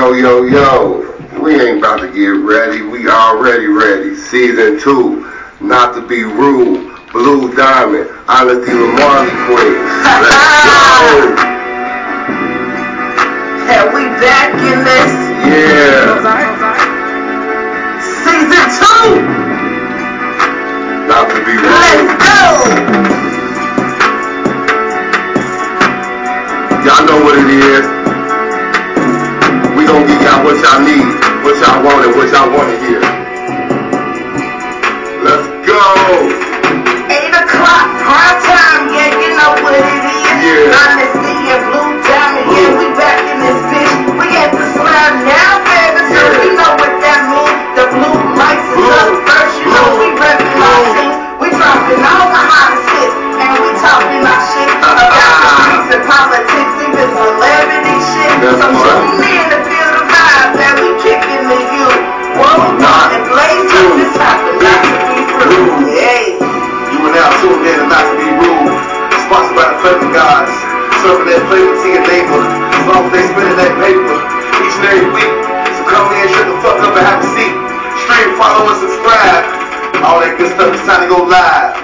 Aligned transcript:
Yo, 0.00 0.12
yo, 0.14 0.44
yo, 0.44 1.42
we 1.42 1.60
ain't 1.60 1.76
about 1.76 2.00
to 2.00 2.10
get 2.10 2.28
ready. 2.28 2.80
We 2.80 3.06
already 3.06 3.66
ready. 3.66 4.16
Season 4.16 4.80
two, 4.80 5.28
not 5.60 5.94
to 5.94 6.00
be 6.00 6.22
rude. 6.22 6.96
Blue 7.12 7.54
Diamond, 7.54 8.08
Honesty 8.26 8.72
with 8.72 8.94
Marley 8.96 9.28
Queen. 9.44 9.76
Let's 10.24 10.32
go. 10.64 11.36
And 13.68 13.92
we 13.92 14.08
back 14.24 14.54
in 14.72 14.80
this 14.88 15.12
Yeah, 15.44 16.16
season 18.24 18.66
two. 18.80 19.20
not 21.12 21.28
to 21.28 21.44
be 21.44 21.52
Let's 21.60 22.08
go. 22.24 22.48
Y'all 26.88 27.04
know 27.06 27.20
what 27.22 27.36
it 27.36 27.50
is. 27.50 27.99
We 30.70 30.76
y'all 30.76 30.86
need, 30.86 31.02
what 31.42 31.58
y'all 31.58 31.82
want, 31.82 32.06
and 32.06 32.14
what 32.14 32.30
y'all 32.30 32.46
wanna 32.46 32.78
hear. 32.78 33.02
Let's 35.18 35.42
go. 35.66 35.82
Eight 37.10 37.34
o'clock, 37.34 37.86
prime 37.98 38.38
time. 38.46 38.82
Yeah, 38.94 39.10
you 39.18 39.34
know 39.34 39.50
what 39.66 39.74
it 39.74 39.82
is. 39.82 40.14
Yeah. 40.46 40.70
Honesty 40.70 41.34
and 41.50 41.62
blue 41.74 41.90
diamond. 42.06 42.54
Yeah, 42.54 42.70
we 42.78 42.86
back 42.94 43.18
in 43.18 43.42
this 43.42 43.58
bitch. 43.66 44.14
We 44.14 44.26
at 44.38 44.54
the 44.54 44.62
slab 44.78 45.12
now, 45.26 45.58
baby. 45.66 46.06
So 46.06 46.22
Yeah. 46.22 46.38
you 46.38 46.54
know 46.54 46.72
what 46.78 46.94
that 47.02 47.20
means. 47.34 47.58
The 47.74 47.84
blue 47.90 48.18
lights 48.38 48.70
is 48.70 48.78
Blue. 48.78 48.94
up 48.94 49.10
first. 49.26 49.54
You 49.58 49.74
know 49.74 49.90
we 49.98 50.08
Blue. 50.14 50.86
We 51.42 51.46
dropping 51.50 51.98
all 51.98 52.30
the 52.30 52.42
hottest 52.46 52.86
hits. 52.94 53.16
And 53.42 53.58
we 53.58 53.70
talking 53.74 54.22
our 54.22 54.42
shit 54.54 54.70
about 54.86 55.18
the 55.18 55.50
streets 55.66 55.88
and 55.98 56.02
politics, 56.06 56.72
even 56.78 57.08
celebrity 57.10 57.96
shit. 58.06 58.38
That's 58.38 58.62
so 58.70 58.99
as 73.00 73.08
long 73.08 73.08
as 73.08 73.12
they 73.16 73.24
spending 73.32 73.56
that 73.56 73.72
paper 73.80 74.16
each 74.60 74.76
and 74.76 74.84
every 74.92 75.08
week. 75.16 75.32
So 75.76 75.82
come 75.88 76.12
in, 76.20 76.28
shut 76.36 76.46
the 76.48 76.56
fuck 76.60 76.78
up 76.84 76.92
and 76.96 77.04
have 77.08 77.20
a 77.24 77.28
seat. 77.32 77.54
Stream, 78.04 78.36
follow, 78.36 78.68
and 78.68 78.76
subscribe. 78.76 79.44
All 80.04 80.20
that 80.20 80.36
good 80.36 80.52
stuff. 80.52 80.74
It's 80.74 80.84
time 80.84 81.02
to 81.04 81.08
go 81.08 81.24
live. 81.24 81.76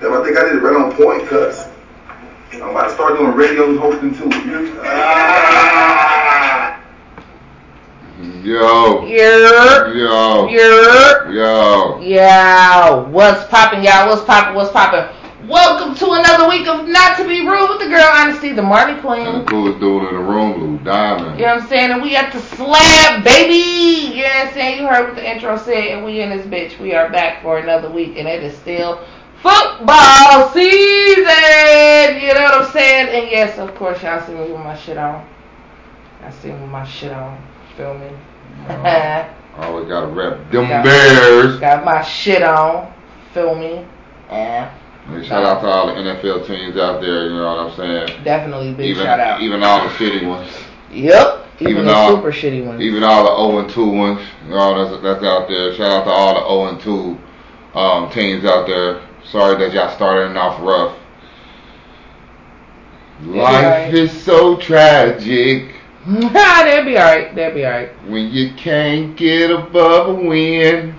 Damn, 0.00 0.12
I 0.12 0.24
think 0.24 0.36
I 0.38 0.44
did 0.44 0.56
it 0.56 0.62
right 0.62 0.76
on 0.76 0.92
point, 0.92 1.26
cuz. 1.28 1.68
I'm 2.54 2.70
about 2.70 2.88
to 2.88 2.94
start 2.94 3.18
doing 3.18 3.32
radio 3.34 3.76
hosting 3.78 4.14
too. 4.14 4.30
You- 4.48 4.80
Ah. 4.84 6.78
Yo, 8.42 9.04
Yer, 9.06 9.92
yo, 9.94 10.48
yo. 10.48 11.98
yeah. 12.00 12.94
What's 12.94 13.44
poppin', 13.48 13.82
y'all? 13.82 14.08
What's 14.08 14.22
poppin'? 14.24 14.54
What's 14.54 14.70
poppin'? 14.70 15.04
Welcome 15.48 15.94
to 15.94 16.10
another 16.10 16.48
week 16.48 16.66
of 16.66 16.88
Not 16.88 17.16
to 17.18 17.24
Be 17.24 17.46
Rude 17.46 17.68
with 17.68 17.78
the 17.78 17.86
girl 17.86 18.10
Honesty, 18.12 18.52
the 18.52 18.62
Marley 18.62 18.94
And 18.94 19.42
the 19.42 19.44
coolest 19.48 19.78
dude 19.78 20.08
in 20.08 20.14
the 20.16 20.20
room, 20.20 20.54
Blue 20.54 20.78
Diamond. 20.78 21.38
You 21.38 21.46
know 21.46 21.54
what 21.54 21.62
I'm 21.62 21.68
saying? 21.68 21.90
And 21.92 22.02
we 22.02 22.16
at 22.16 22.32
the 22.32 22.40
slab, 22.40 23.22
baby. 23.22 24.16
You 24.16 24.22
know 24.22 24.28
what 24.28 24.48
I'm 24.48 24.54
saying? 24.54 24.80
You 24.80 24.88
heard 24.88 25.06
what 25.06 25.14
the 25.14 25.30
intro 25.30 25.56
said, 25.56 25.84
and 25.84 26.04
we 26.04 26.20
in 26.20 26.30
this 26.30 26.44
bitch. 26.46 26.80
We 26.80 26.94
are 26.94 27.08
back 27.10 27.44
for 27.44 27.58
another 27.58 27.88
week, 27.88 28.16
and 28.16 28.26
it 28.26 28.42
is 28.42 28.56
still 28.58 29.06
football 29.40 30.50
season. 30.52 31.22
You 32.20 32.34
know 32.34 32.42
what 32.42 32.64
I'm 32.66 32.72
saying? 32.72 33.08
And 33.10 33.30
yes, 33.30 33.56
of 33.60 33.72
course, 33.76 34.02
y'all 34.02 34.26
see 34.26 34.34
me 34.34 34.50
with 34.50 34.60
my 34.60 34.76
shit 34.76 34.98
on. 34.98 35.24
I 36.24 36.30
see 36.32 36.48
me 36.48 36.60
with 36.60 36.70
my 36.70 36.84
shit 36.84 37.12
on. 37.12 37.40
Feel 37.76 37.96
me? 37.96 38.10
Uh, 38.66 39.32
always 39.58 39.86
gotta 39.86 40.08
rep 40.08 40.50
them 40.50 40.66
Got- 40.66 40.84
Bears. 40.84 41.60
Got 41.60 41.84
my 41.84 42.02
shit 42.02 42.42
on. 42.42 42.92
Feel 43.32 43.54
me? 43.54 43.86
Yeah. 44.28 44.74
And 45.08 45.24
shout 45.24 45.44
out 45.44 45.60
to 45.60 45.66
all 45.68 45.86
the 45.86 45.92
NFL 45.92 46.46
teams 46.46 46.76
out 46.76 47.00
there, 47.00 47.28
you 47.28 47.36
know 47.36 47.44
what 47.44 47.70
I'm 47.70 47.76
saying? 47.76 48.24
Definitely 48.24 48.74
big 48.74 48.90
Even 48.90 49.04
shout 49.04 49.20
out. 49.20 49.40
even 49.40 49.62
all 49.62 49.84
the 49.84 49.94
shitty 49.94 50.26
ones. 50.26 50.50
Yep. 50.92 51.46
Even, 51.60 51.72
even 51.72 51.86
the 51.86 51.92
all- 51.92 52.16
super 52.16 52.32
shitty 52.32 52.66
ones. 52.66 52.82
Even 52.82 53.02
all 53.04 53.24
the 53.24 53.52
0 53.52 53.58
and 53.60 53.70
2 53.70 53.88
ones, 53.88 54.20
you 54.44 54.50
know, 54.50 54.90
that's, 54.90 55.02
that's 55.02 55.24
out 55.24 55.48
there. 55.48 55.74
Shout 55.74 55.92
out 55.92 56.04
to 56.04 56.10
all 56.10 56.34
the 56.34 56.80
0 56.80 57.14
and 57.14 57.18
2 57.74 57.78
um, 57.78 58.10
teams 58.10 58.44
out 58.44 58.66
there. 58.66 59.00
Sorry 59.30 59.56
that 59.58 59.72
y'all 59.72 59.94
starting 59.94 60.36
off 60.36 60.60
rough. 60.60 60.98
Life 63.22 63.64
right. 63.64 63.94
is 63.94 64.12
so 64.12 64.56
tragic 64.56 65.76
They'll 66.06 66.84
be 66.84 66.96
alright. 66.96 67.34
They'll 67.34 67.52
be 67.52 67.64
alright. 67.64 67.90
when 68.08 68.30
you 68.30 68.54
can't 68.54 69.16
get 69.16 69.50
above 69.50 70.08
a 70.10 70.14
win. 70.14 70.94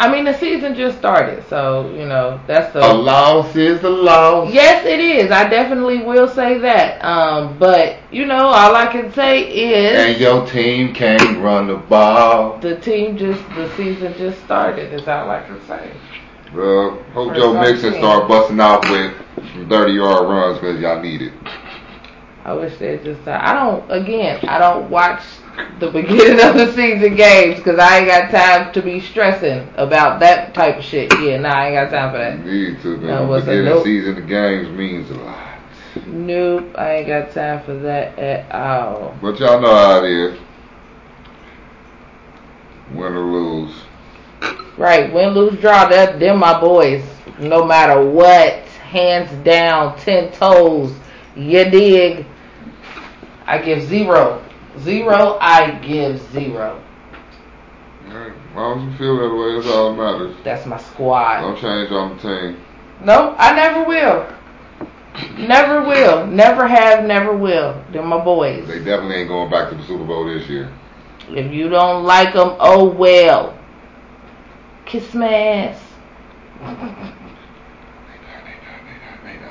I 0.00 0.08
mean, 0.12 0.24
the 0.24 0.34
season 0.38 0.76
just 0.76 0.96
started, 0.96 1.44
so 1.48 1.90
you 1.90 2.06
know 2.06 2.40
that's 2.46 2.72
the. 2.72 2.78
A 2.78 2.94
loss 2.94 3.56
is 3.56 3.82
a 3.82 3.90
loss. 3.90 4.52
Yes, 4.52 4.86
it 4.86 5.00
is. 5.00 5.32
I 5.32 5.48
definitely 5.48 6.04
will 6.04 6.28
say 6.28 6.56
that. 6.58 7.04
Um, 7.04 7.58
but 7.58 7.96
you 8.12 8.24
know, 8.24 8.46
all 8.46 8.76
I 8.76 8.86
can 8.86 9.12
say 9.12 9.42
is 9.42 9.98
And 9.98 10.20
your 10.20 10.46
team 10.46 10.94
can't 10.94 11.38
run 11.42 11.66
the 11.66 11.76
ball. 11.76 12.58
the 12.60 12.76
team 12.78 13.16
just 13.18 13.42
the 13.56 13.68
season 13.76 14.14
just 14.16 14.40
started. 14.44 14.92
Is 14.92 15.08
all 15.08 15.28
I 15.28 15.42
can 15.42 15.60
say. 15.66 15.90
Bro, 16.52 17.02
hope 17.12 17.34
Joe 17.34 17.60
Mixon 17.60 17.94
start 17.94 18.28
busting 18.28 18.60
out 18.60 18.88
with 18.88 19.14
some 19.52 19.68
30 19.68 19.92
yard 19.94 20.28
runs 20.28 20.58
because 20.58 20.80
y'all 20.80 21.02
need 21.02 21.22
it. 21.22 21.32
I 22.44 22.52
wish 22.52 22.78
they 22.78 22.98
just. 22.98 23.26
I 23.26 23.52
don't. 23.52 23.90
Again, 23.90 24.38
I 24.46 24.58
don't 24.60 24.88
watch 24.90 25.22
the 25.78 25.90
beginning 25.90 26.44
of 26.44 26.54
the 26.54 26.72
season 26.72 27.14
games 27.14 27.56
because 27.56 27.78
I 27.78 27.98
ain't 27.98 28.08
got 28.08 28.30
time 28.30 28.72
to 28.72 28.82
be 28.82 29.00
stressing 29.00 29.68
about 29.76 30.20
that 30.20 30.54
type 30.54 30.78
of 30.78 30.84
shit. 30.84 31.12
Yeah, 31.20 31.38
nah, 31.38 31.50
I 31.50 31.66
ain't 31.68 31.74
got 31.74 31.90
time 31.90 32.12
for 32.12 32.18
that. 32.18 32.44
You 32.44 32.70
need 32.70 32.82
to, 32.82 32.96
man. 32.98 33.28
Was 33.28 33.44
a 33.44 33.46
Beginning 33.46 33.64
nope. 33.66 33.84
season 33.84 34.18
of 34.18 34.28
games 34.28 34.68
means 34.70 35.10
a 35.10 35.14
lot. 35.14 35.58
Nope, 36.06 36.74
I 36.76 36.96
ain't 36.96 37.08
got 37.08 37.32
time 37.32 37.62
for 37.64 37.74
that 37.74 38.18
at 38.18 38.52
all. 38.54 39.16
But 39.20 39.38
y'all 39.40 39.60
know 39.60 39.74
how 39.74 40.04
it 40.04 40.10
is. 40.10 40.38
Win 42.92 43.12
or 43.14 43.20
lose. 43.20 43.74
Right, 44.76 45.12
win, 45.12 45.30
lose, 45.30 45.60
draw. 45.60 45.88
That 45.88 46.20
them 46.20 46.38
my 46.38 46.60
boys. 46.60 47.04
No 47.40 47.64
matter 47.64 48.02
what, 48.02 48.54
hands 48.90 49.30
down, 49.44 49.98
ten 49.98 50.32
toes. 50.32 50.94
You 51.36 51.64
dig? 51.64 52.26
I 53.46 53.58
give 53.58 53.82
zero, 53.82 54.44
zero. 54.80 55.38
I 55.40 55.72
give 55.78 56.18
zero. 56.32 56.82
As 58.06 58.56
long 58.56 58.78
as 58.88 58.92
you 58.92 58.98
feel 58.98 59.16
that 59.18 59.34
way, 59.36 59.54
that's 59.56 59.66
all 59.74 59.94
that 59.94 60.02
matters. 60.02 60.36
That's 60.44 60.66
my 60.66 60.78
squad. 60.78 61.42
Don't 61.42 61.58
change 61.60 61.90
on 61.92 62.16
the 62.16 62.22
team. 62.22 62.64
Nope, 63.04 63.34
I 63.38 63.54
never 63.54 63.84
will. 63.84 64.26
Never 65.38 65.82
will. 65.82 66.26
Never 66.26 66.66
have. 66.66 67.04
Never 67.04 67.36
will. 67.36 67.82
They're 67.92 68.02
my 68.02 68.22
boys. 68.22 68.66
They 68.66 68.78
definitely 68.78 69.16
ain't 69.16 69.28
going 69.28 69.50
back 69.50 69.70
to 69.70 69.76
the 69.76 69.82
Super 69.84 70.04
Bowl 70.04 70.24
this 70.26 70.48
year. 70.48 70.72
If 71.28 71.52
you 71.52 71.68
don't 71.68 72.04
like 72.04 72.32
them, 72.34 72.56
oh 72.60 72.84
well. 72.90 73.58
Kiss 74.86 75.12
my 75.14 75.32
ass. 75.32 75.82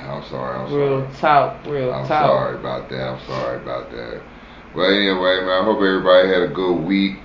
I'm 0.08 0.24
sorry, 0.24 0.56
I'm 0.58 0.72
Real 0.72 1.12
sorry. 1.12 1.14
talk, 1.20 1.66
real 1.66 1.92
I'm 1.92 2.06
talk. 2.06 2.26
sorry 2.26 2.54
about 2.56 2.88
that. 2.88 3.08
I'm 3.08 3.26
sorry 3.26 3.56
about 3.62 3.90
that. 3.90 4.22
But 4.78 4.94
anyway, 4.94 5.40
man, 5.42 5.48
I 5.48 5.64
hope 5.64 5.82
everybody 5.82 6.28
had 6.28 6.42
a 6.42 6.54
good 6.54 6.86
week. 6.86 7.18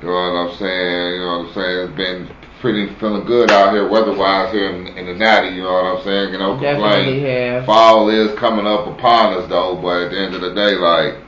You 0.00 0.08
know 0.08 0.14
what 0.14 0.48
I'm 0.48 0.56
saying? 0.56 1.12
You 1.12 1.20
know 1.20 1.38
what 1.38 1.48
I'm 1.48 1.52
saying? 1.52 1.88
It's 1.88 1.96
been 1.98 2.36
pretty 2.62 2.94
feeling 2.94 3.26
good 3.26 3.50
out 3.50 3.74
here 3.74 3.86
weather-wise 3.86 4.54
here 4.54 4.70
in, 4.70 4.86
in 4.96 5.04
the 5.04 5.14
natty. 5.14 5.54
You 5.54 5.64
know 5.64 5.72
what 5.74 5.98
I'm 5.98 6.02
saying? 6.02 6.32
You 6.32 6.38
know, 6.38 6.58
Definitely 6.58 7.20
complain. 7.20 7.24
have. 7.26 7.66
Fall 7.66 8.08
is 8.08 8.32
coming 8.38 8.66
up 8.66 8.86
upon 8.86 9.34
us 9.34 9.50
though, 9.50 9.76
but 9.76 10.04
at 10.04 10.10
the 10.12 10.18
end 10.18 10.34
of 10.34 10.40
the 10.40 10.54
day, 10.54 10.76
like 10.76 11.20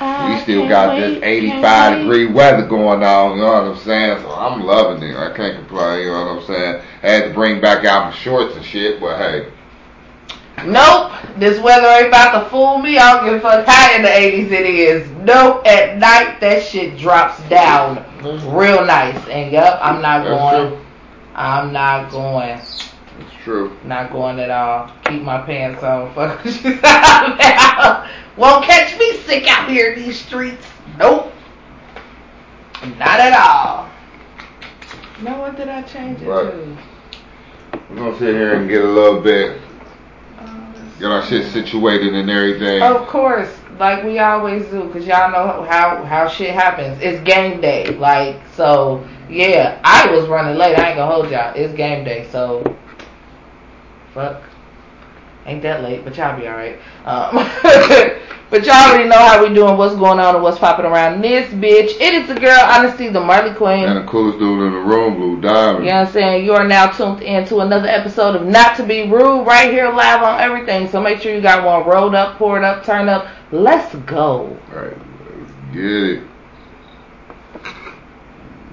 we 0.00 0.40
still 0.40 0.66
got 0.66 0.96
this 0.96 1.22
85 1.22 1.98
degree 1.98 2.32
weather 2.32 2.66
going 2.66 3.02
on. 3.02 3.36
You 3.36 3.42
know 3.42 3.52
what 3.52 3.64
I'm 3.64 3.76
saying? 3.76 4.22
So 4.22 4.30
I'm 4.30 4.62
loving 4.62 5.02
it. 5.02 5.14
I 5.18 5.36
can't 5.36 5.58
complain. 5.58 6.00
You 6.00 6.12
know 6.12 6.24
what 6.24 6.40
I'm 6.40 6.46
saying? 6.46 6.82
I 7.02 7.06
had 7.06 7.24
to 7.28 7.34
bring 7.34 7.60
back 7.60 7.84
out 7.84 8.06
my 8.06 8.16
shorts 8.16 8.56
and 8.56 8.64
shit, 8.64 9.02
but 9.02 9.18
hey. 9.18 9.52
Nope, 10.66 11.12
this 11.36 11.60
weather 11.60 11.86
ain't 11.86 12.08
about 12.08 12.42
to 12.44 12.50
fool 12.50 12.78
me. 12.78 12.98
I 12.98 13.16
don't 13.16 13.24
give 13.26 13.34
a 13.34 13.40
fuck 13.40 13.66
how 13.66 13.94
in 13.96 14.02
the 14.02 14.08
80s 14.08 14.50
it 14.50 14.66
is. 14.66 15.10
Nope, 15.22 15.66
at 15.66 15.98
night 15.98 16.40
that 16.40 16.62
shit 16.62 16.98
drops 16.98 17.40
down 17.48 18.04
real 18.22 18.84
nice. 18.84 19.16
And 19.28 19.50
yep, 19.52 19.78
I'm 19.80 20.02
not 20.02 20.24
That's 20.24 20.38
going. 20.38 20.70
true. 20.72 20.84
I'm 21.34 21.72
not 21.72 22.10
going. 22.10 22.58
It's 22.58 22.90
true. 23.42 23.76
Not 23.84 24.12
going 24.12 24.38
at 24.40 24.50
all. 24.50 24.92
Keep 25.04 25.22
my 25.22 25.40
pants 25.42 25.82
on. 25.82 26.12
Fuck. 26.14 26.44
Won't 28.36 28.64
catch 28.64 28.98
me 28.98 29.16
sick 29.18 29.46
out 29.48 29.68
here 29.70 29.92
in 29.92 30.02
these 30.02 30.20
streets. 30.20 30.66
Nope. 30.98 31.32
Not 32.98 33.20
at 33.20 33.32
all. 33.32 33.90
Now 35.22 35.40
what 35.40 35.56
did 35.56 35.68
I 35.68 35.82
change 35.82 36.22
it 36.22 36.26
Right. 36.28 36.50
to? 36.50 36.78
We're 37.90 37.96
gonna 37.96 38.18
sit 38.18 38.34
here 38.34 38.54
and 38.54 38.68
get 38.68 38.82
a 38.82 38.88
little 38.88 39.20
bit 39.20 39.60
let's 39.60 39.69
get 41.00 41.10
our 41.10 41.22
shit 41.24 41.50
situated 41.52 42.14
and 42.14 42.30
everything. 42.30 42.82
Of 42.82 43.08
course, 43.08 43.50
like 43.78 44.04
we 44.04 44.18
always 44.18 44.66
do, 44.66 44.92
cause 44.92 45.06
y'all 45.06 45.32
know 45.32 45.64
how 45.64 46.04
how 46.04 46.28
shit 46.28 46.54
happens. 46.54 47.00
It's 47.00 47.20
game 47.22 47.60
day, 47.60 47.86
like 47.96 48.36
so. 48.54 49.06
Yeah, 49.28 49.80
I 49.84 50.10
was 50.10 50.26
running 50.28 50.58
late. 50.58 50.76
I 50.76 50.88
ain't 50.88 50.96
gonna 50.96 51.12
hold 51.12 51.30
y'all. 51.30 51.54
It's 51.54 51.72
game 51.74 52.04
day, 52.04 52.28
so 52.30 52.62
fuck. 54.12 54.42
Ain't 55.46 55.62
that 55.62 55.82
late, 55.82 56.04
but 56.04 56.16
y'all 56.16 56.38
be 56.38 56.46
alright. 56.46 56.78
Um, 57.04 57.34
but 58.50 58.66
y'all 58.66 58.90
already 58.90 59.08
know 59.08 59.16
how 59.16 59.42
we 59.42 59.54
doing, 59.54 59.78
what's 59.78 59.94
going 59.94 60.20
on, 60.20 60.34
and 60.34 60.44
what's 60.44 60.58
popping 60.58 60.84
around 60.84 61.22
this 61.22 61.50
bitch. 61.54 61.98
It 62.00 62.14
is 62.14 62.28
the 62.28 62.34
girl, 62.34 62.60
Honesty, 62.60 63.08
the 63.08 63.20
Marley 63.20 63.54
Queen. 63.54 63.84
And 63.84 64.06
the 64.06 64.10
coolest 64.10 64.38
dude 64.38 64.66
in 64.66 64.72
the 64.72 64.78
room, 64.78 65.16
Blue 65.16 65.40
Diamond. 65.40 65.84
You 65.84 65.92
know 65.92 66.00
what 66.00 66.08
I'm 66.08 66.12
saying? 66.12 66.44
You 66.44 66.52
are 66.52 66.66
now 66.66 66.90
tuned 66.90 67.22
in 67.22 67.46
to 67.46 67.60
another 67.60 67.88
episode 67.88 68.36
of 68.36 68.46
Not 68.46 68.76
to 68.76 68.84
Be 68.84 69.10
Rude 69.10 69.46
right 69.46 69.70
here 69.70 69.90
live 69.90 70.22
on 70.22 70.40
everything. 70.40 70.88
So 70.88 71.00
make 71.00 71.20
sure 71.20 71.34
you 71.34 71.40
got 71.40 71.64
one 71.64 71.88
rolled 71.88 72.14
up, 72.14 72.36
poured 72.36 72.62
up, 72.62 72.84
turned 72.84 73.08
up. 73.08 73.28
Let's 73.50 73.94
go. 73.94 74.58
Alright, 74.72 74.96
let's 75.38 75.52
get 75.72 75.84
it. 75.84 76.20
Willie 76.20 76.26
Gang, 76.26 76.26
it's 76.26 76.26
Willie. 76.26 76.26
These 76.28 76.28
niggas 76.28 76.28
stay 76.28 76.28
hating, 76.28 76.28
I 76.28 76.28
ain't 76.28 76.28
nothing 76.28 76.28
like 76.28 76.28
these 76.28 76.28
other 76.28 76.28
guys. 76.28 76.28
Play 76.28 76.28
games 76.28 76.28
if 76.28 76.28
you 76.28 76.28
want, 76.50 77.80
I 78.02 78.68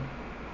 guarantee 0.00 0.50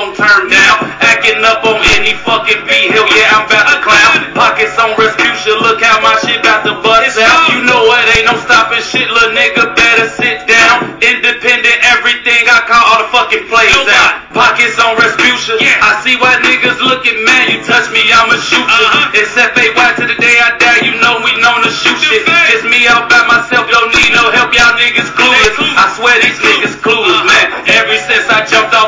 turn 0.21 0.53
down. 0.53 0.77
Acting 1.01 1.41
up 1.41 1.65
on 1.65 1.81
any 1.97 2.13
fucking 2.21 2.61
beat, 2.69 2.93
hell 2.93 3.09
yeah, 3.09 3.33
I'm 3.33 3.49
about 3.49 3.65
to 3.73 3.77
clown. 3.81 4.29
Pockets 4.37 4.77
on 4.77 4.93
Respucia, 4.93 5.57
look 5.57 5.81
how 5.81 5.97
my 6.05 6.13
shit 6.21 6.45
about 6.45 6.61
to 6.69 6.77
bust 6.85 7.17
out. 7.17 7.49
You 7.49 7.65
know 7.65 7.89
it 7.89 8.21
ain't 8.21 8.29
no 8.29 8.37
stopping 8.45 8.85
shit, 8.85 9.09
little 9.09 9.33
nigga, 9.33 9.73
better 9.73 10.07
sit 10.13 10.45
down. 10.45 11.01
Independent, 11.01 11.77
everything, 11.89 12.45
I 12.45 12.61
call 12.69 12.83
all 12.85 12.99
the 13.01 13.09
fucking 13.09 13.49
plays 13.49 13.85
out. 13.89 14.29
Pockets 14.31 14.77
on 14.77 14.93
Respucia, 15.01 15.57
I 15.57 15.99
see 16.05 16.15
why 16.21 16.37
niggas 16.45 16.77
looking 16.79 17.17
mad. 17.25 17.49
You 17.49 17.59
touch 17.65 17.89
me, 17.89 18.05
I'ma 18.13 18.37
shoot 18.37 18.61
you. 18.61 18.87
It's 19.17 19.33
FAY 19.33 19.73
to 19.73 20.05
the 20.05 20.17
day 20.21 20.37
I 20.37 20.55
die, 20.61 20.85
you 20.85 21.01
know 21.01 21.19
we 21.25 21.33
known 21.41 21.65
to 21.65 21.71
shoot 21.73 21.97
shit. 21.97 22.23
Just 22.53 22.69
me 22.69 22.85
all 22.87 23.09
by 23.09 23.25
myself, 23.25 23.65
don't 23.73 23.89
need 23.97 24.13
no 24.13 24.29
help, 24.29 24.53
y'all 24.53 24.77
niggas 24.77 25.09
clueless. 25.17 25.57
I 25.57 25.85
swear 25.97 26.15
these 26.21 26.37
niggas 26.39 26.77
clueless, 26.79 27.25
man. 27.25 27.50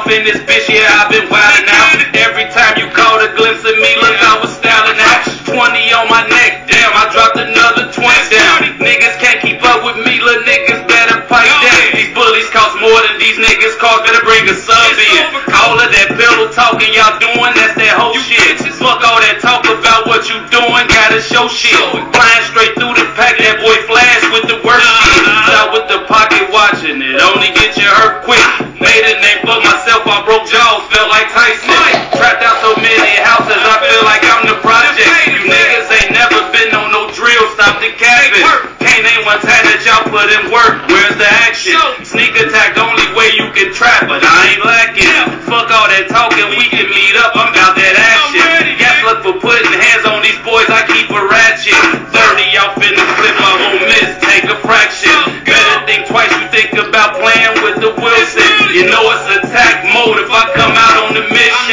In 0.03 0.25
this 0.27 0.43
bitch, 0.43 0.67
yeah, 0.67 0.99
I've 0.99 1.07
been 1.07 1.31
wildin' 1.31 1.69
out. 1.71 1.95
Every 2.19 2.43
time 2.51 2.75
you 2.75 2.91
caught 2.91 3.23
a 3.23 3.31
glimpse 3.39 3.63
of 3.63 3.71
me, 3.79 3.91
look, 4.03 4.17
I 4.19 4.35
was 4.43 4.51
styling 4.51 4.99
out. 4.99 5.23
20 5.47 5.55
on 5.95 6.11
my 6.11 6.27
neck, 6.27 6.67
damn, 6.67 6.91
I 6.91 7.07
dropped 7.13 7.39
another 7.39 7.87
20 7.87 8.03
down. 8.27 8.83
Niggas 8.83 9.15
can't 9.23 9.39
keep 9.39 9.63
up 9.63 9.85
with 9.85 10.03
me, 10.03 10.19
little 10.19 10.43
niggas 10.43 10.83
better 10.91 11.23
pipe 11.31 11.47
down. 11.47 11.95
These 11.95 12.11
bullies 12.11 12.32
cost 12.53 12.77
more 12.77 13.01
than 13.09 13.17
these 13.17 13.35
niggas 13.41 13.75
cost, 13.81 14.05
better 14.05 14.21
bring 14.21 14.45
a 14.45 14.53
sub 14.53 14.93
in. 15.01 15.25
All 15.57 15.73
of 15.73 15.89
that 15.89 16.13
pillow 16.13 16.53
talking 16.53 16.93
y'all 16.93 17.17
doing, 17.17 17.51
that's 17.57 17.73
that 17.81 17.97
whole 17.97 18.15
shit. 18.21 18.61
Fuck 18.77 19.01
all 19.01 19.17
that 19.25 19.41
talk 19.41 19.65
about 19.65 20.05
what 20.05 20.29
you 20.29 20.37
doing, 20.53 20.85
gotta 20.85 21.17
show 21.17 21.49
shit. 21.49 21.73
Flying 22.13 22.45
straight 22.45 22.77
through 22.77 22.93
the 22.93 23.09
pack, 23.17 23.41
that 23.41 23.57
boy 23.57 23.73
flash 23.89 24.21
with 24.29 24.45
the 24.45 24.61
worst 24.61 24.85
shit. 24.85 25.25
Out 25.57 25.73
with 25.73 25.89
the 25.89 26.05
pocket 26.05 26.45
watching 26.53 27.01
it, 27.01 27.17
only 27.17 27.49
get 27.57 27.73
you 27.73 27.89
hurt 27.89 28.21
quick. 28.21 28.45
Made 28.77 29.01
a 29.01 29.15
name 29.17 29.41
for 29.41 29.57
myself, 29.65 30.05
I 30.05 30.21
broke 30.21 30.45
jaws, 30.45 30.85
felt 30.93 31.09
like 31.09 31.33
Tyson. 31.33 31.73
Trapped 32.13 32.45
out 32.45 32.61
so 32.61 32.77
many 32.77 33.17
houses, 33.17 33.57
I 33.57 33.75
feel 33.81 34.03
like 34.05 34.23
I'm 34.29 34.45
the 34.45 34.57
project. 34.61 35.09
You 35.25 35.41
niggas 35.49 35.89
ain't 35.89 36.13
never 36.13 36.37
been 36.53 36.69
on 36.77 36.93
no 36.93 37.09
drill, 37.17 37.49
stop 37.57 37.81
the 37.81 37.89
cabin. 37.97 38.72
Can't 39.03 39.27
one 39.27 39.43
time 39.43 39.67
that 39.67 39.83
y'all 39.83 40.07
put 40.07 40.31
in 40.31 40.47
work, 40.47 40.79
where's 40.87 41.19
the 41.19 41.27
action? 41.43 41.75
Sneak 42.07 42.39
attack, 42.39 42.79
only 42.79 43.03
way 43.11 43.35
you 43.35 43.51
can 43.51 43.75
trap, 43.75 44.07
but 44.07 44.23
I 44.23 44.55
ain't 44.55 44.63
lacking. 44.63 45.43
Fuck 45.43 45.67
all 45.75 45.91
that 45.91 46.07
talking, 46.07 46.47
we 46.55 46.71
can 46.71 46.87
meet 46.87 47.11
up, 47.19 47.35
I'm 47.35 47.51
about 47.51 47.75
that 47.75 47.99
action. 47.99 48.79
Yes, 48.79 49.03
look 49.03 49.19
for 49.19 49.35
putting 49.43 49.75
hands 49.75 50.07
on 50.07 50.23
these 50.23 50.39
boys, 50.47 50.71
I 50.71 50.87
keep 50.87 51.11
a 51.11 51.19
ratchet. 51.19 51.75
30 52.15 52.63
off 52.63 52.79
in 52.79 52.95
the 52.95 53.03
clip, 53.19 53.35
I 53.43 53.51
won't 53.59 53.83
miss, 53.91 54.23
take 54.23 54.47
a 54.47 54.55
fraction. 54.63 55.11
Better 55.43 55.83
think 55.83 56.07
twice, 56.07 56.31
you 56.39 56.47
think 56.55 56.71
about 56.79 57.19
playing 57.19 57.59
with 57.59 57.83
the 57.83 57.91
Wilson. 57.99 58.55
You 58.71 58.87
know 58.87 59.03
it's 59.19 59.43
attack 59.43 59.83
mode 59.91 60.23
if 60.23 60.31
I 60.31 60.47
come 60.55 60.79
out 60.79 60.95
on 61.03 61.11
the 61.19 61.27
mission. 61.27 61.72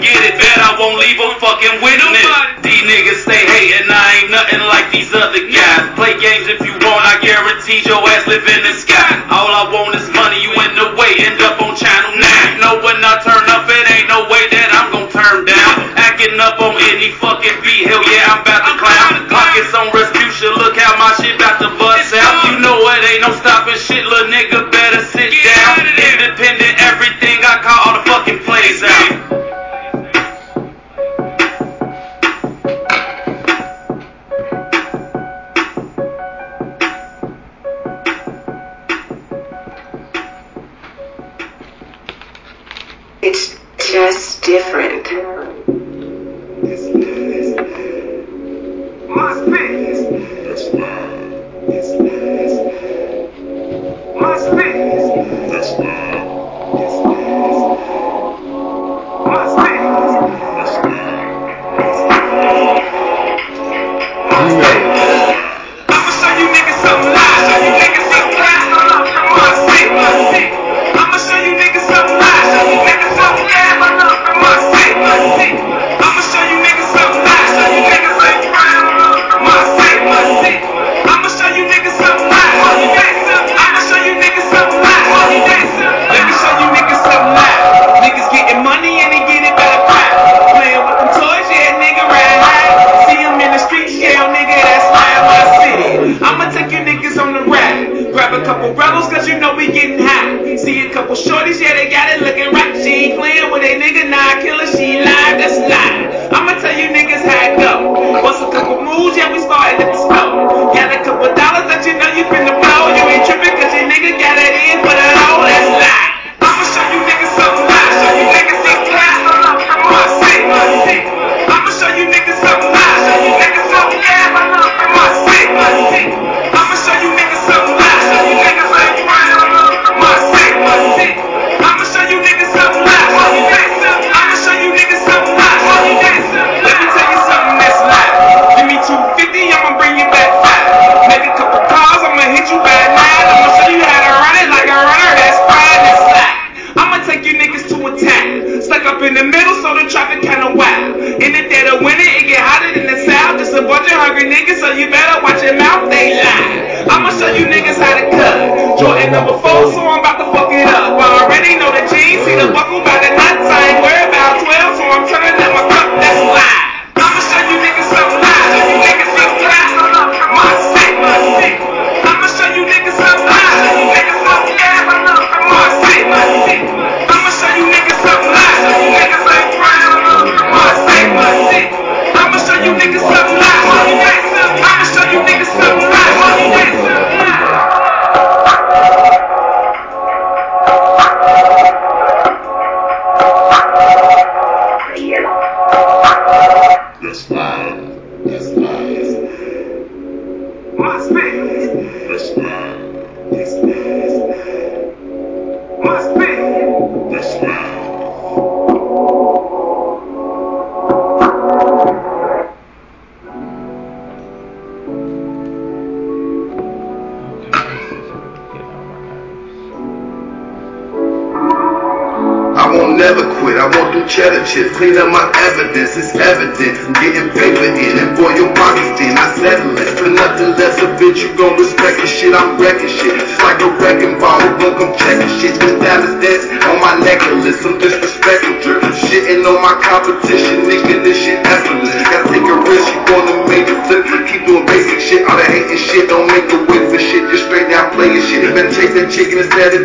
Get 0.00 0.16
it, 0.16 0.40
bet 0.40 0.56
I 0.56 0.80
won't 0.80 0.96
leave 0.96 1.20
a 1.20 1.28
fucking 1.36 1.84
witness. 1.84 2.24
These 2.64 2.88
niggas 2.88 3.20
stay 3.20 3.44
hating, 3.44 3.84
I 3.92 4.24
ain't 4.24 4.32
nothing 4.32 4.64
like 4.64 4.88
these 4.88 5.12
other 5.12 5.44
guys. 5.44 5.92
Play 5.92 6.16
games 6.16 6.48
if 6.48 6.64
you 6.64 6.72
want, 6.72 7.04
I 7.04 7.20
guarantee 7.20 7.84
your 7.84 8.00
ass 8.08 8.24
live 8.24 8.48
in 8.48 8.64
the 8.64 8.72
sky. 8.72 9.20
All 9.28 9.52
I 9.52 9.68
want 9.68 9.92
is 10.00 10.08
money, 10.16 10.40
you 10.40 10.56
in 10.56 10.72
the 10.72 10.96
way, 10.96 11.20
end 11.20 11.36
up 11.44 11.60
on 11.60 11.76
channel 11.76 12.16
9. 12.16 12.24
You 12.24 12.64
know 12.64 12.80
when 12.80 12.96
I 13.04 13.20
turn 13.20 13.44
up, 13.52 13.68
it 13.68 13.84
ain't 13.92 14.08
no 14.08 14.24
way 14.32 14.40
that 14.48 14.68
I'm 14.72 14.88
gon' 14.88 15.12
turn 15.12 15.44
down. 15.44 15.92
Acting 16.00 16.40
up 16.40 16.56
on 16.64 16.80
any 16.96 17.12
fucking 17.20 17.60
beat, 17.60 17.84
hell 17.84 18.00
yeah, 18.08 18.32
I'm 18.32 18.40
about 18.40 18.64
to 18.72 18.74
clown. 18.80 19.28
Pockets 19.28 19.76
on 19.76 19.92
Respucia, 19.92 20.48
look 20.56 20.80
how 20.80 20.96
my 20.96 21.12
shit 21.20 21.36
about 21.36 21.60
to 21.60 21.68
bust 21.76 22.16
out. 22.16 22.48
You 22.48 22.56
know 22.64 22.80
it 22.88 23.04
ain't 23.04 23.22
no 23.28 23.36
stopping 23.36 23.76
shit, 23.76 24.08
little 24.08 24.32
nigga, 24.32 24.64
better 24.72 25.04
sit 25.12 25.28
down. 25.28 25.84
Independent, 25.92 26.80
everything, 26.88 27.44
I 27.44 27.60
call 27.60 27.80
all 27.84 27.94
the 28.00 28.02
fucking 28.08 28.40
plays 28.48 28.80
out. 28.80 28.99
Just 43.90 44.44
different. 44.44 45.08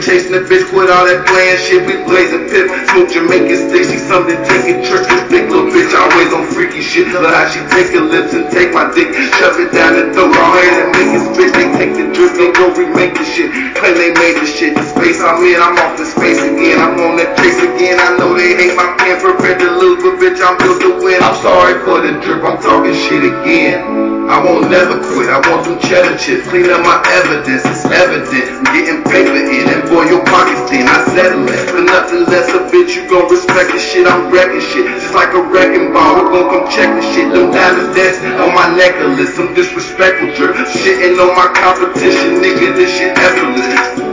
Chasing 0.06 0.32
the 0.32 0.40
bitch. 0.46 0.70
Quit 0.70 0.90
all 0.90 1.06
that 1.10 1.26
playing 1.26 1.58
shit. 1.58 1.82
We 1.82 1.98
blazing 2.06 2.46
pip. 2.48 2.70
Smoke 2.94 3.10
Jamaican 3.10 3.58
sticks. 3.58 3.90
See 3.90 3.98
something 3.98 4.38
trick. 4.86 5.04
This 5.10 5.26
big 5.34 5.50
little 5.50 5.65
always 6.06 6.32
on 6.34 6.46
freaky 6.54 6.82
shit. 6.82 7.10
Love 7.10 7.26
how 7.26 7.50
she 7.50 7.62
take 7.74 7.90
her 7.98 8.06
lips 8.06 8.34
and 8.34 8.46
take 8.54 8.74
my 8.74 8.86
dick. 8.94 9.10
Shove 9.42 9.58
it 9.58 9.74
down 9.74 9.98
the 9.98 10.14
throat. 10.14 10.34
All 10.38 10.54
head 10.54 10.86
and 10.86 10.90
make 10.94 11.12
it 11.18 11.24
spit. 11.26 11.52
They 11.58 11.68
take 11.74 11.94
the 11.98 12.06
drip. 12.14 12.34
They 12.38 12.52
go 12.54 12.70
remake 12.74 13.18
the 13.18 13.26
shit. 13.26 13.50
Claim 13.78 13.98
they 13.98 14.14
made 14.14 14.38
the 14.38 14.46
shit. 14.46 14.78
The 14.78 14.86
space 14.86 15.22
I'm 15.22 15.42
in. 15.42 15.58
I'm 15.58 15.76
off 15.82 15.98
the 15.98 16.06
space 16.06 16.42
again. 16.46 16.78
I'm 16.78 16.98
on 17.02 17.18
that 17.18 17.34
chase 17.42 17.58
again. 17.58 17.98
I 17.98 18.18
know 18.18 18.38
they 18.38 18.54
hate 18.54 18.76
my 18.78 18.94
pen. 19.02 19.18
Prepared 19.18 19.60
to 19.60 19.70
lose. 19.82 20.04
But 20.04 20.22
bitch, 20.22 20.40
I'm 20.44 20.58
built 20.62 20.82
to 20.86 21.02
win. 21.02 21.22
I'm 21.24 21.38
sorry 21.42 21.82
for 21.82 22.02
the 22.02 22.22
drip. 22.22 22.46
I'm 22.46 22.62
talking 22.62 22.94
shit 22.94 23.26
again. 23.26 24.06
I 24.26 24.42
won't 24.42 24.70
never 24.74 24.98
quit. 25.14 25.30
I 25.30 25.38
want 25.50 25.66
some 25.66 25.78
cheddar 25.80 26.18
chips. 26.18 26.50
Clean 26.50 26.66
up 26.70 26.82
my 26.82 26.98
evidence. 27.22 27.62
It's 27.66 27.86
evident. 27.86 28.26
I'm 28.58 28.70
getting 28.74 29.02
paper 29.06 29.38
in 29.38 29.70
and 29.70 29.86
boy, 29.90 30.10
your 30.10 30.26
pockets 30.26 30.66
thin. 30.70 30.90
I 30.90 30.98
settle 31.14 31.46
it. 31.46 31.70
For 31.70 31.82
nothing 31.86 32.26
less 32.26 32.50
a 32.50 32.66
bitch, 32.74 32.98
you 32.98 33.06
gon' 33.08 33.30
respect 33.30 33.72
the 33.72 33.80
shit. 33.80 34.10
I'm 34.10 34.34
wrecking 34.34 34.62
shit. 34.62 34.90
Just 34.98 35.14
like 35.14 35.32
a 35.38 35.42
wrecking 35.42 35.94
ball. 35.96 36.28
Gon' 36.28 36.50
come 36.52 36.68
check 36.70 36.92
the 36.92 37.02
shit? 37.16 37.32
Them 37.32 37.52
diamonds 37.52 37.96
dance 37.96 38.20
on 38.44 38.54
my 38.54 38.68
necklace. 38.76 39.34
Some 39.34 39.54
disrespectful 39.56 40.36
drip. 40.36 40.56
Shitting 40.68 41.16
on 41.24 41.32
my 41.40 41.48
competition. 41.56 42.44
Nigga, 42.44 42.76
this 42.76 42.92
shit 42.92 43.18
effortless. 43.18 44.04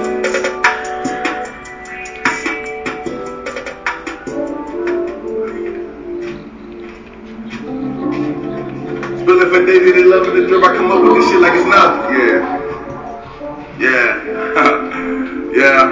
Spilling 9.21 9.51
for 9.51 9.67
David, 9.67 9.95
they 9.97 10.05
loving 10.05 10.35
the 10.41 10.47
drip. 10.47 10.63
I 10.63 10.77
come 10.77 10.91
up 10.93 11.03
with 11.03 11.15
this 11.19 11.31
shit 11.31 11.41
like 11.41 11.55
it's 11.55 11.67
nothing. 11.67 12.15
Yeah. 12.15 12.39
Yeah. 13.83 14.13
yeah. 15.59 15.83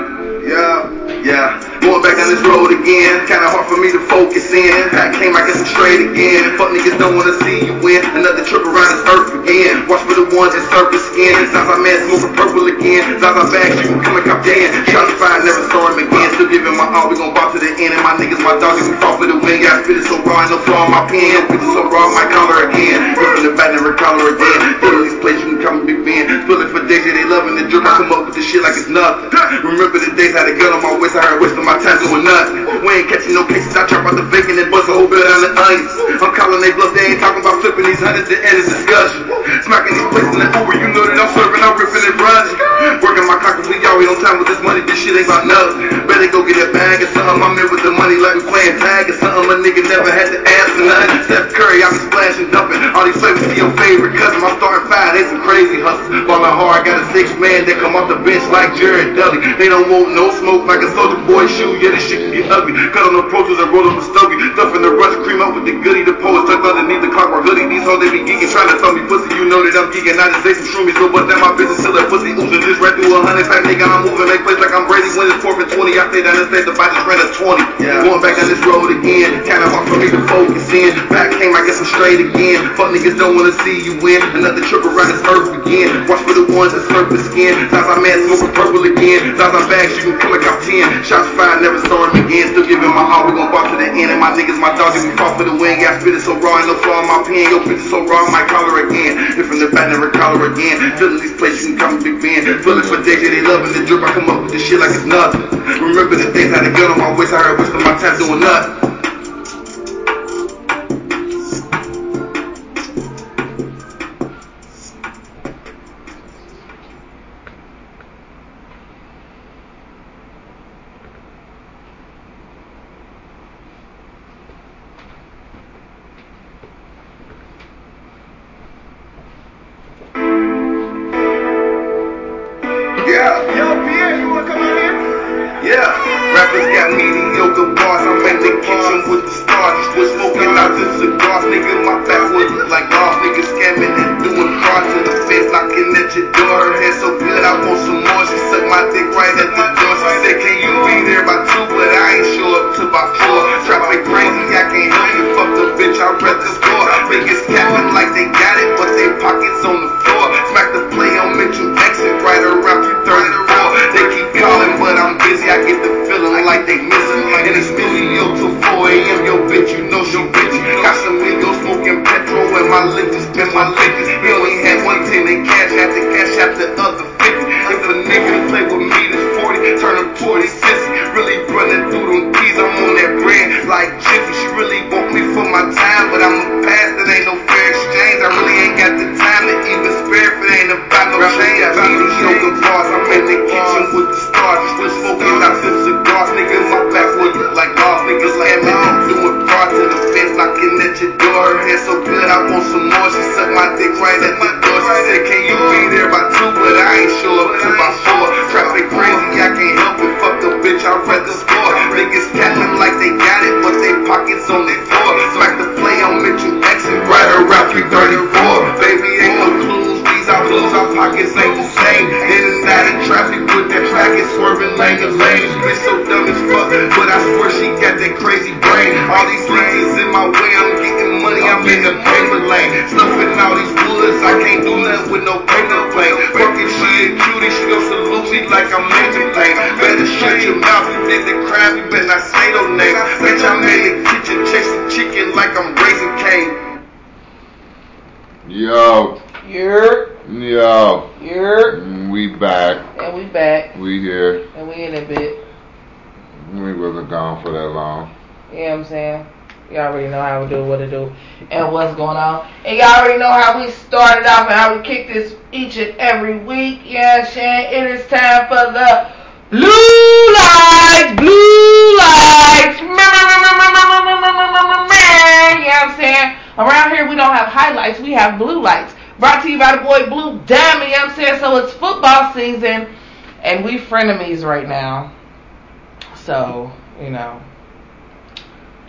Yeah. 0.46 1.22
Yeah. 1.24 1.69
Going 1.80 2.04
back 2.04 2.20
on 2.20 2.28
this 2.28 2.44
road 2.44 2.70
again. 2.76 3.24
Kinda 3.24 3.48
hard 3.48 3.64
for 3.64 3.80
me 3.80 3.88
to 3.88 4.00
focus 4.04 4.52
in. 4.52 4.92
I 4.92 5.08
came, 5.16 5.32
I 5.32 5.48
guess 5.48 5.64
I'm 5.64 5.68
straight 5.68 6.04
again. 6.12 6.52
Fuck 6.60 6.76
niggas 6.76 7.00
don't 7.00 7.16
wanna 7.16 7.32
see 7.40 7.66
you 7.66 7.74
win. 7.80 8.04
Another 8.12 8.44
trip 8.44 8.68
around 8.68 8.88
this 8.92 9.02
earth 9.08 9.32
again. 9.40 9.88
Watch 9.88 10.04
for 10.04 10.12
the 10.12 10.28
ones 10.36 10.52
that 10.52 10.64
surface 10.68 11.04
skin. 11.08 11.32
Zaza 11.48 11.80
man 11.80 11.96
smoking 12.04 12.36
purple 12.36 12.68
again. 12.68 13.16
Zaza 13.16 13.48
back, 13.48 13.72
you 13.80 13.96
can 13.96 14.00
come 14.04 14.16
and 14.20 14.26
come 14.28 14.40
Dan. 14.44 14.68
Shots 14.92 15.16
fired, 15.16 15.48
never 15.48 15.64
saw 15.72 15.88
him 15.88 16.04
again. 16.04 16.28
Still 16.36 16.52
giving 16.52 16.76
my 16.76 16.84
all, 16.92 17.08
we 17.08 17.16
gon' 17.16 17.32
bop 17.32 17.56
to 17.56 17.58
the 17.58 17.72
end. 17.72 17.96
And 17.96 18.02
my 18.04 18.12
niggas, 18.20 18.44
my 18.44 18.60
dogs, 18.60 18.84
we 18.84 18.94
fall 19.00 19.16
for 19.16 19.24
the 19.24 19.40
win. 19.40 19.64
I 19.64 19.80
spit 19.80 20.00
it 20.00 20.04
so 20.04 20.20
raw, 20.20 20.44
no 20.52 20.60
flaw 20.68 20.84
in 20.84 20.92
my 20.92 21.08
pen. 21.08 21.48
Spit 21.48 21.64
it 21.64 21.70
so 21.72 21.88
raw, 21.88 22.06
my 22.12 22.28
collar 22.28 22.68
again. 22.68 23.16
Ripping 23.16 23.44
the 23.48 23.52
back, 23.56 23.72
never 23.72 23.96
collar 23.96 24.36
again. 24.36 24.76
Put 24.84 25.00
these 25.00 25.16
places, 25.24 25.48
you 25.48 25.56
can 25.56 25.60
come 25.64 25.74
and 25.80 25.86
big 25.88 26.04
fan. 26.04 26.28
Spilling 26.44 26.70
for 26.70 26.84
days, 26.84 27.08
yeah, 27.08 27.16
they 27.16 27.24
loving 27.24 27.56
the 27.56 27.64
drip. 27.72 27.88
I 27.88 27.96
come 27.96 28.12
up 28.12 28.28
with 28.28 28.36
this 28.36 28.44
shit 28.44 28.60
like 28.60 28.76
it's 28.76 28.92
nothing. 28.92 29.32
Remember 29.64 29.98
the 29.98 30.12
days 30.16 30.36
I 30.36 30.44
had 30.44 30.48
a 30.52 30.56
gun 30.56 30.72
on 30.72 30.82
my 30.82 30.94
waist, 30.98 31.16
I 31.16 31.22
heard 31.22 31.40
wasting 31.40 31.64
my 31.64 31.69
time 31.78 32.02
doing 32.02 32.26
nothing. 32.26 32.66
We 32.82 32.90
ain't 33.04 33.08
catching 33.12 33.38
no 33.38 33.46
cases, 33.46 33.76
I 33.78 33.86
trap 33.86 34.08
out 34.08 34.18
the 34.18 34.26
bacon 34.26 34.58
and 34.58 34.66
bust 34.72 34.90
a 34.90 34.98
whole 34.98 35.06
bill 35.06 35.22
down 35.22 35.46
the 35.46 35.52
onions. 35.54 35.94
I'm 36.18 36.34
calling 36.34 36.58
they 36.58 36.74
bluff, 36.74 36.90
they 36.96 37.14
ain't 37.14 37.22
talking 37.22 37.44
about 37.44 37.62
flipping 37.62 37.86
these 37.86 38.02
hundreds 38.02 38.26
to 38.26 38.36
end 38.40 38.56
this 38.58 38.66
discussion. 38.66 39.30
Smacking 39.62 39.94
these 39.94 40.10
places 40.10 40.34
in 40.34 40.40
the 40.42 40.48
Uber, 40.50 40.74
you 40.74 40.88
know 40.90 41.04
that 41.06 41.20
I'm 41.20 41.30
serving, 41.36 41.62
I'm 41.62 41.76
ripping 41.78 42.02
and 42.02 42.18
running. 42.18 42.56
Working 42.98 43.26
my 43.30 43.38
cock, 43.38 43.60
we 43.68 43.78
always 43.86 44.08
on 44.10 44.18
time 44.24 44.42
with 44.42 44.48
this 44.48 44.58
money, 44.64 44.82
this 44.82 44.98
shit 44.98 45.14
ain't 45.14 45.28
about 45.28 45.46
nothing. 45.46 45.86
Better 46.08 46.26
go 46.32 46.42
get 46.42 46.58
a 46.58 46.72
bag 46.72 47.04
or 47.04 47.10
something, 47.12 47.44
I'm 47.44 47.54
in 47.60 47.68
with 47.68 47.84
the 47.84 47.92
money 47.92 48.16
like 48.18 48.40
we 48.40 48.42
playing 48.48 48.80
tag 48.80 49.12
or 49.12 49.16
something. 49.20 49.52
A 49.52 49.56
nigga 49.60 49.84
never 49.86 50.08
had 50.08 50.32
to 50.32 50.40
answer 50.40 50.82
nothing. 50.88 51.20
Steph 51.28 51.52
Curry, 51.52 51.84
I 51.84 51.92
be 51.92 52.00
splashing, 52.08 52.48
dumping. 52.50 52.80
All 52.96 53.04
these 53.04 53.20
flavors 53.20 53.44
to 53.44 53.54
your 53.54 53.70
favorite 53.76 54.16
cousin. 54.16 54.40
I'm 54.40 54.56
starting 54.56 54.88
five, 54.88 55.12
they 55.12 55.28
some 55.28 55.44
crazy 55.44 55.78
hustlers. 55.84 56.24
Ballin' 56.24 56.56
hard, 56.56 56.80
I 56.80 56.84
got 56.84 57.04
a 57.04 57.06
six 57.12 57.30
man 57.36 57.68
that 57.68 57.76
come 57.78 57.94
off 57.94 58.08
the 58.08 58.16
bench 58.20 58.42
like 58.48 58.72
Jared 58.74 59.14
Dudley. 59.14 59.44
They 59.60 59.68
don't 59.68 59.86
want 59.92 60.16
no 60.16 60.32
smoke 60.40 60.64
like 60.64 60.80
a 60.80 60.90
soldier 60.96 61.20
boy 61.28 61.46
shoe. 61.60 61.76
Yeah, 61.76 61.92
this 61.92 62.08
shit 62.08 62.18
can 62.24 62.32
get 62.32 62.48
ugly. 62.48 62.72
Cut 62.96 63.04
on 63.04 63.14
the 63.20 63.24
Pro 63.28 63.44
Tools 63.44 63.60
and 63.60 63.68
roll 63.68 63.84
up 63.84 64.00
a 64.00 64.04
stogie. 64.04 64.40
Stuffing 64.56 64.82
the 64.82 64.92
rush, 64.96 65.14
cream 65.20 65.44
up 65.44 65.52
with 65.52 65.68
the 65.68 65.76
goodie. 65.84 66.02
The 66.02 66.16
pole 66.16 66.40
is 66.40 66.48
tucked 66.48 66.64
underneath 66.64 67.04
the 67.04 67.12
clockwork 67.12 67.44
hoodie. 67.44 67.68
These 67.68 67.84
hoes 67.84 68.00
they 68.00 68.08
be 68.08 68.24
geeking, 68.24 68.48
trying 68.48 68.72
to 68.72 68.76
tell 68.80 68.96
me 68.96 69.04
pussy. 69.04 69.28
You 69.36 69.44
know 69.44 69.60
that 69.60 69.76
I'm 69.76 69.92
geeking. 69.92 70.16
I 70.16 70.32
just 70.32 70.42
say 70.42 70.56
some 70.56 70.68
shroomies, 70.72 70.96
so 70.96 71.12
but 71.12 71.28
down 71.28 71.44
my 71.44 71.52
business 71.54 71.84
till 71.84 71.92
that 71.94 72.08
pussy 72.08 72.32
oozing. 72.32 72.64
Just 72.64 72.80
ran 72.80 72.96
through 72.96 73.12
a 73.12 73.20
hundred 73.20 73.46
pack 73.46 73.62
nigga. 73.68 73.84
I'm 73.84 74.08
moving, 74.08 74.26
make 74.26 74.42
plays 74.42 74.58
like 74.58 74.72
I'm 74.72 74.88
Brady. 74.88 75.12
When 75.12 75.28
it's 75.28 75.40
fourth 75.44 75.60
and 75.60 75.68
twenty, 75.68 76.00
I 76.00 76.08
stay 76.08 76.24
down 76.24 76.40
the 76.40 76.48
state. 76.48 76.64
The 76.64 76.72
fight 76.72 76.96
just 76.96 77.04
ran 77.04 77.20
a 77.20 77.28
twenty. 77.36 77.64
Yeah. 77.84 78.00
Going 78.06 78.20
back 78.24 78.40
on 78.40 78.48
this 78.48 78.62
road 78.64 78.88
again. 78.94 79.44
Kinda 79.44 79.68
hard 79.68 79.84
for 79.90 80.00
me 80.00 80.08
to 80.08 80.20
focus 80.30 80.70
in. 80.72 80.96
Back 81.12 81.34
came, 81.36 81.52
I 81.52 81.66
guess 81.66 81.82
I'm 81.82 81.88
straight 81.88 82.20
again. 82.22 82.72
Fuck 82.78 82.94
niggas 82.94 83.18
don't 83.20 83.36
wanna 83.36 83.52
see 83.66 83.84
you 83.84 84.00
win. 84.00 84.22
Another 84.36 84.62
trip 84.64 84.86
around 84.86 85.10
this 85.12 85.22
earth 85.28 85.52
again. 85.60 86.06
Watch 86.08 86.22
for 86.24 86.32
the 86.32 86.46
ones 86.54 86.72
that 86.72 86.86
surface 86.88 87.26
skin. 87.28 87.56
Zaza 87.72 88.00
man 88.00 88.22
smoking 88.28 88.52
purple 88.54 88.84
again. 88.86 89.34
Zaza 89.36 89.60
bags, 89.66 89.96
you 89.98 90.12
can 90.12 90.16
come 90.22 90.30
like 90.30 90.46
I'm 90.46 90.58
10. 90.62 91.02
Shots 91.02 91.26
fired, 91.34 91.49
never 91.58 91.82
saw 91.90 92.06
him 92.06 92.14
again. 92.22 92.52
Still 92.54 92.68
giving 92.68 92.92
my 92.94 93.02
all, 93.02 93.26
we 93.26 93.34
gon' 93.34 93.50
bop 93.50 93.66
to 93.72 93.76
the 93.80 93.90
end. 93.90 94.14
And 94.14 94.20
my 94.22 94.30
niggas, 94.30 94.60
my 94.60 94.70
dogs, 94.78 95.02
we 95.02 95.10
fall 95.18 95.34
for 95.34 95.42
the 95.42 95.54
win. 95.56 95.82
Yeah, 95.82 95.96
I 95.96 95.98
spit 95.98 96.14
it 96.14 96.22
so 96.22 96.38
raw, 96.38 96.62
ain't 96.62 96.70
no 96.70 96.76
flaw 96.78 97.02
in 97.02 97.08
my 97.10 97.18
pen. 97.26 97.50
Yo, 97.50 97.58
bitch 97.64 97.82
so 97.90 98.06
raw, 98.06 98.22
I 98.22 98.30
might 98.30 98.46
collar 98.46 98.86
again. 98.86 99.18
If 99.34 99.50
from 99.50 99.58
the 99.58 99.72
back, 99.72 99.90
never 99.90 100.12
collar 100.12 100.52
again. 100.52 100.78
Filling 101.00 101.18
these 101.18 101.34
places, 101.34 101.66
you 101.66 101.74
can 101.74 101.78
come 101.80 101.94
big 101.98 102.22
Ben. 102.22 102.44
Feeling 102.62 102.86
for 102.86 103.02
days, 103.02 103.24
yeah, 103.24 103.34
they 103.34 103.42
loving 103.42 103.72
the 103.74 103.82
drip. 103.82 104.04
I 104.04 104.12
come 104.14 104.30
up 104.30 104.44
with 104.46 104.52
this 104.52 104.62
shit 104.62 104.78
like 104.78 104.94
it's 104.94 105.08
nothing. 105.08 105.42
Remember 105.80 106.14
the 106.14 106.30
days 106.30 106.52
I 106.52 106.62
had 106.62 106.68
a 106.68 106.72
gun 106.76 106.92
on 106.92 106.98
my 107.00 107.10
waist, 107.16 107.32
I 107.32 107.40
heard 107.40 107.58
wasting 107.58 107.82
my 107.82 107.96
time 107.98 108.14
doing 108.20 108.40
nothing. 108.44 108.99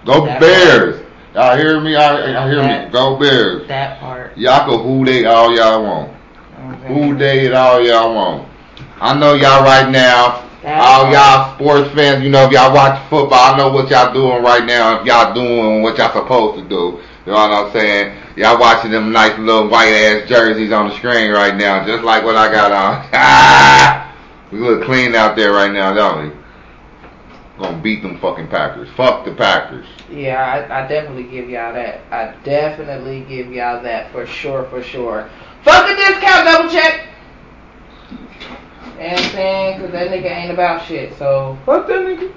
Go 0.05 0.25
That 0.25 0.39
Bears. 0.39 1.05
Y'all 1.33 1.55
hear 1.55 1.79
me? 1.79 1.93
Y'all, 1.93 2.29
y'all 2.29 2.49
hear 2.49 2.85
me? 2.85 2.91
Go 2.91 3.17
Bears. 3.17 3.67
That 3.67 3.99
part. 3.99 4.37
Y'all 4.37 4.65
can 4.65 4.83
who 4.83 5.05
they 5.05 5.25
all 5.25 5.55
y'all 5.55 5.83
want. 5.83 6.13
Who 6.87 7.17
they 7.17 7.45
it 7.45 7.53
all 7.53 7.81
y'all 7.81 8.13
want. 8.13 8.47
I 8.99 9.17
know 9.17 9.33
y'all 9.33 9.63
right 9.63 9.89
now. 9.89 10.47
That 10.61 10.79
all 10.79 11.03
part. 11.03 11.13
y'all 11.13 11.55
sports 11.55 11.95
fans, 11.95 12.23
you 12.23 12.29
know, 12.29 12.45
if 12.45 12.51
y'all 12.51 12.73
watch 12.73 13.01
football, 13.09 13.53
I 13.53 13.57
know 13.57 13.71
what 13.71 13.89
y'all 13.89 14.13
doing 14.13 14.43
right 14.43 14.65
now. 14.65 14.99
If 14.99 15.05
y'all 15.05 15.33
doing 15.33 15.81
what 15.81 15.97
y'all 15.97 16.13
supposed 16.13 16.61
to 16.61 16.69
do, 16.69 17.01
you 17.25 17.31
know 17.31 17.33
what 17.33 17.51
I'm 17.51 17.71
saying? 17.71 18.17
Y'all 18.35 18.59
watching 18.59 18.91
them 18.91 19.11
nice 19.11 19.37
little 19.39 19.69
white 19.69 19.89
ass 19.89 20.27
jerseys 20.29 20.71
on 20.71 20.89
the 20.89 20.95
screen 20.97 21.31
right 21.31 21.55
now, 21.55 21.85
just 21.85 22.03
like 22.03 22.23
what 22.23 22.35
I 22.35 22.51
got 22.51 22.71
on. 22.71 24.07
We 24.51 24.59
look 24.59 24.83
clean 24.83 25.15
out 25.15 25.37
there 25.37 25.53
right 25.53 25.71
now, 25.71 25.93
don't 25.93 26.27
we? 26.27 26.40
Gonna 27.61 27.77
beat 27.77 28.01
them 28.01 28.19
fucking 28.19 28.47
Packers. 28.47 28.89
Fuck 28.97 29.23
the 29.23 29.35
Packers. 29.35 29.85
Yeah, 30.09 30.41
I, 30.41 30.83
I 30.83 30.87
definitely 30.87 31.25
give 31.25 31.47
y'all 31.47 31.73
that. 31.73 32.01
I 32.11 32.33
definitely 32.43 33.21
give 33.21 33.53
y'all 33.53 33.83
that 33.83 34.11
for 34.11 34.25
sure, 34.25 34.63
for 34.63 34.81
sure. 34.81 35.29
Fuck 35.63 35.87
a 35.87 35.95
discount, 35.95 36.45
double 36.45 36.71
check. 36.71 37.07
You 38.99 39.11
know 39.11 39.15
saying? 39.17 39.77
Because 39.77 39.91
that 39.91 40.09
nigga 40.09 40.25
ain't 40.25 40.51
about 40.51 40.83
shit, 40.85 41.15
so 41.19 41.55
fuck 41.63 41.87
that 41.87 42.01
nigga. 42.01 42.33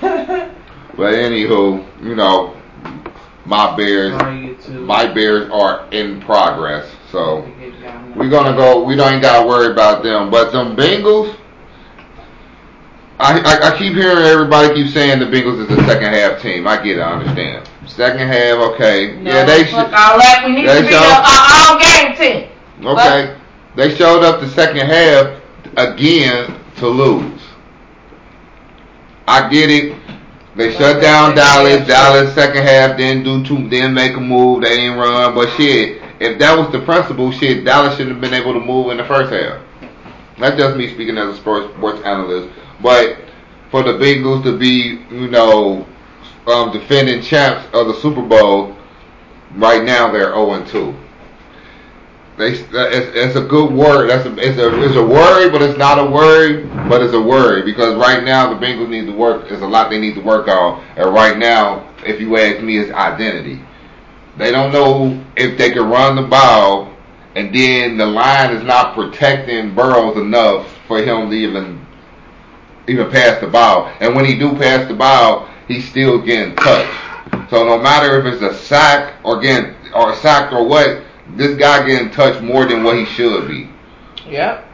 but 0.96 1.14
anywho, 1.14 1.86
you 2.02 2.16
know, 2.16 2.56
my 3.44 3.76
Bears, 3.76 4.12
On 4.14 4.42
YouTube. 4.42 4.86
my 4.86 5.06
Bears 5.06 5.50
are 5.52 5.88
in 5.92 6.20
progress. 6.20 6.90
So. 7.12 7.36
Let 7.36 7.58
me 7.58 7.70
get 7.70 7.80
y'all 7.80 8.12
We're 8.16 8.28
gonna 8.28 8.56
go. 8.56 8.82
We 8.82 8.96
don't 8.96 9.20
got 9.22 9.42
to 9.42 9.48
worry 9.48 9.70
about 9.70 10.02
them. 10.02 10.30
But 10.30 10.50
them 10.50 10.76
Bengals, 10.76 11.36
I, 13.20 13.40
I 13.40 13.68
I 13.74 13.78
keep 13.78 13.94
hearing 13.94 14.18
everybody 14.24 14.74
keep 14.74 14.92
saying 14.92 15.18
the 15.18 15.24
Bengals 15.26 15.60
is 15.68 15.70
a 15.76 15.82
second 15.86 16.12
half 16.12 16.40
team. 16.40 16.68
I 16.68 16.76
get 16.82 16.98
it. 16.98 17.00
I 17.00 17.12
understand. 17.18 17.68
Second 17.86 18.28
half, 18.28 18.58
okay. 18.74 19.16
No, 19.20 19.30
yeah, 19.32 19.44
they 19.44 19.64
should. 19.64 19.74
all 19.74 20.18
that. 20.18 20.42
We 20.46 20.52
need 20.52 20.66
to 20.66 20.82
be 20.82 20.92
show- 20.92 20.98
our 21.02 21.72
own 21.72 21.80
game 21.80 22.16
team. 22.16 22.86
Okay, 22.86 23.36
they 23.74 23.94
showed 23.96 24.22
up 24.22 24.40
the 24.40 24.48
second 24.48 24.86
half 24.86 25.40
again 25.76 26.54
to 26.76 26.86
lose. 26.88 27.40
I 29.26 29.48
get 29.50 29.68
it. 29.70 29.96
They 30.54 30.72
shut 30.74 31.00
down 31.02 31.34
Dallas. 31.34 31.86
Dallas 31.86 32.34
second 32.34 32.62
half 32.62 32.96
didn't 32.96 33.24
do 33.24 33.44
two, 33.44 33.68
didn't 33.68 33.94
make 33.94 34.14
a 34.16 34.20
move. 34.20 34.62
They 34.62 34.76
didn't 34.76 34.98
run. 34.98 35.34
But 35.34 35.50
shit, 35.56 36.02
if 36.20 36.38
that 36.38 36.56
was 36.56 36.70
the 36.72 36.80
principle, 36.80 37.30
shit, 37.32 37.64
Dallas 37.64 37.96
shouldn't 37.96 38.14
have 38.14 38.20
been 38.20 38.34
able 38.34 38.54
to 38.54 38.60
move 38.60 38.90
in 38.90 38.96
the 38.96 39.04
first 39.04 39.32
half. 39.32 39.60
That's 40.38 40.56
just 40.56 40.76
me 40.76 40.92
speaking 40.94 41.18
as 41.18 41.34
a 41.34 41.36
sports 41.36 41.72
sports 41.74 42.00
analyst. 42.04 42.54
But 42.82 43.18
for 43.70 43.82
the 43.82 43.92
Bengals 43.92 44.42
to 44.44 44.56
be, 44.56 45.04
you 45.10 45.28
know, 45.28 45.86
um, 46.46 46.72
defending 46.72 47.22
champs 47.22 47.66
of 47.74 47.88
the 47.88 47.94
Super 47.94 48.22
Bowl, 48.22 48.76
right 49.54 49.84
now 49.84 50.10
they're 50.10 50.34
0 50.34 50.64
2. 50.64 50.94
They, 52.38 52.52
it's, 52.52 52.62
it's 52.72 53.36
a 53.36 53.42
good 53.42 53.72
word. 53.72 54.08
That's 54.08 54.24
a, 54.24 54.32
it's 54.38 54.58
a 54.58 54.84
it's 54.84 54.94
a 54.94 55.04
worry, 55.04 55.50
but 55.50 55.60
it's 55.60 55.76
not 55.76 55.98
a 55.98 56.08
worry, 56.08 56.64
but 56.88 57.02
it's 57.02 57.12
a 57.12 57.20
worry 57.20 57.62
because 57.62 57.96
right 57.96 58.22
now 58.22 58.54
the 58.54 58.64
Bengals 58.64 58.88
need 58.88 59.06
to 59.06 59.12
work. 59.12 59.48
There's 59.48 59.62
a 59.62 59.66
lot 59.66 59.90
they 59.90 59.98
need 59.98 60.14
to 60.14 60.20
work 60.20 60.46
on, 60.46 60.84
and 60.96 61.12
right 61.12 61.36
now, 61.36 61.92
if 62.06 62.20
you 62.20 62.36
ask 62.36 62.62
me, 62.62 62.78
it's 62.78 62.92
identity. 62.92 63.60
They 64.36 64.52
don't 64.52 64.72
know 64.72 65.20
if 65.36 65.58
they 65.58 65.72
can 65.72 65.90
run 65.90 66.14
the 66.14 66.22
ball, 66.22 66.94
and 67.34 67.52
then 67.52 67.98
the 67.98 68.06
line 68.06 68.54
is 68.54 68.62
not 68.62 68.94
protecting 68.94 69.74
Burrows 69.74 70.16
enough 70.16 70.72
for 70.86 70.98
him 70.98 71.30
to 71.30 71.36
even 71.36 71.77
even 72.88 73.10
pass 73.10 73.40
the 73.40 73.46
ball. 73.46 73.92
And 74.00 74.14
when 74.14 74.24
he 74.24 74.38
do 74.38 74.56
pass 74.56 74.88
the 74.88 74.94
ball, 74.94 75.48
he's 75.66 75.88
still 75.88 76.20
getting 76.20 76.56
touched. 76.56 77.50
So 77.50 77.64
no 77.64 77.78
matter 77.78 78.18
if 78.18 78.34
it's 78.34 78.42
a 78.42 78.54
sack 78.64 79.14
or 79.24 79.40
getting 79.40 79.74
or 79.94 80.12
a 80.12 80.16
sack 80.16 80.52
or 80.52 80.66
what, 80.66 81.02
this 81.36 81.56
guy 81.56 81.86
getting 81.86 82.10
touched 82.10 82.42
more 82.42 82.64
than 82.64 82.82
what 82.82 82.96
he 82.96 83.04
should 83.04 83.48
be. 83.48 83.68
Yep. 84.26 84.64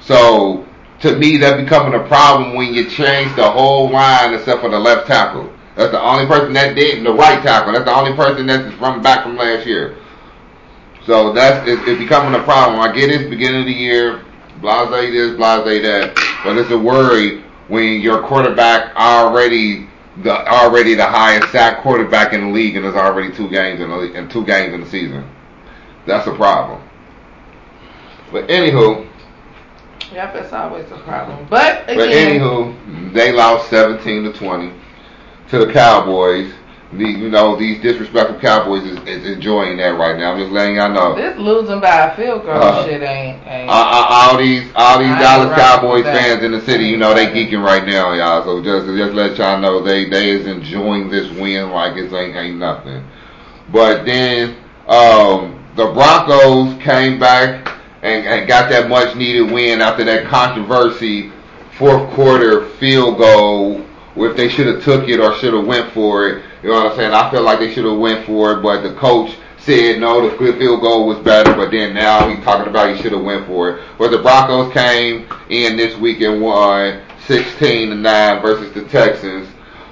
So 0.00 0.66
to 1.00 1.16
me, 1.16 1.36
that 1.38 1.62
becoming 1.62 1.98
a 1.98 2.06
problem 2.06 2.54
when 2.54 2.74
you 2.74 2.88
change 2.88 3.34
the 3.36 3.50
whole 3.50 3.90
line 3.90 4.34
except 4.34 4.60
for 4.60 4.70
the 4.70 4.78
left 4.78 5.06
tackle. 5.06 5.52
That's 5.76 5.92
the 5.92 6.02
only 6.02 6.26
person 6.26 6.52
that 6.54 6.74
did 6.74 7.04
the 7.04 7.12
right 7.12 7.40
tackle. 7.42 7.72
That's 7.72 7.84
the 7.84 7.94
only 7.94 8.14
person 8.14 8.46
that's 8.46 8.74
from 8.76 9.00
back 9.02 9.22
from 9.22 9.36
last 9.36 9.66
year. 9.66 9.96
So 11.06 11.32
that's 11.32 11.66
it's, 11.68 11.80
it's 11.86 11.98
becoming 11.98 12.38
a 12.38 12.42
problem. 12.42 12.80
I 12.80 12.92
get 12.92 13.10
it, 13.10 13.30
beginning 13.30 13.60
of 13.60 13.66
the 13.66 13.72
year, 13.72 14.24
blase 14.60 15.12
this, 15.12 15.36
blase 15.36 15.82
that, 15.82 16.14
but 16.44 16.58
it's 16.58 16.70
a 16.70 16.78
worry 16.78 17.44
when 17.68 18.00
your 18.00 18.22
quarterback 18.22 18.94
already 18.96 19.86
the 20.22 20.46
already 20.48 20.94
the 20.94 21.06
highest 21.06 21.52
sack 21.52 21.82
quarterback 21.82 22.32
in 22.32 22.40
the 22.40 22.50
league 22.50 22.74
and 22.76 22.84
there's 22.84 22.96
already 22.96 23.32
two 23.34 23.48
games 23.48 23.80
in 23.80 23.88
the 23.88 23.96
le- 23.96 24.12
and 24.12 24.30
two 24.30 24.44
games 24.44 24.74
in 24.74 24.80
the 24.80 24.86
season. 24.86 25.28
That's 26.06 26.26
a 26.26 26.34
problem. 26.34 26.82
But 28.32 28.48
anywho, 28.48 29.06
Yep, 30.12 30.32
that's 30.34 30.52
always 30.52 30.90
a 30.90 30.98
problem. 30.98 31.46
But 31.50 31.86
but 31.86 31.98
anywho, 31.98 33.12
they 33.12 33.32
lost 33.32 33.68
17 33.68 34.24
to 34.24 34.32
20 34.32 34.72
to 35.50 35.58
the 35.58 35.72
Cowboys. 35.72 36.52
The, 36.90 37.04
you 37.04 37.28
know, 37.28 37.54
these 37.54 37.82
disrespectful 37.82 38.40
Cowboys 38.40 38.82
is, 38.82 38.98
is 39.06 39.26
enjoying 39.26 39.76
that 39.76 39.98
right 39.98 40.16
now. 40.18 40.32
I'm 40.32 40.38
just 40.38 40.50
letting 40.50 40.76
y'all 40.76 40.90
know. 40.90 41.14
this 41.14 41.38
losing 41.38 41.80
by 41.80 42.06
a 42.06 42.16
field 42.16 42.44
goal 42.44 42.54
Uh, 42.54 42.84
shit 42.86 43.02
ain't 43.02 43.46
ain't. 43.46 43.68
Uh, 43.68 43.72
uh, 43.74 44.06
all 44.10 44.38
these, 44.38 44.72
all 44.74 44.98
these 44.98 45.08
Dallas 45.18 45.50
right 45.50 45.58
Cowboys 45.60 46.04
fans 46.04 46.42
in 46.42 46.52
the 46.52 46.62
city, 46.62 46.86
you 46.86 46.96
know, 46.96 47.12
they 47.12 47.26
geeking 47.26 47.62
right 47.62 47.86
now, 47.86 48.14
y'all. 48.14 48.42
So 48.42 48.62
just, 48.62 48.86
just 48.96 49.12
let 49.12 49.36
y'all 49.36 49.60
know 49.60 49.82
they, 49.82 50.08
they 50.08 50.30
is 50.30 50.46
enjoying 50.46 51.10
this 51.10 51.30
win 51.32 51.70
like 51.72 51.98
it 51.98 52.10
ain't, 52.10 52.34
ain't 52.34 52.56
nothing. 52.56 53.04
But 53.70 54.06
then, 54.06 54.56
um, 54.86 55.62
the 55.76 55.92
Broncos 55.92 56.82
came 56.82 57.20
back 57.20 57.70
and, 58.02 58.26
and 58.26 58.48
got 58.48 58.70
that 58.70 58.88
much 58.88 59.14
needed 59.14 59.52
win 59.52 59.82
after 59.82 60.04
that 60.04 60.26
controversy 60.26 61.30
fourth 61.76 62.10
quarter 62.14 62.66
field 62.76 63.18
goal. 63.18 63.84
If 64.16 64.36
they 64.36 64.48
should 64.48 64.66
have 64.66 64.82
took 64.82 65.08
it 65.08 65.20
or 65.20 65.34
should 65.36 65.54
have 65.54 65.66
went 65.66 65.92
for 65.92 66.28
it, 66.28 66.44
you 66.62 66.70
know 66.70 66.76
what 66.76 66.92
I'm 66.92 66.96
saying? 66.96 67.12
I 67.12 67.30
feel 67.30 67.42
like 67.42 67.58
they 67.58 67.72
should 67.72 67.84
have 67.84 67.98
went 67.98 68.26
for 68.26 68.52
it, 68.52 68.62
but 68.62 68.82
the 68.82 68.94
coach 68.94 69.36
said 69.58 70.00
no, 70.00 70.28
the 70.28 70.36
field 70.36 70.80
goal 70.80 71.06
was 71.06 71.18
better. 71.18 71.54
But 71.54 71.70
then 71.70 71.94
now 71.94 72.28
he's 72.28 72.42
talking 72.44 72.68
about 72.68 72.94
he 72.94 73.02
should 73.02 73.12
have 73.12 73.22
went 73.22 73.46
for 73.46 73.70
it. 73.70 73.84
But 73.98 74.10
the 74.10 74.18
Broncos 74.18 74.72
came 74.72 75.28
in 75.50 75.76
this 75.76 75.96
week 75.96 76.20
and 76.20 76.40
won 76.40 77.02
16 77.26 77.90
to 77.90 77.94
nine 77.94 78.40
versus 78.40 78.72
the 78.72 78.84
Texans. 78.84 79.48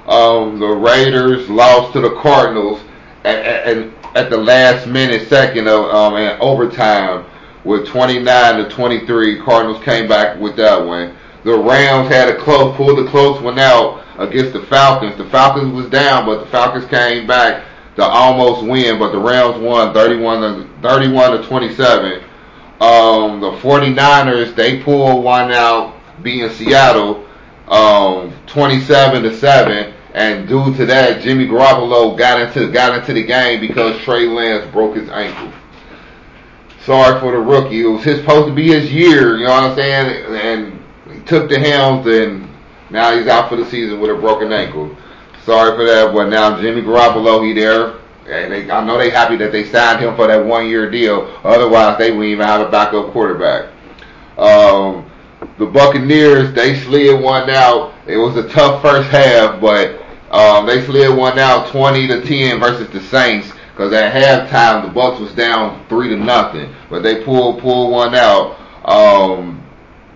Um, 0.06 0.58
the 0.58 0.68
Raiders 0.68 1.48
lost 1.50 1.92
to 1.92 2.00
the 2.00 2.14
Cardinals 2.20 2.80
at, 3.24 3.44
at, 3.44 3.88
at 4.14 4.30
the 4.30 4.36
last 4.36 4.86
minute, 4.86 5.28
second 5.28 5.68
of 5.68 5.84
um, 5.86 6.14
overtime 6.40 7.26
with 7.64 7.86
29 7.88 8.56
to 8.56 8.70
23. 8.70 9.40
Cardinals 9.40 9.82
came 9.84 10.08
back 10.08 10.40
with 10.40 10.56
that 10.56 10.84
one. 10.84 11.16
The 11.46 11.56
Rams 11.56 12.08
had 12.08 12.28
a 12.28 12.36
close, 12.36 12.76
pulled 12.76 12.98
a 12.98 13.08
close 13.08 13.40
one 13.40 13.56
out 13.60 14.02
against 14.18 14.52
the 14.52 14.62
Falcons. 14.62 15.16
The 15.16 15.30
Falcons 15.30 15.72
was 15.72 15.88
down, 15.88 16.26
but 16.26 16.40
the 16.40 16.46
Falcons 16.46 16.86
came 16.86 17.24
back 17.24 17.64
to 17.94 18.02
almost 18.02 18.66
win, 18.66 18.98
but 18.98 19.12
the 19.12 19.20
Rams 19.20 19.56
won 19.58 19.94
31 19.94 20.40
to 20.40 20.68
31 20.82 21.40
to 21.40 21.46
27. 21.46 22.14
Um, 22.80 23.40
the 23.40 23.52
49ers 23.62 24.56
they 24.56 24.82
pulled 24.82 25.22
one 25.22 25.52
out, 25.52 25.94
being 26.20 26.50
Seattle, 26.50 27.24
um, 27.68 28.34
27 28.48 29.22
to 29.22 29.36
seven. 29.36 29.94
And 30.14 30.48
due 30.48 30.74
to 30.74 30.84
that, 30.86 31.22
Jimmy 31.22 31.46
Garoppolo 31.46 32.18
got 32.18 32.40
into 32.40 32.72
got 32.72 32.98
into 32.98 33.12
the 33.12 33.22
game 33.22 33.60
because 33.60 34.00
Trey 34.00 34.26
Lance 34.26 34.68
broke 34.72 34.96
his 34.96 35.08
ankle. 35.10 35.52
Sorry 36.80 37.20
for 37.20 37.30
the 37.30 37.38
rookie. 37.38 37.82
It 37.82 37.86
was 37.86 38.02
his, 38.02 38.18
supposed 38.18 38.48
to 38.48 38.54
be 38.54 38.72
his 38.72 38.92
year, 38.92 39.38
you 39.38 39.44
know 39.44 39.50
what 39.50 39.70
I'm 39.70 39.76
saying? 39.76 40.34
And 40.34 40.75
took 41.26 41.48
the 41.50 41.58
helms, 41.58 42.06
and 42.06 42.48
now 42.90 43.16
he's 43.16 43.26
out 43.26 43.48
for 43.48 43.56
the 43.56 43.64
season 43.66 44.00
with 44.00 44.10
a 44.10 44.14
broken 44.14 44.52
ankle. 44.52 44.96
Sorry 45.44 45.76
for 45.76 45.84
that, 45.84 46.12
but 46.12 46.28
now 46.28 46.60
Jimmy 46.60 46.82
Garoppolo, 46.82 47.46
he 47.46 47.52
there. 47.52 47.98
And 48.28 48.52
they, 48.52 48.68
I 48.68 48.84
know 48.84 48.98
they 48.98 49.10
happy 49.10 49.36
that 49.36 49.52
they 49.52 49.64
signed 49.64 50.00
him 50.00 50.16
for 50.16 50.26
that 50.26 50.44
one 50.44 50.68
year 50.68 50.90
deal. 50.90 51.32
Otherwise, 51.44 51.98
they 51.98 52.10
wouldn't 52.10 52.32
even 52.32 52.46
have 52.46 52.66
a 52.66 52.70
backup 52.70 53.12
quarterback. 53.12 53.72
Um, 54.36 55.08
the 55.58 55.66
Buccaneers, 55.66 56.52
they 56.52 56.78
slid 56.80 57.22
one 57.22 57.48
out. 57.50 57.94
It 58.06 58.16
was 58.16 58.36
a 58.36 58.48
tough 58.48 58.82
first 58.82 59.08
half, 59.10 59.60
but 59.60 60.00
um, 60.30 60.66
they 60.66 60.84
slid 60.84 61.16
one 61.16 61.38
out 61.38 61.68
20 61.68 62.08
to 62.08 62.22
10 62.26 62.58
versus 62.58 62.90
the 62.90 63.00
Saints. 63.00 63.52
Because 63.70 63.92
at 63.92 64.12
halftime, 64.12 64.86
the 64.86 64.92
Bucks 64.92 65.20
was 65.20 65.32
down 65.34 65.86
three 65.88 66.08
to 66.08 66.16
nothing, 66.16 66.74
but 66.88 67.02
they 67.02 67.22
pulled 67.22 67.60
pulled 67.60 67.92
one 67.92 68.14
out. 68.14 68.58
Um, 68.84 69.65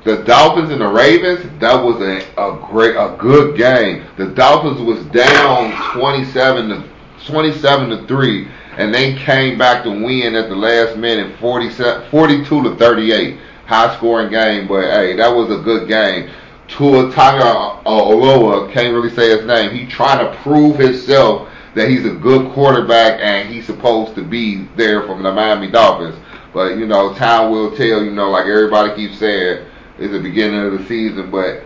the 0.05 0.23
Dolphins 0.25 0.71
and 0.71 0.81
the 0.81 0.89
Ravens, 0.89 1.45
that 1.61 1.75
was 1.83 2.01
a, 2.01 2.19
a 2.41 2.59
great, 2.71 2.97
a 2.97 3.17
good 3.19 3.57
game. 3.57 4.05
The 4.17 4.29
Dolphins 4.29 4.81
was 4.81 5.05
down 5.07 5.73
27 5.93 6.69
to 6.71 6.85
27 7.27 7.91
to 7.91 8.07
three, 8.07 8.49
and 8.79 8.95
they 8.95 9.15
came 9.15 9.59
back 9.59 9.85
to 9.85 9.91
win 9.91 10.35
at 10.35 10.49
the 10.49 10.57
last 10.57 10.97
minute, 10.97 11.39
47, 11.39 12.11
42 12.11 12.63
to 12.63 12.77
38. 12.77 13.39
High 13.67 13.95
scoring 13.97 14.31
game, 14.31 14.67
but 14.67 14.85
hey, 14.85 15.15
that 15.17 15.29
was 15.29 15.51
a 15.51 15.63
good 15.63 15.87
game. 15.87 16.31
Tua 16.67 17.11
Taga 17.13 17.85
Oloa, 17.85 18.73
can't 18.73 18.95
really 18.95 19.11
say 19.11 19.37
his 19.37 19.47
name. 19.47 19.71
He 19.73 19.87
trying 19.87 20.25
to 20.25 20.37
prove 20.39 20.77
himself 20.77 21.49
that 21.75 21.89
he's 21.89 22.05
a 22.05 22.11
good 22.11 22.51
quarterback 22.53 23.21
and 23.21 23.49
he's 23.49 23.67
supposed 23.67 24.15
to 24.17 24.25
be 24.25 24.67
there 24.77 25.03
from 25.03 25.23
the 25.23 25.33
Miami 25.33 25.71
Dolphins. 25.71 26.17
But 26.53 26.79
you 26.79 26.87
know, 26.87 27.15
time 27.15 27.51
will 27.51 27.77
tell. 27.77 28.03
You 28.03 28.11
know, 28.11 28.31
like 28.31 28.47
everybody 28.47 28.95
keeps 28.97 29.19
saying, 29.19 29.67
it's 30.01 30.13
the 30.13 30.21
beginning 30.21 30.61
of 30.61 30.79
the 30.79 30.85
season. 30.87 31.31
But 31.31 31.63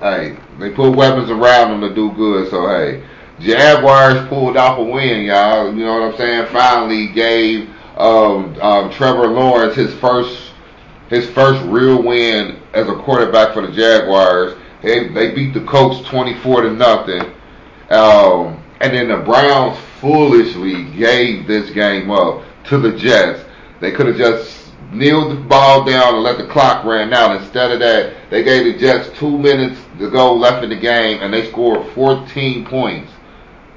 hey, 0.00 0.36
they 0.58 0.70
put 0.70 0.94
weapons 0.94 1.30
around 1.30 1.70
them 1.70 1.88
to 1.88 1.94
do 1.94 2.12
good. 2.12 2.50
So 2.50 2.68
hey, 2.68 3.02
Jaguars 3.40 4.28
pulled 4.28 4.56
off 4.56 4.78
a 4.78 4.82
win, 4.82 5.22
y'all. 5.22 5.74
You 5.74 5.84
know 5.84 6.00
what 6.00 6.12
I'm 6.12 6.16
saying? 6.16 6.52
Finally 6.52 7.08
gave 7.08 7.70
um, 7.96 8.60
um, 8.60 8.90
Trevor 8.90 9.28
Lawrence 9.28 9.76
his 9.76 9.94
first 9.94 10.50
his 11.08 11.28
first 11.30 11.62
real 11.66 12.02
win 12.02 12.60
as 12.72 12.88
a 12.88 12.94
quarterback 12.96 13.54
for 13.54 13.66
the 13.66 13.72
Jaguars. 13.72 14.58
They 14.82 15.08
they 15.08 15.32
beat 15.34 15.54
the 15.54 15.64
Colts 15.64 16.06
24 16.08 16.62
to 16.62 16.70
nothing. 16.72 17.22
Um, 17.90 18.62
and 18.80 18.92
then 18.92 19.08
the 19.08 19.18
Browns 19.18 19.78
foolishly 20.00 20.84
gave 20.96 21.46
this 21.46 21.70
game 21.70 22.10
up 22.10 22.42
to 22.64 22.78
the 22.78 22.92
Jets. 22.96 23.44
They 23.80 23.92
could 23.92 24.06
have 24.06 24.16
just 24.16 24.63
kneeled 24.92 25.32
the 25.32 25.40
ball 25.40 25.84
down 25.84 26.14
and 26.14 26.22
let 26.22 26.38
the 26.38 26.46
clock 26.46 26.84
run 26.84 27.12
out. 27.12 27.36
Instead 27.36 27.72
of 27.72 27.80
that, 27.80 28.14
they 28.30 28.42
gave 28.42 28.64
the 28.72 28.78
Jets 28.78 29.10
two 29.18 29.36
minutes 29.38 29.80
to 29.98 30.10
go 30.10 30.34
left 30.34 30.64
in 30.64 30.70
the 30.70 30.76
game, 30.76 31.20
and 31.22 31.32
they 31.32 31.48
scored 31.50 31.86
14 31.94 32.64
points 32.66 33.12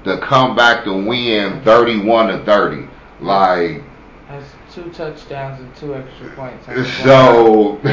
to 0.04 0.17
come 0.20 0.56
back 0.56 0.84
to 0.86 0.93
win 0.93 1.62
31 1.63 2.28
to 2.28 2.46
30. 2.46 2.88
Like 3.20 3.84
That's 4.30 4.46
two 4.74 4.89
touchdowns 4.91 5.60
and 5.60 5.76
two 5.76 5.96
extra 5.96 6.30
points. 6.32 6.65
so, 7.04 7.80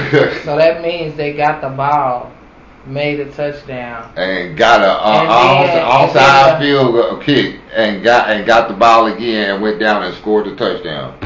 so 0.44 0.56
that 0.56 0.82
means 0.82 1.16
they 1.16 1.32
got 1.32 1.62
the 1.62 1.70
ball, 1.70 2.30
made 2.86 3.20
a 3.20 3.30
touchdown. 3.32 4.12
and 4.16 4.56
got 4.56 4.82
a 4.82 4.92
uh, 4.92 5.80
outside 5.82 6.58
field 6.60 7.22
kick 7.22 7.58
and 7.74 8.02
got 8.02 8.28
and 8.30 8.46
got 8.46 8.68
the 8.68 8.74
ball 8.74 9.06
again 9.06 9.54
and 9.54 9.62
went 9.62 9.80
down 9.80 10.02
and 10.02 10.14
scored 10.16 10.46
the 10.46 10.54
touchdown. 10.56 11.18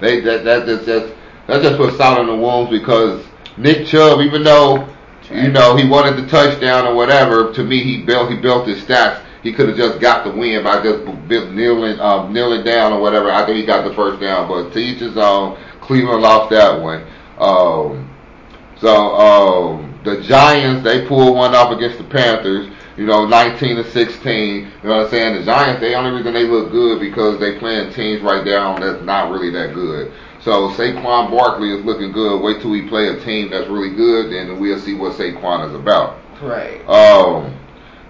They 0.00 0.20
that 0.20 0.44
that 0.44 0.66
just 0.66 0.86
that's 0.86 1.12
that 1.46 1.62
just 1.62 1.76
put 1.76 1.96
salt 1.96 2.18
in 2.20 2.26
the 2.26 2.36
wounds 2.36 2.70
because 2.70 3.24
Nick 3.56 3.86
Chubb, 3.86 4.20
even 4.20 4.42
though 4.42 4.88
you 5.30 5.50
know 5.50 5.76
he 5.76 5.88
wanted 5.88 6.16
the 6.16 6.26
touchdown 6.28 6.86
or 6.86 6.94
whatever, 6.94 7.52
to 7.52 7.64
me 7.64 7.82
he 7.82 8.02
built 8.02 8.30
he 8.30 8.36
built 8.36 8.66
his 8.66 8.82
stats. 8.82 9.22
He 9.42 9.52
could 9.52 9.68
have 9.68 9.76
just 9.76 10.00
got 10.00 10.24
the 10.24 10.30
win 10.30 10.64
by 10.64 10.82
just 10.82 11.04
kneeling 11.52 12.00
um, 12.00 12.32
kneeling 12.32 12.64
down 12.64 12.92
or 12.92 13.00
whatever. 13.00 13.30
I 13.30 13.44
think 13.44 13.58
he 13.58 13.66
got 13.66 13.86
the 13.86 13.94
first 13.94 14.20
down, 14.20 14.48
but 14.48 14.72
to 14.72 14.78
each 14.78 15.00
his 15.00 15.16
own. 15.16 15.58
Cleveland 15.80 16.22
lost 16.22 16.48
that 16.50 16.80
one. 16.80 17.04
Um, 17.38 18.10
so 18.80 19.14
um, 19.16 20.00
the 20.04 20.22
Giants 20.22 20.82
they 20.82 21.06
pulled 21.06 21.36
one 21.36 21.54
off 21.54 21.72
against 21.72 21.98
the 21.98 22.04
Panthers. 22.04 22.70
You 22.96 23.06
know, 23.06 23.26
19 23.26 23.76
to 23.76 23.90
16. 23.90 24.54
You 24.54 24.62
know 24.62 24.70
what 24.82 25.06
I'm 25.06 25.10
saying? 25.10 25.34
The 25.36 25.44
Giants, 25.44 25.80
the 25.80 25.94
only 25.94 26.12
reason 26.12 26.32
they 26.32 26.46
look 26.46 26.70
good 26.70 27.00
because 27.00 27.40
they 27.40 27.58
playing 27.58 27.92
teams 27.92 28.22
right 28.22 28.44
down 28.44 28.80
that's 28.80 29.02
not 29.02 29.32
really 29.32 29.50
that 29.50 29.74
good. 29.74 30.12
So 30.44 30.68
Saquon 30.72 31.30
Barkley 31.30 31.70
is 31.70 31.82
looking 31.86 32.12
good. 32.12 32.42
Wait 32.42 32.60
till 32.60 32.70
we 32.70 32.86
play 32.86 33.08
a 33.08 33.18
team 33.20 33.50
that's 33.50 33.66
really 33.66 33.94
good, 33.96 34.30
then 34.30 34.60
we'll 34.60 34.78
see 34.78 34.94
what 34.94 35.14
Saquon 35.14 35.68
is 35.68 35.74
about. 35.74 36.18
Right. 36.42 36.86
Um, 36.86 37.56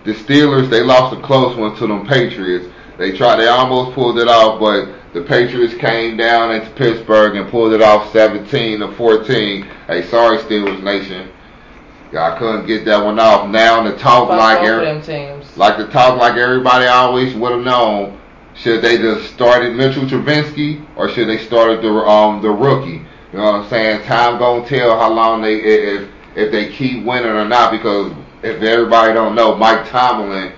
the 0.04 0.12
Steelers 0.14 0.68
they 0.68 0.82
lost 0.82 1.16
a 1.16 1.22
close 1.22 1.56
one 1.56 1.76
to 1.76 1.86
them 1.86 2.04
Patriots. 2.06 2.66
They 2.98 3.16
tried, 3.16 3.36
they 3.36 3.46
almost 3.46 3.94
pulled 3.94 4.18
it 4.18 4.26
off, 4.26 4.58
but 4.58 4.94
the 5.12 5.22
Patriots 5.22 5.74
came 5.74 6.16
down 6.16 6.52
into 6.52 6.70
Pittsburgh 6.70 7.36
and 7.36 7.48
pulled 7.48 7.72
it 7.72 7.82
off 7.82 8.12
17 8.12 8.80
to 8.80 8.92
14. 8.92 9.62
Hey, 9.86 10.02
sorry 10.02 10.38
Steelers 10.38 10.82
Nation, 10.82 11.30
y'all 12.12 12.36
couldn't 12.36 12.66
get 12.66 12.84
that 12.84 13.04
one 13.04 13.20
off. 13.20 13.48
Now 13.48 13.80
the 13.84 13.96
talk 13.96 14.28
Fuck 14.28 14.38
like 14.38 14.58
both 14.58 14.68
every, 14.68 14.84
them 14.86 15.02
teams. 15.02 15.56
like 15.56 15.76
the 15.76 15.86
talk 15.86 16.18
like 16.18 16.36
everybody 16.36 16.86
always 16.86 17.32
would 17.36 17.52
have 17.52 17.62
known. 17.62 18.20
Should 18.54 18.82
they 18.82 18.98
just 18.98 19.32
started 19.34 19.74
Mitchell 19.74 20.04
Trubisky 20.04 20.86
or 20.96 21.08
should 21.08 21.28
they 21.28 21.38
started 21.38 21.82
the 21.82 21.88
um 21.90 22.40
the 22.40 22.50
rookie? 22.50 23.02
You 23.32 23.38
know 23.38 23.44
what 23.44 23.54
I'm 23.56 23.68
saying? 23.68 24.04
Time 24.04 24.38
gonna 24.38 24.66
tell 24.66 24.96
how 24.98 25.12
long 25.12 25.42
they 25.42 25.56
if 25.56 26.08
if 26.36 26.52
they 26.52 26.72
keep 26.72 27.04
winning 27.04 27.30
or 27.30 27.44
not 27.44 27.72
because 27.72 28.12
if 28.42 28.62
everybody 28.62 29.12
don't 29.12 29.34
know, 29.34 29.56
Mike 29.56 29.88
Tomlin 29.88 30.52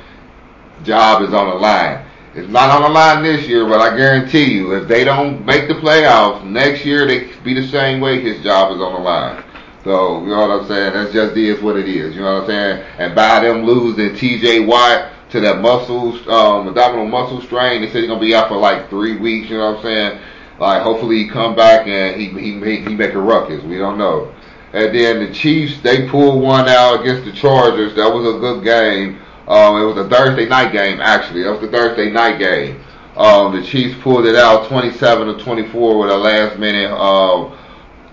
job 0.82 1.22
is 1.22 1.32
on 1.32 1.48
the 1.48 1.54
line. 1.54 2.04
It's 2.35 2.50
not 2.50 2.68
on 2.68 2.82
the 2.82 2.88
line 2.90 3.22
this 3.22 3.48
year, 3.48 3.66
but 3.66 3.80
I 3.80 3.96
guarantee 3.96 4.52
you, 4.52 4.74
if 4.74 4.88
they 4.88 5.04
don't 5.04 5.46
make 5.46 5.68
the 5.68 5.74
playoffs 5.74 6.44
next 6.44 6.85
year, 6.85 7.06
they 7.06 7.32
be 7.42 7.54
the 7.54 7.66
same 7.68 7.98
way. 8.00 8.20
His 8.20 8.42
job 8.42 8.74
is 8.74 8.80
on 8.80 8.92
the 8.92 8.98
line. 8.98 9.42
So 9.85 10.22
you 10.22 10.28
know 10.28 10.46
what 10.46 10.50
I'm 10.50 10.68
saying? 10.68 10.92
That's 10.92 11.12
just 11.14 11.35
is 11.37 11.62
what 11.62 11.76
it 11.76 11.88
is. 11.88 12.14
You 12.14 12.20
know 12.20 12.35
what 12.35 12.42
I'm 12.42 12.48
saying? 12.48 12.85
And 12.98 13.14
by 13.14 13.40
them 13.40 13.64
losing 13.64 14.14
T.J. 14.14 14.66
Watt 14.66 15.12
to 15.37 15.42
that 15.42 15.61
muscle, 15.61 16.12
um, 16.31 16.68
abdominal 16.68 17.07
muscle 17.07 17.40
strain, 17.42 17.83
they 17.83 17.88
said 17.88 18.01
he's 18.01 18.09
gonna 18.09 18.20
be 18.20 18.35
out 18.35 18.49
for 18.49 18.57
like 18.57 18.88
three 18.88 19.16
weeks. 19.16 19.51
You 19.51 19.59
know 19.59 19.72
what 19.72 19.77
I'm 19.79 19.83
saying? 19.83 20.20
Like 20.59 20.83
hopefully 20.83 21.18
he 21.18 21.29
come 21.29 21.55
back 21.55 21.87
and 21.87 22.20
he 22.20 22.29
he 22.29 22.53
make, 22.53 22.88
he 22.88 22.94
make 22.94 23.12
a 23.12 23.20
ruckus. 23.20 23.62
We 23.62 23.79
don't 23.79 23.99
know. 23.99 24.35
And 24.72 24.94
then 24.94 25.25
the 25.25 25.33
Chiefs 25.33 25.81
they 25.83 26.09
pulled 26.09 26.42
one 26.42 26.68
out 26.68 27.01
against 27.01 27.25
the 27.25 27.33
Chargers. 27.33 27.94
That 27.94 28.12
was 28.12 28.35
a 28.35 28.38
good 28.38 28.64
game. 28.64 29.20
Um, 29.46 29.81
it 29.81 29.85
was 29.85 29.99
a 29.99 30.09
Thursday 30.09 30.49
night 30.49 30.72
game 30.72 31.01
actually. 31.01 31.42
That 31.42 31.53
was 31.53 31.61
the 31.61 31.68
Thursday 31.68 32.11
night 32.11 32.38
game. 32.38 32.81
Um, 33.16 33.55
the 33.59 33.66
Chiefs 33.66 33.99
pulled 34.03 34.27
it 34.27 34.37
out 34.37 34.68
27 34.68 35.38
to 35.38 35.42
24 35.42 35.99
with 35.99 36.11
a 36.11 36.16
last 36.16 36.59
minute 36.59 36.90
um, 36.90 37.57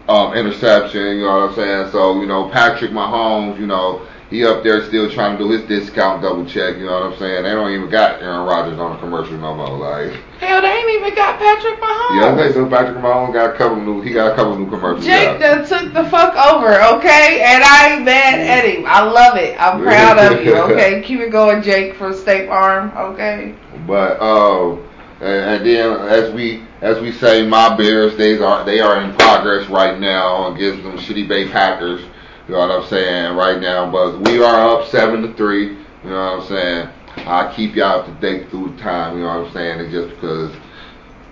um, 0.08 0.34
interception. 0.34 1.18
You 1.18 1.24
know 1.24 1.40
what 1.40 1.50
I'm 1.50 1.56
saying? 1.56 1.92
So 1.92 2.20
you 2.20 2.28
know 2.28 2.50
Patrick 2.50 2.92
Mahomes, 2.92 3.58
you 3.60 3.66
know 3.66 4.06
he 4.34 4.44
up 4.44 4.64
there 4.64 4.84
still 4.86 5.12
trying 5.12 5.38
to 5.38 5.44
do 5.44 5.52
his 5.52 5.62
discount 5.70 6.24
double 6.24 6.44
check. 6.44 6.78
You 6.78 6.88
know 6.88 6.94
what 6.94 7.14
I'm 7.14 7.20
saying? 7.20 7.44
They 7.44 7.52
don't 7.52 7.72
even 7.72 7.88
got 7.88 8.20
Aaron 8.20 8.48
Rodgers 8.48 8.80
on 8.80 8.94
the 8.94 8.98
commercial 8.98 9.38
no 9.38 9.54
more. 9.54 9.78
Like 9.78 10.12
Hell, 10.40 10.60
they 10.60 10.70
ain't 10.70 10.90
even 10.90 11.14
got 11.14 11.38
Patrick 11.38 11.80
Mahomes. 11.80 12.20
yeah, 12.20 12.34
they 12.36 12.52
do. 12.52 12.68
Patrick 12.68 12.98
Mahomes 12.98 13.32
got 13.32 13.54
a 13.54 13.58
couple 13.60 13.80
new. 13.80 14.02
He 14.02 14.12
got 14.12 14.32
a 14.32 14.36
couple 14.36 14.58
new 14.58 14.68
commercials. 14.68 15.06
Jake 15.06 15.40
done 15.40 15.64
took 15.68 15.94
the 15.94 16.04
fuck 16.10 16.36
over, 16.36 16.82
okay? 16.98 17.44
And 17.44 17.64
I 17.64 17.94
ain't 17.94 18.06
mad 18.06 18.40
at 18.40 18.66
him. 18.66 18.86
I 18.88 19.04
love 19.04 19.38
it. 19.38 19.56
I'm 19.62 19.84
proud 19.84 20.18
of 20.18 20.44
you, 20.44 20.56
okay? 20.74 21.04
Keep 21.04 21.20
it 21.20 21.30
going, 21.30 21.62
Jake 21.62 21.96
from 21.96 22.16
State 22.16 22.48
Farm, 22.48 22.92
okay? 22.98 23.54
But 23.86 24.20
uh, 24.20 24.78
and, 25.22 25.62
and 25.62 25.66
then 25.66 26.08
as 26.10 26.34
we 26.34 26.64
as 26.82 27.00
we 27.00 27.12
say, 27.12 27.46
my 27.46 27.78
Bears 27.78 28.18
they 28.18 28.40
are 28.40 28.66
they 28.66 28.80
are 28.80 29.00
in 29.00 29.14
progress 29.14 29.70
right 29.70 30.00
now 30.00 30.56
against 30.56 30.82
them 30.82 30.98
shitty 30.98 31.28
Bay 31.28 31.48
Packers. 31.50 32.02
You 32.48 32.56
know 32.56 32.60
what 32.60 32.72
I'm 32.72 32.90
saying 32.90 33.36
right 33.38 33.62
now, 33.62 33.90
but 33.90 34.20
we 34.28 34.44
are 34.44 34.70
up 34.70 34.88
seven 34.90 35.22
to 35.22 35.34
three. 35.36 35.70
You 35.70 36.10
know 36.10 36.38
what 36.38 36.42
I'm 36.42 36.48
saying? 36.48 36.90
I'll 37.26 37.54
keep 37.54 37.76
y'all 37.76 38.02
up 38.02 38.06
to 38.06 38.12
date 38.14 38.50
through 38.50 38.74
the 38.74 38.82
time. 38.82 39.18
You 39.18 39.24
know 39.24 39.40
what 39.40 39.48
I'm 39.48 39.54
saying? 39.54 39.80
It's 39.80 39.94
just 39.94 40.10
because 40.10 40.54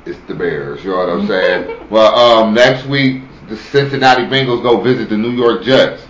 it's 0.06 0.20
the 0.28 0.36
Bears. 0.36 0.84
You 0.86 0.92
know 0.92 0.98
what 0.98 1.10
I'm 1.10 1.28
saying? 1.28 1.88
well, 1.90 2.16
um, 2.16 2.54
next 2.54 2.86
week 2.86 3.24
the 3.50 3.58
Cincinnati 3.58 4.24
Bengals 4.24 4.64
go 4.64 4.80
visit 4.80 5.10
the 5.10 5.18
New 5.18 5.32
York 5.32 5.64
Jets. 5.64 6.04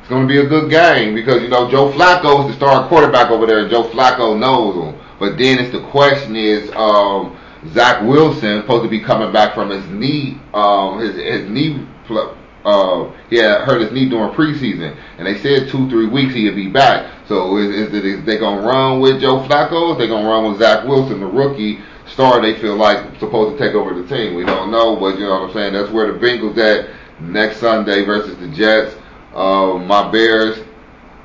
It's 0.00 0.08
going 0.08 0.26
to 0.26 0.28
be 0.28 0.40
a 0.40 0.46
good 0.46 0.68
game 0.68 1.14
because 1.14 1.42
you 1.42 1.48
know 1.48 1.70
Joe 1.70 1.92
Flacco 1.92 2.42
is 2.42 2.48
the 2.48 2.54
starting 2.54 2.88
quarterback 2.88 3.30
over 3.30 3.46
there. 3.46 3.60
and 3.60 3.70
Joe 3.70 3.84
Flacco 3.84 4.36
knows 4.36 4.74
him. 4.74 5.00
But 5.20 5.38
then 5.38 5.60
it's 5.60 5.70
the 5.70 5.82
question 5.90 6.34
is 6.34 6.72
um, 6.72 7.38
Zach 7.68 8.02
Wilson 8.02 8.62
supposed 8.62 8.82
to 8.82 8.90
be 8.90 8.98
coming 8.98 9.32
back 9.32 9.54
from 9.54 9.70
his 9.70 9.86
knee, 9.90 10.40
um, 10.54 10.98
his 10.98 11.14
his 11.14 11.48
knee. 11.48 11.86
Fl- 12.08 12.34
uh, 12.64 13.10
he 13.30 13.36
had 13.36 13.62
hurt 13.62 13.80
his 13.80 13.92
knee 13.92 14.08
during 14.08 14.34
preseason, 14.34 14.96
and 15.16 15.26
they 15.26 15.38
said 15.38 15.68
two, 15.68 15.88
three 15.88 16.06
weeks 16.06 16.34
he'd 16.34 16.54
be 16.54 16.68
back. 16.68 17.26
So 17.26 17.56
is, 17.56 17.70
is, 17.70 17.94
it, 17.94 18.04
is 18.04 18.24
they 18.24 18.38
gonna 18.38 18.66
run 18.66 19.00
with 19.00 19.20
Joe 19.20 19.40
Flacco? 19.40 19.92
Is 19.92 19.98
they 19.98 20.08
gonna 20.08 20.28
run 20.28 20.50
with 20.50 20.58
Zach 20.58 20.86
Wilson, 20.86 21.20
the 21.20 21.26
rookie 21.26 21.80
star? 22.06 22.42
They 22.42 22.58
feel 22.60 22.76
like 22.76 23.18
supposed 23.18 23.56
to 23.56 23.64
take 23.64 23.74
over 23.74 23.94
the 23.94 24.06
team. 24.06 24.34
We 24.34 24.44
don't 24.44 24.70
know, 24.70 24.96
but 24.96 25.18
you 25.18 25.24
know 25.24 25.40
what 25.40 25.48
I'm 25.48 25.52
saying. 25.54 25.72
That's 25.72 25.90
where 25.90 26.12
the 26.12 26.18
Bengals 26.18 26.58
at 26.58 26.90
next 27.20 27.58
Sunday 27.58 28.04
versus 28.04 28.36
the 28.38 28.48
Jets. 28.48 28.94
Uh, 29.34 29.78
my 29.78 30.10
Bears, 30.10 30.58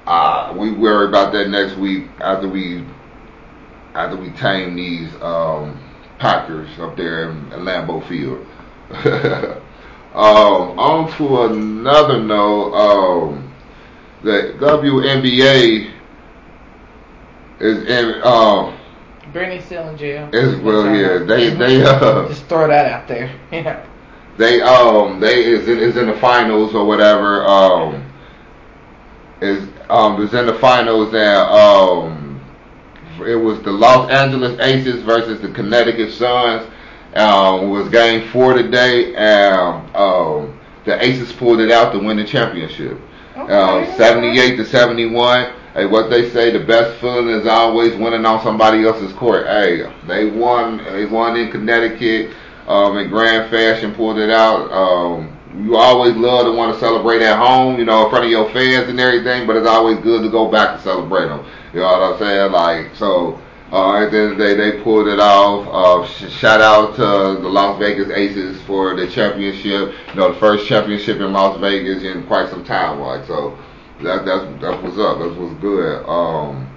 uh, 0.05 0.53
we 0.57 0.71
worry 0.71 1.07
about 1.07 1.33
that 1.33 1.49
next 1.49 1.75
week 1.75 2.05
after 2.19 2.47
we 2.47 2.85
after 3.93 4.15
we 4.15 4.29
tame 4.31 4.75
these 4.75 5.09
um, 5.21 5.81
Packers 6.19 6.79
up 6.79 6.95
there 6.95 7.29
in, 7.29 7.37
in 7.51 7.59
Lambeau 7.61 8.07
Field. 8.07 8.45
um, 10.15 10.79
on 10.79 11.11
to 11.17 11.43
another 11.43 12.21
note, 12.23 12.73
um, 12.73 13.53
the 14.23 14.55
WNBA 14.59 15.91
is 17.59 17.83
in. 17.89 18.21
Um, 18.23 18.77
Brittany's 19.33 19.65
still 19.65 19.89
in 19.89 19.97
jail. 19.97 20.29
is 20.31 20.57
well, 20.61 20.85
yeah, 20.95 21.25
they 21.25 21.49
they 21.49 21.83
uh, 21.83 22.27
Just 22.29 22.45
throw 22.45 22.67
that 22.67 22.85
out 22.91 23.07
there. 23.07 23.29
Yeah. 23.51 23.85
they 24.37 24.61
um 24.61 25.19
they 25.19 25.43
is 25.45 25.67
in, 25.67 25.79
is 25.79 25.97
in 25.97 26.07
the 26.07 26.17
finals 26.17 26.73
or 26.73 26.85
whatever. 26.85 27.45
Um, 27.45 28.11
is 29.41 29.67
um 29.89 30.21
is 30.21 30.33
in 30.33 30.45
the 30.45 30.53
finals 30.55 31.13
and 31.13 31.39
um 31.51 32.41
it 33.25 33.35
was 33.35 33.61
the 33.63 33.71
Los 33.71 34.09
Angeles 34.09 34.59
Aces 34.59 35.01
versus 35.03 35.41
the 35.41 35.49
Connecticut 35.49 36.11
Suns. 36.13 36.67
Um, 37.15 37.69
was 37.69 37.87
game 37.89 38.29
four 38.29 38.53
today, 38.53 39.15
and 39.15 39.95
um, 39.95 40.59
the 40.83 41.01
Aces 41.03 41.31
pulled 41.31 41.61
it 41.61 41.71
out 41.71 41.93
to 41.93 41.99
win 41.99 42.17
the 42.17 42.25
championship. 42.25 42.99
Um, 43.35 43.49
Okay. 43.49 43.93
78 43.97 44.57
to 44.57 44.65
71. 44.65 45.53
Hey, 45.73 45.85
what 45.85 46.09
they 46.09 46.29
say, 46.29 46.51
the 46.51 46.63
best 46.65 46.99
feeling 47.01 47.29
is 47.29 47.47
always 47.47 47.95
winning 47.97 48.25
on 48.25 48.41
somebody 48.43 48.85
else's 48.85 49.11
court. 49.13 49.45
Hey, 49.45 49.91
they 50.07 50.25
won. 50.29 50.77
They 50.85 51.05
won 51.05 51.37
in 51.37 51.51
Connecticut 51.51 52.31
um, 52.67 52.97
in 52.97 53.09
grand 53.09 53.49
fashion, 53.49 53.93
pulled 53.93 54.17
it 54.17 54.29
out. 54.29 54.71
Um, 54.71 55.31
you 55.63 55.75
always 55.77 56.15
love 56.15 56.45
to 56.45 56.51
want 56.51 56.73
to 56.73 56.79
celebrate 56.79 57.21
at 57.21 57.37
home, 57.37 57.77
you 57.79 57.85
know, 57.85 58.05
in 58.05 58.09
front 58.09 58.25
of 58.25 58.31
your 58.31 58.49
fans 58.51 58.89
and 58.89 58.99
everything, 58.99 59.47
but 59.47 59.55
it's 59.55 59.67
always 59.67 59.97
good 59.99 60.21
to 60.23 60.29
go 60.29 60.49
back 60.51 60.75
and 60.75 60.81
celebrate 60.81 61.27
them. 61.27 61.45
You 61.73 61.79
know 61.81 61.85
what 61.87 62.13
I'm 62.13 62.19
saying? 62.19 62.51
Like, 62.51 62.95
so 62.95 63.39
uh, 63.75 64.05
at 64.05 64.11
the 64.11 64.17
end 64.17 64.31
of 64.31 64.37
the 64.37 64.43
day, 64.45 64.53
they 64.55 64.81
pulled 64.81 65.09
it 65.09 65.19
off. 65.19 65.67
Uh, 65.67 66.07
sh- 66.07 66.31
shout 66.31 66.61
out 66.61 66.95
to 66.95 67.01
the 67.41 67.49
Las 67.49 67.77
Vegas 67.77 68.09
Aces 68.09 68.61
for 68.61 68.95
the 68.95 69.05
championship. 69.05 69.93
You 70.07 70.15
know, 70.15 70.31
the 70.31 70.39
first 70.39 70.65
championship 70.65 71.17
in 71.17 71.33
Las 71.33 71.59
Vegas 71.59 72.01
in 72.03 72.25
quite 72.25 72.49
some 72.49 72.63
time. 72.63 73.01
Like, 73.01 73.27
so 73.27 73.57
that 74.01 74.23
that's 74.23 74.61
that 74.61 74.81
was 74.81 74.97
up. 74.97 75.19
That 75.19 75.35
was 75.37 75.53
good. 75.59 76.05
Um, 76.07 76.73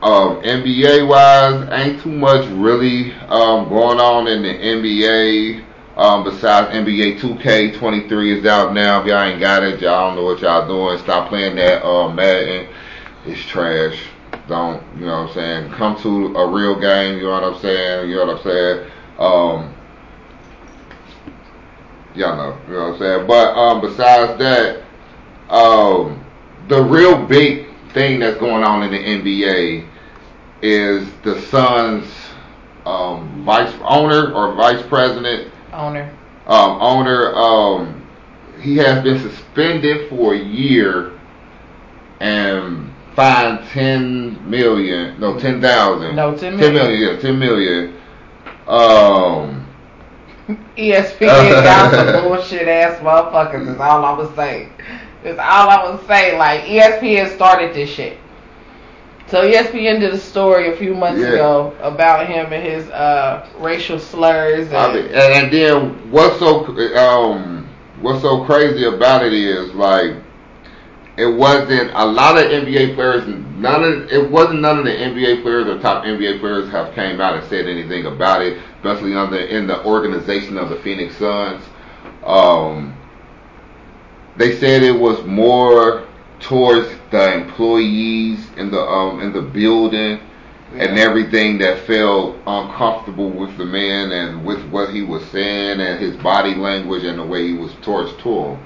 um, 0.00 0.40
NBA 0.42 1.06
wise, 1.06 1.68
ain't 1.72 2.00
too 2.00 2.12
much 2.12 2.46
really 2.52 3.12
um, 3.28 3.68
going 3.68 4.00
on 4.00 4.26
in 4.28 4.42
the 4.42 4.48
NBA. 4.48 5.62
Um, 5.98 6.24
besides 6.24 6.74
NBA 6.74 7.20
2K23 7.20 8.38
is 8.38 8.46
out 8.46 8.72
now. 8.72 9.02
If 9.02 9.08
y'all 9.08 9.22
ain't 9.22 9.40
got 9.40 9.62
it, 9.62 9.78
y'all 9.82 10.08
don't 10.08 10.16
know 10.16 10.24
what 10.24 10.40
y'all 10.40 10.66
doing. 10.66 10.98
Stop 11.04 11.28
playing 11.28 11.56
that 11.56 11.84
uh, 11.84 12.10
Madden. 12.10 12.68
It's 13.26 13.42
trash. 13.42 13.98
Don't 14.48 14.82
you 14.98 15.06
know 15.06 15.22
what 15.22 15.28
I'm 15.30 15.34
saying? 15.34 15.72
Come 15.72 16.00
to 16.02 16.36
a 16.36 16.46
real 16.50 16.78
game. 16.78 17.16
You 17.18 17.24
know 17.24 17.30
what 17.32 17.44
I'm 17.44 17.60
saying? 17.60 18.08
You 18.10 18.16
know 18.16 18.26
what 18.26 18.36
I'm 18.36 18.42
saying? 18.42 18.90
Um, 19.18 19.74
y'all 22.14 22.36
know. 22.36 22.58
You 22.68 22.72
know 22.74 22.84
what 22.90 22.92
I'm 22.94 22.98
saying? 22.98 23.26
But 23.26 23.54
um, 23.56 23.80
besides 23.80 24.38
that, 24.38 24.82
um, 25.50 26.24
the 26.68 26.82
real 26.82 27.24
big 27.26 27.66
thing 27.92 28.20
that's 28.20 28.38
going 28.38 28.62
on 28.62 28.82
in 28.82 28.90
the 28.92 28.98
NBA 28.98 29.88
is 30.62 31.08
the 31.22 31.40
Suns 31.42 32.06
um, 32.84 33.44
vice 33.44 33.74
owner 33.82 34.32
or 34.32 34.54
vice 34.54 34.84
president 34.86 35.52
Owner. 35.72 36.10
um, 36.46 36.80
owner. 36.80 37.34
Um, 37.34 38.06
he 38.60 38.76
has 38.76 39.02
been 39.02 39.18
suspended 39.20 40.08
for 40.08 40.34
a 40.34 40.38
year 40.38 41.12
and 42.20 42.90
fined 43.16 43.66
ten 43.70 44.48
million. 44.48 45.18
No, 45.18 45.38
ten 45.38 45.60
thousand. 45.60 46.14
No, 46.16 46.36
10 46.36 46.58
Ten 46.58 46.74
million. 46.74 46.74
million. 46.74 47.14
Yeah, 47.14 47.20
ten 47.20 47.38
million. 47.38 47.94
Um. 48.68 49.62
ESPN 50.76 51.62
got 51.64 51.90
some 51.92 52.22
bullshit 52.28 52.68
ass 52.68 53.00
motherfuckers. 53.00 53.68
Is 53.74 53.80
all 53.80 54.04
I 54.04 54.12
was 54.16 54.32
saying. 54.36 54.70
Is 55.24 55.38
all 55.38 55.68
I 55.68 55.90
was 55.90 56.06
saying. 56.06 56.38
Like 56.38 56.60
ESPN 56.62 57.34
started 57.34 57.74
this 57.74 57.90
shit. 57.90 58.18
So 59.28 59.42
ESPN 59.42 59.98
did 59.98 60.14
a 60.14 60.18
story 60.18 60.72
a 60.72 60.76
few 60.76 60.94
months 60.94 61.20
Yeah. 61.20 61.30
ago 61.30 61.74
about 61.80 62.28
him 62.28 62.52
and 62.52 62.62
his 62.64 62.88
uh, 62.90 63.48
racial 63.58 63.98
slurs. 63.98 64.68
And, 64.68 64.76
I 64.76 64.94
mean, 64.94 65.04
and, 65.06 65.16
and 65.16 65.52
then 65.52 66.10
what's 66.12 66.38
so 66.38 66.64
um 66.96 67.68
what's 68.00 68.22
so 68.22 68.44
crazy 68.44 68.84
about 68.84 69.24
it 69.26 69.32
is 69.32 69.74
like 69.74 70.12
it 71.16 71.26
wasn't 71.26 71.90
a 71.94 72.04
lot 72.04 72.36
of 72.36 72.44
NBA 72.44 72.94
players. 72.94 73.26
None 73.26 73.84
of 73.84 74.12
it 74.12 74.30
wasn't 74.30 74.60
none 74.60 74.78
of 74.78 74.84
the 74.84 74.90
NBA 74.90 75.42
players 75.42 75.66
or 75.66 75.80
top 75.80 76.04
NBA 76.04 76.40
players 76.40 76.70
have 76.70 76.94
came 76.94 77.20
out 77.20 77.36
and 77.36 77.46
said 77.48 77.66
anything 77.66 78.06
about 78.06 78.42
it, 78.42 78.58
especially 78.76 79.14
under 79.14 79.38
in 79.38 79.66
the 79.66 79.82
organization 79.84 80.58
of 80.58 80.68
the 80.68 80.76
Phoenix 80.76 81.16
Suns. 81.16 81.64
Um, 82.24 82.94
they 84.36 84.56
said 84.56 84.82
it 84.82 84.98
was 84.98 85.24
more 85.24 86.06
towards 86.40 86.88
the 87.10 87.34
employees 87.34 88.50
in 88.58 88.70
the 88.70 88.80
um 88.80 89.20
in 89.22 89.32
the 89.32 89.40
building 89.40 90.20
and 90.74 90.98
everything 90.98 91.56
that 91.58 91.78
felt 91.86 92.36
uncomfortable 92.46 93.30
with 93.30 93.56
the 93.56 93.64
man 93.64 94.12
and 94.12 94.44
with 94.44 94.62
what 94.68 94.90
he 94.90 95.00
was 95.00 95.24
saying 95.30 95.80
and 95.80 95.98
his 95.98 96.14
body 96.16 96.54
language 96.54 97.04
and 97.04 97.18
the 97.18 97.24
way 97.24 97.46
he 97.46 97.54
was 97.54 97.72
towards 97.80 98.12
to 98.22 98.28
him. 98.28 98.58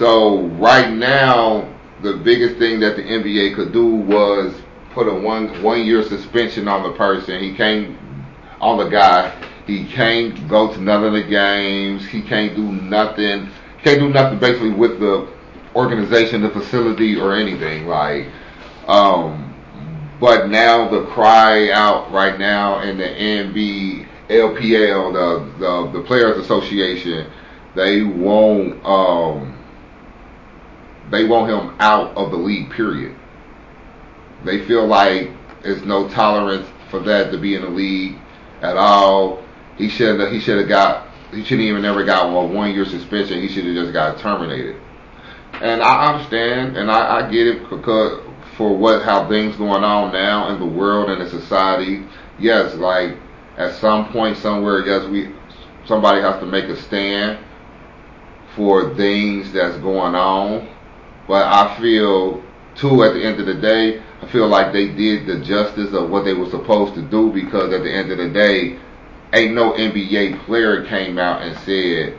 So 0.00 0.46
right 0.56 0.90
now, 0.90 1.68
the 2.00 2.14
biggest 2.14 2.56
thing 2.56 2.80
that 2.80 2.96
the 2.96 3.02
NBA 3.02 3.54
could 3.54 3.70
do 3.70 3.84
was 3.86 4.54
put 4.94 5.06
a 5.06 5.12
one 5.12 5.62
one 5.62 5.84
year 5.84 6.02
suspension 6.02 6.68
on 6.68 6.84
the 6.84 6.96
person. 6.96 7.38
He 7.38 7.52
can't 7.54 7.98
on 8.62 8.78
the 8.78 8.88
guy. 8.88 9.30
He 9.66 9.84
can't 9.84 10.48
go 10.48 10.72
to 10.72 10.80
none 10.80 11.04
of 11.04 11.12
the 11.12 11.22
games. 11.22 12.06
He 12.06 12.22
can't 12.22 12.56
do 12.56 12.62
nothing. 12.62 13.48
He 13.76 13.82
Can't 13.84 14.00
do 14.00 14.08
nothing 14.08 14.38
basically 14.38 14.70
with 14.70 15.00
the 15.00 15.28
organization, 15.76 16.40
the 16.40 16.48
facility, 16.48 17.16
or 17.16 17.36
anything 17.36 17.86
like. 17.86 18.26
Um, 18.88 19.54
but 20.18 20.48
now 20.48 20.88
the 20.88 21.04
cry 21.08 21.72
out 21.72 22.10
right 22.10 22.38
now 22.38 22.80
in 22.80 22.96
the 22.96 23.04
NBA 23.04 24.08
LPL, 24.30 25.12
the 25.12 25.58
the, 25.58 25.98
the 25.98 26.04
Players 26.06 26.38
Association, 26.38 27.30
they 27.74 28.02
won't 28.02 28.82
um, 28.86 29.58
they 31.10 31.24
want 31.24 31.50
him 31.50 31.76
out 31.80 32.16
of 32.16 32.30
the 32.30 32.36
league. 32.36 32.70
Period. 32.70 33.16
They 34.44 34.64
feel 34.66 34.86
like 34.86 35.30
there's 35.62 35.82
no 35.82 36.08
tolerance 36.08 36.68
for 36.90 37.00
that 37.00 37.30
to 37.32 37.38
be 37.38 37.54
in 37.54 37.62
the 37.62 37.68
league 37.68 38.16
at 38.62 38.76
all. 38.76 39.42
He 39.76 39.88
should 39.88 40.32
he 40.32 40.40
should 40.40 40.58
have 40.58 40.68
got 40.68 41.08
he 41.32 41.44
shouldn't 41.44 41.68
even 41.68 41.82
never 41.82 42.04
got 42.04 42.26
a 42.26 42.46
one 42.46 42.72
year 42.72 42.84
suspension. 42.84 43.40
He 43.40 43.48
should 43.48 43.64
have 43.64 43.74
just 43.74 43.92
got 43.92 44.18
terminated. 44.18 44.76
And 45.54 45.82
I 45.82 46.12
understand, 46.12 46.76
and 46.76 46.90
I, 46.90 47.18
I 47.18 47.30
get 47.30 47.46
it 47.46 47.68
because 47.68 48.22
for 48.56 48.76
what 48.76 49.02
how 49.02 49.28
things 49.28 49.56
going 49.56 49.84
on 49.84 50.12
now 50.12 50.52
in 50.52 50.60
the 50.60 50.66
world 50.66 51.10
and 51.10 51.22
in 51.22 51.28
society. 51.28 52.04
Yes, 52.38 52.74
like 52.74 53.16
at 53.56 53.74
some 53.74 54.12
point 54.12 54.36
somewhere, 54.38 54.84
yes, 54.86 55.06
we 55.08 55.32
somebody 55.86 56.20
has 56.20 56.38
to 56.40 56.46
make 56.46 56.64
a 56.64 56.76
stand 56.76 57.38
for 58.56 58.94
things 58.96 59.52
that's 59.52 59.76
going 59.78 60.14
on. 60.14 60.68
But 61.30 61.46
I 61.46 61.78
feel 61.78 62.42
too 62.74 63.04
at 63.04 63.14
the 63.14 63.22
end 63.22 63.38
of 63.38 63.46
the 63.46 63.54
day, 63.54 64.02
I 64.20 64.26
feel 64.26 64.48
like 64.48 64.72
they 64.72 64.88
did 64.88 65.28
the 65.28 65.38
justice 65.38 65.94
of 65.94 66.10
what 66.10 66.24
they 66.24 66.34
were 66.34 66.50
supposed 66.50 66.94
to 66.94 67.02
do 67.02 67.30
because 67.30 67.72
at 67.72 67.84
the 67.84 67.92
end 67.92 68.10
of 68.10 68.18
the 68.18 68.30
day, 68.30 68.80
ain't 69.32 69.54
no 69.54 69.70
NBA 69.74 70.44
player 70.44 70.84
came 70.86 71.18
out 71.18 71.42
and 71.42 71.56
said 71.58 72.18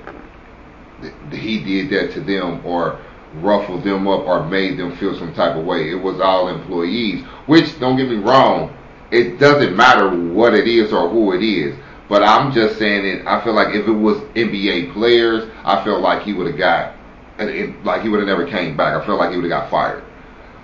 he 1.29 1.61
did 1.61 1.89
that 1.89 2.13
to 2.13 2.21
them 2.21 2.65
or 2.65 3.01
ruffled 3.33 3.83
them 3.83 4.07
up 4.07 4.21
or 4.21 4.47
made 4.47 4.79
them 4.79 4.95
feel 4.95 5.19
some 5.19 5.33
type 5.33 5.57
of 5.57 5.65
way. 5.65 5.91
It 5.91 6.01
was 6.01 6.21
all 6.21 6.47
employees. 6.47 7.25
Which 7.47 7.81
don't 7.81 7.97
get 7.97 8.07
me 8.07 8.15
wrong, 8.15 8.73
it 9.11 9.39
doesn't 9.39 9.75
matter 9.75 10.09
what 10.09 10.53
it 10.53 10.69
is 10.69 10.93
or 10.93 11.09
who 11.09 11.33
it 11.33 11.43
is. 11.43 11.75
But 12.07 12.23
I'm 12.23 12.53
just 12.53 12.79
saying 12.79 13.05
it. 13.05 13.27
I 13.27 13.43
feel 13.43 13.55
like 13.55 13.75
if 13.75 13.89
it 13.89 13.91
was 13.91 14.19
NBA 14.35 14.93
players, 14.93 15.51
I 15.65 15.83
feel 15.83 15.99
like 15.99 16.23
he 16.23 16.31
would 16.31 16.47
have 16.47 16.57
got, 16.57 16.95
and 17.41 17.49
it, 17.49 17.83
like 17.83 18.03
he 18.03 18.09
would 18.09 18.19
have 18.19 18.27
never 18.27 18.47
came 18.47 18.77
back. 18.77 19.01
I 19.01 19.05
feel 19.05 19.17
like 19.17 19.31
he 19.31 19.37
would 19.37 19.49
have 19.49 19.61
got 19.61 19.69
fired. 19.69 20.03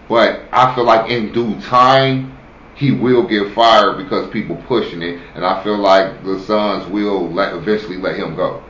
But 0.07 0.43
I 0.51 0.73
feel 0.73 0.85
like 0.85 1.09
in 1.09 1.33
due 1.33 1.59
time, 1.61 2.37
he 2.75 2.91
will 2.91 3.27
get 3.27 3.53
fired 3.53 3.97
because 3.97 4.29
people 4.29 4.55
pushing 4.67 5.01
it, 5.01 5.19
and 5.35 5.45
I 5.45 5.63
feel 5.63 5.77
like 5.77 6.23
the 6.23 6.39
Suns 6.39 6.87
will 6.89 7.29
let 7.31 7.53
eventually 7.53 7.97
let 7.97 8.15
him 8.15 8.35
go. 8.35 8.63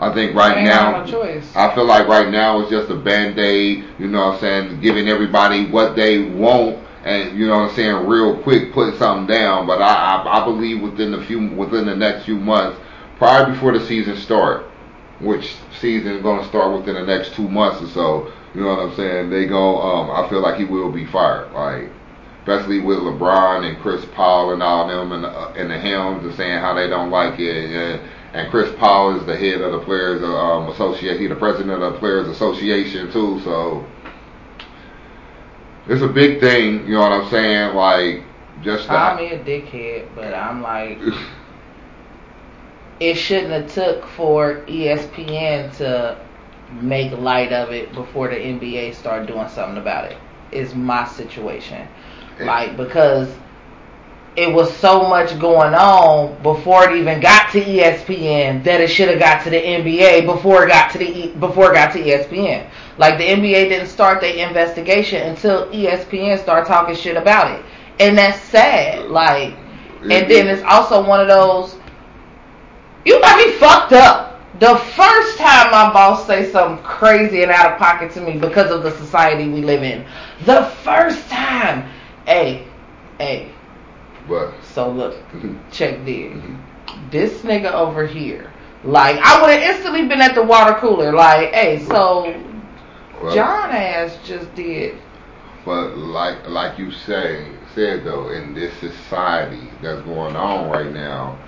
I 0.00 0.12
think 0.12 0.34
right 0.34 0.58
Ain't 0.58 0.68
now, 0.68 1.04
no. 1.04 1.42
I 1.56 1.74
feel 1.74 1.84
like 1.84 2.06
right 2.06 2.30
now 2.30 2.60
it's 2.60 2.70
just 2.70 2.90
a 2.90 2.94
band 2.94 3.38
aid. 3.38 3.84
You 3.98 4.06
know 4.06 4.26
what 4.26 4.34
I'm 4.34 4.40
saying? 4.40 4.80
Giving 4.80 5.08
everybody 5.08 5.66
what 5.70 5.96
they 5.96 6.20
want, 6.24 6.78
and 7.04 7.36
you 7.38 7.46
know 7.46 7.58
what 7.60 7.70
I'm 7.70 7.74
saying, 7.74 8.06
real 8.06 8.40
quick, 8.42 8.72
put 8.72 8.96
something 8.96 9.26
down. 9.26 9.66
But 9.66 9.82
I, 9.82 10.16
I, 10.16 10.40
I 10.40 10.44
believe 10.44 10.82
within 10.82 11.12
the 11.12 11.24
few, 11.24 11.48
within 11.48 11.86
the 11.86 11.96
next 11.96 12.26
few 12.26 12.36
months, 12.36 12.78
prior 13.18 13.46
before 13.46 13.76
the 13.76 13.84
season 13.86 14.16
start, 14.16 14.66
which 15.20 15.54
season 15.80 16.12
is 16.12 16.22
going 16.22 16.40
to 16.40 16.48
start 16.48 16.78
within 16.78 16.94
the 16.94 17.06
next 17.06 17.34
two 17.34 17.48
months 17.48 17.82
or 17.82 17.88
so. 17.88 18.32
You 18.54 18.62
know 18.62 18.68
what 18.68 18.78
I'm 18.80 18.96
saying? 18.96 19.30
They 19.30 19.46
go. 19.46 19.80
Um, 19.80 20.10
I 20.10 20.28
feel 20.28 20.40
like 20.40 20.58
he 20.58 20.64
will 20.64 20.90
be 20.90 21.06
fired. 21.06 21.52
Like 21.52 21.90
especially 22.48 22.80
with 22.80 22.98
LeBron 22.98 23.68
and 23.68 23.78
Chris 23.82 24.04
Paul 24.14 24.54
and 24.54 24.62
all 24.62 24.88
them 24.88 25.12
and, 25.12 25.26
uh, 25.26 25.52
and 25.54 25.70
the 25.70 25.78
Helms 25.78 26.24
and 26.24 26.34
saying 26.34 26.60
how 26.60 26.72
they 26.72 26.88
don't 26.88 27.10
like 27.10 27.38
it. 27.38 27.70
And, 27.70 28.08
and 28.32 28.50
Chris 28.50 28.74
Paul 28.78 29.18
is 29.18 29.26
the 29.26 29.36
head 29.36 29.60
of 29.60 29.72
the 29.72 29.80
Players 29.80 30.22
um, 30.22 30.68
Association. 30.70 31.20
He's 31.20 31.28
the 31.28 31.36
president 31.36 31.82
of 31.82 31.92
the 31.92 31.98
Players 31.98 32.26
Association 32.28 33.12
too. 33.12 33.40
So 33.44 33.86
it's 35.88 36.02
a 36.02 36.08
big 36.08 36.40
thing. 36.40 36.86
You 36.86 36.94
know 36.94 37.00
what 37.00 37.12
I'm 37.12 37.30
saying? 37.30 37.74
Like 37.74 38.24
just 38.62 38.88
Call 38.88 39.16
the, 39.16 39.22
me 39.22 39.28
a 39.32 39.44
dickhead, 39.44 40.14
but 40.14 40.32
I'm 40.32 40.62
like, 40.62 40.98
it 43.00 43.14
shouldn't 43.14 43.52
have 43.52 43.72
took 43.72 44.04
for 44.04 44.62
ESPN 44.66 45.76
to 45.78 46.18
make 46.80 47.12
light 47.12 47.52
of 47.52 47.72
it 47.72 47.92
before 47.94 48.28
the 48.28 48.36
NBA 48.36 48.94
started 48.94 49.26
doing 49.26 49.48
something 49.48 49.78
about 49.78 50.10
it. 50.10 50.18
Is 50.50 50.74
my 50.74 51.06
situation 51.06 51.86
like 52.40 52.76
because 52.76 53.34
it 54.36 54.52
was 54.52 54.72
so 54.76 55.08
much 55.08 55.36
going 55.40 55.74
on 55.74 56.40
before 56.42 56.88
it 56.88 56.96
even 56.96 57.20
got 57.20 57.50
to 57.50 57.60
ESPN 57.60 58.62
that 58.62 58.80
it 58.80 58.88
should 58.88 59.08
have 59.08 59.18
got 59.18 59.42
to 59.42 59.50
the 59.50 59.60
NBA 59.60 60.26
before 60.26 60.64
it 60.64 60.68
got 60.68 60.92
to 60.92 60.98
the 60.98 61.34
before 61.40 61.72
it 61.72 61.74
got 61.74 61.92
to 61.94 61.98
ESPN. 62.00 62.70
Like 62.98 63.18
the 63.18 63.24
NBA 63.24 63.68
didn't 63.68 63.88
start 63.88 64.20
their 64.20 64.48
investigation 64.48 65.28
until 65.28 65.66
ESPN 65.70 66.40
started 66.40 66.68
talking 66.68 66.94
shit 66.94 67.16
about 67.16 67.58
it, 67.58 67.64
and 67.98 68.16
that's 68.16 68.40
sad. 68.42 69.06
Like, 69.10 69.54
and 70.02 70.30
then 70.30 70.46
it's 70.46 70.62
also 70.62 71.04
one 71.04 71.20
of 71.20 71.26
those 71.26 71.76
you 73.04 73.20
got 73.20 73.38
me 73.38 73.52
fucked 73.52 73.92
up. 73.92 74.28
The 74.60 74.76
first 74.76 75.38
time 75.38 75.70
my 75.70 75.92
boss 75.92 76.26
say 76.26 76.50
something 76.50 76.84
crazy 76.84 77.42
and 77.42 77.52
out 77.52 77.72
of 77.72 77.78
pocket 77.78 78.10
to 78.12 78.20
me 78.20 78.38
because 78.38 78.72
of 78.72 78.82
the 78.82 78.90
society 78.90 79.48
we 79.48 79.62
live 79.62 79.82
in, 79.82 80.04
the 80.46 80.64
first 80.82 81.28
time, 81.28 81.88
hey, 82.26 82.66
hey. 83.18 83.52
but 84.28 84.52
So 84.62 84.90
look, 84.90 85.14
mm-hmm. 85.28 85.58
check 85.70 86.04
this. 86.04 86.32
Mm-hmm. 86.32 87.10
This 87.10 87.42
nigga 87.42 87.72
over 87.72 88.04
here, 88.06 88.52
like 88.82 89.18
I 89.18 89.40
would 89.40 89.50
have 89.50 89.76
instantly 89.76 90.08
been 90.08 90.20
at 90.20 90.34
the 90.34 90.42
water 90.42 90.74
cooler, 90.80 91.12
like, 91.12 91.52
hey, 91.52 91.78
so 91.84 92.24
well, 93.22 93.34
John 93.34 93.70
ass 93.70 94.18
just 94.24 94.52
did. 94.54 94.98
But 95.64 95.96
like 95.98 96.48
like 96.48 96.78
you 96.78 96.90
say 96.90 97.46
said 97.74 98.04
though, 98.04 98.30
in 98.30 98.54
this 98.54 98.74
society 98.78 99.68
that's 99.82 100.02
going 100.02 100.34
on 100.34 100.70
right 100.70 100.92
now, 100.92 101.38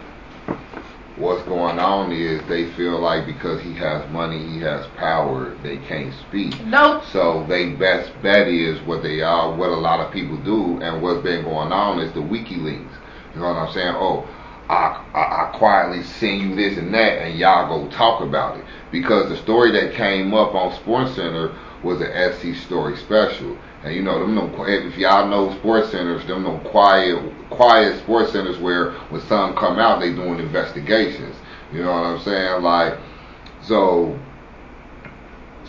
what's 1.21 1.43
going 1.45 1.79
on 1.79 2.13
is 2.13 2.41
they 2.49 2.71
feel 2.73 2.99
like 2.99 3.27
because 3.27 3.61
he 3.63 3.75
has 3.75 4.09
money, 4.11 4.39
he 4.47 4.61
has 4.61 4.87
power, 4.97 5.55
they 5.63 5.77
can't 5.77 6.15
speak. 6.15 6.59
Nope. 6.65 7.05
So 7.13 7.45
they 7.47 7.75
best 7.75 8.11
bet 8.23 8.49
is 8.49 8.81
what 8.83 9.03
they 9.03 9.21
are, 9.21 9.55
what 9.55 9.69
a 9.69 9.77
lot 9.77 10.01
of 10.01 10.13
people 10.13 10.39
do, 10.39 10.81
and 10.81 11.03
what's 11.03 11.23
been 11.23 11.45
going 11.45 11.73
on 11.73 12.01
is 12.01 12.13
the 12.13 12.21
WikiLeaks. 12.21 12.97
You 13.35 13.41
know 13.41 13.47
what 13.49 13.57
I'm 13.57 13.73
saying? 13.73 13.95
Oh, 13.97 14.27
I, 14.71 15.05
I, 15.15 15.21
I 15.21 15.59
quietly 15.59 16.03
send 16.03 16.41
you 16.41 16.55
this 16.55 16.79
and 16.79 16.95
that, 16.95 17.19
and 17.23 17.39
y'all 17.39 17.69
go 17.69 17.91
talk 17.91 18.23
about 18.23 18.57
it 18.57 18.65
because 18.91 19.29
the 19.29 19.37
story 19.37 19.73
that 19.73 19.95
came 19.95 20.33
up 20.33 20.55
on 20.55 20.75
Sports 20.77 21.17
Center 21.17 21.55
was 21.83 22.01
an 22.01 22.33
SC 22.33 22.61
story 22.65 22.97
special. 22.97 23.59
And 23.83 23.95
you 23.95 24.03
know 24.03 24.19
them 24.19 24.35
no 24.35 24.65
if 24.67 24.97
y'all 24.99 25.29
know 25.29 25.55
sports 25.59 25.91
centers, 25.91 26.27
them 26.27 26.43
no 26.43 26.59
quiet 26.59 27.33
quiet 27.51 27.99
sports 28.01 28.33
centers 28.33 28.59
where 28.59 28.93
when 29.09 29.21
some 29.23 29.55
come 29.55 29.79
out 29.79 30.01
they 30.01 30.13
doing 30.13 30.39
investigations. 30.39 31.37
You 31.73 31.83
know 31.83 31.93
what 31.93 32.05
I'm 32.05 32.21
saying? 32.21 32.63
Like 32.63 32.99
so 33.63 34.19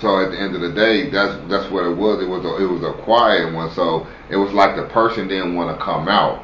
so 0.02 0.19
at 0.19 0.32
the 0.32 0.39
end 0.39 0.56
of 0.56 0.62
the 0.62 0.71
day, 0.71 1.10
that's 1.10 1.38
that's 1.47 1.69
what 1.71 1.86
it 1.86 1.95
was. 1.95 2.21
It 2.21 2.28
was 2.28 2.43
a, 2.43 2.63
it 2.63 2.67
was 2.67 2.84
a 2.84 2.93
quiet 3.04 3.54
one. 3.54 3.69
So 3.71 4.08
it 4.30 4.36
was 4.36 4.52
like 4.52 4.76
the 4.76 4.88
person 4.88 5.28
didn't 5.28 5.56
want 5.56 5.78
to 5.78 5.84
come 5.84 6.10
out 6.10 6.43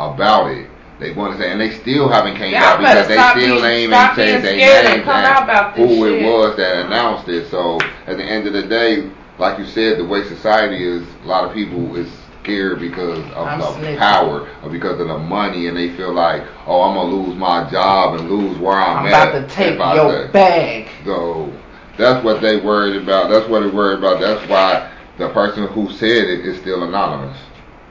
about 0.00 0.50
it. 0.50 0.68
They 0.98 1.12
want 1.12 1.32
to 1.32 1.42
say, 1.42 1.50
and 1.50 1.58
they 1.60 1.70
still 1.70 2.08
haven't 2.08 2.36
came 2.36 2.52
Y'all 2.52 2.62
out 2.62 2.78
because 2.78 3.08
they 3.08 3.14
still 3.14 3.64
ain't 3.64 3.92
even 3.92 4.14
said 4.14 4.42
their 4.42 4.56
names 4.56 5.00
and 5.00 5.08
out 5.08 5.44
about 5.44 5.76
this 5.76 5.88
who 5.88 6.04
shit. 6.04 6.22
it 6.22 6.26
was 6.26 6.56
that 6.56 6.86
announced 6.86 7.28
it. 7.28 7.48
So 7.48 7.78
at 8.06 8.18
the 8.18 8.24
end 8.24 8.46
of 8.46 8.52
the 8.52 8.64
day, 8.64 9.08
like 9.40 9.58
you 9.58 9.66
said, 9.66 9.98
the 9.98 10.04
way 10.04 10.22
society 10.24 10.84
is, 10.84 11.06
a 11.24 11.26
lot 11.26 11.44
of 11.44 11.52
people 11.54 11.96
is 11.96 12.08
scared 12.42 12.78
because 12.80 13.18
of 13.32 13.46
I'm 13.46 13.58
the 13.58 13.66
snitching. 13.66 13.98
power 13.98 14.48
or 14.62 14.70
because 14.70 15.00
of 15.00 15.08
the 15.08 15.18
money, 15.18 15.66
and 15.66 15.76
they 15.76 15.94
feel 15.96 16.12
like, 16.12 16.42
oh, 16.66 16.82
I'm 16.82 16.94
gonna 16.94 17.10
lose 17.14 17.36
my 17.36 17.68
job 17.70 18.20
and 18.20 18.30
lose 18.30 18.58
where 18.58 18.76
I'm, 18.76 19.06
I'm 19.06 19.12
at. 19.12 19.28
about 19.28 19.48
to 19.48 19.54
take 19.54 19.78
your 19.78 20.26
say. 20.26 20.32
bag. 20.32 20.88
So 21.04 21.52
that's 21.98 22.24
what 22.24 22.40
they 22.40 22.60
worried 22.60 23.02
about. 23.02 23.30
That's 23.30 23.48
what 23.48 23.60
they 23.60 23.70
worried 23.70 23.98
about. 23.98 24.20
That's 24.20 24.48
why 24.48 24.92
the 25.18 25.28
person 25.30 25.66
who 25.68 25.90
said 25.92 26.28
it 26.28 26.46
is 26.46 26.58
still 26.60 26.84
anonymous 26.84 27.38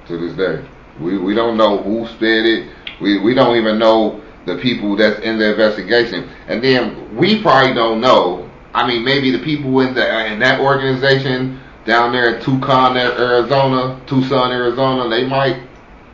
to 0.07 0.17
this 0.17 0.35
day. 0.35 0.67
We 0.99 1.17
we 1.17 1.33
don't 1.35 1.57
know 1.57 1.77
who 1.81 2.07
said 2.19 2.45
it. 2.45 2.69
We 3.01 3.19
we 3.19 3.33
don't 3.33 3.55
even 3.57 3.79
know 3.79 4.21
the 4.45 4.57
people 4.57 4.95
that's 4.95 5.19
in 5.19 5.37
the 5.37 5.51
investigation. 5.51 6.29
And 6.47 6.63
then 6.63 7.15
we 7.15 7.41
probably 7.41 7.73
don't 7.73 8.01
know. 8.01 8.48
I 8.73 8.87
mean, 8.87 9.03
maybe 9.03 9.31
the 9.31 9.39
people 9.43 9.79
in 9.81 9.93
the 9.93 10.25
in 10.31 10.39
that 10.39 10.59
organization 10.59 11.59
down 11.85 12.11
there 12.11 12.35
in 12.35 12.43
Tucson, 12.43 12.97
Arizona, 12.97 13.99
Tucson, 14.05 14.51
Arizona, 14.51 15.09
they 15.09 15.25
might, 15.25 15.55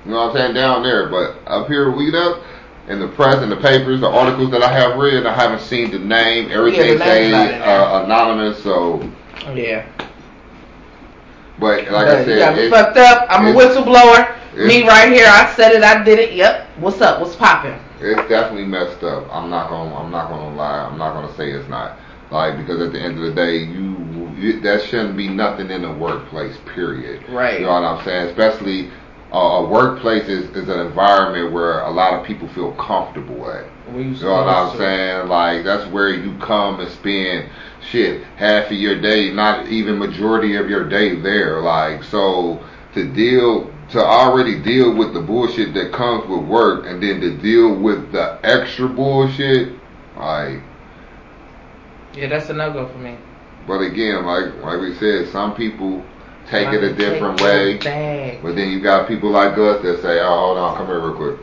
you 0.06 0.12
know 0.12 0.28
what 0.28 0.30
I'm 0.32 0.36
saying, 0.38 0.53
down 0.53 0.84
there. 0.84 1.10
But 1.10 1.38
up 1.47 1.68
here, 1.68 1.91
we 1.91 2.16
up 2.16 2.41
in 2.88 2.99
the 2.99 3.08
press 3.10 3.38
and 3.38 3.51
the 3.51 3.58
papers, 3.58 3.99
the 3.99 4.08
articles 4.08 4.51
that 4.51 4.62
I 4.64 4.72
have 4.72 4.97
read, 4.97 5.26
I 5.26 5.34
haven't 5.34 5.62
seen 5.62 5.91
the 5.91 5.99
name. 5.99 6.51
Everything 6.51 6.97
say 6.97 7.32
not 7.32 7.51
in 7.51 7.60
there. 7.60 7.64
uh, 7.64 8.03
anonymous. 8.06 8.64
So, 8.64 9.01
Yeah. 9.53 9.86
but 11.60 11.84
like 11.91 11.91
But 11.91 12.08
I 12.08 12.22
you 12.24 12.39
got 12.39 12.56
me 12.56 12.70
said, 12.70 12.72
fucked 12.72 12.97
up. 12.97 13.28
I'm 13.30 13.47
a 13.47 13.51
whistleblower. 13.60 14.36
Me 14.56 14.88
right 14.88 15.12
here. 15.12 15.28
I 15.28 15.51
said 15.56 15.74
it. 15.74 15.84
I 15.84 16.03
did 16.03 16.20
it. 16.20 16.34
Yep. 16.34 16.68
What's 16.80 17.01
up? 17.01 17.20
What's 17.20 17.36
popping? 17.36 17.78
it's 17.99 18.30
definitely 18.30 18.66
messed 18.66 19.03
up. 19.03 19.26
I'm 19.34 19.49
not 19.49 19.70
gonna 19.70 19.95
I'm 19.95 20.12
not 20.12 20.30
gonna 20.30 20.56
lie. 20.56 20.80
I'm 20.86 20.97
not 20.97 21.14
gonna 21.14 21.34
say 21.36 21.51
it's 21.51 21.68
not. 21.70 21.97
Like 22.32 22.57
because 22.57 22.82
at 22.82 22.91
the 22.91 22.99
end 22.99 23.17
of 23.17 23.23
the 23.23 23.34
day, 23.34 23.57
you, 23.57 24.30
you 24.36 24.59
that 24.61 24.84
shouldn't 24.84 25.15
be 25.15 25.28
nothing 25.28 25.69
in 25.69 25.84
the 25.84 25.93
workplace. 25.93 26.57
Period. 26.73 27.28
Right. 27.30 27.59
You 27.59 27.65
know 27.65 27.73
what 27.73 27.84
I'm 27.84 28.03
saying? 28.03 28.30
Especially 28.30 28.89
uh, 29.34 29.38
a 29.38 29.69
workplace 29.69 30.28
is, 30.28 30.49
is 30.55 30.69
an 30.69 30.80
environment 30.80 31.51
where 31.51 31.82
a 31.82 31.91
lot 31.91 32.13
of 32.13 32.26
people 32.26 32.47
feel 32.49 32.71
comfortable 32.73 33.51
at. 33.51 33.65
You 33.93 34.03
know 34.03 34.32
what 34.32 34.47
I'm 34.47 34.78
saying? 34.78 35.28
Like 35.28 35.63
that's 35.63 35.89
where 35.91 36.09
you 36.09 36.38
come 36.39 36.80
and 36.80 36.89
spend 36.89 37.49
shit 37.82 38.23
half 38.38 38.67
of 38.67 38.78
your 38.78 38.99
day, 38.99 39.32
not 39.32 39.67
even 39.67 39.99
majority 39.99 40.55
of 40.55 40.69
your 40.69 40.88
day 40.88 41.15
there. 41.15 41.61
Like 41.61 42.03
so 42.03 42.63
to 42.93 43.11
deal 43.13 43.71
to 43.91 43.99
already 43.99 44.61
deal 44.61 44.95
with 44.95 45.13
the 45.13 45.21
bullshit 45.21 45.73
that 45.76 45.91
comes 45.91 46.28
with 46.28 46.43
work 46.45 46.86
and 46.88 47.01
then 47.03 47.21
to 47.21 47.38
deal 47.38 47.76
with 47.76 48.11
the 48.11 48.39
extra 48.43 48.89
bullshit, 48.89 49.73
like 50.17 50.61
Yeah, 52.16 52.30
that's 52.30 52.49
a 52.49 52.53
no 52.53 52.72
go 52.72 52.88
for 52.88 52.97
me. 52.97 53.18
but 53.68 53.80
again, 53.80 54.26
like 54.26 54.55
like 54.63 54.80
we 54.80 54.95
said, 54.95 55.28
some 55.30 55.55
people 55.55 56.03
take 56.49 56.72
it 56.74 56.84
a 56.84 56.93
different 56.93 57.41
way. 57.41 57.78
But 58.41 58.55
then 58.55 58.70
you 58.70 58.80
got 58.82 59.07
people 59.07 59.32
like 59.32 59.57
us 59.57 59.82
that 59.84 60.01
say, 60.01 60.20
Oh 60.22 60.39
hold 60.39 60.57
on, 60.57 60.78
come 60.78 60.88
here 60.88 60.99
real 60.99 61.16
quick. 61.16 61.39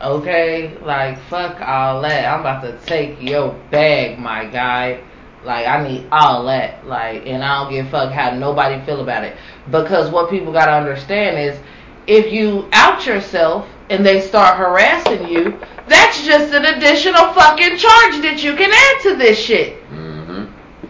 Okay, 0.00 0.76
like 0.82 1.18
fuck 1.28 1.60
all 1.60 2.02
that. 2.02 2.26
I'm 2.32 2.40
about 2.40 2.62
to 2.62 2.78
take 2.86 3.20
your 3.22 3.52
bag, 3.70 4.18
my 4.18 4.44
guy. 4.46 5.02
Like 5.44 5.66
I 5.66 5.86
need 5.86 6.06
all 6.10 6.44
that. 6.46 6.86
Like, 6.86 7.26
and 7.26 7.42
I 7.42 7.62
don't 7.64 7.72
give 7.72 7.86
a 7.86 7.90
fuck 7.90 8.12
how 8.12 8.30
nobody 8.34 8.84
feel 8.86 9.00
about 9.00 9.24
it. 9.24 9.36
Because 9.70 10.10
what 10.10 10.30
people 10.30 10.52
gotta 10.52 10.72
understand 10.72 11.38
is, 11.38 11.58
if 12.06 12.32
you 12.32 12.68
out 12.72 13.04
yourself 13.06 13.66
and 13.90 14.04
they 14.04 14.20
start 14.20 14.56
harassing 14.56 15.28
you, 15.28 15.58
that's 15.86 16.24
just 16.24 16.52
an 16.54 16.64
additional 16.64 17.32
fucking 17.34 17.76
charge 17.76 18.22
that 18.22 18.42
you 18.42 18.54
can 18.56 18.70
add 18.72 19.02
to 19.02 19.16
this 19.16 19.38
shit. 19.38 19.82
And 19.90 20.13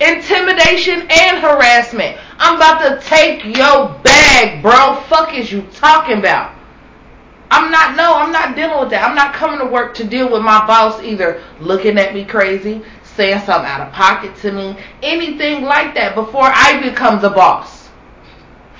intimidation 0.05 1.07
and 1.11 1.38
harassment. 1.38 2.18
I'm 2.38 2.57
about 2.57 2.78
to 2.80 3.07
take 3.07 3.44
your 3.44 3.88
bag, 4.02 4.62
bro. 4.62 4.96
Fuck 5.09 5.34
is 5.34 5.50
you 5.50 5.62
talking 5.72 6.18
about? 6.18 6.55
I'm 7.50 7.70
not 7.70 7.96
no, 7.96 8.14
I'm 8.16 8.32
not 8.32 8.57
dealing 8.57 8.80
with 8.80 8.90
that. 8.90 9.09
I'm 9.09 9.14
not 9.14 9.32
coming 9.34 9.59
to 9.61 9.66
work 9.66 9.94
to 9.94 10.05
deal 10.05 10.30
with 10.30 10.42
my 10.42 10.66
boss 10.66 11.00
either 11.02 11.42
looking 11.61 11.98
at 11.98 12.14
me 12.14 12.24
crazy, 12.24 12.82
saying 13.02 13.40
something 13.40 13.70
out 13.70 13.86
of 13.86 13.92
pocket 13.92 14.34
to 14.36 14.52
me, 14.52 14.76
anything 15.02 15.62
like 15.62 15.94
that 15.94 16.14
before 16.14 16.50
I 16.52 16.80
become 16.82 17.20
the 17.20 17.30
boss. 17.30 17.90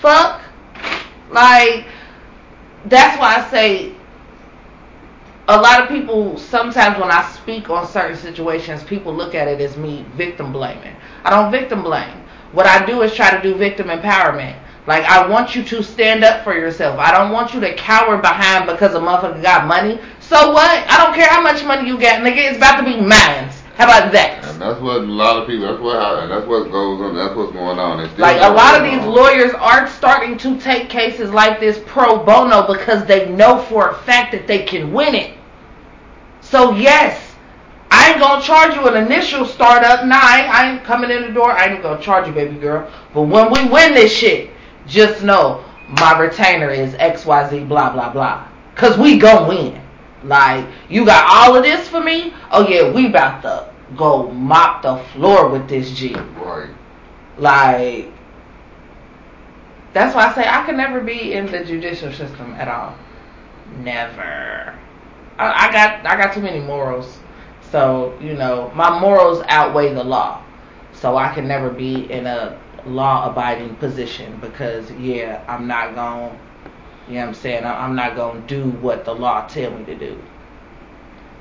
Fuck. 0.01 0.43
Like 1.31 1.87
that's 2.87 3.19
why 3.19 3.37
I 3.37 3.51
say 3.51 3.95
a 5.49 5.61
lot 5.61 5.83
of 5.83 5.89
people 5.89 6.39
sometimes 6.39 6.99
when 6.99 7.11
I 7.11 7.31
speak 7.33 7.69
on 7.69 7.87
certain 7.87 8.17
situations, 8.17 8.83
people 8.83 9.15
look 9.15 9.35
at 9.35 9.47
it 9.49 9.61
as 9.61 9.77
me 9.77 10.07
victim 10.15 10.53
blaming. 10.53 10.97
I 11.25 11.31
don't 11.31 11.51
victim 11.51 11.83
blame. 11.83 12.23
What 12.53 12.67
I 12.67 12.85
do 12.87 13.03
is 13.03 13.15
try 13.15 13.31
to 13.31 13.43
do 13.43 13.55
victim 13.55 13.89
empowerment. 13.89 14.57
Like 14.87 15.05
I 15.05 15.27
want 15.27 15.55
you 15.55 15.63
to 15.65 15.83
stand 15.83 16.25
up 16.25 16.45
for 16.45 16.55
yourself. 16.55 16.99
I 16.99 17.11
don't 17.13 17.33
want 17.33 17.53
you 17.53 17.61
to 17.61 17.75
cower 17.75 18.19
behind 18.19 18.67
because 18.67 18.95
a 18.95 18.99
motherfucker 18.99 19.43
got 19.43 19.67
money. 19.67 19.99
So 20.21 20.53
what? 20.53 20.87
I 20.89 21.05
don't 21.05 21.15
care 21.15 21.29
how 21.29 21.43
much 21.43 21.65
money 21.65 21.89
you 21.89 21.99
got, 21.99 22.21
nigga. 22.21 22.49
It's 22.49 22.57
about 22.59 22.79
to 22.79 22.85
be 22.85 23.01
mine. 23.01 23.51
How 23.77 23.87
about 23.87 24.13
that? 24.13 24.45
And 24.45 24.61
that's 24.61 24.81
what 24.81 24.99
a 24.99 25.01
lot 25.01 25.37
of 25.37 25.49
people. 25.49 25.67
That's 25.67 25.81
what. 25.81 25.97
And 25.97 26.31
that's 26.31 26.47
what 26.47 26.71
goes 26.71 27.01
on. 27.01 27.17
That's 27.17 27.35
what's 27.35 27.53
going 27.53 27.79
on. 27.81 27.99
Like 28.19 28.41
a 28.41 28.53
lot 28.53 28.77
of 28.77 28.85
these 28.85 29.01
on. 29.01 29.13
lawyers 29.13 29.53
aren't 29.55 29.89
starting 29.89 30.39
to 30.39 30.61
take 30.61 30.89
cases 30.89 31.31
like 31.31 31.59
this 31.59 31.83
pro 31.85 32.25
bono 32.25 32.73
because 32.73 33.05
they 33.07 33.29
know 33.31 33.59
for 33.59 33.91
a 33.91 33.95
fact 33.95 34.31
that 34.31 34.47
they 34.47 34.63
can 34.63 34.93
win 34.93 35.17
it. 35.17 35.37
So 36.41 36.77
yes, 36.77 37.35
I 37.91 38.11
ain't 38.11 38.21
gonna 38.21 38.43
charge 38.43 38.77
you 38.77 38.87
an 38.87 39.05
initial 39.05 39.45
startup. 39.45 40.07
Nah, 40.07 40.21
I 40.21 40.41
ain't, 40.41 40.55
I 40.55 40.71
ain't 40.73 40.85
coming 40.85 41.11
in 41.11 41.23
the 41.23 41.33
door. 41.33 41.51
I 41.51 41.67
ain't 41.67 41.83
gonna 41.83 42.01
charge 42.01 42.29
you, 42.29 42.33
baby 42.33 42.57
girl. 42.57 42.89
But 43.13 43.23
when 43.23 43.51
we 43.51 43.69
win 43.69 43.93
this 43.93 44.13
shit, 44.15 44.51
just 44.87 45.25
know 45.25 45.65
my 46.01 46.17
retainer 46.17 46.71
is 46.71 46.95
XYZ 46.95 47.67
blah 47.67 47.93
blah 47.93 48.13
blah. 48.13 48.49
Cause 48.77 48.97
we 48.97 49.19
gonna 49.19 49.49
win. 49.49 49.84
Like, 50.25 50.67
you 50.89 51.05
got 51.05 51.25
all 51.29 51.57
of 51.57 51.63
this 51.63 51.89
for 51.89 52.01
me? 52.01 52.33
Oh 52.51 52.67
yeah, 52.67 52.91
we 52.91 53.07
about 53.07 53.43
to 53.43 53.73
go 53.97 54.31
mop 54.31 54.83
the 54.83 54.97
floor 55.13 55.49
with 55.49 55.69
this 55.69 55.91
G. 55.91 56.15
Right. 56.15 56.71
Like 57.39 58.13
that's 59.95 60.15
why 60.15 60.27
I 60.27 60.35
say 60.35 60.47
I 60.47 60.67
could 60.67 60.77
never 60.77 61.01
be 61.01 61.35
in 61.35 61.47
the 61.47 61.65
judicial 61.65 62.13
system 62.13 62.53
at 62.55 62.69
all. 62.69 62.97
Never. 63.79 64.77
I, 65.39 65.69
I 65.69 65.73
got 65.73 66.05
I 66.05 66.17
got 66.17 66.35
too 66.35 66.43
many 66.43 66.61
morals. 66.61 67.19
So, 67.71 68.17
you 68.21 68.35
know, 68.35 68.71
my 68.75 69.01
morals 69.01 69.43
outweigh 69.49 69.95
the 69.95 70.05
law. 70.05 70.43
So 70.93 71.17
I 71.17 71.33
can 71.33 71.49
never 71.49 71.71
be 71.71 72.11
in 72.11 72.27
a 72.27 72.61
law 72.87 73.31
abiding 73.31 73.77
position 73.77 74.39
because 74.41 74.91
yeah, 74.93 75.45
I'm 75.49 75.67
not 75.67 75.95
going 75.95 76.39
you 77.09 77.15
know 77.15 77.21
what 77.21 77.29
I'm 77.29 77.35
saying? 77.35 77.65
I'm 77.65 77.95
not 77.95 78.17
going 78.17 78.47
to 78.47 78.49
do 78.49 78.71
what 78.79 79.05
the 79.05 79.15
law 79.15 79.47
tell 79.47 79.71
me 79.77 79.85
to 79.85 79.95
do. 79.95 80.19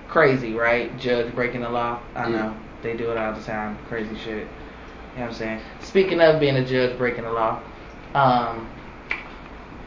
Crazy, 0.10 0.54
right? 0.54 0.98
Judge 1.00 1.34
breaking 1.34 1.62
the 1.62 1.70
law. 1.70 2.00
I 2.16 2.30
know. 2.30 2.56
They 2.82 2.98
do 2.98 3.12
it 3.12 3.18
all 3.18 3.34
the 3.34 3.42
time. 3.42 3.78
Crazy 3.88 4.16
shit. 4.18 4.26
You 4.28 5.20
know 5.20 5.22
what 5.22 5.28
I'm 5.28 5.34
saying? 5.34 5.62
Speaking 5.80 6.20
of 6.22 6.40
being 6.40 6.58
a 6.58 6.66
judge 6.66 6.98
breaking 6.98 7.24
the 7.24 7.32
law, 7.32 7.62
um, 8.14 8.70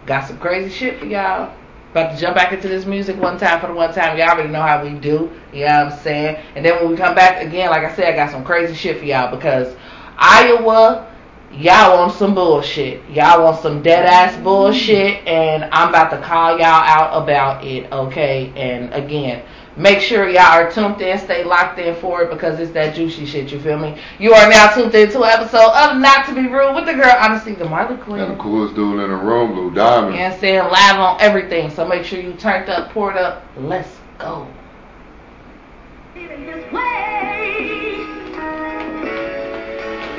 got 0.06 0.26
some 0.26 0.38
crazy 0.38 0.70
shit 0.70 0.98
for 0.98 1.06
y'all. 1.06 1.54
About 1.90 2.14
to 2.14 2.20
jump 2.20 2.36
back 2.36 2.52
into 2.52 2.68
this 2.68 2.86
music 2.86 3.16
one 3.20 3.38
time 3.38 3.60
for 3.60 3.68
the 3.68 3.72
one 3.74 3.92
time. 3.92 4.18
Y'all 4.18 4.30
already 4.30 4.48
know 4.48 4.62
how 4.62 4.82
we 4.82 4.90
do. 4.90 5.30
You 5.52 5.66
know 5.66 5.84
what 5.84 5.92
I'm 5.92 5.98
saying? 6.00 6.36
And 6.54 6.64
then 6.64 6.76
when 6.76 6.90
we 6.90 6.96
come 6.96 7.14
back 7.14 7.44
again, 7.44 7.70
like 7.70 7.84
I 7.84 7.94
said, 7.94 8.12
I 8.12 8.16
got 8.16 8.30
some 8.30 8.44
crazy 8.44 8.74
shit 8.74 8.98
for 8.98 9.04
y'all 9.04 9.34
because 9.34 9.74
Iowa 10.18 11.10
y'all 11.58 11.98
want 11.98 12.12
some 12.12 12.34
bullshit. 12.34 13.08
Y'all 13.10 13.42
want 13.42 13.60
some 13.60 13.82
dead 13.82 14.04
ass 14.04 14.36
bullshit, 14.42 15.26
and 15.26 15.64
I'm 15.72 15.88
about 15.88 16.10
to 16.10 16.18
call 16.18 16.58
y'all 16.58 16.66
out 16.66 17.22
about 17.22 17.64
it, 17.64 17.90
okay? 17.92 18.52
And 18.56 18.92
again, 18.92 19.44
make 19.76 20.00
sure 20.00 20.28
y'all 20.28 20.42
are 20.42 20.70
tuned 20.70 21.00
in, 21.00 21.18
stay 21.18 21.44
locked 21.44 21.78
in 21.78 21.94
for 21.96 22.22
it 22.22 22.30
because 22.30 22.60
it's 22.60 22.72
that 22.72 22.94
juicy 22.94 23.24
shit, 23.26 23.50
you 23.50 23.60
feel 23.60 23.78
me? 23.78 23.98
You 24.18 24.34
are 24.34 24.48
now 24.48 24.74
tuned 24.74 24.94
in 24.94 25.10
to 25.10 25.22
an 25.22 25.30
episode 25.30 25.72
of 25.72 25.96
Not 25.98 26.26
to 26.26 26.34
Be 26.34 26.46
Rude 26.46 26.74
with 26.74 26.86
the 26.86 26.94
girl, 26.94 27.14
honestly, 27.18 27.54
the 27.54 27.64
Marley 27.64 27.96
Queen. 27.96 28.20
And 28.20 28.38
the 28.38 28.42
coolest 28.42 28.74
dude 28.74 29.00
in 29.00 29.10
the 29.10 29.16
room, 29.16 29.54
Blue 29.54 29.72
Diamond. 29.72 30.16
And 30.16 30.34
you 30.34 30.40
saying 30.40 30.64
live 30.64 30.96
on 30.98 31.20
everything, 31.20 31.70
so 31.70 31.86
make 31.86 32.04
sure 32.04 32.20
you 32.20 32.34
turned 32.34 32.68
up, 32.68 32.90
poured 32.90 33.16
up. 33.16 33.44
Let's 33.56 33.96
go. 34.18 34.46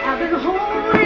I've 0.10 0.20
been 0.20 0.40
holding 0.40 0.97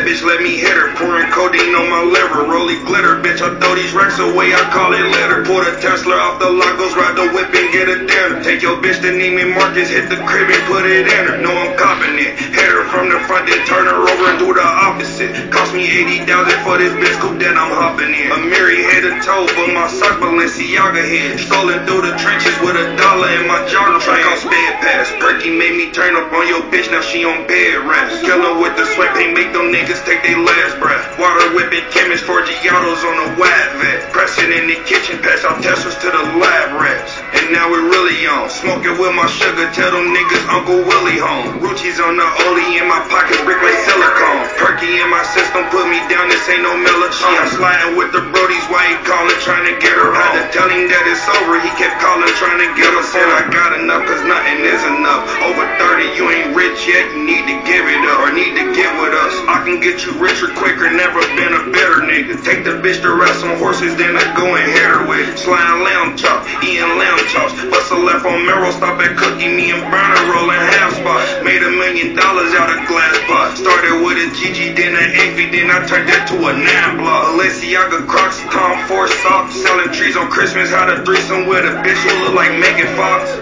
Bad 0.00 0.08
bitch 0.08 0.24
let 0.24 0.40
me 0.40 0.56
hit 0.56 0.72
her, 0.72 0.96
pouring 0.96 1.28
codeine 1.28 1.74
on 1.76 1.84
my 1.90 2.00
liver. 2.00 2.48
Rolly 2.48 2.76
glitter, 2.88 3.20
bitch, 3.20 3.44
I 3.44 3.52
throw 3.60 3.74
these 3.74 3.92
racks 3.92 4.16
away, 4.18 4.48
I 4.48 4.64
call 4.72 4.96
it 4.96 5.04
litter. 5.04 5.44
Pull 5.44 5.60
the 5.60 5.76
Tesla 5.76 6.16
off 6.16 6.38
the 6.40 6.48
lot, 6.48 6.78
goes 6.78 6.96
ride 6.96 7.16
the 7.20 7.28
whip 7.28 7.52
and 7.52 7.68
get 7.68 7.84
a 7.84 8.06
dinner. 8.08 8.40
Take 8.40 8.62
your 8.62 8.80
bitch 8.80 8.96
to 9.04 9.12
Neiman 9.12 9.52
Marcus, 9.52 9.90
hit 9.90 10.08
the 10.08 10.16
crib 10.24 10.48
and 10.48 10.64
put 10.64 10.86
it 10.86 11.04
in 11.04 11.24
her. 11.28 11.36
Know 11.36 11.52
I'm 11.52 11.76
copping 11.76 12.16
it. 12.16 12.32
Hit 12.32 12.72
her 12.72 12.88
from 12.88 13.12
the 13.12 13.20
front, 13.28 13.44
then 13.44 13.60
turn 13.66 13.84
her 13.84 14.00
over 14.00 14.24
and 14.24 14.38
do 14.40 14.48
the 14.54 14.64
opposite. 14.64 15.52
Cost 15.52 15.74
me 15.74 15.84
80,000 15.84 16.48
for 16.64 16.78
this 16.78 16.96
bitch 16.96 17.20
coupe 17.20 17.36
that 17.44 17.60
I'm 17.60 17.68
hopping 17.68 18.14
in. 18.16 18.32
A 18.32 18.38
Mary 18.40 18.80
head 18.80 19.04
to 19.04 19.12
toe, 19.20 19.44
but 19.52 19.68
my 19.68 19.84
sock 19.84 20.16
Balenciaga 20.16 21.04
head. 21.04 21.40
Strolling 21.44 21.84
through 21.84 22.08
the 22.08 22.16
trenches 22.16 22.56
with 22.64 22.80
a 22.80 22.88
dollar 22.96 23.28
in 23.36 23.44
my 23.44 23.68
jar. 23.68 24.00
Track 24.00 24.24
on 24.24 24.36
sped 24.40 24.80
pass. 24.80 25.12
Perky 25.20 25.52
made 25.52 25.76
me 25.76 25.92
turn 25.92 26.16
up 26.16 26.32
on 26.32 26.48
your 26.48 26.64
bitch, 26.72 26.88
now 26.88 27.02
she 27.04 27.24
on 27.24 27.44
bed 27.46 27.84
rest. 27.84 28.24
Kill 28.24 28.40
her 28.40 28.56
with 28.62 28.72
the 28.76 28.86
sweat 28.94 29.12
paint, 29.14 29.34
make 29.34 29.52
them 29.52 29.68
niggas 29.68 29.89
take 30.06 30.22
their 30.22 30.38
last 30.38 30.78
breath. 30.78 31.02
Water 31.18 31.50
whipping 31.54 31.82
chemists 31.90 32.22
for 32.22 32.38
Giottos 32.46 33.02
on 33.02 33.16
a 33.26 33.28
wide 33.34 33.72
vet. 33.82 34.14
Pressing 34.14 34.54
in 34.54 34.70
the 34.70 34.78
kitchen, 34.86 35.18
pass 35.18 35.42
out 35.42 35.58
Teslas 35.62 35.98
to 35.98 36.08
the 36.08 36.24
lab 36.38 36.78
rats. 36.78 37.18
And 37.34 37.50
now 37.50 37.66
we 37.66 37.82
really 37.82 38.22
on. 38.30 38.46
Smoking 38.50 38.96
with 38.96 39.14
my 39.14 39.26
sugar, 39.26 39.66
tell 39.74 39.90
them 39.90 40.14
niggas 40.14 40.44
Uncle 40.48 40.80
Willie 40.86 41.20
home. 41.20 41.60
Ruchi's 41.60 42.00
on 42.00 42.16
the 42.16 42.28
Oli 42.48 42.78
in 42.78 42.86
my 42.86 43.02
pockets, 43.10 43.42
brick 43.42 43.60
silicone. 43.84 44.46
Perky 44.56 45.02
in 45.02 45.10
my 45.10 45.22
system, 45.34 45.66
put 45.74 45.84
me 45.90 45.98
down, 46.06 46.30
this 46.30 46.46
ain't 46.48 46.62
no 46.62 46.72
melody. 46.72 47.12
I'm 47.20 47.50
sliding 47.52 47.98
with 47.98 48.14
the 48.14 48.22
Brodies, 48.32 48.66
why 48.70 48.94
he 48.94 48.96
calling, 49.02 49.36
trying 49.42 49.66
to 49.66 49.74
get 49.82 49.92
her 49.92 50.14
home. 50.14 50.16
Had 50.16 50.38
to 50.38 50.44
tell 50.54 50.68
him 50.70 50.86
that 50.88 51.04
it's 51.10 51.26
over, 51.40 51.58
he 51.60 51.70
kept 51.74 51.98
calling, 51.98 52.30
trying 52.38 52.62
to 52.62 52.70
get 52.78 52.94
us 52.94 53.10
Said 53.10 53.26
I 53.26 53.42
got 53.50 53.74
enough, 53.74 54.06
cause 54.06 54.22
nothing 54.22 54.62
is 54.62 54.86
enough. 54.86 55.26
Over 55.42 55.66
30, 55.82 56.14
you 56.14 56.30
ain't 56.30 56.54
rich 56.54 56.86
yet, 56.86 57.10
you 57.10 57.26
need 57.26 57.42
to 57.42 57.56
give 57.66 57.82
it 57.82 58.02
up, 58.06 58.22
or 58.22 58.30
need 58.30 58.54
to 58.54 58.70
get 58.70 58.86
with 59.02 59.10
us. 59.10 59.34
I 59.50 59.66
can 59.66 59.79
get 59.80 60.04
you 60.04 60.12
richer 60.20 60.52
quicker, 60.52 60.92
never 60.92 61.20
been 61.34 61.56
a 61.56 61.72
better 61.72 62.04
nigga. 62.04 62.36
Take 62.44 62.64
the 62.64 62.76
bitch 62.84 63.00
to 63.00 63.16
rest 63.16 63.44
on 63.44 63.56
horses, 63.56 63.96
then 63.96 64.16
I 64.16 64.24
go 64.36 64.44
and 64.52 64.68
hit 64.68 64.84
her 64.84 65.08
with. 65.08 65.40
Sliding 65.40 65.82
lamb 65.82 66.16
chop, 66.20 66.44
eating 66.60 66.84
lamb 67.00 67.18
chops. 67.32 67.56
Bust 67.72 67.90
a 67.92 67.96
left 67.96 68.28
on 68.28 68.44
Merrill, 68.44 68.72
stop 68.76 69.00
at 69.00 69.16
Cookie, 69.16 69.48
me 69.48 69.72
and 69.72 69.80
Burner 69.88 70.22
rolling 70.36 70.60
half 70.76 70.92
spot. 71.00 71.24
Made 71.44 71.64
a 71.64 71.72
million 71.72 72.14
dollars 72.14 72.52
out 72.52 72.68
of 72.68 72.84
glass 72.86 73.16
pot. 73.24 73.56
Started 73.56 74.04
with 74.04 74.20
a 74.20 74.28
GG, 74.36 74.76
then 74.76 74.92
an 74.92 75.10
Envy, 75.16 75.48
then 75.48 75.72
I 75.72 75.80
turned 75.88 76.08
that 76.12 76.28
to 76.28 76.36
a 76.36 76.52
nine 76.52 77.00
block. 77.00 77.32
Balenciaga 77.32 78.06
Crocs, 78.06 78.44
Tom 78.52 78.84
Ford 78.86 79.08
socks. 79.24 79.56
Selling 79.56 79.92
trees 79.96 80.16
on 80.16 80.28
Christmas, 80.30 80.70
had 80.70 80.92
a 80.92 81.04
threesome 81.04 81.48
with 81.48 81.64
a 81.64 81.80
bitch 81.80 82.00
who 82.04 82.12
look 82.28 82.36
like 82.36 82.52
Megan 82.60 82.92
Fox. 82.96 83.32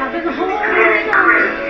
I've 0.00 0.12
been 0.12 0.32
holding 0.32 1.10
on. 1.14 1.69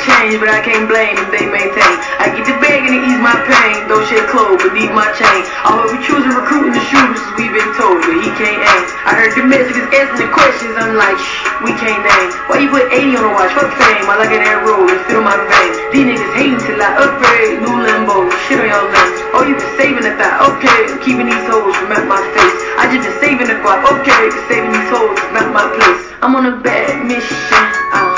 but 0.00 0.48
I 0.48 0.64
can't 0.64 0.88
blame 0.88 1.12
if 1.20 1.28
they 1.28 1.44
maintain. 1.44 1.94
I 2.16 2.32
get 2.32 2.48
the 2.48 2.56
bag 2.56 2.88
and 2.88 3.04
ease 3.04 3.20
my 3.20 3.36
pain. 3.44 3.84
Throw 3.84 4.00
shit 4.08 4.24
clothes 4.32 4.64
beneath 4.64 4.88
my 4.96 5.12
chain. 5.12 5.44
I 5.60 5.76
hope 5.76 5.92
we 5.92 6.00
choose 6.00 6.24
choosing 6.24 6.32
recruiting 6.32 6.72
the 6.72 6.80
shooters, 6.88 7.20
we've 7.36 7.52
been 7.52 7.68
told, 7.76 8.00
but 8.00 8.16
he 8.16 8.32
can't 8.40 8.64
aim. 8.64 8.84
I 9.04 9.12
heard 9.12 9.36
the 9.36 9.44
messages 9.44 9.84
asking 9.92 10.24
the 10.24 10.28
questions, 10.32 10.72
I'm 10.80 10.96
like, 10.96 11.20
shh, 11.20 11.44
we 11.60 11.76
can't 11.76 12.00
name. 12.00 12.28
Why 12.48 12.64
you 12.64 12.72
put 12.72 12.88
80 12.88 13.20
on 13.20 13.24
the 13.28 13.32
watch? 13.36 13.52
Fuck 13.52 13.72
fame, 13.76 14.08
I 14.08 14.16
like 14.16 14.32
it 14.32 14.40
that 14.40 14.64
roll 14.64 14.88
and 14.88 15.00
feel 15.04 15.20
my 15.20 15.36
veins. 15.36 15.76
These 15.92 16.16
niggas 16.16 16.32
hating 16.32 16.60
till 16.64 16.80
I 16.80 16.96
upgrade, 16.96 17.60
new 17.60 17.76
Lambo, 17.84 18.24
shit 18.48 18.56
on 18.56 18.68
your 18.72 18.84
limbs. 18.88 19.18
Oh, 19.36 19.44
you 19.44 19.52
been 19.52 19.72
saving 19.76 20.04
the 20.04 20.16
thought, 20.16 20.48
okay, 20.56 20.88
I'm 20.88 21.00
keeping 21.04 21.28
these 21.28 21.46
hoes 21.48 21.76
from 21.76 21.92
at 21.92 22.08
my 22.08 22.20
face. 22.32 22.56
I 22.80 22.88
just 22.88 23.04
been 23.04 23.16
saving 23.20 23.48
the 23.52 23.60
guap, 23.60 23.84
okay, 23.84 24.32
saving 24.48 24.72
these 24.72 24.88
hoes 24.88 25.16
from 25.16 25.36
at 25.40 25.48
my 25.52 25.68
place. 25.76 26.04
I'm 26.20 26.36
on 26.36 26.44
a 26.48 26.56
bad 26.60 27.04
mission, 27.08 27.64
uh, 27.96 28.09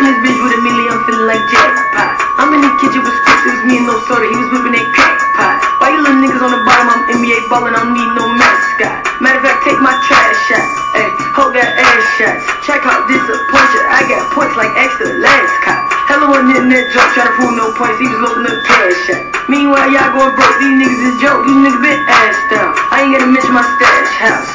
in 0.00 0.08
this 0.08 0.18
bitch 0.24 0.40
with 0.40 0.56
a 0.56 0.60
million, 0.64 0.88
I'm 0.96 1.04
feeling 1.04 1.28
like 1.28 1.44
jackpot. 1.52 2.12
I'm 2.40 2.50
in 2.56 2.64
the 2.64 2.72
kitchen 2.80 3.04
with 3.04 3.12
scripts, 3.20 3.44
it 3.44 3.52
was 3.52 3.64
me 3.68 3.76
and 3.76 3.86
no 3.86 4.00
soda, 4.08 4.24
he 4.24 4.36
was 4.36 4.48
whipping 4.48 4.72
that 4.72 4.88
crackpot. 4.96 5.60
Why 5.76 5.92
you 5.92 6.00
little 6.00 6.16
niggas 6.16 6.40
on 6.40 6.52
the 6.56 6.62
bottom, 6.64 6.88
I'm 6.88 7.02
NBA 7.20 7.52
ballin', 7.52 7.76
I 7.76 7.84
don't 7.84 7.92
need 7.92 8.08
no 8.16 8.24
mascot. 8.32 9.20
Matter 9.20 9.40
of 9.40 9.44
fact, 9.44 9.60
take 9.68 9.80
my 9.84 9.92
trash 10.08 10.36
shot. 10.48 10.64
Hey, 10.96 11.08
hold 11.36 11.52
got 11.52 11.68
ass 11.68 12.04
shots. 12.16 12.42
Check 12.64 12.80
out 12.88 13.04
disappointed, 13.12 13.84
I 13.92 14.00
got 14.08 14.24
points 14.32 14.56
like 14.56 14.72
extra 14.80 15.12
last 15.20 15.52
cop. 15.68 15.80
Hello, 16.08 16.32
one 16.32 16.48
in 16.48 16.72
that 16.72 16.84
joke, 16.96 17.10
try 17.12 17.28
to 17.28 17.34
fool 17.36 17.52
no 17.52 17.68
points, 17.76 18.00
he 18.00 18.08
was 18.08 18.20
looking 18.24 18.48
up 18.48 18.56
cash 18.64 19.12
out. 19.12 19.24
Meanwhile, 19.52 19.92
y'all 19.92 20.08
going 20.16 20.32
broke, 20.32 20.56
these 20.64 20.76
niggas 20.80 21.02
is 21.12 21.14
joke, 21.20 21.44
these 21.44 21.60
niggas 21.60 21.82
been 21.84 22.00
ass 22.08 22.38
down. 22.48 22.72
I 22.88 23.04
ain't 23.04 23.12
gonna 23.12 23.28
mention 23.28 23.52
my 23.52 23.66
stash 23.76 24.12
house. 24.16 24.49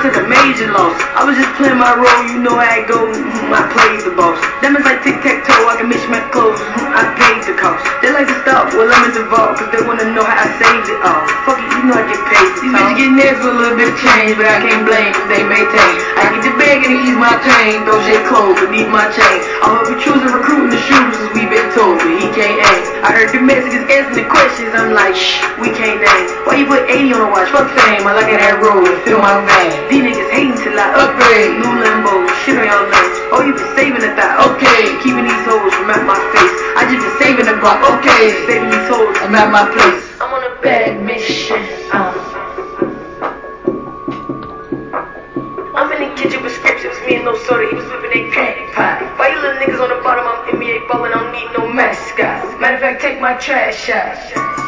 I 0.00 0.08
took 0.08 0.16
a 0.16 0.24
major 0.24 0.72
loss. 0.72 0.96
I 1.12 1.28
was 1.28 1.36
just 1.36 1.52
playing 1.60 1.76
my 1.76 1.92
role. 1.92 2.24
You 2.24 2.40
know 2.40 2.56
how 2.56 2.72
it 2.72 2.88
goes. 2.88 3.20
I 3.52 3.68
played 3.68 4.00
the 4.00 4.16
boss. 4.16 4.40
Them 4.64 4.72
is 4.72 4.80
like 4.80 5.04
tic 5.04 5.20
tac 5.20 5.44
toe. 5.44 5.68
I 5.68 5.76
can 5.76 5.92
mix 5.92 6.08
my 6.08 6.24
clothes. 6.32 6.56
I 6.56 7.04
paid 7.20 7.44
the 7.44 7.52
cost. 7.52 7.84
They 8.00 8.08
like 8.08 8.24
to 8.24 8.36
stop. 8.40 8.72
Well, 8.72 8.88
I'm 8.88 9.12
involved. 9.12 9.60
Cause 9.60 9.68
they 9.68 9.84
wanna 9.84 10.08
know 10.16 10.24
how 10.24 10.40
I 10.40 10.48
saved 10.56 10.88
it 10.88 11.04
all. 11.04 11.20
Fuck 11.44 11.60
it, 11.60 11.68
you 11.76 11.84
know 11.84 12.00
I 12.00 12.08
get 12.08 12.16
paid. 12.32 12.48
These 12.64 12.72
bitches 12.72 12.96
get 12.96 13.10
nails 13.12 13.44
with 13.44 13.52
a 13.52 13.58
little 13.60 13.76
bit 13.76 13.92
of 13.92 13.96
change. 14.00 14.40
But 14.40 14.48
I 14.48 14.64
can't 14.64 14.88
blame 14.88 15.12
cause 15.12 15.28
they 15.28 15.44
maintain. 15.44 15.94
I 16.16 16.32
get 16.32 16.48
the 16.48 16.56
bag 16.56 16.80
and 16.80 16.96
ease 16.96 17.20
my 17.20 17.36
pain. 17.44 17.84
Those 17.84 18.00
shit 18.08 18.24
clothes 18.24 18.56
beneath 18.56 18.88
my 18.88 19.04
chain. 19.12 19.44
I 19.60 19.68
hope 19.68 19.84
you 19.84 20.00
choose 20.00 20.24
a 20.24 20.32
recruit 20.32 20.64
in 20.64 20.70
the 20.72 20.80
shoes 20.80 21.12
as 21.12 21.28
we 21.36 21.44
been 21.44 21.68
told. 21.76 22.00
But 22.00 22.08
he 22.16 22.24
can't 22.32 22.56
aim. 22.56 23.04
I 23.04 23.12
heard 23.12 23.36
the 23.36 23.44
messages 23.44 23.84
answering 23.92 24.24
the 24.24 24.28
questions. 24.32 24.72
I'm 24.72 24.96
like, 24.96 25.12
shh, 25.12 25.44
we 25.60 25.68
can't 25.76 26.00
name. 26.00 26.24
Why 26.48 26.56
you 26.56 26.64
put 26.64 26.88
80 26.88 27.20
on 27.20 27.20
the 27.20 27.28
watch? 27.28 27.52
Fuck 27.52 27.68
fame. 27.76 28.08
I 28.08 28.16
like 28.16 28.32
it 28.32 28.40
that 28.40 28.64
road 28.64 28.88
and 28.88 28.96
feel 29.04 29.20
my 29.20 29.44
vein. 29.44 29.89
These 29.90 30.06
niggas 30.06 30.30
hating 30.30 30.54
till 30.62 30.78
I 30.78 30.86
upgrade. 31.02 31.58
New 31.58 31.74
Lambo, 31.82 32.22
shit 32.46 32.54
on 32.54 32.62
your 32.62 32.86
legs. 32.94 33.18
Oh, 33.34 33.42
you 33.42 33.58
been 33.58 33.74
saving 33.74 33.98
the 33.98 34.14
thought, 34.14 34.38
okay. 34.54 34.94
Keeping 35.02 35.26
these 35.26 35.42
hoes 35.42 35.74
from 35.74 35.90
at 35.90 36.06
my 36.06 36.14
face. 36.30 36.54
I 36.78 36.86
just 36.86 37.02
been 37.02 37.18
saving 37.18 37.46
the 37.50 37.58
block, 37.58 37.82
okay. 37.98 38.30
Saving 38.46 38.70
these 38.70 38.86
hoes, 38.86 39.18
I'm 39.18 39.34
at 39.34 39.50
my 39.50 39.66
place. 39.66 40.06
I'm 40.22 40.30
on 40.30 40.46
a 40.46 40.54
bad 40.62 41.02
mission. 41.02 41.58
Uh. 41.90 42.14
I'm 45.74 45.90
in 45.90 46.06
the 46.06 46.14
kitchen 46.14 46.38
with 46.46 46.54
scriptures, 46.54 46.94
me 47.10 47.18
and 47.18 47.26
no 47.26 47.34
soda, 47.50 47.66
he 47.66 47.74
was 47.74 47.82
whipping 47.90 48.14
a 48.14 48.70
pie. 48.70 49.02
Why 49.18 49.34
you 49.34 49.42
little 49.42 49.58
niggas 49.58 49.82
on 49.82 49.90
the 49.90 49.98
bottom, 50.06 50.22
I'm 50.22 50.54
NBA 50.54 50.86
ballin', 50.86 51.10
I 51.10 51.18
don't 51.18 51.34
need 51.34 51.50
no 51.58 51.66
mascot. 51.66 52.60
Matter 52.62 52.78
of 52.78 52.80
fact, 52.80 53.02
take 53.02 53.18
my 53.18 53.34
trash 53.42 53.90
out. 53.90 54.59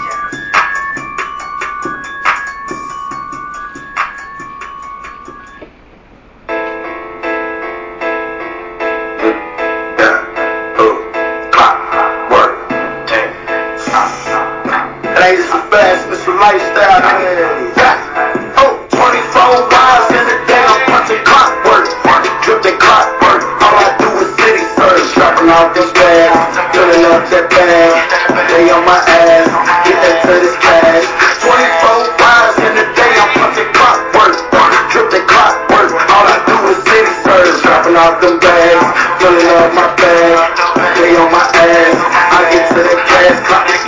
Filling 39.23 39.47
up 39.47 39.73
my 39.75 39.87
bag. 39.97 40.97
They 40.97 41.15
on 41.15 41.31
my 41.31 41.43
ass. 41.55 41.99
I 42.33 42.51
get 42.51 42.69
to 42.71 42.83
the 42.83 42.97
cash. 43.07 43.47
Clockwork. 43.47 43.82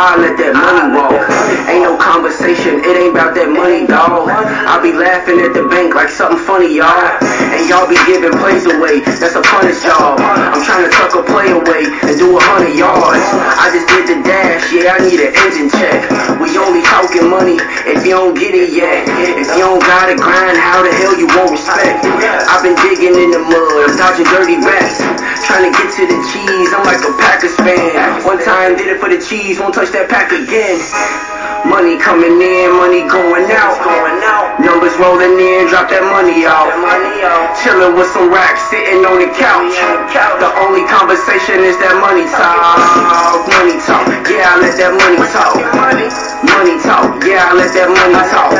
I'd 0.00 0.16
let 0.16 0.40
that 0.40 0.56
money 0.56 0.96
walk. 0.96 1.12
Ain't 1.68 1.84
no 1.84 1.92
conversation, 2.00 2.80
it 2.80 2.96
ain't 2.96 3.12
about 3.12 3.36
that 3.36 3.52
money, 3.52 3.84
dawg. 3.84 4.32
I 4.32 4.80
be 4.80 4.96
laughing 4.96 5.44
at 5.44 5.52
the 5.52 5.68
bank 5.68 5.92
like 5.92 6.08
something 6.08 6.40
funny, 6.40 6.72
y'all. 6.72 7.20
And 7.20 7.68
y'all 7.68 7.84
be 7.84 8.00
giving 8.08 8.32
plays 8.40 8.64
away, 8.64 9.04
that's 9.20 9.36
a 9.36 9.44
punish 9.44 9.84
job. 9.84 10.16
I'm 10.24 10.64
trying 10.64 10.88
to 10.88 10.92
tuck 10.96 11.12
a 11.12 11.22
play 11.28 11.52
away 11.52 11.92
and 12.00 12.16
do 12.16 12.32
a 12.32 12.40
hundred 12.48 12.80
yards. 12.80 13.20
I 13.60 13.68
just 13.76 13.92
did 13.92 14.08
the 14.08 14.24
dash, 14.24 14.72
yeah, 14.72 14.96
I 14.96 15.04
need 15.04 15.20
an 15.20 15.36
engine 15.36 15.68
check. 15.68 16.08
We 16.40 16.56
only 16.56 16.80
talking 16.88 17.28
money 17.28 17.60
if 17.84 18.00
you 18.00 18.16
don't 18.16 18.32
get 18.32 18.56
it 18.56 18.72
yet. 18.72 19.04
If 19.04 19.52
you 19.52 19.68
don't 19.68 19.84
gotta 19.84 20.16
grind, 20.16 20.56
how 20.56 20.80
the 20.80 20.96
hell 20.96 21.12
you 21.12 21.28
want 21.28 21.52
respect? 21.52 22.08
I've 22.48 22.64
been 22.64 22.76
digging 22.80 23.20
in 23.20 23.36
the 23.36 23.42
mud, 23.44 24.00
dodging 24.00 24.24
dirty 24.32 24.56
rats. 24.64 25.04
Trying 25.50 25.66
to 25.66 25.74
get 25.74 25.90
to 25.98 26.06
the 26.06 26.18
cheese, 26.30 26.70
I'm 26.70 26.86
like 26.86 27.02
a 27.02 27.10
Packers 27.18 27.58
fan. 27.58 28.22
One 28.22 28.38
time 28.38 28.78
did 28.78 28.86
it 28.86 29.02
for 29.02 29.10
the 29.10 29.18
cheese, 29.18 29.58
won't 29.58 29.74
touch 29.74 29.90
that 29.90 30.06
pack 30.06 30.30
again. 30.30 30.78
Money 31.66 31.98
coming 31.98 32.38
in, 32.38 32.70
money 32.78 33.02
going 33.10 33.50
out. 33.50 33.74
Numbers 34.62 34.94
rolling 35.02 35.34
in, 35.42 35.66
drop 35.66 35.90
that 35.90 36.06
money 36.06 36.46
out. 36.46 36.70
Chilling 37.66 37.98
with 37.98 38.06
some 38.14 38.30
racks, 38.30 38.62
sitting 38.70 39.02
on 39.02 39.18
the 39.18 39.26
couch. 39.34 39.74
The 40.38 40.54
only 40.62 40.86
conversation 40.86 41.66
is 41.66 41.74
that 41.82 41.98
money 41.98 42.30
talk. 42.30 42.78
Money 43.50 43.74
talk, 43.82 44.06
yeah, 44.30 44.54
I 44.54 44.62
let 44.62 44.78
that 44.78 44.94
money 44.94 45.18
talk. 45.34 45.58
Money 46.46 46.78
talk, 46.78 47.10
yeah, 47.26 47.50
I 47.50 47.58
let 47.58 47.74
that 47.74 47.90
money 47.90 48.22
talk. 48.30 48.54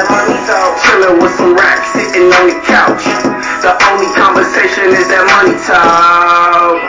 Chilling 0.91 1.23
with 1.23 1.39
some 1.39 1.55
racks, 1.55 1.95
sitting 1.95 2.35
on 2.35 2.51
the 2.51 2.59
couch. 2.67 3.30
The 3.63 3.77
only 3.93 4.07
conversation 4.17 4.85
is 4.97 5.09
that 5.09 5.25
money 5.29 5.59
talk. 5.69 6.81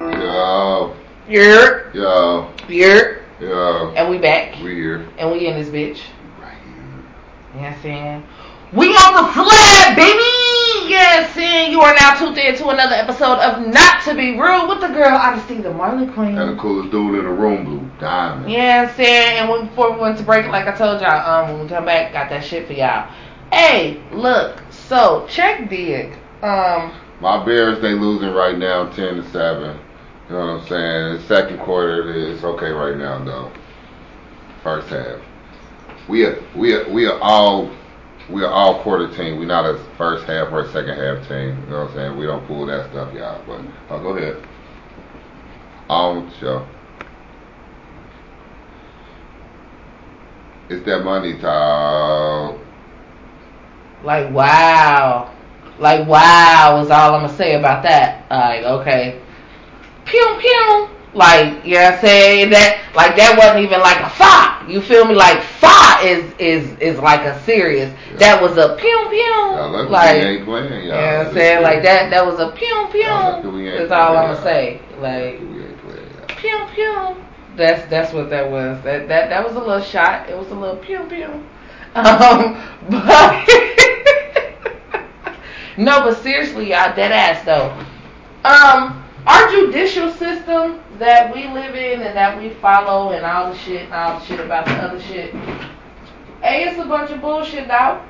Yo, 0.00 0.96
Yerp, 1.28 1.94
yo, 1.94 2.50
yerp. 2.68 3.22
yo. 3.40 3.92
And 3.96 4.10
we 4.10 4.18
back. 4.18 4.56
We 4.62 4.74
here. 4.74 5.08
And 5.18 5.30
we 5.30 5.46
in 5.46 5.56
this 5.56 5.68
bitch. 5.68 6.00
Right 6.40 6.58
here. 6.64 6.74
You 7.54 7.60
know 7.60 7.66
what 7.68 7.72
I'm 7.76 7.82
saying? 7.82 8.24
We 8.72 8.88
on 8.88 9.14
the 9.14 9.32
flat, 9.32 9.94
baby! 9.94 10.90
Yes, 10.90 11.32
saying 11.34 11.70
you 11.70 11.80
are 11.82 11.94
now 11.94 12.18
tuned 12.18 12.36
in 12.36 12.56
to 12.56 12.68
another 12.70 12.96
episode 12.96 13.38
of 13.38 13.64
Not 13.64 14.02
to 14.02 14.14
Be 14.14 14.36
Rude 14.36 14.68
with 14.68 14.80
the 14.80 14.88
girl 14.88 15.16
Odyssey, 15.16 15.62
the 15.62 15.72
Marley 15.72 16.12
Queen. 16.12 16.36
And 16.36 16.58
the 16.58 16.60
coolest 16.60 16.90
dude 16.90 17.16
in 17.16 17.24
the 17.26 17.30
room, 17.30 17.64
Blue 17.64 17.88
Diamond. 18.00 18.50
Saying, 18.96 19.38
and 19.38 19.48
when, 19.48 19.68
before 19.68 19.92
we 19.92 20.00
went 20.00 20.18
to 20.18 20.24
break, 20.24 20.46
like 20.46 20.66
I 20.66 20.76
told 20.76 21.00
y'all, 21.00 21.44
um, 21.44 21.52
when 21.52 21.62
we 21.62 21.68
come 21.68 21.84
back, 21.84 22.12
got 22.12 22.28
that 22.30 22.44
shit 22.44 22.66
for 22.66 22.72
y'all. 22.72 23.08
Hey, 23.52 24.02
look, 24.10 24.60
so 24.70 25.26
check 25.28 25.70
dig. 25.70 26.14
Um, 26.42 26.92
My 27.20 27.44
Bears, 27.44 27.80
they 27.80 27.92
losing 27.92 28.32
right 28.32 28.58
now, 28.58 28.90
ten 28.90 29.14
to 29.14 29.30
seven. 29.30 29.78
You 30.28 30.34
know 30.34 30.54
what 30.54 30.62
I'm 30.62 30.66
saying? 30.66 31.12
The 31.18 31.22
second 31.28 31.60
quarter, 31.60 32.12
it's 32.32 32.42
okay 32.42 32.70
right 32.70 32.96
now 32.96 33.22
though. 33.24 33.52
First 34.64 34.88
half, 34.88 35.20
we 36.08 36.24
are 36.24 36.42
we 36.56 36.74
are 36.74 36.90
we 36.90 37.06
are 37.06 37.18
all 37.20 37.70
we 38.30 38.42
are 38.42 38.50
all 38.50 38.82
quarter 38.82 39.08
team. 39.16 39.38
We're 39.38 39.46
not 39.46 39.64
a 39.64 39.78
first 39.96 40.26
half 40.26 40.52
or 40.52 40.62
a 40.62 40.72
second 40.72 40.98
half 40.98 41.28
team. 41.28 41.60
You 41.64 41.70
know 41.70 41.84
what 41.84 41.90
I'm 41.90 41.94
saying? 41.94 42.18
We 42.18 42.26
don't 42.26 42.46
pull 42.46 42.66
that 42.66 42.90
stuff, 42.90 43.14
y'all. 43.14 43.42
But 43.46 43.60
oh, 43.90 44.02
go 44.02 44.16
ahead. 44.16 44.44
On 45.88 46.32
show. 46.40 46.66
It's 50.68 50.84
that 50.86 51.04
money 51.04 51.38
talk. 51.38 52.58
like 54.02 54.32
wow, 54.32 55.32
like 55.78 56.08
wow 56.08 56.80
is 56.82 56.90
all 56.90 57.14
I'm 57.14 57.22
gonna 57.22 57.36
say 57.36 57.54
about 57.54 57.84
that. 57.84 58.28
Like 58.28 58.64
okay, 58.64 59.20
pew 60.04 60.38
pew. 60.40 60.95
Like 61.16 61.64
you 61.64 61.76
know 61.76 61.80
what 61.80 61.94
I'm 61.94 62.00
saying 62.00 62.50
that 62.50 62.92
like 62.94 63.16
that 63.16 63.38
wasn't 63.38 63.64
even 63.64 63.80
like 63.80 63.96
a 64.04 64.10
fa. 64.10 64.62
You 64.68 64.82
feel 64.82 65.06
me? 65.06 65.14
Like 65.14 65.40
fa 65.40 65.98
is 66.04 66.30
is 66.38 66.78
is 66.78 66.98
like 66.98 67.22
a 67.22 67.40
serious. 67.44 67.90
That 68.18 68.42
was 68.42 68.58
a 68.58 68.76
pew 68.76 69.06
pew. 69.08 69.16
Y'all 69.16 69.88
like 69.88 70.18
we 70.18 70.24
ain't 70.26 70.44
playing, 70.44 70.72
y'all. 70.72 70.82
you 70.82 70.88
know 70.90 70.96
what 70.96 71.26
I'm 71.28 71.32
saying? 71.32 71.62
Like 71.62 71.82
that 71.84 72.10
that 72.10 72.26
was 72.26 72.38
a 72.38 72.50
pew 72.50 72.88
pew. 72.92 73.00
Y'all 73.00 73.32
lucky 73.32 73.48
we 73.48 73.66
ain't 73.66 73.80
Is 73.84 73.90
all 73.90 74.14
I'm 74.14 74.34
gonna 74.34 74.42
say. 74.42 74.78
Like 75.00 75.38
pew 76.36 76.66
pew. 76.74 77.16
That's 77.56 77.88
that's 77.88 78.12
what 78.12 78.28
that 78.28 78.50
was. 78.50 78.84
That 78.84 79.08
that 79.08 79.30
that 79.30 79.42
was 79.42 79.56
a 79.56 79.60
little 79.60 79.80
shot. 79.80 80.28
It 80.28 80.36
was 80.36 80.50
a 80.50 80.54
little 80.54 80.76
pew 80.76 81.02
pew. 81.08 81.32
Um, 81.96 82.60
but 82.90 83.48
no, 85.78 86.00
but 86.00 86.18
seriously, 86.18 86.68
y'all 86.72 86.94
dead 86.94 87.10
ass 87.10 87.42
though. 87.46 87.72
Um, 88.46 89.05
our 89.26 89.50
judicial 89.50 90.10
system 90.12 90.80
that 90.98 91.34
we 91.34 91.48
live 91.48 91.74
in 91.74 92.02
and 92.02 92.16
that 92.16 92.40
we 92.40 92.50
follow 92.50 93.12
and 93.12 93.26
all 93.26 93.52
the 93.52 93.58
shit 93.58 93.84
and 93.84 93.94
all 93.94 94.20
the 94.20 94.26
shit 94.26 94.40
about 94.40 94.66
the 94.66 94.72
other 94.74 95.00
shit. 95.00 95.34
A, 96.44 96.64
it's 96.64 96.78
a 96.78 96.84
bunch 96.84 97.10
of 97.10 97.20
bullshit, 97.20 97.66
dog. 97.68 98.02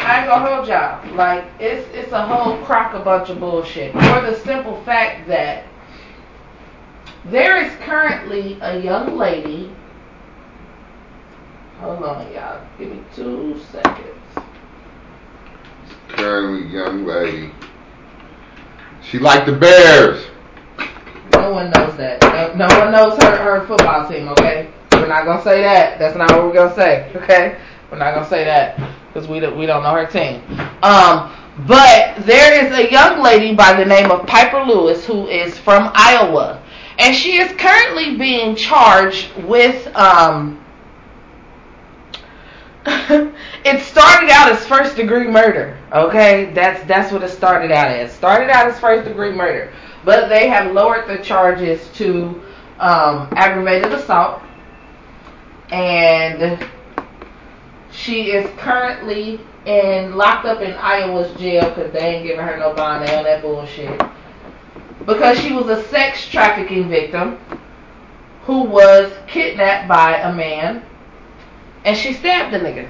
I 0.00 0.20
ain't 0.20 0.28
gonna 0.28 0.56
hold 0.56 0.68
y'all. 0.68 1.14
Like 1.14 1.44
it's 1.60 1.86
it's 1.94 2.12
a 2.12 2.26
whole 2.26 2.58
crock 2.64 2.94
of 2.94 3.04
bunch 3.04 3.30
of 3.30 3.38
bullshit. 3.38 3.92
For 3.92 4.20
the 4.20 4.36
simple 4.44 4.82
fact 4.82 5.28
that 5.28 5.64
there 7.26 7.62
is 7.64 7.72
currently 7.76 8.58
a 8.60 8.80
young 8.80 9.16
lady. 9.16 9.72
Hold 11.78 12.02
on, 12.02 12.32
y'all. 12.32 12.60
Give 12.78 12.90
me 12.90 13.02
two 13.14 13.60
seconds. 13.70 14.06
currently 16.08 16.68
young 16.72 17.06
lady. 17.06 17.52
She 19.10 19.18
liked 19.18 19.46
the 19.46 19.52
Bears. 19.52 20.26
No 21.32 21.50
one 21.52 21.70
knows 21.70 21.96
that. 21.96 22.20
No, 22.56 22.66
one 22.66 22.92
knows 22.92 23.16
her 23.22 23.36
her 23.36 23.66
football 23.66 24.06
team. 24.06 24.28
Okay, 24.28 24.68
we're 24.92 25.06
not 25.06 25.24
gonna 25.24 25.42
say 25.42 25.62
that. 25.62 25.98
That's 25.98 26.14
not 26.14 26.30
what 26.30 26.44
we're 26.44 26.52
gonna 26.52 26.74
say. 26.74 27.10
Okay, 27.16 27.58
we're 27.90 27.96
not 27.96 28.12
gonna 28.14 28.28
say 28.28 28.44
that 28.44 28.78
because 29.06 29.26
we 29.26 29.40
we 29.56 29.64
don't 29.64 29.82
know 29.82 29.94
her 29.94 30.06
team. 30.06 30.42
Um, 30.82 31.34
but 31.66 32.16
there 32.26 32.66
is 32.66 32.78
a 32.78 32.90
young 32.90 33.22
lady 33.22 33.54
by 33.54 33.72
the 33.72 33.84
name 33.84 34.10
of 34.10 34.26
Pieper 34.26 34.62
Lewis 34.62 35.06
who 35.06 35.26
is 35.26 35.56
from 35.56 35.90
Iowa, 35.94 36.62
and 36.98 37.16
she 37.16 37.38
is 37.38 37.50
currently 37.52 38.16
being 38.16 38.54
charged 38.54 39.34
with 39.44 39.86
um. 39.96 40.62
it 43.64 43.80
started 43.82 44.30
out 44.30 44.50
as 44.50 44.64
first 44.66 44.96
degree 44.96 45.26
murder. 45.26 45.78
Okay, 45.92 46.52
that's 46.52 46.82
that's 46.86 47.12
what 47.12 47.22
it 47.22 47.30
started 47.30 47.70
out 47.70 47.88
as. 47.88 48.12
Started 48.12 48.50
out 48.50 48.66
as 48.66 48.78
first 48.78 49.06
degree 49.06 49.32
murder, 49.32 49.72
but 50.04 50.28
they 50.28 50.48
have 50.48 50.72
lowered 50.72 51.08
the 51.08 51.22
charges 51.22 51.88
to 51.94 52.40
um, 52.78 53.28
aggravated 53.32 53.92
assault, 53.92 54.42
and 55.70 56.64
she 57.90 58.30
is 58.30 58.48
currently 58.58 59.40
in 59.66 60.16
locked 60.16 60.46
up 60.46 60.60
in 60.60 60.72
Iowa's 60.72 61.32
jail 61.38 61.68
because 61.68 61.92
they 61.92 62.00
ain't 62.00 62.26
giving 62.26 62.44
her 62.44 62.56
no 62.56 62.74
bond. 62.74 63.08
On 63.10 63.24
that 63.24 63.42
bullshit 63.42 64.00
because 65.08 65.40
she 65.40 65.52
was 65.52 65.68
a 65.68 65.82
sex 65.84 66.28
trafficking 66.28 66.88
victim 66.88 67.38
who 68.44 68.62
was 68.62 69.10
kidnapped 69.26 69.88
by 69.88 70.18
a 70.18 70.32
man, 70.32 70.84
and 71.84 71.96
she 71.96 72.12
stabbed 72.12 72.52
the 72.52 72.58
nigga. 72.58 72.88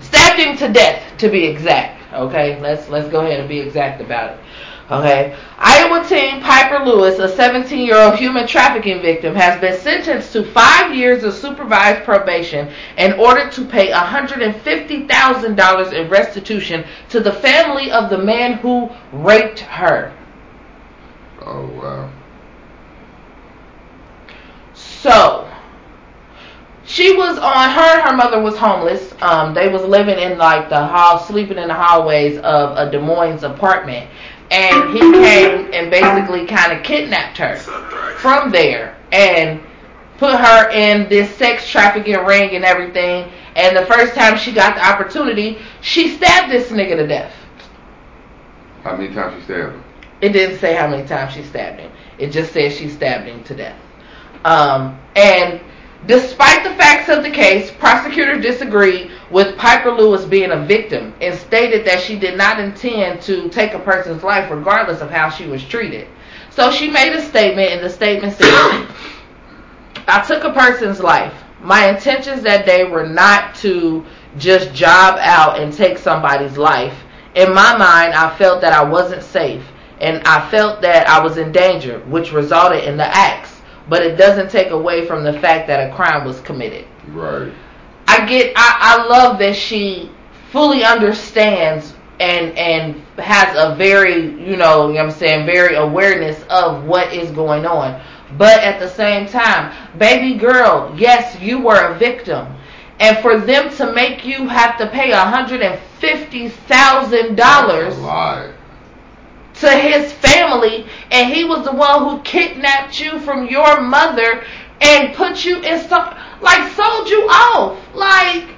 Stabbed 0.00 0.40
him 0.40 0.56
to 0.58 0.72
death, 0.72 1.02
to 1.18 1.28
be 1.28 1.44
exact. 1.44 2.02
Okay, 2.12 2.60
let's 2.60 2.88
let's 2.88 3.08
go 3.08 3.20
ahead 3.20 3.40
and 3.40 3.48
be 3.48 3.60
exact 3.60 4.00
about 4.00 4.32
it. 4.32 4.40
Okay, 4.88 5.36
Iowa 5.58 6.06
teen 6.08 6.40
Pieper 6.40 6.84
Lewis, 6.84 7.18
a 7.18 7.26
17-year-old 7.26 8.14
human 8.14 8.46
trafficking 8.46 9.02
victim, 9.02 9.34
has 9.34 9.60
been 9.60 9.76
sentenced 9.76 10.32
to 10.32 10.44
five 10.52 10.94
years 10.94 11.24
of 11.24 11.34
supervised 11.34 12.04
probation 12.04 12.72
in 12.96 13.14
order 13.14 13.50
to 13.50 13.64
pay 13.64 13.90
$150,000 13.90 15.92
in 15.92 16.08
restitution 16.08 16.84
to 17.08 17.18
the 17.18 17.32
family 17.32 17.90
of 17.90 18.10
the 18.10 18.18
man 18.18 18.58
who 18.58 18.88
raped 19.12 19.58
her. 19.58 20.16
Oh 21.40 21.66
wow. 21.66 22.08
So 24.72 25.50
she 26.86 27.16
was 27.16 27.38
on 27.38 27.70
her 27.70 28.00
and 28.00 28.02
her 28.08 28.16
mother 28.16 28.40
was 28.40 28.56
homeless. 28.56 29.12
Um, 29.20 29.54
they 29.54 29.68
was 29.68 29.82
living 29.82 30.18
in 30.18 30.38
like 30.38 30.68
the 30.68 30.86
hall, 30.86 31.18
sleeping 31.18 31.58
in 31.58 31.68
the 31.68 31.74
hallways 31.74 32.38
of 32.38 32.76
a 32.76 32.90
Des 32.90 33.00
Moines 33.00 33.42
apartment, 33.42 34.08
and 34.50 34.92
he 34.92 35.00
came 35.00 35.70
and 35.72 35.90
basically 35.90 36.46
kind 36.46 36.72
of 36.72 36.84
kidnapped 36.84 37.38
her 37.38 37.56
from 38.18 38.50
there 38.50 38.96
and 39.12 39.60
put 40.18 40.38
her 40.38 40.70
in 40.70 41.08
this 41.08 41.34
sex 41.36 41.68
trafficking 41.68 42.16
ring 42.24 42.54
and 42.54 42.64
everything. 42.64 43.30
And 43.56 43.76
the 43.76 43.86
first 43.86 44.14
time 44.14 44.36
she 44.36 44.52
got 44.52 44.76
the 44.76 44.86
opportunity, 44.86 45.58
she 45.80 46.08
stabbed 46.08 46.52
this 46.52 46.70
nigga 46.70 46.96
to 46.96 47.06
death. 47.06 47.32
How 48.82 48.96
many 48.96 49.12
times 49.12 49.34
she 49.34 49.44
stabbed 49.44 49.74
him? 49.74 49.84
It 50.20 50.28
didn't 50.30 50.58
say 50.58 50.74
how 50.74 50.88
many 50.88 51.06
times 51.06 51.32
she 51.32 51.42
stabbed 51.42 51.80
him. 51.80 51.90
It 52.18 52.30
just 52.30 52.52
said 52.52 52.72
she 52.72 52.88
stabbed 52.88 53.26
him 53.26 53.42
to 53.44 53.54
death. 53.54 53.78
Um, 54.44 54.98
and 55.16 55.60
despite 56.06 56.64
the 56.64 56.74
facts 56.74 57.08
of 57.08 57.22
the 57.22 57.30
case, 57.30 57.70
prosecutors 57.70 58.42
disagreed 58.42 59.10
with 59.30 59.58
Pieper 59.58 59.92
Lewis 59.92 60.24
being 60.24 60.50
a 60.52 60.64
victim 60.64 61.14
and 61.20 61.38
stated 61.38 61.86
that 61.86 62.00
she 62.00 62.18
did 62.18 62.36
not 62.36 62.60
intend 62.60 63.20
to 63.22 63.48
take 63.48 63.74
a 63.74 63.78
person's 63.78 64.22
life 64.22 64.50
regardless 64.50 65.00
of 65.00 65.10
how 65.10 65.28
she 65.28 65.46
was 65.46 65.64
treated. 65.64 66.08
So 66.50 66.70
she 66.70 66.88
made 66.88 67.12
a 67.12 67.20
statement, 67.20 67.70
and 67.70 67.84
the 67.84 67.90
statement 67.90 68.32
said, 68.34 68.48
I 70.08 70.24
took 70.26 70.44
a 70.44 70.52
person's 70.52 71.00
life. 71.00 71.34
My 71.60 71.88
intentions 71.88 72.42
that 72.42 72.64
day 72.64 72.84
were 72.84 73.06
not 73.06 73.54
to 73.56 74.04
just 74.38 74.72
job 74.72 75.18
out 75.20 75.60
and 75.60 75.72
take 75.72 75.98
somebody's 75.98 76.56
life. 76.56 76.96
In 77.34 77.52
my 77.52 77.76
mind, 77.76 78.14
I 78.14 78.34
felt 78.38 78.60
that 78.62 78.72
I 78.72 78.82
wasn't 78.82 79.22
safe 79.22 79.64
and 80.00 80.22
I 80.26 80.48
felt 80.50 80.82
that 80.82 81.08
I 81.08 81.22
was 81.22 81.38
in 81.38 81.52
danger, 81.52 82.00
which 82.00 82.32
resulted 82.32 82.84
in 82.84 82.96
the 82.96 83.06
acts. 83.06 83.55
But 83.88 84.02
it 84.02 84.16
doesn't 84.16 84.50
take 84.50 84.70
away 84.70 85.06
from 85.06 85.22
the 85.22 85.32
fact 85.40 85.66
that 85.68 85.90
a 85.90 85.94
crime 85.94 86.24
was 86.24 86.40
committed. 86.40 86.86
Right. 87.08 87.52
I 88.08 88.26
get 88.26 88.52
I, 88.56 88.98
I 88.98 89.06
love 89.06 89.38
that 89.38 89.54
she 89.54 90.10
fully 90.50 90.84
understands 90.84 91.94
and 92.18 92.56
and 92.56 92.96
has 93.18 93.54
a 93.56 93.74
very 93.76 94.14
you 94.22 94.28
know, 94.28 94.38
you 94.48 94.56
know 94.56 94.86
what 94.88 94.98
I'm 94.98 95.10
saying 95.10 95.46
very 95.46 95.76
awareness 95.76 96.42
of 96.50 96.84
what 96.84 97.12
is 97.12 97.30
going 97.30 97.66
on. 97.66 98.00
But 98.38 98.60
at 98.62 98.80
the 98.80 98.88
same 98.88 99.26
time, 99.28 99.72
baby 99.98 100.38
girl, 100.38 100.92
yes, 100.96 101.40
you 101.40 101.60
were 101.60 101.92
a 101.92 101.98
victim. 101.98 102.46
And 102.98 103.18
for 103.18 103.38
them 103.38 103.70
to 103.76 103.92
make 103.92 104.24
you 104.24 104.48
have 104.48 104.78
to 104.78 104.88
pay 104.88 105.10
hundred 105.10 105.62
and 105.62 105.78
fifty 105.98 106.48
thousand 106.48 107.36
dollars 107.36 107.98
Lie. 107.98 108.52
to 109.54 109.70
his 109.70 110.12
family, 110.46 110.86
and 111.10 111.32
he 111.32 111.44
was 111.44 111.64
the 111.64 111.72
one 111.72 112.04
who 112.04 112.22
kidnapped 112.22 113.00
you 113.00 113.18
from 113.20 113.46
your 113.46 113.80
mother 113.80 114.44
and 114.80 115.14
put 115.14 115.44
you 115.44 115.60
in 115.62 115.88
some 115.88 116.14
like 116.40 116.72
sold 116.74 117.08
you 117.08 117.22
off. 117.22 117.78
Like 117.94 118.48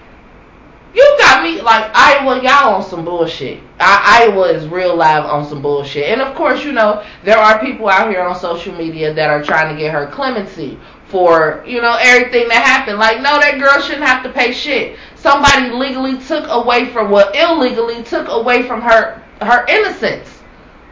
you 0.94 1.16
got 1.18 1.42
me 1.42 1.60
like 1.60 1.90
Iowa, 1.94 2.42
y'all 2.42 2.74
on 2.74 2.82
some 2.82 3.04
bullshit. 3.04 3.60
I, 3.78 4.26
Iowa 4.28 4.48
is 4.48 4.66
real 4.66 4.96
live 4.96 5.24
on 5.24 5.46
some 5.46 5.62
bullshit. 5.62 6.04
And 6.04 6.20
of 6.20 6.34
course, 6.34 6.64
you 6.64 6.72
know, 6.72 7.04
there 7.24 7.38
are 7.38 7.60
people 7.60 7.88
out 7.88 8.10
here 8.10 8.22
on 8.22 8.34
social 8.34 8.74
media 8.74 9.14
that 9.14 9.30
are 9.30 9.42
trying 9.42 9.74
to 9.74 9.80
get 9.80 9.92
her 9.92 10.08
clemency 10.08 10.78
for, 11.06 11.62
you 11.66 11.80
know, 11.80 11.96
everything 12.00 12.48
that 12.48 12.64
happened. 12.64 12.98
Like, 12.98 13.18
no, 13.18 13.38
that 13.38 13.58
girl 13.58 13.80
shouldn't 13.80 14.04
have 14.04 14.22
to 14.24 14.32
pay 14.32 14.52
shit. 14.52 14.98
Somebody 15.14 15.70
legally 15.70 16.18
took 16.18 16.46
away 16.48 16.86
from 16.86 17.10
what 17.10 17.32
well, 17.32 17.58
illegally 17.58 18.02
took 18.02 18.28
away 18.28 18.62
from 18.66 18.80
her 18.80 19.22
her 19.40 19.64
innocence. 19.68 20.37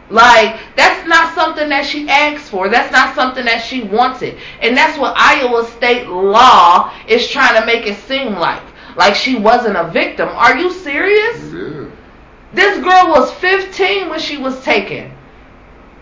Like, 0.09 0.59
that's 0.75 1.07
not 1.07 1.35
something 1.35 1.67
that 1.69 1.85
she 1.85 2.07
asked 2.07 2.49
for. 2.49 2.69
That's 2.69 2.91
not 2.91 3.13
something 3.13 3.45
that 3.45 3.61
she 3.63 3.83
wanted. 3.83 4.37
And 4.61 4.75
that's 4.75 4.97
what 4.97 5.13
Iowa 5.17 5.65
state 5.65 6.07
law 6.07 6.93
is 7.07 7.27
trying 7.27 7.59
to 7.59 7.65
make 7.65 7.85
it 7.85 7.97
seem 7.97 8.35
like. 8.35 8.63
Like 8.95 9.15
she 9.15 9.37
wasn't 9.37 9.77
a 9.77 9.89
victim. 9.91 10.29
Are 10.29 10.57
you 10.57 10.71
serious? 10.71 11.53
Yeah. 11.53 11.89
This 12.53 12.81
girl 12.83 13.09
was 13.09 13.31
15 13.35 14.09
when 14.09 14.19
she 14.19 14.37
was 14.37 14.63
taken. 14.63 15.13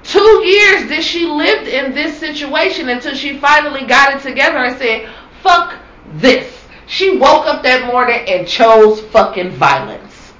Two 0.03 0.45
years 0.45 0.87
that 0.89 1.03
she 1.03 1.25
lived 1.25 1.67
in 1.67 1.93
this 1.93 2.17
situation 2.19 2.89
until 2.89 3.15
she 3.15 3.39
finally 3.39 3.85
got 3.85 4.15
it 4.15 4.21
together 4.21 4.59
and 4.59 4.77
said, 4.77 5.09
fuck 5.41 5.75
this. 6.13 6.53
She 6.87 7.17
woke 7.17 7.47
up 7.47 7.63
that 7.63 7.87
morning 7.87 8.23
and 8.27 8.47
chose 8.47 9.01
fucking 9.01 9.51
violence. 9.51 10.33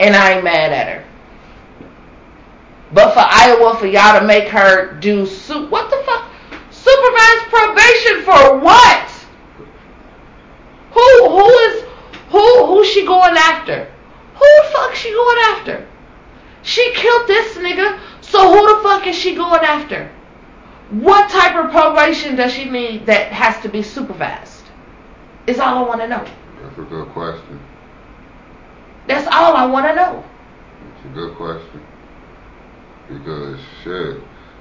And 0.00 0.16
I 0.16 0.34
ain't 0.34 0.44
mad 0.44 0.72
at 0.72 0.88
her. 0.88 1.05
But 2.96 3.12
for 3.12 3.20
Iowa, 3.20 3.76
for 3.76 3.84
y'all 3.84 4.18
to 4.18 4.26
make 4.26 4.48
her 4.48 4.94
do 5.00 5.26
su- 5.26 5.66
what 5.66 5.90
the 5.90 6.02
fuck? 6.06 6.30
Supervised 6.70 7.44
probation 7.50 8.22
for 8.22 8.58
what? 8.58 9.10
Who 10.92 11.28
who 11.28 11.46
is 11.46 11.84
who 12.30 12.66
who's 12.66 12.88
she 12.88 13.04
going 13.04 13.36
after? 13.36 13.84
Who 14.36 14.46
the 14.62 14.68
fuck 14.72 14.94
she 14.94 15.10
going 15.10 15.38
after? 15.50 15.86
She 16.62 16.90
killed 16.94 17.28
this 17.28 17.58
nigga, 17.58 18.00
so 18.22 18.50
who 18.50 18.74
the 18.74 18.82
fuck 18.82 19.06
is 19.06 19.14
she 19.14 19.34
going 19.34 19.62
after? 19.62 20.10
What 20.88 21.28
type 21.28 21.54
of 21.54 21.70
probation 21.72 22.34
does 22.34 22.54
she 22.54 22.64
need 22.64 23.04
that 23.04 23.30
has 23.30 23.62
to 23.62 23.68
be 23.68 23.82
supervised? 23.82 24.64
Is 25.46 25.58
all 25.58 25.84
I 25.84 25.86
want 25.86 26.00
to 26.00 26.08
know. 26.08 26.24
That's 26.62 26.78
a 26.78 26.82
good 26.84 27.08
question. 27.10 27.60
That's 29.06 29.26
all 29.26 29.54
I 29.54 29.66
want 29.66 29.84
to 29.84 29.94
know. 29.94 30.24
It's 30.96 31.04
a 31.04 31.08
good 31.14 31.36
question. 31.36 31.85
Because 33.08 33.58
shit, 33.84 34.20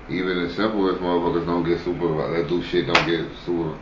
even 0.10 0.48
the 0.48 0.54
simplest 0.54 1.02
motherfuckers 1.02 1.46
don't 1.46 1.64
get 1.64 1.80
super. 1.84 2.08
That 2.32 2.48
do 2.48 2.62
shit 2.64 2.86
don't 2.88 3.06
get 3.08 3.26
super. 3.46 3.78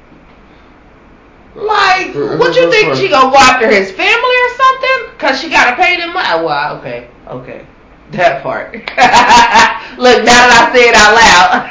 Like, 1.55 2.16
what 2.39 2.55
you 2.55 2.72
think 2.72 2.95
she 2.95 3.09
gonna 3.09 3.32
go 3.32 3.38
after 3.38 3.70
his 3.70 3.91
family 3.91 4.36
or 4.36 4.49
something? 4.55 5.20
Cause 5.20 5.39
she 5.39 5.49
gotta 5.49 5.76
pay 5.76 5.97
them 5.97 6.14
money. 6.14 6.43
Well, 6.43 6.78
okay, 6.78 7.09
okay, 7.28 7.68
that 8.11 8.41
part. 8.41 8.74
Look, 9.99 10.24
now 10.26 10.47
that 10.47 10.70
I 10.70 10.74
say 10.74 10.89
it 10.89 10.95
out 10.95 11.14
loud, 11.14 11.70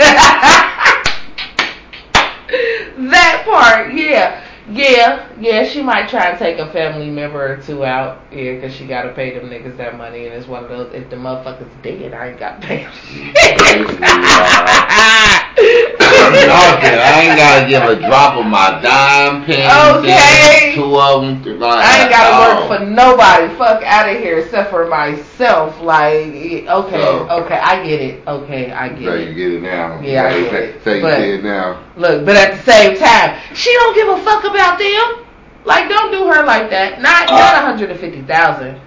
that 3.11 3.43
part, 3.45 3.95
yeah. 3.95 4.45
Yeah, 4.69 5.29
yeah, 5.41 5.65
she 5.65 5.83
might 5.83 6.09
try 6.09 6.27
and 6.31 6.39
take 6.39 6.59
a 6.59 6.71
family 6.73 7.11
member 7.11 7.45
or 7.45 7.57
two 7.57 7.85
out. 7.85 8.23
Yeah, 8.31 8.55
because 8.55 8.75
she 8.75 8.87
got 8.87 9.03
to 9.03 9.13
pay 9.13 9.37
them 9.37 9.51
niggas 9.51 9.77
that 9.77 9.97
money. 9.99 10.27
And 10.27 10.35
it's 10.35 10.47
one 10.47 10.63
of 10.63 10.71
those, 10.71 10.95
if 10.95 11.11
the 11.11 11.17
motherfucker's 11.17 11.83
dead, 11.83 12.15
I 12.15 12.29
ain't 12.29 12.39
got 12.39 12.63
to 12.63 12.67
pay 12.69 12.85
them 12.85 12.93
Nothing. 15.57 16.98
I 16.98 17.20
ain't 17.22 17.36
gotta 17.36 17.68
give 17.68 17.82
a 17.82 17.96
drop 17.96 18.36
of 18.36 18.46
my 18.46 18.80
dime 18.80 19.44
pin. 19.44 19.68
Okay. 19.96 20.74
Two 20.74 20.98
of 20.98 21.22
them. 21.22 21.61
Like, 21.61 21.84
I 21.84 22.03
ain't 22.03 22.11
gotta 22.11 22.30
oh. 22.32 22.68
work 22.68 22.80
for 22.80 22.86
nobody. 22.86 23.55
Fuck 23.57 23.82
out 23.82 24.09
of 24.09 24.16
here, 24.18 24.38
except 24.38 24.70
for 24.70 24.86
myself. 24.86 25.80
Like, 25.80 26.32
okay, 26.32 27.03
So- 27.03 27.28
okay, 27.30 27.59
I 27.59 27.84
get 27.84 28.00
it. 28.00 28.26
Okay, 28.26 28.72
I 28.72 28.88
get 28.88 29.05
So 29.05 29.14
you 29.14 29.28
it. 29.28 29.34
get 29.34 29.53
it 29.53 29.62
now. 29.62 30.00
Yeah, 30.00 30.24
I 30.24 30.40
get 30.40 30.55
it. 30.55 30.84
Say 30.84 30.96
you 30.96 31.03
But- 31.03 31.18
get 31.18 31.28
it 31.28 31.44
now. 31.44 31.82
Look, 31.96 32.24
but 32.24 32.36
at 32.36 32.53
the 32.53 32.62
same 32.62 32.96
time, 32.98 33.38
she 33.55 33.72
don't 33.72 33.94
give 33.94 34.09
a 34.09 34.18
fuck 34.22 34.44
about 34.44 34.78
them. 34.78 35.26
Like, 35.64 35.88
don't 35.88 36.11
do 36.11 36.26
her 36.28 36.44
like 36.44 36.70
that. 36.70 37.00
Not 37.00 37.28
uh. 37.28 37.36
not 37.36 37.55
one 37.55 37.64
hundred 37.64 37.90
and 37.90 38.00
fifty 38.00 38.22
thousand. 38.22 38.80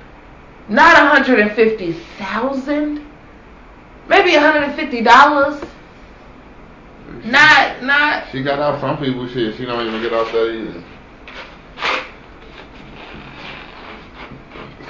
Not 0.67 0.97
one 0.97 1.07
hundred 1.07 1.39
and 1.39 1.51
fifty 1.51 1.93
thousand. 2.17 3.05
Maybe 4.07 4.33
one 4.33 4.41
hundred 4.41 4.65
Not 7.23 7.83
not. 7.83 8.27
She 8.31 8.43
got 8.43 8.59
out 8.59 8.79
some 8.81 8.97
people 8.97 9.27
shit. 9.27 9.55
She 9.55 9.65
don't 9.65 9.85
even 9.85 10.01
get 10.01 10.13
out 10.13 10.31
that 10.31 10.49
either. 10.49 10.83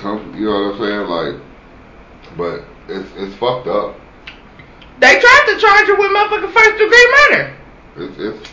Some, 0.01 0.35
you 0.35 0.45
know 0.45 0.51
what 0.51 0.75
I'm 0.75 0.79
saying? 0.79 1.07
Like, 1.07 1.41
but 2.37 2.63
it's 2.87 3.09
it's 3.15 3.35
fucked 3.35 3.67
up. 3.67 3.95
They 4.99 5.19
tried 5.19 5.45
to 5.53 5.59
charge 5.59 5.87
her 5.87 5.95
with 5.95 6.11
motherfucking 6.11 6.53
first 6.53 6.77
degree 6.77 7.13
murder. 7.29 7.55
It's 7.97 8.19
it's. 8.19 8.51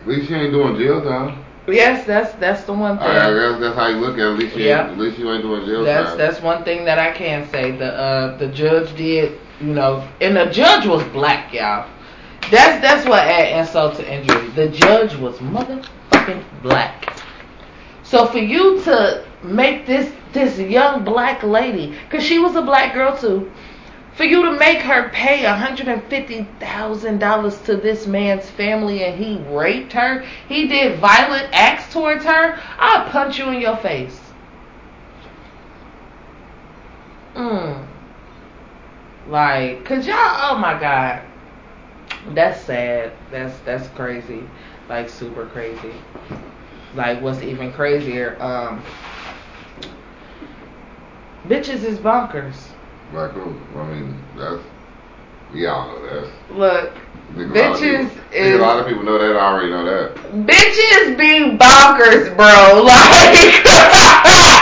At 0.00 0.08
least 0.08 0.28
she 0.28 0.34
ain't 0.34 0.52
doing 0.52 0.76
jail 0.76 1.00
time. 1.02 1.44
Yes, 1.68 2.04
that's 2.06 2.32
that's 2.34 2.64
the 2.64 2.72
one 2.72 2.98
thing. 2.98 3.06
I, 3.06 3.28
I 3.28 3.50
guess 3.52 3.60
that's 3.60 3.76
how 3.76 3.86
you 3.86 3.96
look 3.96 4.14
at 4.14 4.20
it. 4.20 4.32
At 4.32 4.38
least 4.38 4.56
she 4.56 4.62
ain't, 4.64 4.90
at 4.90 4.98
least 4.98 5.18
you 5.18 5.30
ain't 5.32 5.42
doing 5.42 5.64
jail 5.64 5.84
That's 5.84 6.10
time. 6.10 6.18
that's 6.18 6.40
one 6.40 6.64
thing 6.64 6.84
that 6.86 6.98
I 6.98 7.12
can 7.12 7.48
say. 7.50 7.70
The 7.70 7.94
uh 7.94 8.36
the 8.36 8.48
judge 8.48 8.96
did, 8.96 9.38
you 9.62 9.72
know, 9.72 10.06
and 10.20 10.36
the 10.36 10.46
judge 10.46 10.86
was 10.86 11.04
black, 11.12 11.54
y'all. 11.54 11.88
That's 12.50 12.82
that's 12.82 13.08
what 13.08 13.20
add 13.20 13.60
insult 13.60 13.94
to 13.96 14.12
injury. 14.12 14.48
The 14.50 14.68
judge 14.68 15.16
was 15.16 15.38
motherfucking 15.38 16.42
black. 16.62 17.16
So 18.02 18.26
for 18.26 18.38
you 18.38 18.82
to 18.82 19.24
make 19.42 19.86
this 19.86 20.12
this 20.32 20.58
young 20.58 21.04
black 21.04 21.42
lady, 21.42 21.94
cause 22.10 22.24
she 22.24 22.40
was 22.40 22.56
a 22.56 22.62
black 22.62 22.94
girl 22.94 23.14
too, 23.16 23.52
for 24.14 24.24
you 24.24 24.44
to 24.44 24.52
make 24.58 24.80
her 24.80 25.10
pay 25.10 25.44
$150,000 25.44 27.64
to 27.64 27.76
this 27.76 28.06
man's 28.06 28.48
family 28.50 29.04
and 29.04 29.22
he 29.22 29.36
raped 29.54 29.92
her, 29.92 30.24
he 30.48 30.66
did 30.68 30.98
violent 30.98 31.50
acts 31.52 31.92
towards 31.92 32.24
her, 32.24 32.58
I'll 32.78 33.10
punch 33.10 33.38
you 33.38 33.50
in 33.50 33.60
your 33.60 33.76
face. 33.76 34.18
Mm. 37.34 37.91
Like, 39.28 39.84
cause 39.84 40.06
y'all, 40.06 40.16
oh 40.18 40.58
my 40.58 40.78
god, 40.78 41.22
that's 42.30 42.60
sad. 42.62 43.12
That's 43.30 43.58
that's 43.60 43.88
crazy, 43.88 44.42
like 44.88 45.08
super 45.08 45.46
crazy. 45.46 45.92
Like, 46.94 47.22
what's 47.22 47.40
even 47.42 47.72
crazier? 47.72 48.36
Um, 48.42 48.82
bitches 51.46 51.84
is 51.84 51.98
bonkers. 51.98 52.56
Like 53.12 53.30
who? 53.32 53.54
I 53.78 53.86
mean, 53.86 54.18
that's 54.36 54.62
we 55.52 55.66
all 55.66 55.86
know 55.86 56.02
that. 56.06 56.30
Look, 56.50 56.94
bitches 57.34 58.10
is 58.32 58.54
a 58.54 58.62
lot 58.62 58.78
of 58.78 58.86
people 58.86 59.02
know 59.02 59.18
that. 59.18 59.36
I 59.36 59.52
already 59.52 59.70
know 59.70 59.84
that. 59.84 60.14
bitches 60.46 61.18
be 61.18 61.56
bonkers, 61.56 62.34
bro. 62.36 62.82
Like, 62.84 64.61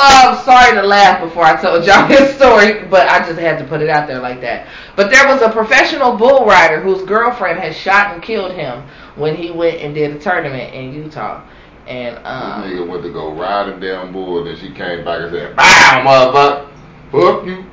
um, 0.00 0.38
sorry 0.44 0.74
to 0.74 0.82
laugh 0.82 1.20
before 1.20 1.44
I 1.44 1.60
told 1.60 1.84
y'all 1.84 2.08
this 2.08 2.34
story, 2.36 2.84
but 2.84 3.08
I 3.08 3.18
just 3.26 3.38
had 3.38 3.58
to 3.58 3.64
put 3.64 3.82
it 3.82 3.90
out 3.90 4.06
there 4.06 4.20
like 4.20 4.40
that. 4.40 4.68
But 4.96 5.10
there 5.10 5.26
was 5.26 5.42
a 5.42 5.50
professional 5.50 6.16
bull 6.16 6.46
rider 6.46 6.80
whose 6.80 7.02
girlfriend 7.04 7.58
had 7.58 7.74
shot 7.74 8.14
and 8.14 8.22
killed 8.22 8.52
him 8.52 8.82
when 9.16 9.36
he 9.36 9.50
went 9.50 9.80
and 9.80 9.94
did 9.94 10.16
a 10.16 10.18
tournament 10.18 10.74
in 10.74 10.94
Utah, 10.94 11.42
and 11.86 12.16
This 12.16 12.24
um, 12.24 12.62
nigga 12.62 12.88
went 12.88 13.02
to 13.02 13.12
go 13.12 13.32
ride 13.32 13.68
a 13.68 13.78
damn 13.78 14.12
bull, 14.12 14.38
and 14.38 14.46
then 14.46 14.56
she 14.56 14.72
came 14.72 15.04
back 15.04 15.20
and 15.20 15.30
said, 15.30 15.56
"Bow, 15.56 16.02
motherfucker, 16.04 16.68
fuck 17.12 17.46
you." 17.46 17.64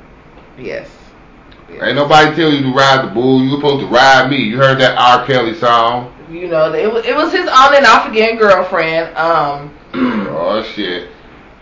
yes. 0.58 0.90
Ain't 1.70 1.96
nobody 1.96 2.34
tell 2.34 2.50
you 2.50 2.62
to 2.62 2.72
ride 2.72 3.06
the 3.06 3.14
bull. 3.14 3.42
You 3.42 3.50
were 3.50 3.56
supposed 3.56 3.80
to 3.80 3.86
ride 3.86 4.30
me. 4.30 4.38
You 4.38 4.56
heard 4.56 4.80
that 4.80 4.96
R. 4.96 5.26
Kelly 5.26 5.54
song? 5.54 6.14
You 6.30 6.48
know, 6.48 6.72
it 6.72 6.90
was 6.90 7.04
it 7.04 7.14
was 7.14 7.30
his 7.32 7.46
on 7.46 7.74
and 7.74 7.86
off 7.86 8.08
again 8.08 8.36
girlfriend. 8.38 9.14
Um, 9.16 9.74
oh 9.94 10.62
shit. 10.62 11.10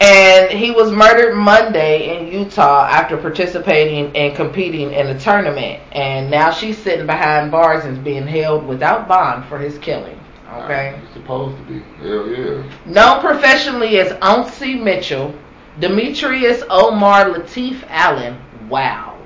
And 0.00 0.50
he 0.50 0.70
was 0.70 0.92
murdered 0.92 1.34
Monday 1.34 2.18
in 2.18 2.26
Utah 2.30 2.86
after 2.86 3.16
participating 3.16 4.14
and 4.14 4.36
competing 4.36 4.92
in 4.92 5.06
a 5.06 5.18
tournament. 5.18 5.82
And 5.92 6.30
now 6.30 6.50
she's 6.50 6.76
sitting 6.76 7.06
behind 7.06 7.50
bars 7.50 7.84
and 7.84 7.96
is 7.96 8.04
being 8.04 8.26
held 8.26 8.66
without 8.66 9.08
bond 9.08 9.46
for 9.46 9.58
his 9.58 9.78
killing. 9.78 10.20
Okay. 10.52 11.00
Supposed 11.12 11.56
to 11.58 11.64
be. 11.64 11.80
Hell 11.98 12.28
yeah. 12.28 12.70
Known 12.84 13.20
professionally 13.20 13.98
as 13.98 14.12
Ouncy 14.22 14.80
Mitchell, 14.80 15.34
Demetrius 15.80 16.62
Omar 16.68 17.30
Latif 17.30 17.82
Allen. 17.88 18.38
Wow. 18.68 19.18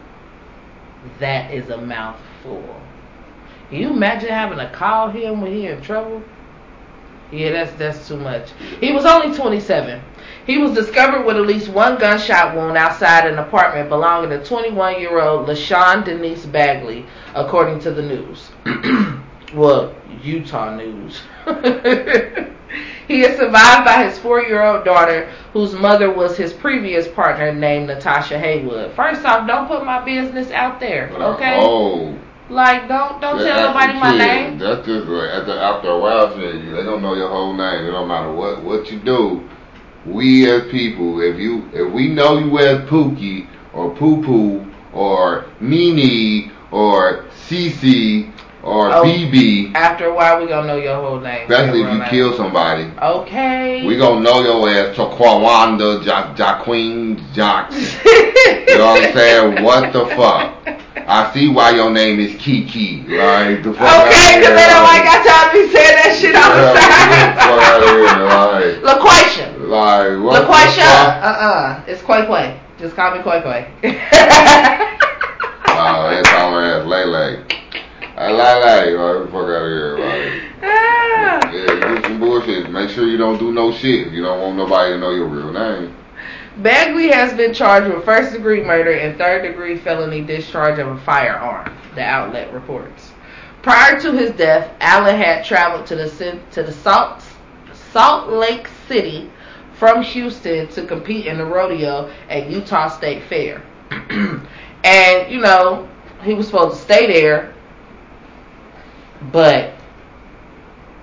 That 1.18 1.52
is 1.52 1.68
a 1.70 1.78
mouthful. 1.78 2.80
Can 3.68 3.78
you 3.78 3.90
imagine 3.90 4.30
having 4.30 4.58
to 4.58 4.70
call 4.70 5.10
him 5.10 5.40
when 5.40 5.52
he 5.52 5.66
in 5.66 5.80
trouble? 5.80 6.22
Yeah, 7.32 7.52
that's 7.52 7.72
that's 7.72 8.08
too 8.08 8.16
much. 8.16 8.50
He 8.80 8.92
was 8.92 9.04
only 9.04 9.34
27. 9.36 10.00
He 10.46 10.58
was 10.58 10.72
discovered 10.72 11.24
with 11.24 11.36
at 11.36 11.46
least 11.46 11.68
one 11.68 11.98
gunshot 11.98 12.56
wound 12.56 12.76
outside 12.76 13.26
an 13.26 13.38
apartment 13.38 13.88
belonging 13.88 14.30
to 14.30 14.38
21-year-old 14.38 15.46
LaShawn 15.46 16.04
Denise 16.04 16.46
Bagley, 16.46 17.06
according 17.34 17.78
to 17.80 17.92
the 17.92 18.02
news. 18.02 18.50
well, 19.54 19.94
Utah 20.22 20.74
news. 20.74 21.20
he 23.06 23.22
is 23.22 23.36
survived 23.36 23.84
by 23.84 24.02
his 24.04 24.18
four-year-old 24.18 24.84
daughter, 24.84 25.30
whose 25.52 25.72
mother 25.74 26.10
was 26.12 26.36
his 26.36 26.52
previous 26.52 27.06
partner 27.06 27.52
named 27.54 27.86
Natasha 27.86 28.38
Haywood. 28.38 28.92
First 28.94 29.24
off, 29.24 29.46
don't 29.46 29.68
put 29.68 29.84
my 29.84 30.04
business 30.04 30.50
out 30.50 30.80
there, 30.80 31.12
oh. 31.14 31.34
okay? 31.34 31.58
Oh. 31.60 32.18
Like, 32.50 32.88
don't 32.88 33.20
don't 33.20 33.38
that 33.38 33.44
tell 33.44 33.68
nobody 33.68 33.92
my 33.92 34.18
name. 34.18 34.58
That's 34.58 34.84
just 34.84 35.06
like 35.06 35.30
after, 35.30 35.56
after 35.56 35.88
a 35.90 35.98
while, 36.00 36.36
they 36.36 36.82
don't 36.82 37.00
know 37.00 37.14
your 37.14 37.28
whole 37.28 37.54
name. 37.54 37.86
It 37.86 37.92
don't 37.92 38.08
matter 38.08 38.32
what 38.32 38.64
what 38.64 38.90
you 38.90 38.98
do. 38.98 39.48
We 40.04 40.50
as 40.50 40.68
people, 40.70 41.20
if 41.20 41.38
you 41.38 41.70
if 41.72 41.92
we 41.92 42.08
know 42.08 42.38
you 42.38 42.58
as 42.58 42.88
Pookie 42.88 43.46
or 43.72 43.94
Poo 43.94 44.22
Poo 44.24 44.66
or 44.92 45.46
Nene 45.60 46.50
or 46.72 47.26
Cece 47.46 48.32
or 48.62 48.92
Oh. 48.92 49.02
BB, 49.04 49.72
After 49.74 50.06
a 50.06 50.14
while, 50.14 50.40
we 50.40 50.46
gonna 50.48 50.66
know 50.66 50.76
your 50.76 50.96
whole 50.96 51.18
name. 51.20 51.42
especially 51.42 51.80
if 51.82 51.92
you 51.92 52.00
real 52.00 52.08
kill 52.10 52.36
somebody. 52.36 52.86
Okay. 53.00 53.84
We 53.86 53.96
gonna 53.96 54.20
know 54.20 54.42
your 54.42 54.68
ass 54.68 54.96
Taquawanda, 54.96 56.04
ja- 56.04 56.34
Jaqueen, 56.34 57.18
Jock. 57.34 57.72
You 58.70 58.78
know 58.78 58.86
what 58.86 59.04
I'm 59.04 59.12
saying? 59.14 59.64
What 59.64 59.92
the 59.92 60.06
fuck? 60.14 60.52
I 61.08 61.32
see 61.34 61.48
why 61.48 61.70
your 61.70 61.90
name 61.90 62.20
is 62.20 62.40
Kiki. 62.40 63.02
Like 63.08 63.64
the 63.64 63.72
fuck 63.74 64.06
Okay, 64.06 64.38
because 64.38 64.54
they 64.54 64.66
don't 64.70 64.84
like 64.84 65.02
time 65.02 65.50
to 65.50 65.52
be 65.52 65.72
saying 65.72 65.96
that 65.98 66.16
shit 66.20 66.36
all 66.36 66.54
the 66.54 66.72
time. 66.78 67.40
LaQuation. 68.86 69.68
Like, 69.68 70.22
what 70.22 70.40
the 70.40 70.46
LaQuation. 70.46 70.86
fuck? 70.86 71.24
Uh-uh. 71.24 71.82
It's 71.88 72.02
Quay 72.02 72.26
Quay. 72.26 72.60
Just 72.78 72.94
call 72.94 73.10
me 73.16 73.22
Quay 73.22 73.40
Quay. 73.42 73.66
Oh, 75.82 76.10
they 76.10 76.22
call 76.28 76.58
ass 76.58 76.84
Lele. 76.86 77.44
Hey, 78.20 78.34
Lele, 78.34 78.96
like, 78.98 79.24
the 79.24 79.32
fuck 79.32 79.44
out 79.44 79.62
of 79.62 79.72
here, 79.72 79.98
like. 79.98 80.42
Ah. 80.62 81.50
Yeah, 81.50 81.94
do 81.94 82.02
some 82.02 82.20
bullshit. 82.20 82.70
Make 82.70 82.90
sure 82.90 83.06
you 83.06 83.16
don't 83.16 83.38
do 83.38 83.50
no 83.50 83.72
shit 83.72 84.08
if 84.08 84.12
you 84.12 84.22
don't 84.22 84.42
want 84.42 84.58
nobody 84.58 84.92
to 84.92 84.98
know 84.98 85.12
your 85.12 85.26
real 85.26 85.50
name. 85.50 85.96
Bagley 86.58 87.08
has 87.08 87.32
been 87.32 87.54
charged 87.54 87.90
with 87.90 88.04
first 88.04 88.34
degree 88.34 88.62
murder 88.62 88.92
and 88.92 89.16
third 89.16 89.40
degree 89.40 89.78
felony 89.78 90.20
discharge 90.20 90.78
of 90.78 90.88
a 90.88 90.98
firearm, 90.98 91.74
the 91.94 92.02
outlet 92.02 92.52
reports. 92.52 93.12
Prior 93.62 93.98
to 94.00 94.12
his 94.12 94.32
death, 94.32 94.70
Allen 94.80 95.16
had 95.16 95.42
traveled 95.42 95.86
to 95.86 95.96
the 95.96 96.38
to 96.50 96.62
the 96.62 96.72
Salt 96.72 97.24
Salt 97.72 98.28
Lake 98.28 98.68
City 98.86 99.30
from 99.72 100.02
Houston 100.02 100.68
to 100.68 100.84
compete 100.86 101.24
in 101.24 101.38
the 101.38 101.46
rodeo 101.46 102.12
at 102.28 102.50
Utah 102.50 102.88
State 102.88 103.22
Fair. 103.30 103.62
and 104.84 105.32
you 105.32 105.40
know, 105.40 105.88
he 106.22 106.34
was 106.34 106.48
supposed 106.48 106.76
to 106.76 106.82
stay 106.82 107.06
there, 107.06 107.54
but 109.32 109.74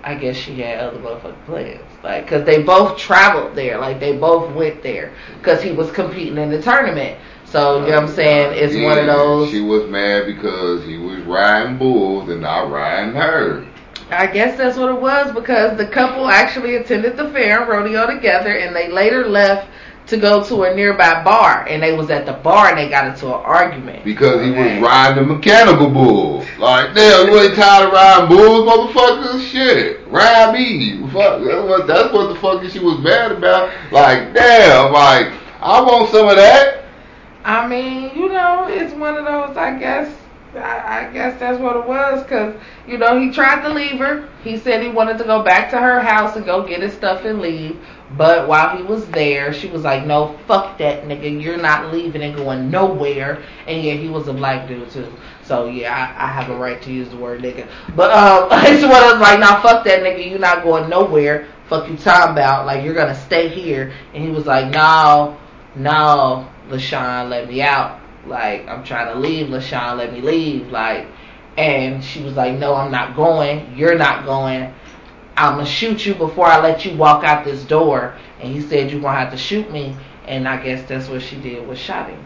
I 0.03 0.15
guess 0.15 0.35
she 0.35 0.59
had 0.61 0.79
other 0.79 0.99
motherfucking 0.99 1.45
plans. 1.45 1.81
Like, 2.03 2.27
cause 2.27 2.45
they 2.45 2.63
both 2.63 2.97
traveled 2.97 3.55
there. 3.55 3.77
Like, 3.79 3.99
they 3.99 4.17
both 4.17 4.53
went 4.55 4.81
there. 4.81 5.13
Cause 5.43 5.61
he 5.61 5.71
was 5.71 5.91
competing 5.91 6.37
in 6.37 6.49
the 6.49 6.61
tournament. 6.61 7.19
So, 7.45 7.81
you 7.81 7.91
know 7.91 8.01
what 8.01 8.09
I'm 8.09 8.15
saying? 8.15 8.53
It's 8.57 8.75
one 8.75 8.97
of 8.97 9.05
those. 9.05 9.49
She 9.49 9.61
was 9.61 9.89
mad 9.89 10.25
because 10.25 10.83
he 10.85 10.97
was 10.97 11.19
riding 11.21 11.77
bulls 11.77 12.29
and 12.29 12.41
not 12.41 12.69
riding 12.69 13.15
her. 13.15 13.65
I 14.09 14.27
guess 14.27 14.57
that's 14.57 14.77
what 14.77 14.89
it 14.89 15.01
was 15.01 15.33
because 15.33 15.77
the 15.77 15.85
couple 15.85 16.29
actually 16.29 16.75
attended 16.75 17.17
the 17.17 17.29
fair 17.31 17.61
and 17.61 17.69
rodeo 17.69 18.07
together 18.07 18.51
and 18.51 18.73
they 18.73 18.89
later 18.89 19.27
left 19.27 19.69
to 20.07 20.17
go 20.17 20.43
to 20.43 20.63
a 20.63 20.73
nearby 20.75 21.23
bar. 21.23 21.65
And 21.67 21.81
they 21.83 21.93
was 21.93 22.09
at 22.09 22.25
the 22.25 22.33
bar 22.33 22.69
and 22.69 22.77
they 22.77 22.89
got 22.89 23.07
into 23.07 23.27
an 23.27 23.33
argument. 23.43 24.03
Because 24.05 24.41
he 24.43 24.51
Okay. 24.51 24.79
was 24.79 24.83
riding 24.83 25.23
a 25.23 25.27
mechanical 25.27 25.89
bull. 25.89 26.45
Like, 26.57 26.93
damn, 26.95 27.27
you 27.27 27.39
ain't 27.39 27.55
tired 27.55 27.87
of 27.87 27.93
riding 27.93 28.29
bulls, 28.29 28.69
motherfucker? 28.69 29.41
Shit. 29.51 30.07
Ride 30.07 30.53
me. 30.53 30.99
Fuck. 31.11 31.43
That's 31.43 31.67
what, 31.67 31.87
that's 31.87 32.13
what 32.13 32.29
the 32.29 32.35
fuck 32.35 32.63
she 32.69 32.79
was 32.79 32.99
mad 32.99 33.31
about. 33.33 33.71
Like, 33.91 34.33
damn, 34.33 34.91
like, 34.93 35.31
I 35.61 35.81
want 35.81 36.09
some 36.11 36.27
of 36.27 36.35
that. 36.37 36.83
I 37.43 37.67
mean, 37.67 38.15
you 38.15 38.29
know, 38.29 38.67
it's 38.69 38.93
one 38.93 39.15
of 39.17 39.25
those. 39.25 39.55
I 39.55 39.77
guess, 39.79 40.13
I, 40.55 41.07
I 41.07 41.13
guess 41.13 41.39
that's 41.39 41.59
what 41.59 41.77
it 41.77 41.87
was. 41.87 42.25
Cause 42.27 42.55
you 42.87 42.97
know, 42.97 43.19
he 43.19 43.31
tried 43.31 43.61
to 43.61 43.69
leave 43.73 43.99
her. 43.99 44.27
He 44.43 44.57
said 44.57 44.81
he 44.81 44.89
wanted 44.89 45.17
to 45.19 45.23
go 45.23 45.43
back 45.43 45.69
to 45.71 45.77
her 45.77 45.99
house 46.01 46.35
and 46.35 46.45
go 46.45 46.65
get 46.67 46.81
his 46.81 46.93
stuff 46.93 47.23
and 47.25 47.39
leave. 47.39 47.79
But 48.15 48.47
while 48.47 48.77
he 48.77 48.83
was 48.83 49.05
there, 49.07 49.51
she 49.53 49.67
was 49.67 49.83
like, 49.83 50.05
"No, 50.05 50.37
fuck 50.47 50.77
that 50.77 51.03
nigga. 51.03 51.41
You're 51.41 51.57
not 51.57 51.91
leaving 51.91 52.21
and 52.21 52.35
going 52.35 52.71
nowhere." 52.71 53.43
And 53.67 53.83
yeah, 53.83 53.93
he 53.93 54.07
was 54.07 54.27
a 54.27 54.33
black 54.33 54.67
dude 54.67 54.89
too. 54.89 55.11
So 55.43 55.67
yeah, 55.67 55.93
I, 55.93 56.25
I 56.25 56.27
have 56.27 56.49
a 56.49 56.57
right 56.57 56.81
to 56.83 56.91
use 56.91 57.09
the 57.09 57.17
word 57.17 57.41
nigga. 57.41 57.67
But 57.95 58.11
um, 58.11 58.47
it's 58.65 58.83
one 58.83 59.03
of 59.03 59.09
those 59.11 59.19
like, 59.21 59.39
"Nah, 59.39 59.61
fuck 59.61 59.83
that 59.85 60.01
nigga. 60.01 60.29
You're 60.29 60.39
not 60.39 60.63
going 60.63 60.89
nowhere. 60.89 61.47
Fuck 61.67 61.89
you 61.89 61.97
talking 61.97 62.31
about. 62.31 62.65
Like 62.65 62.85
you're 62.85 62.95
gonna 62.95 63.15
stay 63.15 63.49
here." 63.49 63.91
And 64.13 64.23
he 64.23 64.29
was 64.29 64.45
like, 64.45 64.71
"No, 64.71 65.37
no." 65.75 66.47
LaShawn 66.69 67.29
let 67.29 67.47
me 67.47 67.61
out. 67.61 67.99
Like, 68.25 68.67
I'm 68.67 68.83
trying 68.83 69.13
to 69.13 69.19
leave. 69.19 69.47
LaShawn 69.47 69.97
let 69.97 70.13
me 70.13 70.21
leave. 70.21 70.67
Like, 70.67 71.07
and 71.57 72.03
she 72.03 72.21
was 72.21 72.35
like, 72.35 72.57
no, 72.57 72.75
I'm 72.75 72.91
not 72.91 73.15
going. 73.15 73.75
You're 73.75 73.97
not 73.97 74.25
going. 74.25 74.73
I'm 75.37 75.53
going 75.55 75.65
to 75.65 75.71
shoot 75.71 76.05
you 76.05 76.15
before 76.15 76.47
I 76.47 76.59
let 76.59 76.83
you 76.85 76.97
walk 76.97 77.23
out 77.23 77.45
this 77.45 77.63
door. 77.63 78.15
And 78.39 78.51
he 78.53 78.61
said, 78.61 78.91
you're 78.91 79.01
going 79.01 79.13
to 79.13 79.19
have 79.19 79.31
to 79.31 79.37
shoot 79.37 79.71
me. 79.71 79.95
And 80.25 80.47
I 80.47 80.61
guess 80.63 80.87
that's 80.87 81.07
what 81.07 81.21
she 81.21 81.37
did 81.39 81.65
was 81.67 81.79
shot 81.79 82.09
him. 82.09 82.23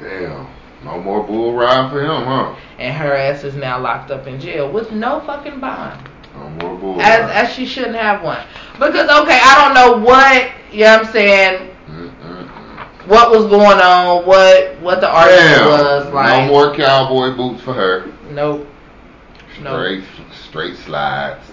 Damn. 0.00 0.46
No 0.84 0.98
more 1.00 1.22
bull 1.26 1.52
ride 1.54 1.90
for 1.90 2.00
him, 2.02 2.24
huh? 2.24 2.56
And 2.78 2.96
her 2.96 3.14
ass 3.14 3.44
is 3.44 3.54
now 3.54 3.78
locked 3.80 4.10
up 4.10 4.26
in 4.26 4.40
jail 4.40 4.70
with 4.70 4.92
no 4.92 5.20
fucking 5.20 5.60
bond. 5.60 6.08
No 6.34 6.48
more 6.48 6.78
bull 6.78 7.00
As 7.00 7.20
ride. 7.20 7.30
as 7.30 7.48
as 7.48 7.54
she 7.54 7.66
shouldn't 7.66 7.96
have 7.96 8.22
one. 8.22 8.42
Because 8.74 9.10
okay, 9.22 9.38
I 9.42 9.54
don't 9.64 9.74
know 9.74 10.02
what 10.04 10.50
you 10.72 10.84
know 10.84 10.96
what 10.98 11.06
I'm 11.06 11.12
saying, 11.12 11.70
Mm-mm-mm. 11.86 13.08
what 13.08 13.30
was 13.30 13.44
going 13.46 13.78
on, 13.78 14.24
what 14.26 14.80
what 14.80 15.00
the 15.02 15.10
argument 15.10 15.56
Damn. 15.56 15.66
was 15.66 16.12
like 16.14 16.46
no 16.46 16.48
more 16.48 16.74
cowboy 16.74 17.36
boots 17.36 17.62
for 17.62 17.74
her. 17.74 18.10
Nope. 18.30 18.66
No. 19.60 19.72
Straight, 19.74 20.04
straight 20.48 20.76
slides. 20.76 21.44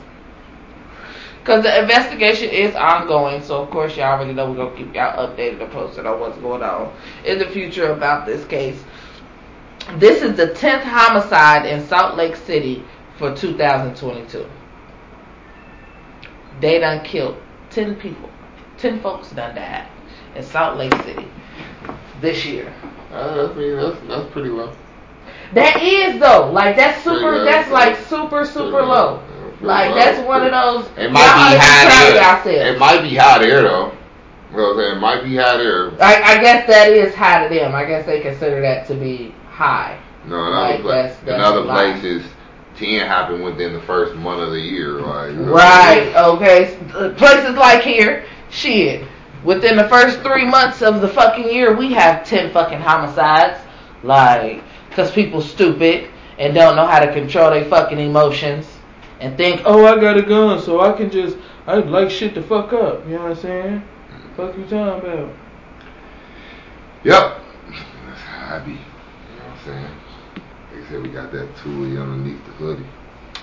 Because 1.48 1.64
the 1.64 1.82
investigation 1.82 2.50
is 2.50 2.76
ongoing, 2.76 3.42
so 3.42 3.62
of 3.62 3.70
course 3.70 3.96
y'all 3.96 4.20
already 4.20 4.34
know 4.34 4.52
we're 4.52 4.58
gonna 4.58 4.76
keep 4.76 4.94
y'all 4.94 5.26
updated 5.26 5.62
and 5.62 5.72
posted 5.72 6.06
on 6.06 6.20
what's 6.20 6.38
going 6.40 6.62
on 6.62 6.94
in 7.24 7.40
the 7.40 7.48
future 7.48 7.94
about 7.94 8.26
this 8.26 8.44
case. 8.44 8.84
This 9.96 10.22
is 10.22 10.36
the 10.36 10.54
tenth 10.54 10.84
homicide 10.84 11.66
in 11.66 11.88
Salt 11.88 12.18
Lake 12.18 12.36
City 12.36 12.84
for 13.18 13.34
2022. 13.34 14.46
They 16.60 16.80
done 16.80 17.06
killed 17.06 17.38
ten 17.70 17.96
people. 17.96 18.30
Ten 18.78 19.00
folks 19.00 19.32
done 19.32 19.56
died 19.56 19.88
in 20.36 20.44
Salt 20.44 20.78
Lake 20.78 20.94
City 21.06 21.30
this 22.20 22.46
year. 22.46 22.74
Uh, 23.10 23.50
I 23.50 23.58
mean, 23.58 23.78
that's, 23.78 23.98
that's 24.06 24.30
pretty 24.34 24.50
low. 24.50 24.76
That 25.54 25.82
is 25.82 26.20
though, 26.20 26.52
like 26.52 26.76
that's 26.76 27.02
super. 27.06 27.46
That's 27.46 27.72
like 27.72 27.96
super 27.96 28.44
super 28.44 28.82
low. 28.82 29.24
Like 29.62 29.94
that's 29.96 30.26
one 30.28 30.44
of 30.44 30.52
those. 30.52 30.86
It 30.98 31.12
might 31.12 31.22
be 31.24 31.58
hot 31.58 31.58
high 31.60 31.86
proud 31.88 32.38
of 32.38 32.44
there. 32.44 32.54
yourselves. 32.54 32.76
It 32.76 32.80
might 32.80 33.02
be 33.02 33.16
high 33.16 33.40
there 33.40 33.62
though. 33.64 33.92
You 34.52 34.58
know 34.58 34.64
what 34.64 34.72
I'm 34.72 34.78
saying? 34.78 34.98
It 34.98 35.00
might 35.00 35.24
be 35.24 35.36
high 35.36 35.58
there. 35.58 35.92
I, 36.02 36.22
I 36.38 36.42
guess 36.42 36.68
that 36.68 36.90
is 36.90 37.14
high 37.16 37.48
to 37.48 37.54
them. 37.54 37.76
I 37.76 37.86
guess 37.86 38.06
they 38.06 38.22
consider 38.22 38.62
that 38.62 38.88
to 38.88 38.94
be 38.96 39.34
high. 39.50 40.00
No, 40.26 40.46
in 40.46 40.52
Like, 40.54 40.74
other, 40.76 40.84
pla- 40.84 40.92
that's- 40.92 41.24
in 41.24 41.42
other 41.42 41.64
places, 41.64 42.24
ten 42.76 43.08
happen 43.08 43.42
within 43.42 43.74
the 43.74 43.82
first 43.82 44.16
month 44.16 44.42
of 44.42 44.52
the 44.52 44.60
year. 44.60 44.94
Like, 45.02 45.34
Right. 45.38 46.14
Okay. 46.16 46.78
Places 47.18 47.56
like 47.56 47.82
here, 47.82 48.26
shit. 48.50 49.06
Within 49.44 49.76
the 49.78 49.88
first 49.90 50.20
three 50.22 50.46
months 50.46 50.82
of 50.82 51.02
the 51.02 51.08
fucking 51.08 51.50
year, 51.50 51.76
we 51.76 51.94
have 51.94 52.26
ten 52.26 52.52
fucking 52.52 52.80
homicides. 52.80 53.60
Like, 54.04 54.64
cause 54.92 55.12
people 55.12 55.42
stupid 55.42 56.10
and 56.40 56.54
don't 56.54 56.76
know 56.76 56.86
how 56.86 57.00
to 57.00 57.12
control 57.12 57.50
their 57.52 57.66
fucking 57.66 58.00
emotions 58.00 58.68
and 59.20 59.38
think, 59.38 59.62
oh, 59.66 59.86
I 59.86 60.00
got 60.00 60.18
a 60.18 60.22
gun, 60.22 60.62
so 60.62 60.82
I 60.82 60.94
can 60.94 61.10
just, 61.10 61.38
I 61.66 61.76
like 61.76 62.10
shit 62.10 62.34
to 62.36 62.44
fuck 62.44 62.74
up. 62.74 63.06
You 63.06 63.16
know 63.16 63.24
what 63.24 63.32
I'm 63.32 63.36
saying? 63.38 63.84
Fuck 64.36 64.56
you 64.58 64.64
talking 64.66 65.10
about? 65.10 65.34
Yep. 67.04 67.42
That's 68.08 68.22
how 68.22 68.56
I 68.56 68.60
be. 68.60 68.72
You 68.72 68.78
know 68.78 68.84
what 69.46 69.58
I'm 69.58 69.66
saying? 69.66 69.96
They 70.74 70.90
said 70.90 71.02
we 71.02 71.10
got 71.10 71.32
that 71.32 71.56
toolie 71.56 72.00
underneath 72.00 72.46
the 72.46 72.52
hoodie. 72.54 72.86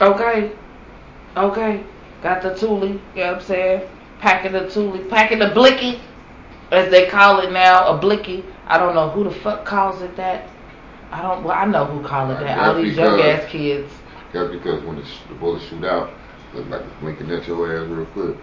Okay. 0.01 0.53
Okay. 1.37 1.85
Got 2.23 2.43
the 2.43 2.51
toolie, 2.51 3.01
you 3.15 3.21
know 3.21 3.33
what 3.33 3.37
I'm 3.37 3.43
saying? 3.43 3.89
Packing 4.21 4.53
the 4.53 4.61
toolie, 4.61 5.09
packing 5.11 5.41
the 5.41 5.49
blicky, 5.49 6.01
as 6.71 6.91
they 6.91 7.07
call 7.07 7.41
it 7.41 7.53
now, 7.53 7.89
a 7.89 7.99
blicky. 7.99 8.45
I 8.67 8.79
don't 8.79 8.95
know 8.95 9.11
who 9.11 9.25
the 9.25 9.31
fuck 9.31 9.65
calls 9.65 10.01
it 10.01 10.17
that. 10.17 10.49
I 11.11 11.21
don't, 11.21 11.45
well, 11.45 11.57
I 11.57 11.65
know 11.67 11.85
who 11.85 12.03
call 12.03 12.31
it 12.31 12.41
that. 12.41 12.59
All 12.59 12.75
these 12.75 12.97
young 12.97 13.21
ass 13.21 13.51
kids. 13.51 13.93
That's 14.35 14.51
because 14.51 14.83
when 14.85 14.97
the, 14.97 15.05
sh- 15.05 15.21
the 15.29 15.35
bullets 15.35 15.65
shoot 15.67 15.85
out, 15.85 16.11
look 16.53 16.69
like 16.69 16.83
it's 16.83 17.01
blinking 17.01 17.31
at 17.31 17.47
your 17.47 17.73
ass 17.73 17.89
real 17.89 18.07
quick. 18.07 18.37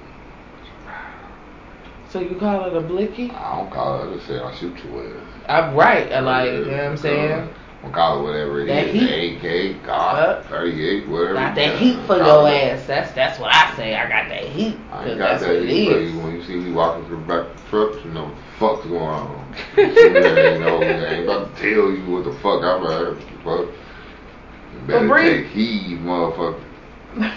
So 2.10 2.20
you 2.20 2.36
call 2.36 2.66
it 2.66 2.76
a 2.76 2.82
blicky? 2.82 3.32
I 3.32 3.58
don't 3.58 3.72
call 3.72 4.02
it. 4.02 4.12
I 4.12 4.16
just 4.16 4.28
say 4.28 4.40
I 4.40 4.54
shoot 4.56 4.78
your 4.84 5.06
ass. 5.06 5.28
I'm 5.48 5.76
right. 5.76 6.12
I 6.12 6.20
like, 6.20 6.52
you 6.52 6.66
know 6.66 6.72
what 6.72 6.80
I'm 6.84 6.98
saying? 6.98 7.50
Don't 7.82 7.94
call 7.94 8.20
it 8.20 8.24
whatever 8.24 8.62
it 8.62 8.68
That 8.68 8.88
is. 8.88 8.94
heat. 8.94 9.40
The 9.42 9.68
AK, 9.78 9.86
God, 9.86 10.18
Yup. 10.18 10.46
38, 10.48 11.10
whatever. 11.10 11.34
Got 11.34 11.56
that 11.56 11.76
heat 11.78 11.96
for 12.06 12.18
your 12.18 12.48
it. 12.48 12.74
ass. 12.74 12.86
That's 12.88 13.12
that's 13.14 13.40
what 13.40 13.54
I 13.54 13.76
say. 13.76 13.96
I 13.96 14.08
got 14.08 14.30
that 14.30 14.44
heat. 14.44 14.76
I 14.92 15.08
ain't 15.10 15.18
got 15.18 15.40
that's 15.40 15.44
that 15.44 15.64
heat 15.66 15.90
for 15.90 16.00
you 16.00 16.20
when 16.20 16.36
you 16.36 16.44
see 16.44 16.56
me 16.56 16.72
walking 16.72 17.06
through 17.08 17.22
the 17.22 17.26
back 17.26 17.48
of 17.50 17.56
the 17.64 17.70
truck. 17.70 18.06
You 18.06 18.12
know 18.12 18.26
what 18.26 18.36
the 18.36 18.58
fuck's 18.60 18.86
going 18.88 19.02
on. 19.02 19.56
You 19.78 19.96
see 19.96 20.10
me, 20.10 20.20
you 20.20 20.60
know, 20.60 20.82
I 20.84 21.14
ain't 21.16 21.24
about 21.24 21.56
to 21.56 21.62
tell 21.62 21.92
you 21.92 22.06
what 22.12 22.24
the 22.26 22.34
fuck 22.34 22.62
I'm 22.64 22.86
at. 22.86 23.18
Fuck. 23.44 23.68
Better 24.88 25.08
Bree- 25.08 25.44
take 25.44 25.48
heed, 25.48 26.00
motherfucker. 26.00 26.60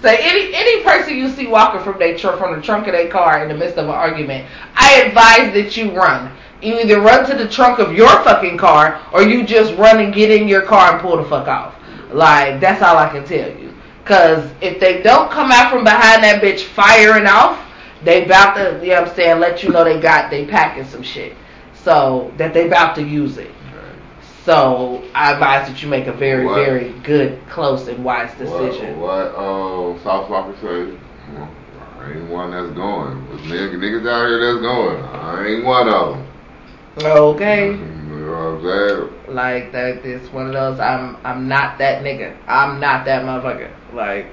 So 0.00 0.08
any 0.08 0.54
any 0.54 0.82
person 0.84 1.16
you 1.16 1.28
see 1.28 1.48
walking 1.48 1.82
from 1.82 1.98
their 1.98 2.16
tr- 2.16 2.36
from 2.36 2.54
the 2.54 2.62
trunk 2.62 2.86
of 2.86 2.92
their 2.92 3.08
car 3.08 3.42
in 3.42 3.48
the 3.48 3.54
midst 3.54 3.78
of 3.78 3.86
an 3.86 3.90
argument, 3.90 4.46
I 4.76 5.02
advise 5.02 5.52
that 5.54 5.76
you 5.76 5.90
run. 5.90 6.30
You 6.62 6.78
either 6.78 7.00
run 7.00 7.28
to 7.28 7.36
the 7.36 7.48
trunk 7.48 7.80
of 7.80 7.92
your 7.92 8.08
fucking 8.22 8.58
car, 8.58 9.00
or 9.12 9.22
you 9.22 9.44
just 9.44 9.74
run 9.74 10.00
and 10.00 10.14
get 10.14 10.30
in 10.30 10.46
your 10.46 10.62
car 10.62 10.92
and 10.92 11.00
pull 11.00 11.16
the 11.16 11.24
fuck 11.24 11.48
off. 11.48 11.74
Like 12.12 12.60
that's 12.60 12.80
all 12.80 12.96
I 12.96 13.08
can 13.08 13.24
tell 13.24 13.50
you. 13.58 13.74
Cause 14.04 14.48
if 14.60 14.78
they 14.78 15.02
don't 15.02 15.30
come 15.30 15.50
out 15.50 15.70
from 15.70 15.84
behind 15.84 16.22
that 16.22 16.40
bitch 16.42 16.62
firing 16.62 17.26
off, 17.26 17.60
they 18.04 18.24
bout 18.24 18.54
to, 18.54 18.78
you 18.82 18.92
know 18.92 19.02
what 19.02 19.10
I'm 19.10 19.16
saying, 19.16 19.40
let 19.40 19.64
you 19.64 19.70
know 19.70 19.82
they 19.82 20.00
got 20.00 20.30
they 20.30 20.46
packing 20.46 20.84
some 20.84 21.02
shit. 21.02 21.34
So 21.74 22.32
that 22.36 22.54
they 22.54 22.66
about 22.66 22.94
to 22.96 23.02
use 23.02 23.36
it. 23.36 23.50
So 24.48 25.04
I 25.14 25.34
advise 25.34 25.68
that 25.68 25.82
you 25.82 25.90
make 25.90 26.06
a 26.06 26.12
very, 26.14 26.46
What? 26.46 26.54
very 26.54 26.92
good, 27.00 27.38
close, 27.50 27.86
and 27.86 28.02
wise 28.02 28.30
decision. 28.38 28.98
What, 28.98 29.34
what 29.36 29.98
uh, 29.98 30.02
South 30.02 30.30
Walker? 30.30 30.54
Well, 30.62 31.50
I 32.00 32.12
ain't 32.12 32.30
one 32.30 32.52
that's 32.52 32.74
going. 32.74 33.26
But 33.26 33.40
niggas, 33.40 33.76
niggas 33.76 34.08
out 34.08 34.26
here 34.26 34.40
that's 34.40 34.62
going. 34.62 35.04
I 35.04 35.46
ain't 35.48 35.64
one 35.66 35.88
of 35.90 36.16
them. 36.16 36.26
Okay. 37.04 37.72
You 37.72 37.76
know 37.76 38.30
what 38.30 38.72
I'm 38.72 39.18
saying? 39.28 39.34
Like 39.34 39.72
that 39.72 40.06
it's 40.06 40.32
one 40.32 40.46
of 40.46 40.54
those 40.54 40.80
I'm 40.80 41.18
I'm 41.24 41.46
not 41.46 41.76
that 41.76 42.02
nigga. 42.02 42.34
I'm 42.46 42.80
not 42.80 43.04
that 43.04 43.24
motherfucker. 43.26 43.70
Like 43.92 44.28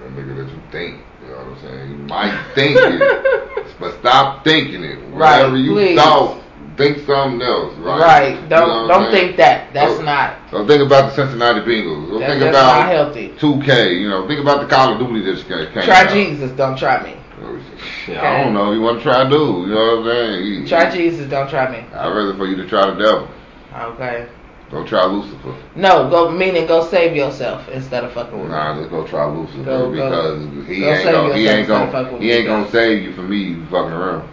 That 0.00 0.12
nigga 0.12 0.36
that 0.36 0.52
you 0.52 0.60
think. 0.70 1.00
You 1.22 1.28
know 1.30 1.38
what 1.38 1.46
I'm 1.48 1.60
saying? 1.62 1.90
You 1.90 1.96
might 2.06 2.52
think 2.54 2.78
it, 2.80 3.76
but 3.80 3.98
stop 3.98 4.44
thinking 4.44 4.84
it. 4.84 5.00
Right, 5.12 5.38
Whatever 5.40 5.56
you 5.56 5.72
please. 5.72 5.98
thought, 5.98 6.40
think 6.78 7.04
something 7.04 7.42
else. 7.42 7.74
Right. 7.76 8.00
right. 8.00 8.48
Don't 8.48 8.68
know 8.68 8.88
don't 8.88 9.10
think 9.12 9.36
that. 9.36 9.74
That's 9.74 9.96
Don't- 9.96 10.06
not 10.06 10.50
Don't 10.50 10.66
think 10.66 10.82
about 10.82 11.10
the 11.10 11.16
Cincinnati 11.16 11.60
Bengals. 11.60 12.08
Don't 12.08 12.20
that, 12.20 12.28
think 12.30 12.40
that's 12.40 12.56
about 12.56 12.78
not 12.80 12.88
healthy. 12.88 13.28
2K. 13.38 14.00
You 14.00 14.08
know, 14.08 14.26
think 14.26 14.40
about 14.40 14.60
the 14.62 14.74
Call 14.74 14.92
of 14.94 14.98
Duty 14.98 15.20
that 15.26 15.34
just 15.34 15.48
came 15.48 15.82
Try 15.82 16.04
out. 16.04 16.10
Jesus, 16.10 16.50
don't 16.52 16.78
try 16.78 17.02
me. 17.02 17.14
Oh, 17.42 17.60
yeah, 18.08 18.22
I 18.22 18.44
don't 18.44 18.54
know. 18.54 18.72
You 18.72 18.80
want 18.80 18.98
to 18.98 19.02
try 19.04 19.24
to 19.24 19.30
do? 19.30 19.36
You 19.36 19.74
know 19.74 19.96
what 19.96 19.98
I'm 19.98 20.04
saying? 20.06 20.44
You- 20.46 20.66
Try 20.66 20.90
Jesus, 20.90 21.28
don't 21.28 21.48
try 21.50 21.70
me. 21.70 21.84
I'd 21.94 22.08
rather 22.08 22.34
for 22.34 22.46
you 22.46 22.56
to 22.56 22.66
try 22.66 22.86
the 22.90 22.96
devil. 22.96 23.28
Okay. 23.76 24.26
Don't 24.70 24.86
try 24.86 25.04
Lucifer. 25.06 25.54
No, 25.76 26.10
go 26.10 26.30
meaning 26.30 26.66
go 26.66 26.84
save 26.88 27.16
yourself 27.16 27.66
instead 27.70 28.04
of 28.04 28.12
fucking 28.12 28.38
with 28.38 28.48
me. 28.50 28.54
Nah, 28.54 28.76
just 28.78 28.90
go 28.90 29.06
try 29.06 29.24
Lucifer 29.24 29.62
Go- 29.64 29.90
go- 29.90 29.90
because 29.92 30.66
he 30.68 30.80
go 30.80 30.88
ain't 30.92 31.02
save 31.02 31.12
gonna 31.14 31.34
he 31.34 31.40
yourself 31.44 31.58
ain't 31.58 31.60
instead 31.60 31.80
of 31.80 31.92
gonna 32.10 32.18
he 32.22 32.32
ain't 32.32 32.46
gonna 32.46 32.70
save 32.70 33.02
you 33.02 33.12
from 33.14 33.30
me 33.30 33.54
fucking 33.70 33.92
around. 33.92 34.28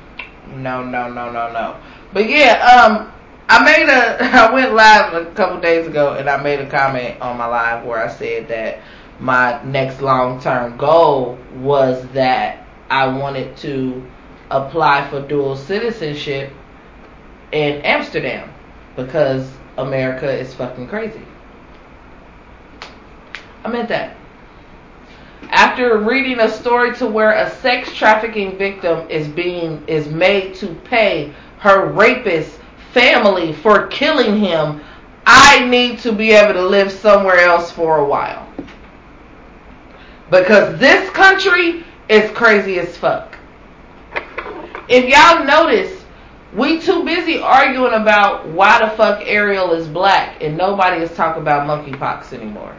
No, 0.57 0.83
no, 0.83 1.07
no, 1.09 1.31
no, 1.31 1.51
no. 1.53 1.75
But 2.15 2.29
yeah, 2.29 2.63
um, 2.63 3.11
I 3.49 3.61
made 3.65 3.89
a, 3.89 4.23
I 4.23 4.53
went 4.53 4.73
live 4.73 5.13
a 5.13 5.25
couple 5.33 5.59
days 5.59 5.85
ago 5.85 6.13
and 6.13 6.29
I 6.29 6.41
made 6.41 6.61
a 6.61 6.69
comment 6.69 7.19
on 7.19 7.37
my 7.37 7.45
live 7.45 7.83
where 7.83 8.01
I 8.01 8.07
said 8.07 8.47
that 8.47 8.79
my 9.19 9.61
next 9.65 10.01
long 10.01 10.39
term 10.39 10.77
goal 10.77 11.37
was 11.57 12.07
that 12.13 12.65
I 12.89 13.05
wanted 13.07 13.57
to 13.57 14.01
apply 14.49 15.09
for 15.09 15.27
dual 15.27 15.57
citizenship 15.57 16.53
in 17.51 17.81
Amsterdam 17.81 18.49
because 18.95 19.51
America 19.77 20.31
is 20.31 20.53
fucking 20.53 20.87
crazy. 20.87 21.25
I 23.65 23.67
meant 23.67 23.89
that. 23.89 24.15
After 25.49 25.97
reading 25.97 26.39
a 26.39 26.49
story 26.49 26.95
to 26.95 27.07
where 27.07 27.31
a 27.33 27.49
sex 27.49 27.93
trafficking 27.93 28.57
victim 28.57 29.05
is 29.09 29.27
being 29.27 29.85
is 29.87 30.07
made 30.07 30.55
to 30.55 30.73
pay 30.85 31.33
her 31.59 31.87
rapist 31.91 32.59
family 32.93 33.53
for 33.53 33.87
killing 33.87 34.37
him, 34.39 34.81
I 35.25 35.65
need 35.65 35.99
to 35.99 36.11
be 36.11 36.31
able 36.31 36.53
to 36.53 36.65
live 36.65 36.91
somewhere 36.91 37.39
else 37.39 37.71
for 37.71 37.97
a 37.97 38.05
while. 38.05 38.47
Because 40.29 40.79
this 40.79 41.09
country 41.11 41.83
is 42.09 42.29
crazy 42.31 42.79
as 42.79 42.97
fuck. 42.97 43.37
If 44.87 45.05
y'all 45.05 45.45
notice, 45.45 46.05
we 46.53 46.79
too 46.79 47.03
busy 47.03 47.39
arguing 47.39 47.93
about 47.93 48.47
why 48.47 48.79
the 48.79 48.95
fuck 48.95 49.21
Ariel 49.25 49.71
is 49.73 49.87
black 49.87 50.41
and 50.41 50.55
nobody 50.55 51.01
is 51.01 51.11
talking 51.15 51.41
about 51.41 51.67
monkeypox 51.67 52.33
anymore. 52.33 52.75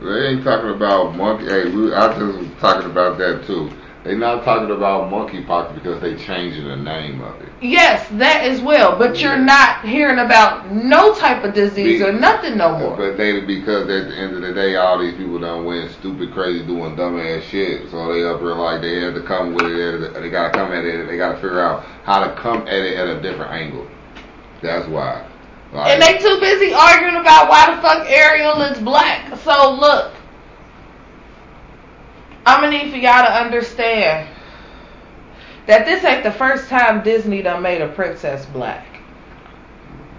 They 0.00 0.28
ain't 0.28 0.44
talking 0.44 0.70
about 0.70 1.16
monkey. 1.16 1.46
Hey, 1.46 1.68
we, 1.68 1.92
I 1.92 2.08
just 2.16 2.38
was 2.38 2.48
talking 2.60 2.90
about 2.90 3.18
that 3.18 3.44
too. 3.46 3.70
They 4.04 4.14
not 4.14 4.44
talking 4.44 4.70
about 4.74 5.10
monkeypox 5.10 5.74
because 5.74 6.00
they 6.00 6.16
changing 6.16 6.68
the 6.68 6.76
name 6.76 7.20
of 7.20 7.40
it. 7.42 7.48
Yes, 7.60 8.08
that 8.12 8.44
as 8.44 8.60
well. 8.60 8.96
But 8.96 9.20
you're 9.20 9.36
not 9.36 9.84
hearing 9.84 10.20
about 10.20 10.72
no 10.72 11.14
type 11.14 11.42
of 11.42 11.52
disease 11.52 12.00
Be- 12.00 12.04
or 12.04 12.12
nothing 12.12 12.56
no 12.56 12.78
more. 12.78 12.96
But 12.96 13.16
they 13.16 13.40
because 13.40 13.82
at 13.90 14.08
the 14.08 14.16
end 14.16 14.36
of 14.36 14.42
the 14.42 14.54
day, 14.54 14.76
all 14.76 14.98
these 15.00 15.16
people 15.16 15.40
done 15.40 15.64
went 15.64 15.90
stupid, 15.90 16.32
crazy, 16.32 16.64
doing 16.64 16.94
dumb 16.94 17.18
ass 17.18 17.42
shit. 17.44 17.90
So 17.90 18.12
they 18.12 18.24
up 18.24 18.40
here 18.40 18.54
like 18.54 18.82
they 18.82 19.00
had 19.00 19.14
to 19.14 19.22
come 19.22 19.54
with 19.54 19.66
it. 19.66 20.14
They 20.14 20.30
gotta 20.30 20.56
come 20.56 20.72
at 20.72 20.84
it. 20.84 21.06
They 21.06 21.16
gotta 21.16 21.36
figure 21.36 21.60
out 21.60 21.84
how 22.04 22.24
to 22.24 22.34
come 22.40 22.68
at 22.68 22.74
it 22.74 22.96
at 22.96 23.08
a 23.08 23.20
different 23.20 23.52
angle. 23.52 23.86
That's 24.62 24.88
why. 24.88 25.26
Like, 25.72 25.90
And 25.90 26.02
they 26.02 26.18
too 26.18 26.40
busy 26.40 26.72
arguing 26.72 27.16
about 27.16 27.50
why 27.50 27.74
the 27.74 27.82
fuck 27.82 28.08
Ariel 28.08 28.62
is 28.62 28.78
black. 28.78 29.36
So 29.38 29.72
look, 29.72 30.12
I'm 32.48 32.62
gonna 32.62 32.82
need 32.82 32.90
for 32.90 32.96
y'all 32.96 33.24
to 33.24 33.32
understand 33.32 34.28
that 35.66 35.84
this 35.84 36.02
ain't 36.02 36.22
the 36.24 36.32
first 36.32 36.68
time 36.68 37.04
Disney 37.04 37.42
done 37.42 37.62
made 37.62 37.82
a 37.82 37.88
princess 37.88 38.46
black. 38.46 38.86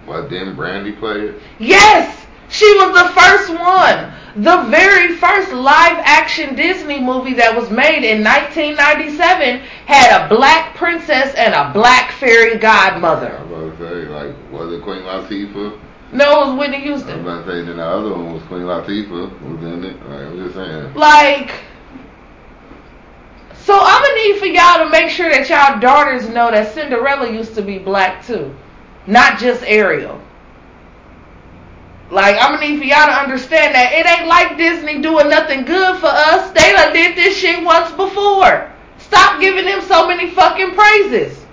What 0.06 0.30
didn't 0.30 0.54
Brandy 0.54 0.92
play 0.92 1.20
it? 1.22 1.42
Yes, 1.58 2.26
she 2.48 2.66
was 2.74 2.94
the 2.94 3.20
first 3.20 3.50
one. 3.50 4.12
The 4.36 4.70
very 4.70 5.16
first 5.16 5.52
live 5.52 5.98
action 6.04 6.54
Disney 6.54 7.00
movie 7.00 7.34
that 7.34 7.54
was 7.54 7.68
made 7.68 8.04
in 8.04 8.22
1997 8.22 9.58
had 9.86 10.24
a 10.24 10.28
black 10.28 10.76
princess 10.76 11.34
and 11.34 11.52
a 11.52 11.72
black 11.72 12.12
fairy 12.12 12.56
godmother. 12.56 13.36
I 13.36 13.42
was 13.42 13.72
about 13.72 13.78
to 13.78 13.88
say, 13.88 14.08
like, 14.08 14.52
was 14.52 14.72
it 14.72 14.82
Queen 14.84 15.02
Latifah? 15.02 15.80
No, 16.12 16.42
it 16.42 16.46
was 16.46 16.58
Whitney 16.58 16.80
Houston. 16.82 17.10
I 17.10 17.16
was 17.16 17.22
about 17.22 17.46
to 17.46 17.52
say, 17.52 17.66
then 17.66 17.76
the 17.78 17.84
other 17.84 18.10
one 18.10 18.34
was 18.34 18.42
Queen 18.44 18.62
Latifah 18.62 19.50
was 19.50 19.62
in 19.64 19.84
it. 19.84 19.96
Like, 20.08 20.20
I'm 20.20 20.36
just 20.38 20.54
saying. 20.54 20.94
Like, 20.94 21.52
so 23.64 23.78
I'm 23.78 24.02
gonna 24.02 24.14
need 24.14 24.38
for 24.38 24.46
y'all 24.46 24.84
to 24.84 24.90
make 24.90 25.10
sure 25.10 25.28
that 25.30 25.48
y'all 25.48 25.80
daughters 25.80 26.28
know 26.28 26.50
that 26.50 26.72
Cinderella 26.74 27.30
used 27.30 27.54
to 27.54 27.62
be 27.62 27.78
black 27.78 28.24
too, 28.26 28.54
not 29.06 29.38
just 29.38 29.62
Ariel. 29.64 30.20
Like, 32.10 32.36
I'm 32.40 32.54
gonna 32.54 32.66
need 32.66 32.78
for 32.78 32.84
y'all 32.84 33.06
to 33.06 33.12
understand 33.12 33.74
that 33.74 33.92
it 33.92 34.04
ain't 34.04 34.26
like 34.26 34.56
Disney 34.56 35.00
doing 35.00 35.28
nothing 35.28 35.64
good 35.64 35.98
for 36.00 36.08
us. 36.08 36.50
They 36.50 36.72
done 36.72 36.92
did 36.92 37.16
this 37.16 37.36
shit 37.36 37.62
once 37.64 37.92
before. 37.92 38.72
Stop 38.98 39.40
giving 39.40 39.64
them 39.64 39.80
so 39.82 40.08
many 40.08 40.30
fucking 40.30 40.72
praises. 40.72 41.44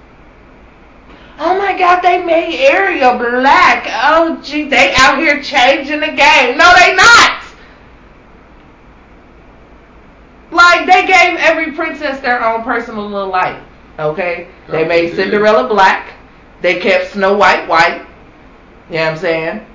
Oh 1.39 1.55
my 1.57 1.77
god, 1.77 2.01
they 2.01 2.23
made 2.23 2.55
Ariel 2.55 3.17
black. 3.17 3.87
Oh 3.87 4.41
gee, 4.41 4.67
they 4.67 4.93
out 4.97 5.19
here 5.19 5.41
changing 5.43 5.99
the 5.99 6.07
game. 6.07 6.57
No, 6.57 6.73
they 6.75 6.95
not. 6.95 7.43
Like 10.51 10.85
they 10.85 11.05
gave 11.05 11.37
every 11.39 11.71
princess 11.73 12.19
their 12.21 12.43
own 12.43 12.63
personal 12.63 13.07
little 13.09 13.29
light. 13.29 13.61
Okay? 13.99 14.47
They 14.69 14.85
Oh, 14.85 14.87
made 14.87 15.09
yeah. 15.09 15.15
Cinderella 15.15 15.67
black. 15.67 16.13
They 16.61 16.79
kept 16.79 17.11
Snow 17.11 17.35
White 17.37 17.67
white. 17.67 18.05
You 18.89 18.95
know 18.97 19.03
what 19.05 19.11
I'm 19.11 19.17
saying? 19.17 19.65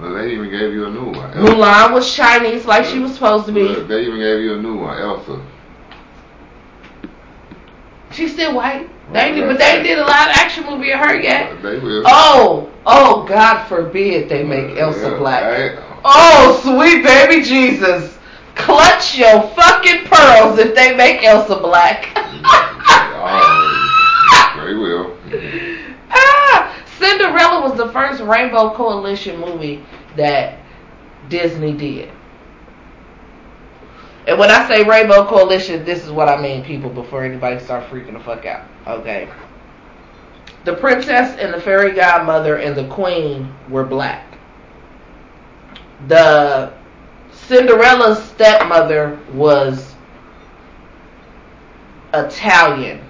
Well, 0.00 0.14
they 0.14 0.32
even 0.32 0.50
gave 0.50 0.72
you 0.72 0.86
a 0.86 0.90
new 0.90 1.12
one. 1.12 1.30
Mulan 1.34 1.92
was 1.92 2.12
Chinese 2.14 2.64
like 2.66 2.84
she 2.84 2.98
was 2.98 3.14
supposed 3.14 3.46
to 3.46 3.52
be. 3.52 3.62
They 3.84 4.02
even 4.02 4.18
gave 4.18 4.40
you 4.40 4.54
a 4.54 4.60
new 4.62 4.78
one, 4.78 4.98
Elsa. 5.00 5.40
She's 8.10 8.32
still 8.32 8.54
white. 8.54 8.88
They 9.12 9.20
ain't, 9.20 9.46
but 9.46 9.58
they 9.58 9.82
did 9.82 9.98
a 9.98 10.02
live 10.02 10.28
action 10.32 10.64
movie 10.66 10.92
of 10.92 11.00
her 11.00 11.20
yet. 11.20 11.60
They 11.62 11.78
will. 11.78 12.02
Oh, 12.06 12.70
oh, 12.86 13.24
God 13.26 13.66
forbid 13.66 14.28
they 14.28 14.42
make 14.44 14.76
Elsa 14.78 15.10
Yeah, 15.10 15.18
black. 15.18 15.42
right? 15.42 16.00
Oh, 16.04 16.60
sweet 16.62 17.02
baby 17.04 17.44
Jesus. 17.44 18.18
Clutch 18.54 19.16
your 19.16 19.42
fucking 19.54 20.04
pearls 20.04 20.58
if 20.58 20.74
they 20.74 20.94
make 20.96 21.22
Elsa 21.24 21.56
black. 21.56 22.10
Oh, 23.26 24.66
they 24.66 24.74
will. 24.74 25.16
ah, 26.10 26.84
Cinderella 26.98 27.62
was 27.66 27.76
the 27.76 27.88
first 27.90 28.20
Rainbow 28.22 28.74
Coalition 28.74 29.40
movie 29.40 29.84
that 30.16 30.58
Disney 31.28 31.72
did. 31.72 32.10
And 34.26 34.38
when 34.38 34.50
I 34.50 34.66
say 34.68 34.84
Rainbow 34.84 35.26
Coalition, 35.26 35.84
this 35.84 36.04
is 36.04 36.10
what 36.10 36.28
I 36.28 36.40
mean, 36.40 36.64
people, 36.64 36.88
before 36.88 37.24
anybody 37.24 37.58
start 37.60 37.90
freaking 37.90 38.14
the 38.14 38.20
fuck 38.20 38.46
out. 38.46 38.66
Okay. 38.86 39.28
The 40.64 40.74
princess 40.74 41.36
and 41.38 41.52
the 41.52 41.60
fairy 41.60 41.92
godmother 41.92 42.56
and 42.56 42.74
the 42.74 42.88
queen 42.88 43.54
were 43.68 43.84
black. 43.84 44.38
The 46.08 46.72
Cinderella's 47.46 48.22
stepmother 48.24 49.18
was 49.32 49.94
Italian. 52.12 53.00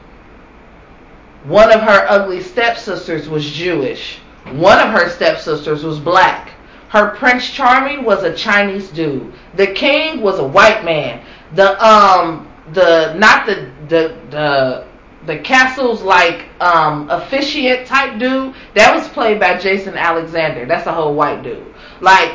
One 1.44 1.70
of 1.70 1.80
her 1.80 2.06
ugly 2.08 2.40
stepsisters 2.40 3.28
was 3.28 3.48
Jewish. 3.48 4.18
One 4.52 4.78
of 4.78 4.88
her 4.90 5.08
stepsisters 5.08 5.84
was 5.84 5.98
black. 5.98 6.52
Her 6.88 7.10
Prince 7.10 7.50
Charming 7.50 8.04
was 8.04 8.22
a 8.22 8.34
Chinese 8.34 8.88
dude. 8.90 9.32
The 9.54 9.68
king 9.68 10.20
was 10.20 10.38
a 10.38 10.46
white 10.46 10.84
man. 10.84 11.24
The 11.54 11.82
um 11.84 12.48
the 12.72 13.14
not 13.14 13.46
the 13.46 13.70
the 13.88 14.16
the 14.30 14.86
the 15.26 15.38
castle's 15.38 16.02
like 16.02 16.46
um 16.60 17.08
officiant 17.10 17.86
type 17.86 18.18
dude 18.18 18.54
that 18.74 18.94
was 18.94 19.08
played 19.08 19.40
by 19.40 19.58
Jason 19.58 19.96
Alexander. 19.96 20.66
That's 20.66 20.86
a 20.86 20.92
whole 20.92 21.14
white 21.14 21.42
dude. 21.42 21.66
Like 22.00 22.34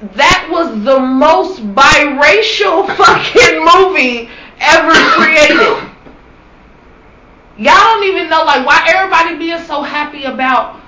that 0.00 0.48
was 0.50 0.68
the 0.84 0.98
most 0.98 1.60
biracial 1.74 2.86
fucking 2.96 3.64
movie 3.64 4.30
ever 4.58 4.92
created. 5.14 5.90
Y'all 7.58 7.74
don't 7.74 8.04
even 8.04 8.30
know 8.30 8.42
like 8.44 8.66
why 8.66 8.82
everybody 8.88 9.36
being 9.36 9.62
so 9.64 9.82
happy 9.82 10.24
about 10.24 10.80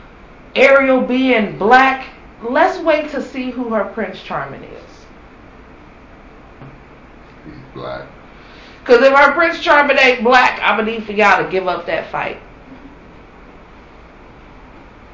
Ariel 0.54 1.02
being 1.02 1.58
black. 1.58 2.08
Let's 2.42 2.78
wait 2.78 3.10
to 3.10 3.22
see 3.22 3.50
who 3.50 3.68
her 3.74 3.84
Prince 3.84 4.22
Charming 4.22 4.64
is. 4.64 4.90
He's 7.44 7.54
black. 7.74 8.08
Cause 8.84 9.02
if 9.02 9.12
her 9.12 9.32
Prince 9.32 9.60
Charming 9.60 9.98
ain't 9.98 10.24
black, 10.24 10.58
I'm 10.62 10.78
gonna 10.78 10.90
need 10.90 11.04
for 11.04 11.12
y'all 11.12 11.44
to 11.44 11.50
give 11.50 11.68
up 11.68 11.86
that 11.86 12.10
fight. 12.10 12.38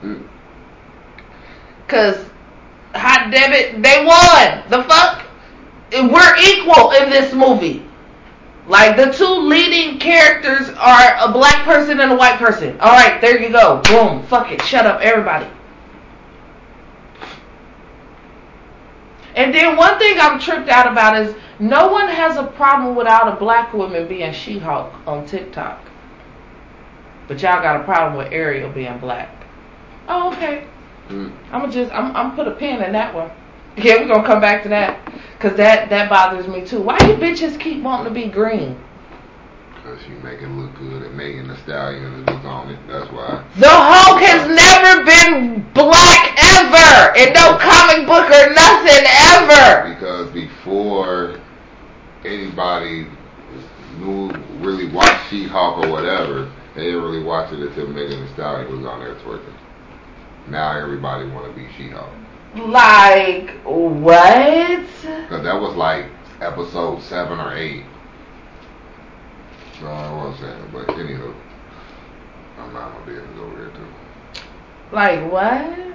Mm. 0.02 0.26
Cause 1.88 2.24
hot 2.94 3.30
damn 3.30 3.52
it, 3.52 3.82
they 3.82 4.04
won. 4.04 4.62
The 4.70 4.82
fuck? 4.88 5.24
We're 5.92 6.36
equal 6.36 6.92
in 6.92 7.10
this 7.10 7.32
movie. 7.34 7.84
Like 8.66 8.96
the 8.96 9.10
two 9.10 9.24
leading 9.24 9.98
characters 9.98 10.68
are 10.76 11.16
a 11.28 11.32
black 11.32 11.64
person 11.64 12.00
and 12.00 12.12
a 12.12 12.16
white 12.16 12.38
person. 12.38 12.78
All 12.80 12.92
right, 12.92 13.18
there 13.20 13.40
you 13.40 13.48
go. 13.48 13.80
Boom. 13.84 14.22
Fuck 14.24 14.52
it. 14.52 14.60
Shut 14.62 14.86
up, 14.86 15.00
everybody. 15.00 15.46
And 19.34 19.54
then 19.54 19.76
one 19.76 19.98
thing 19.98 20.18
I'm 20.20 20.38
tripped 20.38 20.68
out 20.68 20.90
about 20.90 21.16
is 21.16 21.34
no 21.58 21.88
one 21.88 22.08
has 22.08 22.36
a 22.36 22.44
problem 22.44 22.94
without 22.94 23.32
a 23.32 23.36
black 23.36 23.72
woman 23.72 24.06
being 24.06 24.32
She-Hulk 24.32 24.92
on 25.06 25.26
TikTok. 25.26 25.80
But 27.26 27.40
y'all 27.40 27.62
got 27.62 27.80
a 27.80 27.84
problem 27.84 28.18
with 28.18 28.32
Ariel 28.32 28.70
being 28.70 28.98
black. 28.98 29.30
Oh, 30.08 30.32
okay. 30.32 30.66
Mm. 31.08 31.32
I'm 31.52 31.60
gonna 31.62 31.72
just 31.72 31.92
I'm 31.92 32.14
I'm 32.14 32.34
put 32.34 32.46
a 32.46 32.52
pin 32.52 32.82
in 32.82 32.92
that 32.92 33.14
one. 33.14 33.30
Yeah, 33.76 33.96
we're 34.00 34.08
gonna 34.08 34.26
come 34.26 34.40
back 34.40 34.62
to 34.64 34.68
that 34.68 35.00
because 35.32 35.56
that 35.56 35.88
that 35.88 36.10
bothers 36.10 36.46
me 36.48 36.64
too. 36.64 36.80
Why 36.82 36.98
you 37.00 37.14
bitches 37.14 37.58
keep 37.58 37.82
wanting 37.82 38.12
to 38.12 38.20
be 38.20 38.28
green? 38.28 38.78
Cause 39.82 39.98
you 40.06 40.16
make 40.16 40.42
it 40.42 40.48
look 40.48 40.76
good 40.76 41.02
and 41.02 41.16
Megan 41.16 41.48
Thee 41.48 41.56
Stallion 41.62 42.26
was 42.26 42.44
on 42.44 42.68
it. 42.70 42.78
That's 42.88 43.10
why. 43.10 43.42
The 43.56 43.70
Hulk 43.70 44.20
has 44.20 44.44
never 44.44 45.04
been 45.06 45.64
black 45.72 46.36
ever 46.58 47.16
in 47.16 47.32
no 47.32 47.56
comic 47.56 48.06
book 48.06 48.28
or 48.28 48.52
nothing 48.52 49.04
ever. 49.32 49.94
Because 49.94 50.30
before 50.32 51.40
anybody 52.24 53.06
knew 53.98 54.30
really 54.60 54.92
watched 54.92 55.30
She-Hulk 55.30 55.86
or 55.86 55.90
whatever, 55.90 56.52
they 56.74 56.84
didn't 56.84 57.02
really 57.02 57.22
watch 57.22 57.52
it 57.52 57.60
until 57.60 57.86
Megan 57.86 58.26
Thee 58.26 58.32
Stallion 58.34 58.76
was 58.76 58.84
on 58.84 59.00
there 59.00 59.14
twerking. 59.14 59.54
Now 60.50 60.78
everybody 60.78 61.28
want 61.28 61.46
to 61.46 61.52
be 61.52 61.68
She-Hulk. 61.76 62.08
Like 62.56 63.50
what? 63.62 64.86
Cause 65.28 65.42
that 65.42 65.60
was 65.60 65.76
like 65.76 66.06
episode 66.40 67.02
seven 67.02 67.38
or 67.38 67.54
eight. 67.54 67.84
No, 69.82 69.88
I 69.88 70.24
was 70.24 70.38
saying, 70.40 70.70
but 70.72 70.86
anywho, 70.88 71.34
I'm 72.58 72.72
not 72.72 72.92
gonna 72.92 73.06
be 73.06 73.12
able 73.12 73.26
to 73.26 73.34
go 73.34 73.56
there 73.56 73.68
too. 73.68 73.86
Like 74.90 75.30
what? 75.30 75.88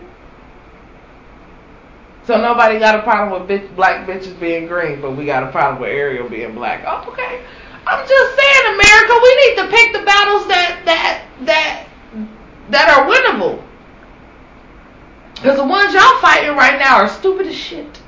So 2.26 2.40
nobody 2.40 2.80
got 2.80 3.00
a 3.00 3.02
problem 3.02 3.42
with 3.42 3.50
bitch, 3.50 3.76
black 3.76 4.08
bitches 4.08 4.40
being 4.40 4.68
green, 4.68 5.02
but 5.02 5.18
we 5.18 5.26
got 5.26 5.44
a 5.44 5.52
problem 5.52 5.82
with 5.82 5.90
Ariel 5.90 6.30
being 6.30 6.56
black. 6.56 6.84
Oh, 6.88 7.12
okay. 7.12 7.44
I'm 7.86 8.08
just 8.08 8.36
saying, 8.38 8.76
America, 8.76 9.20
we 9.22 9.36
need 9.36 9.56
to 9.58 9.68
pick 9.68 9.92
the 9.92 10.06
battles 10.06 10.48
that 10.48 10.82
that 10.86 11.26
that 11.42 11.88
that 12.70 12.90
are 12.90 13.06
winnable. 13.06 13.62
Because 15.44 15.58
the 15.58 15.66
ones 15.66 15.94
y'all 15.94 16.22
fighting 16.22 16.56
right 16.56 16.80
now 16.80 16.96
are 16.96 17.10
stupid 17.10 17.48
as 17.48 17.56
shit. 17.56 18.02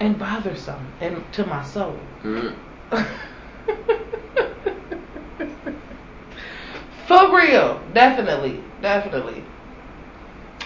And 0.00 0.18
bothersome 0.18 0.90
and 1.02 1.22
to 1.34 1.44
my 1.44 1.62
soul. 1.62 1.98
Mm. 2.22 2.56
For 7.06 7.36
real, 7.36 7.82
definitely, 7.92 8.64
definitely. 8.80 9.44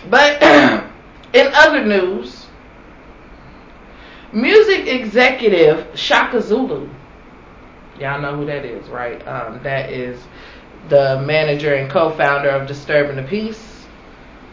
But 0.08 0.40
in 1.32 1.50
other 1.52 1.84
news, 1.84 2.46
music 4.32 4.86
executive 4.86 5.98
Shaka 5.98 6.40
Zulu, 6.40 6.88
y'all 7.98 8.20
know 8.20 8.36
who 8.36 8.46
that 8.46 8.64
is, 8.64 8.88
right? 8.88 9.20
Um, 9.26 9.60
that 9.64 9.90
is 9.90 10.20
the 10.90 11.20
manager 11.26 11.74
and 11.74 11.90
co-founder 11.90 12.50
of 12.50 12.68
Disturbing 12.68 13.16
the 13.16 13.24
Peace. 13.24 13.67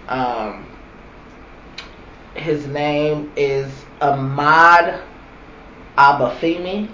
Um, 0.07 0.65
his 2.35 2.67
name 2.67 3.31
is 3.35 3.71
Ahmad 4.01 5.01
Abafemi. 5.97 6.89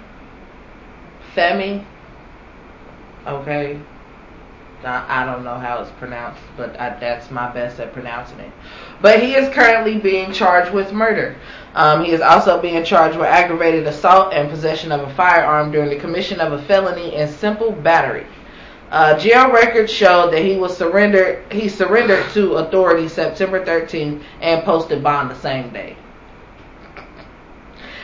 Femi. 1.34 1.84
Okay. 3.26 3.80
I, 4.84 5.22
I 5.22 5.26
don't 5.26 5.44
know 5.44 5.56
how 5.56 5.80
it's 5.80 5.90
pronounced, 5.92 6.42
but 6.56 6.78
I, 6.80 6.98
that's 6.98 7.30
my 7.30 7.52
best 7.52 7.78
at 7.80 7.92
pronouncing 7.92 8.40
it. 8.40 8.52
But 9.00 9.22
he 9.22 9.34
is 9.34 9.52
currently 9.52 9.98
being 9.98 10.32
charged 10.32 10.72
with 10.72 10.92
murder. 10.92 11.36
Um, 11.74 12.04
he 12.04 12.12
is 12.12 12.20
also 12.20 12.60
being 12.60 12.82
charged 12.84 13.16
with 13.16 13.26
aggravated 13.26 13.86
assault 13.86 14.32
and 14.32 14.50
possession 14.50 14.92
of 14.92 15.00
a 15.00 15.14
firearm 15.14 15.70
during 15.70 15.90
the 15.90 15.98
commission 15.98 16.40
of 16.40 16.52
a 16.52 16.62
felony 16.62 17.14
and 17.14 17.30
simple 17.30 17.72
battery. 17.72 18.26
Uh, 18.92 19.18
jail 19.18 19.50
records 19.50 19.90
show 19.90 20.30
that 20.30 20.44
he 20.44 20.54
was 20.54 20.76
surrendered. 20.76 21.50
He 21.50 21.66
surrendered 21.66 22.28
to 22.32 22.56
authorities 22.56 23.14
September 23.14 23.64
13th 23.64 24.22
and 24.42 24.62
posted 24.64 25.02
bond 25.02 25.30
the 25.30 25.34
same 25.34 25.72
day. 25.72 25.96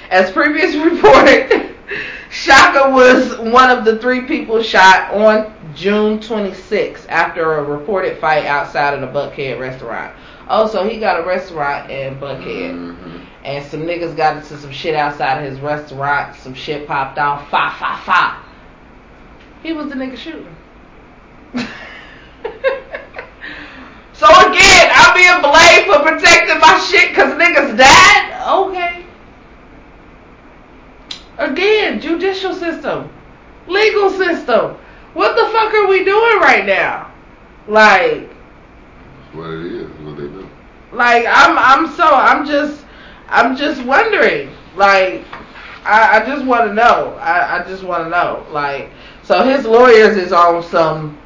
As 0.08 0.30
previously 0.30 0.80
reported, 0.90 1.76
Shaka 2.30 2.90
was 2.90 3.36
one 3.52 3.68
of 3.68 3.84
the 3.84 3.98
three 3.98 4.22
people 4.22 4.62
shot 4.62 5.12
on 5.12 5.52
June 5.74 6.20
26th 6.20 7.06
after 7.10 7.58
a 7.58 7.64
reported 7.64 8.16
fight 8.16 8.46
outside 8.46 8.94
of 8.94 9.02
the 9.02 9.08
Buckhead 9.08 9.60
restaurant. 9.60 10.16
Oh, 10.48 10.66
so 10.66 10.88
he 10.88 10.98
got 10.98 11.20
a 11.20 11.26
restaurant 11.26 11.90
in 11.90 12.18
Buckhead. 12.18 12.72
Mm-hmm. 12.72 13.24
And 13.44 13.62
some 13.66 13.82
niggas 13.82 14.16
got 14.16 14.38
into 14.38 14.56
some 14.56 14.72
shit 14.72 14.94
outside 14.94 15.44
of 15.44 15.52
his 15.52 15.60
restaurant. 15.60 16.34
Some 16.36 16.54
shit 16.54 16.86
popped 16.86 17.18
off. 17.18 17.50
Fa, 17.50 17.74
fa, 17.78 18.00
fa. 18.06 18.42
He 19.62 19.74
was 19.74 19.90
the 19.90 19.94
nigga 19.94 20.16
shooting. 20.16 20.56
So 24.12 24.26
again, 24.50 24.90
I'm 24.92 25.14
being 25.14 25.40
blamed 25.42 25.86
for 25.86 26.00
protecting 26.02 26.60
my 26.60 26.78
shit 26.90 27.10
because 27.10 27.34
niggas 27.34 27.76
died? 27.76 28.48
Okay. 28.48 29.06
Again, 31.38 32.00
judicial 32.00 32.54
system. 32.54 33.10
Legal 33.66 34.10
system. 34.10 34.76
What 35.14 35.36
the 35.36 35.46
fuck 35.52 35.72
are 35.74 35.86
we 35.88 36.04
doing 36.04 36.40
right 36.40 36.64
now? 36.66 37.12
Like, 37.66 38.28
That's 38.28 39.34
what 39.34 39.50
it 39.50 39.72
is. 39.72 39.90
What 40.00 40.16
they 40.16 40.24
do. 40.28 40.48
like 40.92 41.26
I'm 41.28 41.58
I'm 41.58 41.92
so 41.94 42.04
I'm 42.04 42.46
just 42.46 42.84
I'm 43.28 43.56
just 43.56 43.82
wondering. 43.84 44.50
Like 44.74 45.24
I, 45.84 46.20
I 46.20 46.26
just 46.26 46.44
want 46.44 46.66
to 46.68 46.74
know. 46.74 47.14
I, 47.20 47.58
I 47.60 47.64
just 47.68 47.82
want 47.84 48.04
to 48.04 48.10
know. 48.10 48.46
Like 48.50 48.90
so 49.22 49.42
his 49.44 49.64
lawyers 49.66 50.16
is 50.16 50.32
on 50.32 50.62
some. 50.62 51.18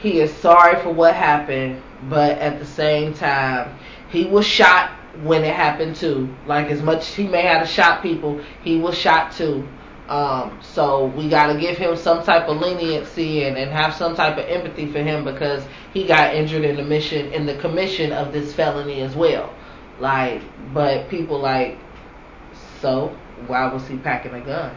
He 0.00 0.20
is 0.20 0.32
sorry 0.32 0.80
for 0.82 0.92
what 0.92 1.14
happened, 1.14 1.82
but 2.08 2.38
at 2.38 2.58
the 2.58 2.64
same 2.66 3.14
time, 3.14 3.76
he 4.10 4.24
was 4.24 4.46
shot 4.46 4.90
when 5.22 5.44
it 5.44 5.54
happened 5.54 5.96
too. 5.96 6.28
Like 6.46 6.70
as 6.70 6.82
much 6.82 6.98
as 7.00 7.14
he 7.14 7.26
may 7.26 7.42
have 7.42 7.68
shot 7.68 8.02
people, 8.02 8.40
he 8.62 8.78
was 8.78 8.96
shot 8.96 9.32
too. 9.32 9.66
Um, 10.08 10.58
so 10.62 11.06
we 11.06 11.28
got 11.28 11.52
to 11.52 11.58
give 11.60 11.76
him 11.76 11.94
some 11.94 12.24
type 12.24 12.48
of 12.48 12.56
leniency 12.58 13.44
and, 13.44 13.58
and 13.58 13.70
have 13.70 13.92
some 13.94 14.16
type 14.16 14.38
of 14.38 14.46
empathy 14.46 14.90
for 14.90 15.00
him 15.02 15.22
because 15.22 15.62
he 15.92 16.06
got 16.06 16.34
injured 16.34 16.64
in 16.64 16.76
the 16.76 16.82
mission 16.82 17.30
in 17.32 17.44
the 17.44 17.56
commission 17.58 18.12
of 18.12 18.32
this 18.32 18.54
felony 18.54 19.02
as 19.02 19.14
well. 19.14 19.52
Like, 20.00 20.40
but 20.72 21.10
people 21.10 21.38
like, 21.40 21.76
so 22.80 23.14
why 23.48 23.70
was 23.70 23.86
he 23.86 23.96
packing 23.98 24.32
a 24.32 24.40
gun? 24.40 24.74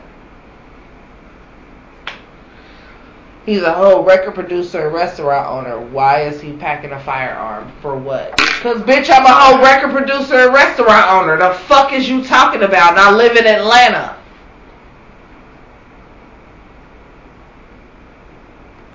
He's 3.45 3.63
a 3.63 3.73
whole 3.73 4.03
record 4.03 4.35
producer 4.35 4.85
and 4.85 4.93
restaurant 4.93 5.47
owner. 5.47 5.80
Why 5.80 6.22
is 6.22 6.39
he 6.39 6.53
packing 6.53 6.91
a 6.91 6.99
firearm? 6.99 7.72
For 7.81 7.97
what? 7.97 8.38
Cause 8.38 8.81
bitch, 8.81 9.09
I'm 9.09 9.26
a 9.26 9.34
whole 9.34 9.63
record 9.63 9.91
producer 9.91 10.35
and 10.35 10.53
restaurant 10.53 11.11
owner. 11.11 11.38
The 11.38 11.55
fuck 11.61 11.91
is 11.91 12.07
you 12.07 12.23
talking 12.23 12.61
about? 12.61 12.91
And 12.91 12.99
I 12.99 13.11
live 13.11 13.35
in 13.35 13.47
Atlanta. 13.47 14.18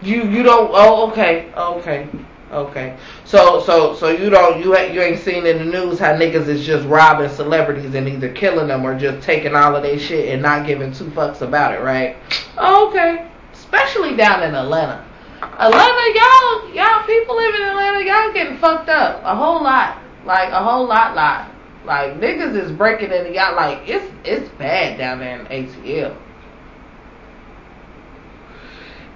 You 0.03 0.25
you 0.25 0.45
don't 0.45 0.71
oh 0.73 1.11
okay 1.11 1.51
okay 1.57 2.09
okay 2.53 2.97
so 3.25 3.61
so 3.63 3.95
so 3.95 4.09
you 4.09 4.31
don't 4.31 4.63
you 4.63 4.77
ain't 4.77 4.95
you 4.95 5.01
ain't 5.01 5.19
seen 5.19 5.47
in 5.47 5.59
the 5.59 5.65
news 5.65 5.99
how 5.99 6.13
niggas 6.13 6.47
is 6.47 6.65
just 6.65 6.87
robbing 6.87 7.29
celebrities 7.31 7.93
and 7.95 8.07
either 8.07 8.29
killing 8.29 8.69
them 8.69 8.85
or 8.85 8.97
just 8.97 9.25
taking 9.25 9.57
all 9.57 9.75
of 9.75 9.83
their 9.83 9.99
shit 9.99 10.33
and 10.33 10.43
not 10.43 10.65
giving 10.65 10.93
two 10.93 11.07
fucks 11.07 11.41
about 11.41 11.73
it 11.73 11.81
right 11.81 12.17
oh, 12.59 12.89
okay 12.89 13.29
especially 13.67 14.17
down 14.17 14.43
in 14.43 14.55
Atlanta 14.55 15.05
Atlanta 15.43 16.05
y'all 16.15 16.75
y'all 16.75 17.07
people 17.07 17.37
living 17.37 17.61
in 17.61 17.69
Atlanta 17.69 18.05
y'all 18.05 18.33
getting 18.33 18.57
fucked 18.59 18.89
up 18.89 19.21
a 19.25 19.35
whole 19.35 19.63
lot 19.63 19.99
like 20.25 20.51
a 20.51 20.63
whole 20.63 20.87
lot 20.87 21.15
lot 21.15 21.51
like 21.85 22.15
niggas 22.19 22.57
is 22.57 22.73
breaking 22.73 23.13
into 23.13 23.33
y'all 23.33 23.55
like 23.55 23.79
it's 23.87 24.11
it's 24.25 24.49
bad 24.57 24.99
down 24.99 25.19
there 25.19 25.41
in 25.41 25.47
ATL 25.47 26.17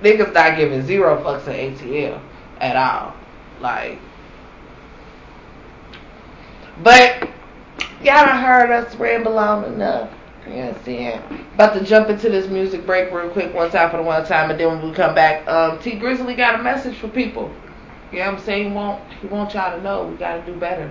niggas 0.02 0.32
not 0.32 0.56
giving 0.56 0.82
zero 0.82 1.22
fucks 1.22 1.46
in 1.48 1.74
ATL 1.74 2.20
at 2.60 2.76
all. 2.76 3.14
Like, 3.60 3.98
but 6.82 7.28
y'all 8.02 8.26
done 8.26 8.42
heard 8.42 8.70
us 8.70 8.94
ramble 8.96 9.38
on 9.38 9.64
enough. 9.64 10.10
Know 10.46 10.72
what 10.72 11.30
About 11.54 11.74
to 11.74 11.84
jump 11.84 12.08
into 12.08 12.28
this 12.28 12.48
music 12.48 12.86
break 12.86 13.12
real 13.12 13.30
quick, 13.30 13.54
one 13.54 13.70
time 13.70 13.90
for 13.90 13.98
the 13.98 14.02
one 14.02 14.24
time, 14.24 14.50
and 14.50 14.58
then 14.58 14.68
when 14.68 14.88
we 14.88 14.94
come 14.94 15.14
back, 15.14 15.46
um, 15.46 15.78
Tee 15.80 15.92
Grizzley 15.92 16.36
got 16.36 16.58
a 16.58 16.62
message 16.62 16.96
for 16.96 17.08
people. 17.08 17.52
You 18.10 18.18
know 18.18 18.26
what 18.26 18.34
I'm 18.34 18.40
saying? 18.40 18.70
He 18.70 18.74
want 18.74 19.12
he 19.20 19.26
want 19.28 19.54
y'all 19.54 19.76
to 19.76 19.82
know 19.82 20.06
we 20.06 20.16
gotta 20.16 20.42
do 20.44 20.54
better. 20.58 20.90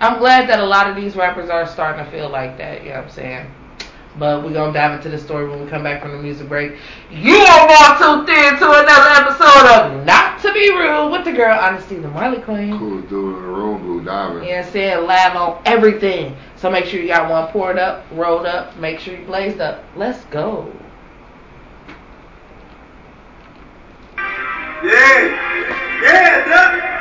I'm 0.00 0.18
glad 0.18 0.48
that 0.48 0.60
a 0.60 0.66
lot 0.66 0.90
of 0.90 0.96
these 0.96 1.16
rappers 1.16 1.48
are 1.48 1.66
starting 1.66 2.04
to 2.04 2.10
feel 2.10 2.28
like 2.28 2.58
that. 2.58 2.82
You 2.82 2.90
know 2.90 2.96
what 2.96 3.04
I'm 3.04 3.10
saying? 3.10 3.50
But 4.18 4.44
we're 4.44 4.52
gonna 4.52 4.72
dive 4.72 4.96
into 4.96 5.08
the 5.08 5.18
story 5.18 5.48
when 5.48 5.64
we 5.64 5.70
come 5.70 5.82
back 5.82 6.02
from 6.02 6.12
the 6.12 6.18
music 6.18 6.48
break. 6.48 6.76
You 7.10 7.36
are 7.36 7.66
now 7.68 7.96
tuned 7.96 8.28
in 8.28 8.58
to 8.58 8.66
another 8.66 9.10
episode 9.22 9.66
of 9.66 10.04
Not 10.04 10.27
to 10.27 10.27
Be 10.58 10.70
Rude 10.70 11.12
with 11.12 11.24
the 11.24 11.30
girl 11.30 11.56
Honesty, 11.56 11.98
the 11.98 12.08
Marley 12.08 12.42
Queen. 12.42 12.76
Cool 12.76 13.00
dude 13.02 13.12
in 13.36 13.42
the 13.42 13.48
room, 13.48 13.80
Blue 13.80 14.02
Diamond. 14.02 14.44
Yeah, 14.44 14.54
know 14.54 14.56
what 14.56 14.66
I'm 14.66 14.72
saying? 14.72 15.06
Live 15.06 15.36
on 15.36 15.62
everything. 15.64 16.36
So 16.56 16.68
make 16.68 16.84
sure 16.84 17.00
you 17.00 17.06
got 17.06 17.30
one 17.30 17.46
poured 17.52 17.78
up, 17.78 18.04
rolled 18.10 18.44
up, 18.44 18.76
make 18.76 18.98
sure 18.98 19.16
you 19.16 19.24
blazed 19.24 19.60
up. 19.60 19.84
Let's 19.94 20.24
go. 20.24 20.72
Yeah. 24.16 26.02
Yeah, 26.02 26.44
duck. 26.48 26.97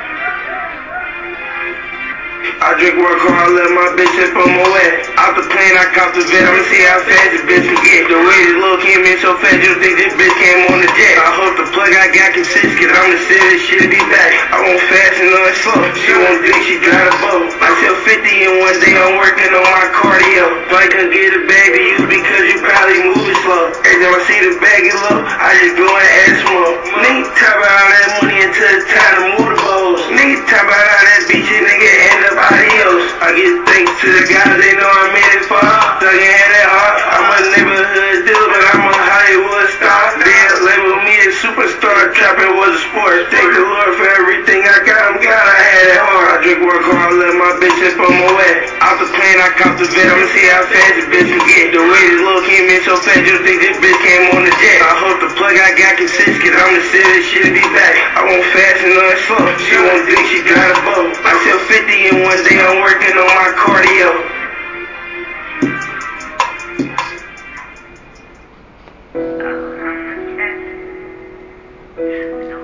I 2.57 2.73
drink 2.79 2.95
work 2.97 3.19
hard, 3.19 3.53
let 3.53 3.69
my 3.75 3.87
bitch 3.99 4.09
just 4.15 4.31
put 4.31 4.47
my 4.47 4.63
wet. 4.63 5.05
Out 5.19 5.35
the 5.35 5.45
plane, 5.45 5.75
I 5.75 5.85
cop 5.91 6.15
the 6.15 6.23
vet, 6.23 6.47
I'ma 6.47 6.63
see 6.71 6.83
how 6.87 7.03
fast 7.03 7.29
this 7.35 7.43
bitch 7.43 7.65
can 7.67 7.79
get. 7.83 8.07
The 8.07 8.17
way 8.17 8.39
this 8.47 8.57
little 8.57 8.81
came 8.81 9.03
in 9.03 9.17
so 9.19 9.35
fast, 9.37 9.59
you 9.59 9.75
think 9.83 9.99
this 9.99 10.15
bitch 10.15 10.35
came 10.39 10.71
on 10.71 10.79
the 10.79 10.89
jet. 10.95 11.15
I 11.19 11.29
hope 11.35 11.53
the 11.59 11.67
plug 11.75 11.91
I 11.91 12.07
got 12.09 12.33
can 12.33 12.47
cause 12.47 12.91
I'm 12.95 13.09
the 13.11 13.19
serious 13.27 13.61
shit 13.67 13.85
be 13.91 14.01
back. 14.07 14.31
I 14.53 14.57
won't 14.63 14.83
fast 14.87 15.15
and 15.19 15.29
no 15.29 15.41
slow. 15.59 15.81
She 15.99 16.11
won't 16.15 16.39
drink, 16.45 16.61
she 16.63 16.75
drive 16.79 17.11
a 17.11 17.15
boat. 17.19 17.51
I 17.59 17.69
sell 17.83 17.97
50 18.07 18.25
in 18.25 18.53
one 18.63 18.77
day, 18.79 18.95
I'm 18.95 19.19
working 19.19 19.51
on 19.51 19.67
my 19.67 19.87
cardio. 19.91 20.45
I 20.71 20.85
can 20.87 21.09
get 21.11 21.35
a 21.35 21.41
bag 21.43 21.69
of 21.73 21.83
you 21.83 21.99
because 22.07 22.43
you 22.47 22.57
probably 22.63 22.99
moving 23.11 23.37
slow. 23.43 23.73
Every 23.83 23.99
time 23.99 24.13
I 24.15 24.21
see 24.23 24.39
the 24.39 24.53
bag 24.61 24.81
get 24.87 24.97
low, 24.97 25.19
I 25.19 25.49
just 25.59 25.75
go 25.75 25.89
and 25.89 26.09
add 26.23 26.35
smoke. 26.45 26.77
Nigga 27.01 27.25
talk 27.33 27.55
about 27.57 27.73
all 27.75 27.89
that 27.91 28.07
money 28.21 28.39
until 28.45 28.69
it's 28.77 28.87
time 28.87 29.13
to 29.17 29.23
move 29.35 29.47
the 29.51 29.57
bows. 29.57 30.01
Nigga 30.13 30.37
talk 30.45 30.63
about 30.63 30.77
all 30.77 31.03
that 31.03 31.17
and 31.27 31.65
nigga 31.65 31.89
end 31.89 32.21
up 32.29 32.36
adios. 32.37 33.05
I 33.19 33.33
get 33.33 33.53
thanks 33.65 33.93
to 34.01 34.07
the 34.13 34.23
guys, 34.29 34.55
they 34.61 34.73
know 34.77 34.87
I 34.89 35.05
made 35.13 35.33
it 35.41 35.45
far. 35.49 35.65
Thuggin' 35.99 36.21
had 36.21 36.49
that 36.53 36.69
heart. 36.69 36.97
I'm 37.09 37.27
a 37.33 37.39
neighborhood 37.53 38.19
dude, 38.29 38.49
but 38.53 38.63
I'm 38.73 38.83
a 38.85 38.93
Hollywood 38.93 39.67
star. 39.73 40.01
They 40.21 40.39
label 40.61 40.97
me 41.01 41.15
a 41.25 41.29
superstar, 41.41 42.13
trapping 42.13 42.53
was 42.57 42.77
a 42.77 42.81
sport. 42.85 43.33
Thank 43.33 43.49
the 43.49 43.63
Lord 43.65 43.91
for 43.97 44.07
everything 44.21 44.61
I 44.63 44.77
got. 44.85 45.01
I'm 45.09 45.17
God, 45.21 45.45
I 45.49 45.59
had 45.65 45.87
it 45.89 46.01
hard. 46.01 46.26
I 46.47 46.55
work 46.63 46.79
hard, 46.79 47.19
let 47.19 47.35
my 47.35 47.59
bitch 47.59 47.75
just 47.75 47.99
put 47.99 48.07
my 48.07 48.23
wet. 48.31 48.71
Out 48.79 48.95
the 49.03 49.07
plane, 49.11 49.35
I 49.35 49.51
cop 49.59 49.75
the 49.75 49.83
vet. 49.83 50.07
I'ma 50.07 50.31
see 50.31 50.47
how 50.47 50.63
fast 50.63 50.95
this 50.95 51.07
bitch 51.11 51.27
can 51.27 51.43
get. 51.43 51.75
The 51.75 51.83
way 51.83 52.03
this 52.07 52.23
little 52.23 52.39
came 52.47 52.71
in 52.71 52.79
so 52.87 52.95
fast, 52.95 53.19
you 53.19 53.35
think 53.43 53.59
this 53.59 53.75
bitch 53.83 53.99
came 53.99 54.31
on 54.31 54.47
the 54.47 54.53
jet. 54.55 54.79
I 54.79 54.95
hope 54.95 55.19
the 55.19 55.27
plug 55.35 55.59
I 55.59 55.75
got 55.75 55.99
cause 55.99 56.07
I'm 56.07 56.71
the 56.71 56.83
serious 56.87 57.27
shit 57.27 57.51
be 57.51 57.59
back. 57.75 57.99
I 58.15 58.23
won't 58.23 58.47
fast 58.55 58.79
and 58.79 58.95
slow. 59.27 59.43
She 59.59 59.75
won't 59.75 60.07
drink, 60.07 60.23
she 60.31 60.39
drive 60.47 60.71
the 60.71 60.83
boat. 60.87 61.19
I 61.19 61.35
sell 61.43 61.59
50 61.67 62.15
in 62.15 62.23
one 62.23 62.39
day, 62.47 62.63
I'm 62.63 62.79
working 62.79 63.11
on 63.11 63.27
my 63.27 63.51
cardio. 63.59 64.07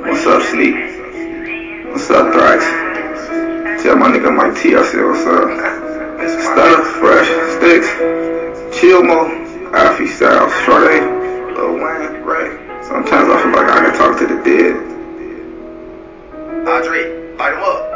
What's 0.07 0.23
up, 0.23 0.39
Sneak? 0.47 0.71
What's 1.91 2.07
up, 2.15 2.31
Thrice? 2.31 2.92
Tell 3.83 3.97
my 3.97 4.07
nigga 4.07 4.33
Mike 4.33 4.55
T, 4.55 4.75
I 4.77 4.81
said 4.81 5.03
what's 5.03 5.25
up. 5.27 5.43
Stutter, 6.39 6.85
Fresh, 7.01 7.27
Sticks, 7.57 7.89
Chilmo, 8.79 9.73
Alfie 9.73 10.07
Styles, 10.07 10.53
Sade, 10.63 11.03
Lil 11.53 11.73
Wayne, 11.73 12.23
Ray. 12.23 12.55
Sometimes 12.81 13.27
I 13.27 13.43
feel 13.43 13.51
like 13.51 13.69
I 13.69 13.83
can 13.83 13.93
talk 13.97 14.17
to 14.19 14.25
the 14.25 14.41
dead. 14.41 14.77
Andre, 16.65 17.35
bite 17.35 17.55
him 17.55 17.59
up 17.61 17.92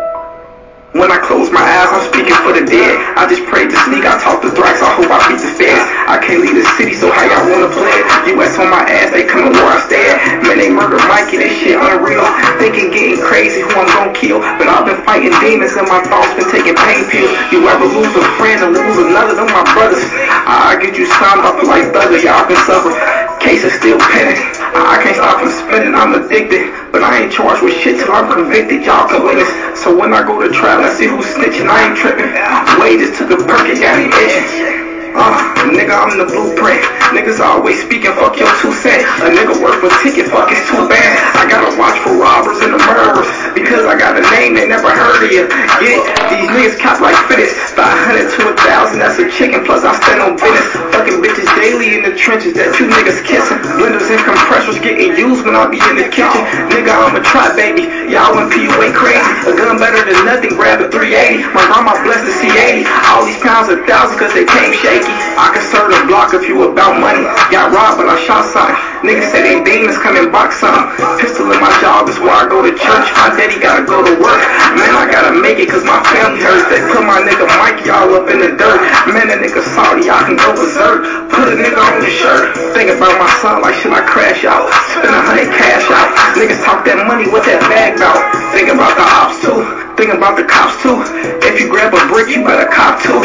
just 3.28 3.44
prayed 3.52 3.70
to 3.70 3.78
sneak. 3.84 4.08
I 4.08 4.16
talked 4.24 4.42
to 4.48 4.50
Thrax. 4.56 4.80
I 4.80 4.90
hope 4.96 5.12
I 5.12 5.20
beat 5.28 5.44
the 5.44 5.52
feds. 5.60 5.84
I 6.08 6.16
can't 6.18 6.40
leave 6.40 6.56
the 6.56 6.64
city, 6.80 6.96
so 6.96 7.12
how 7.12 7.28
y'all 7.28 7.44
wanna 7.52 7.68
play 7.70 7.92
it? 7.92 8.08
US 8.34 8.56
on 8.58 8.72
my 8.72 8.82
ass, 8.88 9.12
they 9.12 9.28
coming 9.28 9.52
where 9.52 9.68
I 9.68 9.80
stay 9.84 10.00
at. 10.08 10.42
Man, 10.42 10.58
they 10.58 10.72
murder 10.72 10.98
Mikey. 11.12 11.38
This 11.38 11.54
shit 11.60 11.76
unreal. 11.76 12.24
Thinking 12.58 12.90
getting 12.90 13.20
crazy, 13.20 13.62
who 13.62 13.70
I'm 13.76 13.88
gonna 13.92 14.16
kill. 14.16 14.40
But 14.56 14.72
I've 14.72 14.88
been 14.88 15.04
fighting 15.04 15.36
demons 15.44 15.76
and 15.76 15.86
my 15.92 16.00
thoughts 16.08 16.32
been 16.40 16.48
taking 16.48 16.74
pain 16.80 17.04
pills. 17.12 17.36
You 17.52 17.68
ever 17.68 17.86
lose 17.86 18.16
a 18.16 18.24
friend 18.40 18.64
and 18.64 18.72
lose 18.72 18.98
another? 18.98 19.36
Them 19.36 19.52
my 19.52 19.64
brothers. 19.76 20.02
I 20.48 20.80
get 20.80 20.96
you 20.96 21.06
signed 21.06 21.44
off 21.44 21.60
like 21.68 21.92
Thugger. 21.92 22.24
Y'all 22.24 22.48
can 22.48 22.58
suffer. 22.64 22.96
Case 23.44 23.68
is 23.68 23.76
still 23.76 24.00
pending. 24.00 24.40
I 24.74 25.04
can't 25.04 25.20
stop 25.20 25.44
from 25.44 25.52
spending. 25.52 25.94
I'm 25.94 26.16
addicted. 26.16 26.72
But 26.96 27.04
I 27.04 27.28
ain't 27.28 27.32
charged 27.32 27.62
with 27.62 27.76
shit 27.76 28.00
till 28.00 28.10
I'm 28.10 28.32
convicted. 28.32 28.88
Y'all 28.88 29.06
can 29.06 29.22
witness. 29.22 29.52
So 29.78 29.94
when 29.94 30.16
I 30.16 30.24
go 30.24 30.40
to 30.42 30.50
trial, 30.50 30.87
see 30.94 31.08
who's 31.08 31.26
snitching. 31.26 31.68
I 31.68 31.90
ain't 31.90 31.98
tripping. 31.98 32.32
Wages 32.80 33.18
took 33.18 33.32
a 33.32 33.38
perk 33.38 33.68
and 33.68 33.80
got 33.80 33.98
me 33.98 34.08
itching. 34.14 34.88
Uh, 35.18 35.34
nigga, 35.74 35.98
I'm 35.98 36.14
the 36.18 36.30
blueprint. 36.30 36.84
Niggas 37.10 37.40
always 37.40 37.82
speaking, 37.82 38.14
fuck 38.14 38.38
your 38.38 38.52
two 38.62 38.72
cents. 38.72 39.08
A 39.26 39.34
nigga 39.34 39.58
worth 39.58 39.82
a 39.82 39.90
ticket, 40.04 40.30
fuck 40.30 40.52
it's 40.52 40.68
too 40.70 40.88
bad. 40.88 41.18
I 41.34 41.50
gotta 41.50 41.74
watch 41.80 41.98
for 42.06 42.14
robbers 42.14 42.62
and 42.62 42.74
the 42.74 42.80
murderers. 42.86 43.47
Because 43.58 43.90
I 43.90 43.98
got 43.98 44.14
a 44.14 44.22
name 44.38 44.54
they 44.54 44.70
never 44.70 44.86
heard 44.94 45.26
of 45.26 45.34
you. 45.34 45.50
Get 45.82 45.98
it? 45.98 46.06
These 46.30 46.46
niggas 46.54 46.78
cop 46.78 47.02
like 47.02 47.18
fittest. 47.26 47.58
Five 47.74 47.98
hundred 48.06 48.30
to 48.38 48.54
a 48.54 48.56
thousand, 48.62 49.02
that's 49.02 49.18
a 49.18 49.26
chicken. 49.34 49.66
Plus 49.66 49.82
I 49.82 49.98
stand 49.98 50.22
on 50.22 50.38
business. 50.38 50.78
Fucking 50.94 51.18
bitches 51.26 51.50
daily 51.58 51.98
in 51.98 52.06
the 52.06 52.14
trenches 52.14 52.54
that 52.54 52.78
you 52.78 52.86
niggas 52.86 53.26
kissing. 53.26 53.58
Blenders 53.82 54.14
and 54.14 54.22
compressors 54.22 54.78
getting 54.78 55.18
used 55.18 55.42
when 55.42 55.58
I 55.58 55.66
be 55.66 55.82
in 55.90 55.98
the 55.98 56.06
kitchen. 56.06 56.46
Nigga, 56.70 56.94
I'm 56.94 57.18
a 57.18 57.22
try 57.26 57.50
baby. 57.58 57.90
Y'all 58.14 58.38
went 58.38 58.54
PUA 58.54 58.94
crazy. 58.94 59.26
A 59.50 59.58
gun 59.58 59.82
better 59.82 60.06
than 60.06 60.22
nothing, 60.22 60.54
grab 60.54 60.78
a 60.78 60.94
380. 60.94 61.42
My 61.58 61.66
grandma 61.66 61.98
blessed 62.06 62.30
the 62.30 62.34
C80. 62.38 62.86
All 63.10 63.26
these 63.26 63.42
pounds 63.42 63.74
a 63.74 63.82
thousand 63.90 64.22
cause 64.22 64.38
they 64.38 64.46
came 64.46 64.70
shaky. 64.78 65.10
I 65.34 65.50
can 65.50 65.66
serve 65.66 65.90
the 65.90 66.06
block 66.06 66.38
if 66.38 66.46
you 66.46 66.62
about 66.62 67.02
money. 67.02 67.26
Got 67.50 67.74
robbed, 67.74 67.98
but 67.98 68.06
I 68.06 68.22
shot 68.22 68.46
some. 68.54 68.70
Niggas 69.06 69.30
say 69.30 69.46
they 69.46 69.58
demons 69.62 69.98
come 70.02 70.18
and 70.18 70.34
box 70.34 70.58
some. 70.58 70.90
Pistol 71.22 71.50
in 71.54 71.60
my 71.62 71.70
job 71.82 72.10
is 72.10 72.18
where 72.18 72.34
I 72.34 72.50
go 72.50 72.66
to 72.66 72.74
church. 72.74 73.08
My 73.14 73.30
daddy 73.38 73.62
gotta 73.62 73.86
go 73.86 74.02
to 74.02 74.14
work. 74.18 74.42
Man, 74.74 74.94
I 74.98 75.06
gotta 75.06 75.38
make 75.38 75.62
it 75.62 75.70
cause 75.70 75.86
my 75.86 76.02
family 76.10 76.42
hurts. 76.42 76.66
They 76.74 76.82
put 76.90 77.06
my 77.06 77.22
nigga 77.22 77.46
Mikey 77.62 77.94
all 77.94 78.10
up 78.18 78.30
in 78.34 78.42
the 78.42 78.58
dirt. 78.58 78.80
Man, 79.06 79.30
that 79.30 79.38
nigga 79.38 79.62
salty, 79.62 80.10
I 80.10 80.26
can 80.26 80.38
go 80.38 80.50
berserk. 80.58 81.30
Put 81.30 81.46
a 81.46 81.56
nigga 81.56 81.78
on 81.78 82.02
the 82.02 82.10
shirt. 82.10 82.58
Think 82.74 82.90
about 82.90 83.14
my 83.22 83.30
son 83.38 83.62
like 83.62 83.78
should 83.78 83.94
I 83.94 84.02
crash 84.02 84.42
out? 84.46 84.66
Spend 84.98 85.14
a 85.14 85.22
hundred 85.22 85.54
cash 85.54 85.86
out. 85.94 86.10
Niggas 86.34 86.62
talk 86.66 86.82
that 86.90 86.98
money, 87.06 87.30
what 87.30 87.46
that 87.46 87.62
bag 87.70 88.02
about? 88.02 88.18
Think 88.54 88.74
about 88.74 88.98
the 88.98 89.06
ops 89.06 89.38
too. 89.46 89.62
Think 89.94 90.14
about 90.14 90.38
the 90.38 90.46
cops 90.46 90.78
too. 90.82 91.02
If 91.46 91.62
you 91.62 91.70
grab 91.70 91.94
a 91.94 92.02
brick, 92.10 92.30
you 92.30 92.46
better 92.46 92.70
cop 92.70 93.02
too. 93.02 93.22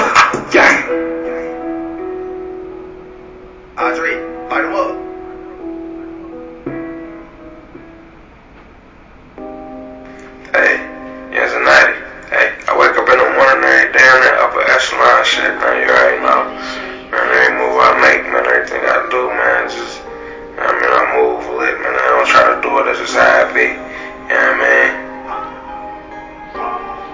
Yeah. 0.53 0.93
Light 4.53 4.65
him 4.65 4.75
up. 4.75 5.12
Hey, 10.53 10.85
yes, 11.33 11.49
a 11.57 11.65
nighty. 11.65 11.97
Hey, 12.29 12.53
I 12.69 12.77
wake 12.77 12.93
up 12.93 13.09
in 13.09 13.17
the 13.17 13.25
morning 13.41 13.65
every 13.65 13.89
day 13.89 14.05
on 14.05 14.21
that 14.21 14.37
upper 14.37 14.61
echelon 14.69 15.25
shit, 15.25 15.49
man. 15.49 15.81
You 15.81 15.89
already 15.89 16.21
know. 16.21 16.45
Man, 17.09 17.25
every 17.25 17.57
move 17.57 17.81
I 17.81 17.97
make, 18.05 18.21
man, 18.29 18.45
everything 18.45 18.85
I 18.85 19.01
do, 19.09 19.33
man, 19.33 19.65
just, 19.73 20.05
I 20.61 20.69
mean, 20.77 20.93
I 20.93 21.03
move 21.17 21.49
lit, 21.57 21.73
man. 21.81 21.97
I 21.97 22.05
don't 22.05 22.29
try 22.29 22.53
to 22.53 22.61
do 22.61 22.69
it, 22.69 22.85
that's 22.85 23.01
just 23.01 23.17
how 23.17 23.25
I 23.25 23.49
be. 23.57 23.65
You 23.65 23.81
know 24.29 24.45
what 24.45 24.61
I 24.61 24.61
mean? 24.61 24.93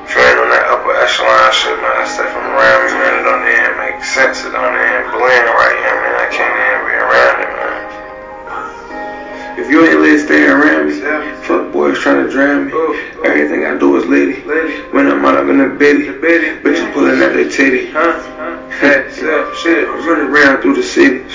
If 0.03 0.19
on 0.19 0.51
that 0.51 0.67
upper 0.75 0.99
echelon 0.99 1.55
shit, 1.55 1.79
man, 1.79 1.95
I 1.95 2.11
stay 2.11 2.27
from 2.27 2.43
around 2.43 2.91
me, 2.91 2.99
man. 2.99 3.23
It 3.23 3.25
don't 3.29 3.47
even 3.47 3.75
make 3.79 4.03
sense. 4.03 4.43
It 4.43 4.51
don't 4.51 4.75
even 4.75 5.15
blend 5.15 5.47
right, 5.47 5.79
I 5.79 5.95
mean? 5.95 6.17
I 6.19 6.27
can't 6.27 6.59
even 6.59 6.83
be 6.91 6.95
around 7.07 7.39
it, 7.47 7.51
man. 7.55 7.88
If 9.59 9.69
you 9.69 9.85
ain't 9.85 10.01
lit 10.01 10.21
staying 10.21 10.49
around 10.49 10.87
me, 10.87 10.95
fuck 11.43 11.73
boys 11.73 11.99
trying 11.99 12.25
to 12.25 12.31
drown 12.31 12.67
me. 12.67 12.73
Everything 13.25 13.67
I 13.67 13.77
do 13.77 13.97
is 13.97 14.07
litty. 14.07 14.41
When 14.95 15.11
I'm 15.11 15.25
out, 15.25 15.37
I'm 15.37 15.51
in 15.51 15.59
the 15.59 15.75
bitty. 15.75 16.07
Bitches 16.63 16.93
pulling 16.95 17.21
at 17.21 17.35
their 17.35 17.51
titty. 17.51 17.91
Shit, 19.59 19.89
I'm 19.89 20.07
running 20.07 20.31
around 20.31 20.63
through 20.63 20.75
the 20.75 20.83
city. 20.85 21.27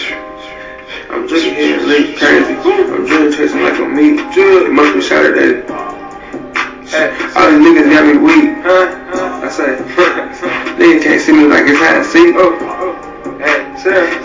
I'm 1.10 1.28
just 1.28 1.44
hitting 1.44 1.86
lit 1.86 2.18
crazy. 2.18 2.54
I'm 2.56 3.06
drilling 3.06 3.34
chasing 3.34 3.62
like 3.62 3.78
a 3.78 3.86
meat. 3.86 4.22
It 4.38 4.72
must 4.72 4.96
be 4.96 5.02
Saturday. 5.02 5.68
All 7.36 7.52
these 7.52 7.60
niggas 7.60 7.92
got 7.92 8.08
me 8.08 8.18
weak. 8.24 8.56
I 8.64 9.50
say, 9.52 9.76
niggas 10.80 11.04
can't 11.04 11.22
see 11.22 11.34
me 11.34 11.48
like 11.48 11.66
it's 11.68 11.82
and 11.82 12.06
seek. 12.08 12.34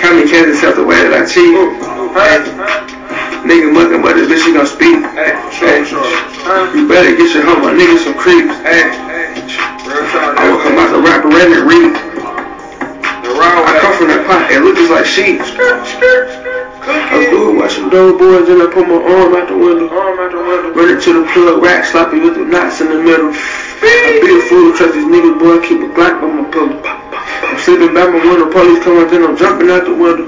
Call 0.00 0.14
me 0.14 0.30
Kansas 0.30 0.60
self 0.60 0.76
the 0.76 0.84
way 0.84 1.02
that 1.02 1.12
I 1.12 1.26
cheat. 1.26 2.97
Nigga 3.46 3.72
mucking, 3.72 4.02
but 4.02 4.14
this 4.14 4.26
bitch 4.26 4.44
she 4.44 4.52
gon' 4.52 4.66
speak. 4.66 4.98
Hey, 5.14 5.34
you 6.74 6.88
better 6.88 7.14
get 7.14 7.34
your 7.34 7.44
hoe, 7.44 7.60
my 7.60 7.72
niggas 7.72 8.04
some 8.04 8.18
creeps. 8.18 8.54
Hey, 8.66 8.90
I 8.90 10.50
will 10.50 10.58
come 10.62 10.78
out 10.78 10.90
the 10.90 10.98
rapper 10.98 11.30
and 11.30 11.52
it 11.54 11.62
read. 11.62 11.94
I 13.38 13.78
come 13.80 13.94
from 13.94 14.08
that 14.08 14.26
pot, 14.26 14.50
it 14.50 14.60
looks 14.60 14.78
just 14.82 14.90
like 14.90 15.06
sheep. 15.06 15.38
I 15.38 17.30
blew 17.30 17.54
it, 17.54 17.62
watch 17.62 17.74
some 17.78 17.88
dope 17.88 18.18
boys, 18.18 18.48
then 18.48 18.60
I 18.60 18.66
put 18.66 18.88
my 18.88 18.98
arm 18.98 19.34
out 19.34 19.46
the 19.48 19.56
window. 19.56 19.86
Run 19.88 20.96
it 20.96 21.02
to 21.04 21.22
the 21.22 21.24
plug, 21.32 21.62
rack, 21.62 21.84
sloppy 21.84 22.18
with 22.18 22.34
the 22.34 22.44
knots 22.44 22.80
in 22.80 22.88
the 22.88 22.98
middle. 22.98 23.30
I 23.30 24.18
be 24.20 24.34
a 24.34 24.42
fool, 24.50 24.74
trust 24.74 24.94
these 24.94 25.06
niggas, 25.06 25.38
boy, 25.38 25.62
keep 25.62 25.78
a 25.78 25.88
Glock 25.94 26.20
by 26.20 26.26
my 26.26 26.44
pillow. 26.50 26.82
I'm 26.82 27.58
sleeping 27.58 27.94
by 27.94 28.06
my 28.10 28.18
window, 28.18 28.50
police 28.50 28.82
come 28.82 28.98
out, 28.98 29.10
then 29.10 29.22
I'm 29.22 29.36
jumping 29.36 29.70
out 29.70 29.84
the 29.84 29.94
window. 29.94 30.26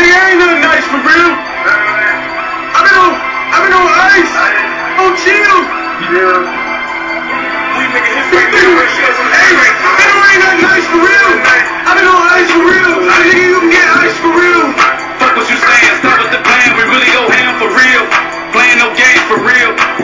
Nigga, 0.00 0.16
ain't 0.32 0.40
nothing 0.40 0.64
nice 0.64 0.86
for 0.88 0.96
real. 0.96 1.32
I've 1.36 2.88
been 2.88 2.96
on, 3.04 3.12
I've 3.52 3.68
been 3.68 3.76
on 3.76 3.84
ice, 3.84 4.32
on 4.96 5.12
chill. 5.20 5.60
Yeah. 6.08 6.40
We 6.40 7.84
making 7.92 8.16
history. 8.16 8.48
Hey, 8.48 9.60
nigga, 9.60 10.16
ain't 10.24 10.40
nothing 10.40 10.64
nice 10.64 10.88
for 10.88 11.04
real. 11.04 11.30
I've 11.84 12.00
been 12.00 12.08
on 12.08 12.16
ice 12.32 12.48
for 12.48 12.64
real. 12.64 12.92
Nigga, 13.12 13.44
you 13.44 13.60
can 13.60 13.68
get 13.68 13.84
ice 14.00 14.16
for 14.24 14.32
real. 14.32 14.72
Fuck 15.20 15.36
what 15.36 15.44
you 15.52 15.60
saying, 15.60 15.92
stop 16.00 16.16
with 16.16 16.32
the 16.32 16.40
plan, 16.48 16.80
we 16.80 16.82
really 16.88 17.12
go 17.12 17.28
ham 17.28 17.60
for 17.60 17.68
real. 17.68 18.08
Playing 18.56 18.80
no 18.80 18.88
games 18.96 19.20
for 19.28 19.36
real. 19.36 19.99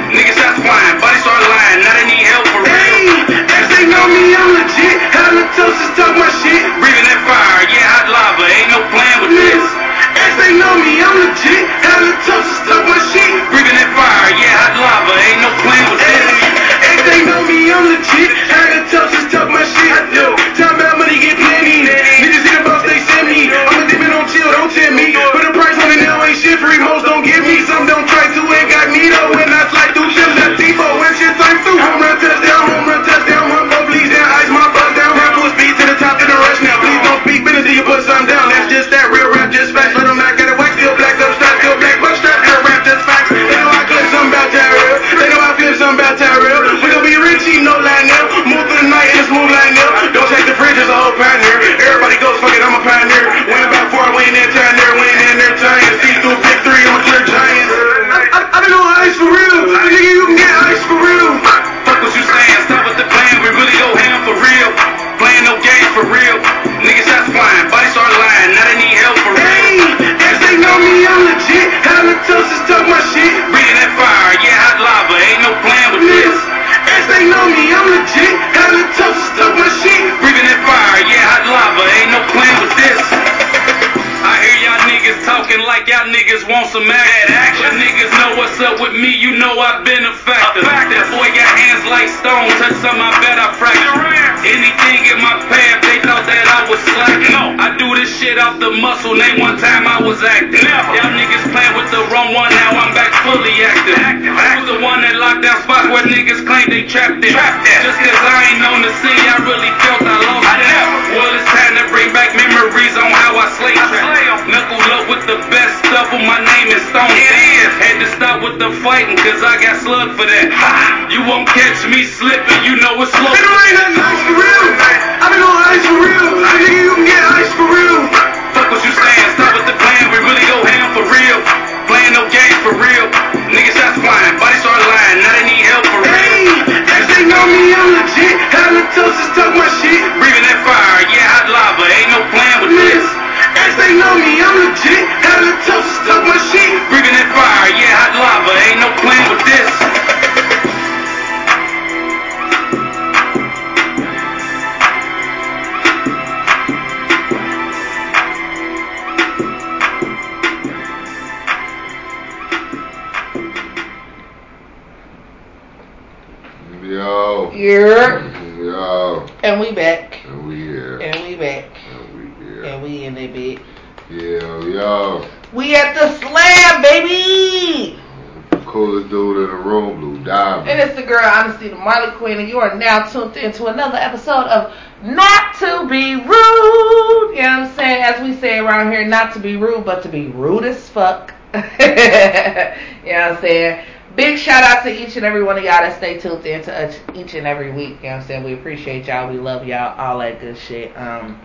And 180.64 180.80
it's 180.80 180.94
the 180.96 181.02
girl, 181.02 181.24
Honesty, 181.24 181.68
the 181.68 181.76
Marley 181.76 182.12
Queen, 182.16 182.38
and 182.38 182.48
you 182.48 182.58
are 182.58 182.74
now 182.74 183.08
tuned 183.08 183.36
into 183.36 183.66
another 183.66 183.96
episode 183.96 184.46
of 184.46 184.74
Not 185.02 185.54
to 185.56 185.86
Be 185.88 186.14
Rude. 186.14 187.36
You 187.36 187.42
know 187.42 187.60
what 187.60 187.68
I'm 187.68 187.74
saying? 187.74 188.02
As 188.02 188.22
we 188.22 188.34
say 188.34 188.58
around 188.58 188.92
here, 188.92 189.06
not 189.06 189.32
to 189.34 189.38
be 189.38 189.56
rude, 189.56 189.84
but 189.84 190.02
to 190.02 190.08
be 190.08 190.28
rude 190.28 190.64
as 190.64 190.88
fuck. 190.88 191.34
you 191.54 191.60
know 191.60 191.64
what 191.78 193.14
I'm 193.14 193.40
saying? 193.40 193.84
Big 194.16 194.38
shout 194.38 194.64
out 194.64 194.82
to 194.84 194.90
each 194.90 195.16
and 195.16 195.26
every 195.26 195.42
one 195.42 195.58
of 195.58 195.64
y'all 195.64 195.82
that 195.82 195.98
stay 195.98 196.18
tuned 196.18 196.46
in 196.46 196.62
to 196.62 196.74
us 196.74 196.98
each 197.14 197.34
and 197.34 197.46
every 197.46 197.70
week. 197.70 197.96
You 198.02 198.08
know 198.08 198.16
what 198.16 198.22
I'm 198.22 198.22
saying? 198.22 198.44
We 198.44 198.54
appreciate 198.54 199.06
y'all. 199.06 199.30
We 199.30 199.38
love 199.38 199.66
y'all. 199.66 199.98
All 199.98 200.18
that 200.20 200.40
good 200.40 200.56
shit. 200.56 200.96
Um, 200.96 201.38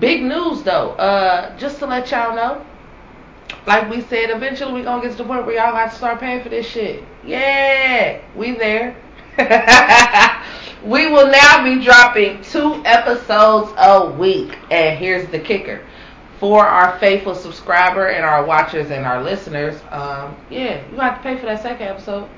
big 0.00 0.22
news 0.22 0.62
though. 0.62 0.92
Uh, 0.92 1.56
just 1.58 1.78
to 1.80 1.86
let 1.86 2.10
y'all 2.10 2.34
know, 2.34 2.64
like 3.66 3.88
we 3.90 4.00
said, 4.02 4.30
eventually 4.30 4.72
we 4.72 4.82
gonna 4.82 5.02
get 5.02 5.12
to 5.12 5.18
the 5.18 5.24
point 5.24 5.46
where 5.46 5.56
y'all 5.56 5.72
got 5.72 5.90
to 5.90 5.96
start 5.96 6.20
paying 6.20 6.42
for 6.42 6.48
this 6.48 6.66
shit. 6.66 7.04
Yeah, 7.24 8.20
we 8.34 8.52
there. 8.52 8.96
we 10.84 11.10
will 11.10 11.30
now 11.30 11.62
be 11.62 11.84
dropping 11.84 12.42
two 12.42 12.82
episodes 12.84 13.72
a 13.78 14.10
week, 14.10 14.56
and 14.70 14.98
here's 14.98 15.28
the 15.30 15.38
kicker: 15.38 15.84
for 16.40 16.66
our 16.66 16.98
faithful 16.98 17.34
subscriber 17.34 18.08
and 18.08 18.24
our 18.24 18.44
watchers 18.44 18.90
and 18.90 19.04
our 19.04 19.22
listeners, 19.22 19.80
um, 19.90 20.36
yeah, 20.50 20.82
you 20.90 20.98
have 20.98 21.18
to 21.18 21.22
pay 21.22 21.36
for 21.36 21.46
that 21.46 21.62
second 21.62 21.88
episode. 21.88 22.28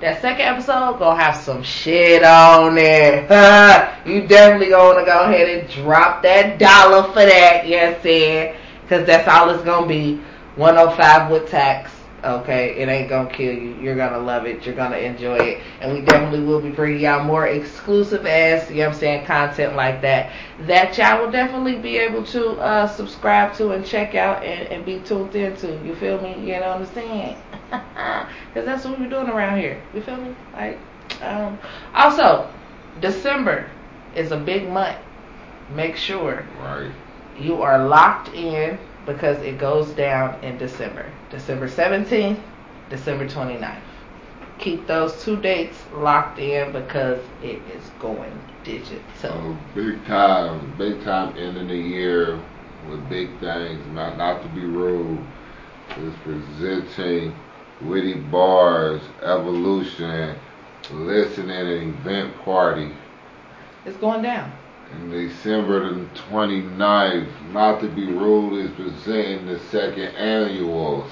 That 0.00 0.20
second 0.20 0.42
episode 0.46 0.98
gonna 0.98 1.20
have 1.20 1.36
some 1.36 1.62
shit 1.62 2.22
on 2.22 2.76
it. 2.78 3.22
you 4.06 4.26
definitely 4.26 4.68
gonna 4.68 5.04
go 5.04 5.24
ahead 5.24 5.48
and 5.48 5.68
drop 5.70 6.22
that 6.22 6.58
dollar 6.58 7.04
for 7.08 7.24
that, 7.24 7.66
Yes, 7.66 7.68
know 7.68 7.86
what 7.88 7.96
I'm 7.96 8.02
saying? 8.02 8.56
Cause 8.88 9.06
that's 9.06 9.26
all 9.26 9.50
it's 9.50 9.64
gonna 9.64 9.86
be. 9.86 10.20
105 10.56 11.30
with 11.30 11.48
tax. 11.48 11.92
Okay, 12.24 12.74
it 12.80 12.88
ain't 12.88 13.08
gonna 13.08 13.30
kill 13.30 13.52
you. 13.52 13.76
You're 13.80 13.94
gonna 13.94 14.18
love 14.18 14.46
it. 14.46 14.64
You're 14.66 14.74
gonna 14.74 14.96
enjoy 14.96 15.36
it. 15.36 15.62
And 15.80 15.92
we 15.92 16.00
definitely 16.00 16.40
will 16.40 16.60
be 16.60 16.70
bringing 16.70 17.02
y'all 17.02 17.22
more 17.22 17.46
exclusive 17.46 18.26
ass, 18.26 18.68
you 18.70 18.78
know 18.78 18.86
what 18.86 18.94
I'm 18.94 18.98
saying, 18.98 19.26
content 19.26 19.76
like 19.76 20.00
that. 20.00 20.32
That 20.60 20.96
y'all 20.98 21.22
will 21.24 21.30
definitely 21.30 21.76
be 21.76 21.98
able 21.98 22.24
to 22.24 22.52
uh, 22.52 22.88
subscribe 22.88 23.54
to 23.58 23.72
and 23.72 23.84
check 23.84 24.14
out 24.14 24.42
and, 24.42 24.66
and 24.68 24.84
be 24.84 24.98
tuned 25.00 25.36
into. 25.36 25.78
You 25.84 25.94
feel 25.94 26.20
me? 26.20 26.34
You 26.40 26.58
know 26.58 26.78
what 26.78 26.88
I'm 26.88 26.94
saying? 26.94 27.36
Because 28.48 28.64
that's 28.64 28.84
what 28.86 28.98
we're 28.98 29.10
doing 29.10 29.28
around 29.28 29.58
here. 29.58 29.80
You 29.94 30.00
feel 30.00 30.16
me? 30.16 30.34
Like, 30.54 30.78
um, 31.20 31.58
also, 31.94 32.50
December 33.02 33.68
is 34.14 34.32
a 34.32 34.38
big 34.38 34.68
month. 34.68 34.96
Make 35.74 35.96
sure 35.96 36.46
Right. 36.58 36.90
you 37.38 37.60
are 37.60 37.86
locked 37.86 38.34
in 38.34 38.78
because 39.06 39.38
it 39.42 39.58
goes 39.58 39.90
down 39.92 40.42
in 40.44 40.58
December. 40.58 41.06
December 41.30 41.68
17th, 41.68 42.40
December 42.90 43.26
29th. 43.26 43.80
Keep 44.58 44.86
those 44.86 45.22
two 45.22 45.36
dates 45.36 45.78
locked 45.94 46.38
in 46.38 46.72
because 46.72 47.20
it 47.42 47.60
is 47.76 47.90
going 48.00 48.32
digital. 48.64 48.98
So 49.20 49.56
big 49.74 50.04
time, 50.06 50.74
big 50.78 51.02
time 51.04 51.36
end 51.38 51.56
of 51.58 51.68
the 51.68 51.76
year 51.76 52.40
with 52.90 53.08
big 53.08 53.28
things. 53.40 53.86
Not 53.94 54.18
not 54.18 54.42
to 54.42 54.48
be 54.48 54.62
rude, 54.62 55.20
is 55.98 56.14
presenting 56.24 57.34
witty 57.82 58.14
bars, 58.14 59.02
evolution, 59.22 60.34
listening 60.90 61.50
and 61.50 61.94
event 61.94 62.36
party 62.44 62.92
It's 63.84 63.96
going 63.98 64.22
down. 64.22 64.52
In 64.92 65.10
December 65.10 65.92
the 65.92 66.06
29th. 66.30 67.28
Not 67.52 67.80
to 67.80 67.88
be 67.88 68.06
rude 68.06 68.64
is 68.64 68.70
presenting 68.72 69.46
the 69.46 69.58
second 69.58 70.14
annual 70.16 71.08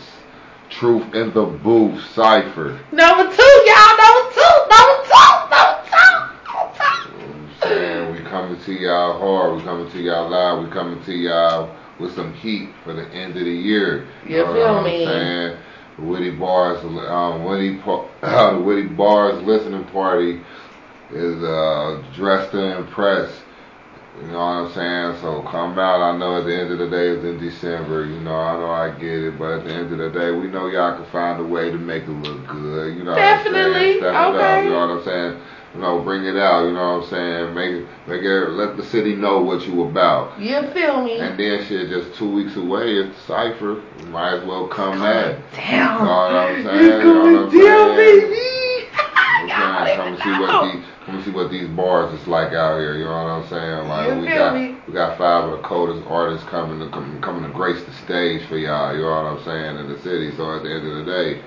Truth 0.71 1.15
in 1.15 1.33
the 1.33 1.45
Booth 1.45 2.03
Cipher. 2.11 2.81
Number 2.91 3.25
two, 3.25 3.63
y'all. 3.67 3.97
Number 3.97 4.33
two. 4.35 4.55
Number 4.71 5.05
two. 5.05 5.49
Number 5.51 5.85
two. 5.87 6.19
Number 6.53 6.75
two. 6.81 7.21
You 7.21 7.29
know 7.29 7.35
I'm 7.35 7.51
saying? 7.63 8.13
We 8.13 8.31
coming 8.31 8.61
to 8.61 8.73
y'all 8.73 9.19
hard. 9.19 9.57
We 9.57 9.63
coming 9.63 9.91
to 9.93 10.01
y'all 10.01 10.31
live. 10.31 10.65
We 10.65 10.73
coming 10.73 11.05
to 11.05 11.13
y'all 11.13 11.77
with 12.01 12.15
some 12.15 12.33
heat 12.35 12.71
for 12.83 12.93
the 12.93 13.07
end 13.11 13.37
of 13.37 13.45
the 13.45 13.51
year. 13.51 14.09
You 14.27 14.39
know 14.39 14.53
feel 14.53 14.75
what 14.75 14.79
I'm 14.79 14.85
me? 14.85 15.05
saying? 15.05 15.59
Witty 15.99 16.31
Bars, 16.33 16.83
um, 16.85 17.45
Witty, 17.45 17.79
Pa- 17.79 18.09
the 18.53 18.61
Witty 18.61 18.89
Bars 18.89 19.41
listening 19.45 19.85
party 19.85 20.41
is 21.13 21.43
uh, 21.45 22.03
dressed 22.17 22.51
to 22.53 22.79
impress. 22.79 23.44
You 24.21 24.29
know 24.29 24.39
what 24.39 24.45
I'm 24.45 24.73
saying? 24.73 25.21
So 25.21 25.43
come 25.43 25.77
out. 25.79 26.01
I 26.01 26.17
know 26.17 26.39
at 26.39 26.45
the 26.45 26.55
end 26.55 26.71
of 26.73 26.79
the 26.79 26.89
day 26.89 27.09
it's 27.09 27.25
in 27.25 27.39
December. 27.39 28.07
You 28.07 28.21
know, 28.21 28.35
I 28.37 28.57
know 28.59 28.71
I 28.71 28.91
get 28.91 29.25
it, 29.25 29.39
but 29.39 29.59
at 29.59 29.65
the 29.65 29.73
end 29.73 29.93
of 29.93 29.99
the 29.99 30.11
day, 30.11 30.31
we 30.31 30.47
know 30.47 30.69
y'all 30.69 30.97
can 30.97 31.11
find 31.11 31.41
a 31.41 31.45
way 31.45 31.71
to 31.71 31.79
make 31.79 32.05
it 32.05 32.11
look 32.11 32.47
good. 32.47 32.97
You 32.97 33.03
know 33.03 33.11
what 33.11 33.21
I'm 33.21 33.45
Definitely. 33.45 33.75
saying? 33.75 33.99
Step 33.99 34.11
it 34.11 34.15
up. 34.15 34.35
Okay. 34.35 34.65
You 34.65 34.71
know 34.71 34.87
what 34.87 34.99
I'm 34.99 35.05
saying? 35.05 35.43
You 35.75 35.81
know, 35.81 35.99
bring 35.99 36.25
it 36.27 36.37
out. 36.37 36.65
You 36.65 36.73
know 36.75 36.99
what 36.99 37.05
I'm 37.05 37.11
saying? 37.11 37.55
Make 37.55 37.71
it, 37.73 37.89
make 38.07 38.23
it, 38.23 38.51
let 38.51 38.77
the 38.77 38.85
city 38.85 39.17
know 39.17 39.43
what 39.43 39.67
you 39.67 39.83
about. 39.83 40.39
You 40.41 40.63
feel 40.71 41.03
me? 41.05 41.19
And 41.19 41.37
then 41.37 41.65
shit, 41.67 41.89
just 41.89 42.15
two 42.17 42.31
weeks 42.31 42.55
away, 42.55 42.95
it's 42.95 43.19
Cipher. 43.23 43.83
You 43.99 44.07
might 44.07 44.35
as 44.35 44.45
well 44.47 44.69
come 44.69 45.03
at. 45.03 45.39
Damn. 45.53 45.99
You 45.99 46.05
know 46.05 46.11
what 46.15 46.33
I'm 46.33 46.63
saying? 46.63 46.79
It's 46.79 47.05
You 47.05 47.15
know 47.15 47.21
what 47.21 47.53
I'm 47.53 47.59
down, 47.59 47.97
baby. 47.97 48.41
Come 49.97 50.17
see 50.23 50.31
what 50.41 50.73
these 50.73 50.85
come 51.05 51.23
see 51.23 51.31
what 51.31 51.51
these 51.51 51.69
bars 51.69 52.19
is 52.19 52.27
like 52.27 52.53
out 52.53 52.79
here. 52.79 52.97
You 52.97 53.05
know 53.05 53.11
what 53.11 53.45
I'm 53.45 53.49
saying? 53.49 53.89
Like 53.89 54.09
You 54.09 54.21
we 54.21 54.27
got 54.27 54.55
me? 54.55 54.77
we 54.87 54.93
got 54.93 55.19
five 55.19 55.45
of 55.45 55.51
the 55.53 55.63
coldest 55.63 56.07
artists 56.07 56.47
coming 56.49 56.79
to 56.81 56.91
come, 56.91 57.21
coming 57.21 57.43
to 57.45 57.51
grace 57.57 57.83
the 57.85 57.93
stage 57.93 58.47
for 58.47 58.59
y'all. 58.59 58.95
You 58.95 59.03
know 59.03 59.11
what 59.11 59.39
I'm 59.39 59.45
saying? 59.45 59.77
In 59.79 59.93
the 59.93 59.99
city. 60.01 60.35
So 60.37 60.57
at 60.57 60.63
the 60.63 60.71
end 60.71 60.87
of 60.87 61.05
the 61.05 61.13
day, 61.13 61.43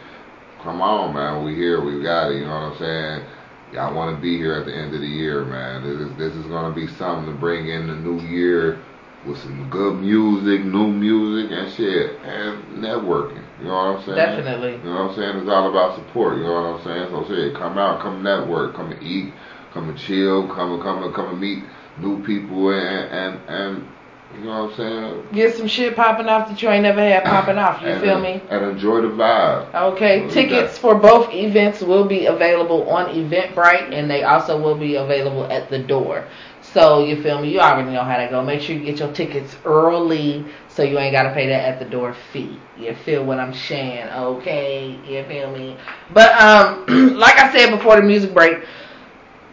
come 0.61 0.81
on, 0.81 1.13
man. 1.13 1.43
We 1.43 1.55
here. 1.55 1.83
We 1.83 2.01
got 2.03 2.31
it. 2.31 2.35
You 2.37 2.45
know 2.45 2.53
what 2.53 2.73
I'm 2.73 2.77
saying? 2.77 3.25
Y'all 3.73 3.95
want 3.95 4.15
to 4.15 4.21
be 4.21 4.37
here 4.37 4.53
at 4.53 4.65
the 4.65 4.73
end 4.73 4.93
of 4.93 5.01
the 5.01 5.07
year, 5.07 5.43
man. 5.43 5.83
This 5.83 6.07
is 6.07 6.17
this 6.17 6.33
is 6.33 6.45
gonna 6.47 6.73
be 6.73 6.87
something 6.87 7.33
to 7.33 7.39
bring 7.39 7.67
in 7.67 7.87
the 7.87 7.95
new 7.95 8.21
year 8.21 8.79
with 9.25 9.37
some 9.39 9.69
good 9.69 9.99
music, 9.99 10.63
new 10.63 10.87
music, 10.87 11.51
and 11.51 11.73
shit, 11.73 12.19
and 12.23 12.63
networking. 12.83 13.46
You 13.59 13.65
know 13.65 13.73
what 13.73 13.97
I'm 13.97 14.05
saying? 14.05 14.17
Definitely. 14.17 14.71
You 14.73 14.93
know 14.93 15.05
what 15.05 15.11
I'm 15.11 15.15
saying? 15.15 15.37
It's 15.37 15.49
all 15.49 15.69
about 15.69 15.95
support. 15.95 16.37
You 16.37 16.43
know 16.43 16.53
what 16.53 16.79
I'm 16.79 16.83
saying? 16.83 17.07
So 17.09 17.27
shit, 17.27 17.55
come 17.55 17.77
out, 17.77 18.01
come 18.01 18.21
network, 18.21 18.75
come 18.75 18.91
and 18.91 19.01
eat, 19.01 19.33
come 19.73 19.89
and 19.89 19.97
chill, 19.97 20.47
come 20.47 20.73
and 20.73 20.81
come 20.81 21.03
and 21.03 21.13
come 21.13 21.29
and 21.29 21.41
meet 21.41 21.63
new 21.99 22.23
people 22.23 22.69
and 22.69 23.09
and 23.11 23.49
and 23.49 23.87
You 24.35 24.43
know 24.43 24.65
what 24.65 24.71
I'm 24.71 24.77
saying? 24.77 25.27
Get 25.33 25.55
some 25.55 25.67
shit 25.67 25.95
popping 25.95 26.27
off 26.27 26.49
that 26.49 26.61
you 26.61 26.69
ain't 26.69 26.83
never 26.83 26.99
had 26.99 27.23
popping 27.23 27.57
off. 27.57 27.81
You 27.81 27.87
and, 27.87 28.01
feel 28.01 28.19
me? 28.19 28.41
And 28.49 28.63
enjoy 28.65 29.01
the 29.01 29.07
vibe. 29.07 29.73
Okay, 29.93 30.25
we 30.25 30.31
tickets 30.31 30.73
got? 30.73 30.81
for 30.81 30.95
both 30.95 31.33
events 31.33 31.81
will 31.81 32.05
be 32.05 32.25
available 32.25 32.89
on 32.89 33.07
Eventbrite, 33.07 33.91
and 33.91 34.09
they 34.09 34.23
also 34.23 34.61
will 34.61 34.77
be 34.77 34.95
available 34.95 35.45
at 35.45 35.69
the 35.69 35.79
door. 35.79 36.27
So 36.73 37.03
you 37.03 37.21
feel 37.23 37.41
me? 37.41 37.51
You 37.51 37.59
already 37.59 37.91
know 37.91 38.03
how 38.03 38.17
that 38.17 38.29
go. 38.29 38.43
Make 38.43 38.61
sure 38.61 38.75
you 38.75 38.83
get 38.83 38.99
your 38.99 39.11
tickets 39.13 39.55
early, 39.65 40.45
so 40.67 40.83
you 40.83 40.99
ain't 40.99 41.13
gotta 41.13 41.33
pay 41.33 41.47
that 41.47 41.65
at 41.65 41.79
the 41.79 41.85
door 41.85 42.15
fee. 42.31 42.59
You 42.77 42.93
feel 42.93 43.23
what 43.23 43.39
I'm 43.39 43.53
saying? 43.53 44.07
Okay, 44.09 44.99
you 45.07 45.23
feel 45.25 45.51
me? 45.51 45.77
But 46.13 46.39
um, 46.39 46.85
like 47.17 47.37
I 47.39 47.51
said 47.51 47.71
before 47.71 47.95
the 47.95 48.01
music 48.01 48.33
break, 48.33 48.65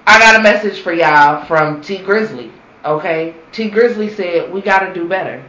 I 0.06 0.18
got 0.18 0.40
a 0.40 0.42
message 0.42 0.80
for 0.80 0.92
y'all 0.92 1.44
from 1.46 1.80
Tee 1.80 1.98
Grizzley. 1.98 2.52
Okay, 2.84 3.34
Tee 3.52 3.70
Grizzley 3.70 4.14
said 4.14 4.52
we 4.52 4.60
gotta 4.60 4.92
do 4.92 5.08
better. 5.08 5.44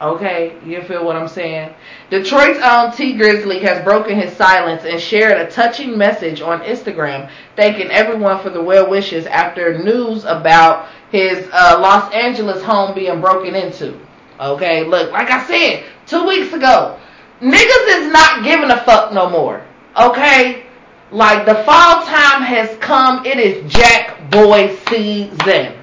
Okay, 0.00 0.56
you 0.64 0.80
feel 0.84 1.04
what 1.04 1.14
I'm 1.14 1.28
saying? 1.28 1.74
Detroit's 2.08 2.58
own 2.60 2.90
Tee 2.90 3.12
Grizzley 3.18 3.60
has 3.60 3.84
broken 3.84 4.18
his 4.18 4.34
silence 4.34 4.84
and 4.84 4.98
shared 4.98 5.38
a 5.38 5.50
touching 5.50 5.98
message 5.98 6.40
on 6.40 6.60
Instagram, 6.62 7.30
thanking 7.54 7.90
everyone 7.90 8.42
for 8.42 8.48
the 8.48 8.62
well 8.62 8.88
wishes 8.88 9.26
after 9.26 9.76
news 9.84 10.24
about 10.24 10.88
his 11.10 11.48
uh, 11.52 11.78
Los 11.80 12.12
Angeles 12.12 12.62
home 12.62 12.94
being 12.94 13.20
broken 13.20 13.54
into. 13.54 13.98
Okay, 14.38 14.84
look, 14.84 15.12
like 15.12 15.30
I 15.30 15.44
said 15.46 15.84
two 16.06 16.26
weeks 16.26 16.52
ago, 16.52 16.98
niggas 17.40 18.00
is 18.00 18.12
not 18.12 18.44
giving 18.44 18.70
a 18.70 18.82
fuck 18.84 19.12
no 19.12 19.28
more. 19.28 19.64
Okay, 20.00 20.64
like 21.10 21.44
the 21.44 21.56
fall 21.64 22.04
time 22.06 22.42
has 22.42 22.76
come. 22.78 23.26
It 23.26 23.38
is 23.38 23.70
Jack 23.72 24.30
Boy 24.30 24.76
season. 24.88 25.76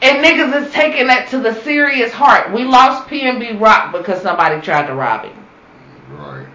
And 0.00 0.24
niggas 0.24 0.66
is 0.66 0.72
taking 0.72 1.06
that 1.08 1.28
to 1.30 1.38
the 1.38 1.54
serious 1.62 2.12
heart. 2.12 2.52
We 2.52 2.64
lost 2.64 3.08
PNB 3.08 3.60
Rock 3.60 3.92
because 3.92 4.20
somebody 4.20 4.60
tried 4.60 4.86
to 4.88 4.94
rob 4.94 5.24
him. 5.24 5.46
Right. 6.10 6.46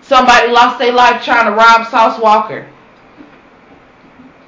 Somebody 0.00 0.50
lost 0.50 0.78
their 0.78 0.92
life 0.92 1.22
trying 1.22 1.46
to 1.46 1.52
rob 1.52 1.86
Sauce 1.88 2.18
Walker. 2.18 2.66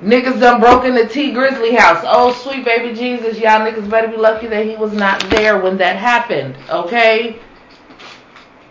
Niggas 0.03 0.41
done 0.41 0.61
broken 0.61 0.97
the 0.97 1.07
Tee 1.07 1.33
Grizzley 1.33 1.77
house. 1.77 2.05
Oh, 2.09 2.33
sweet 2.33 2.65
baby 2.65 2.93
Jesus. 2.93 3.39
Y'all 3.39 3.61
niggas 3.61 3.89
better 3.89 4.09
be 4.09 4.17
lucky 4.17 4.49
that 4.49 4.67
he 4.67 4.75
was 4.75 4.93
not 4.93 5.21
there 5.31 5.61
when 5.61 5.77
that 5.79 5.95
happened. 5.95 6.57
Okay? 6.69 7.39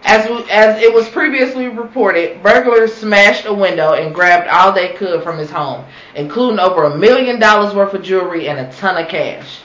As, 0.04 0.28
we, 0.30 0.44
as 0.52 0.82
it 0.82 0.94
was 0.94 1.08
previously 1.08 1.70
reported, 1.70 2.44
burglars 2.44 2.94
smashed 2.94 3.46
a 3.46 3.54
window 3.54 3.94
and 3.94 4.14
grabbed 4.14 4.50
all 4.50 4.74
they 4.74 4.90
could 4.90 5.24
from 5.24 5.38
his 5.38 5.50
home, 5.50 5.86
including 6.16 6.60
over 6.60 6.84
a 6.84 6.98
million 6.98 7.40
dollars 7.40 7.74
worth 7.74 7.94
of 7.94 8.02
jewelry 8.04 8.50
and 8.50 8.60
a 8.60 8.72
ton 8.74 9.02
of 9.02 9.08
cash. 9.08 9.62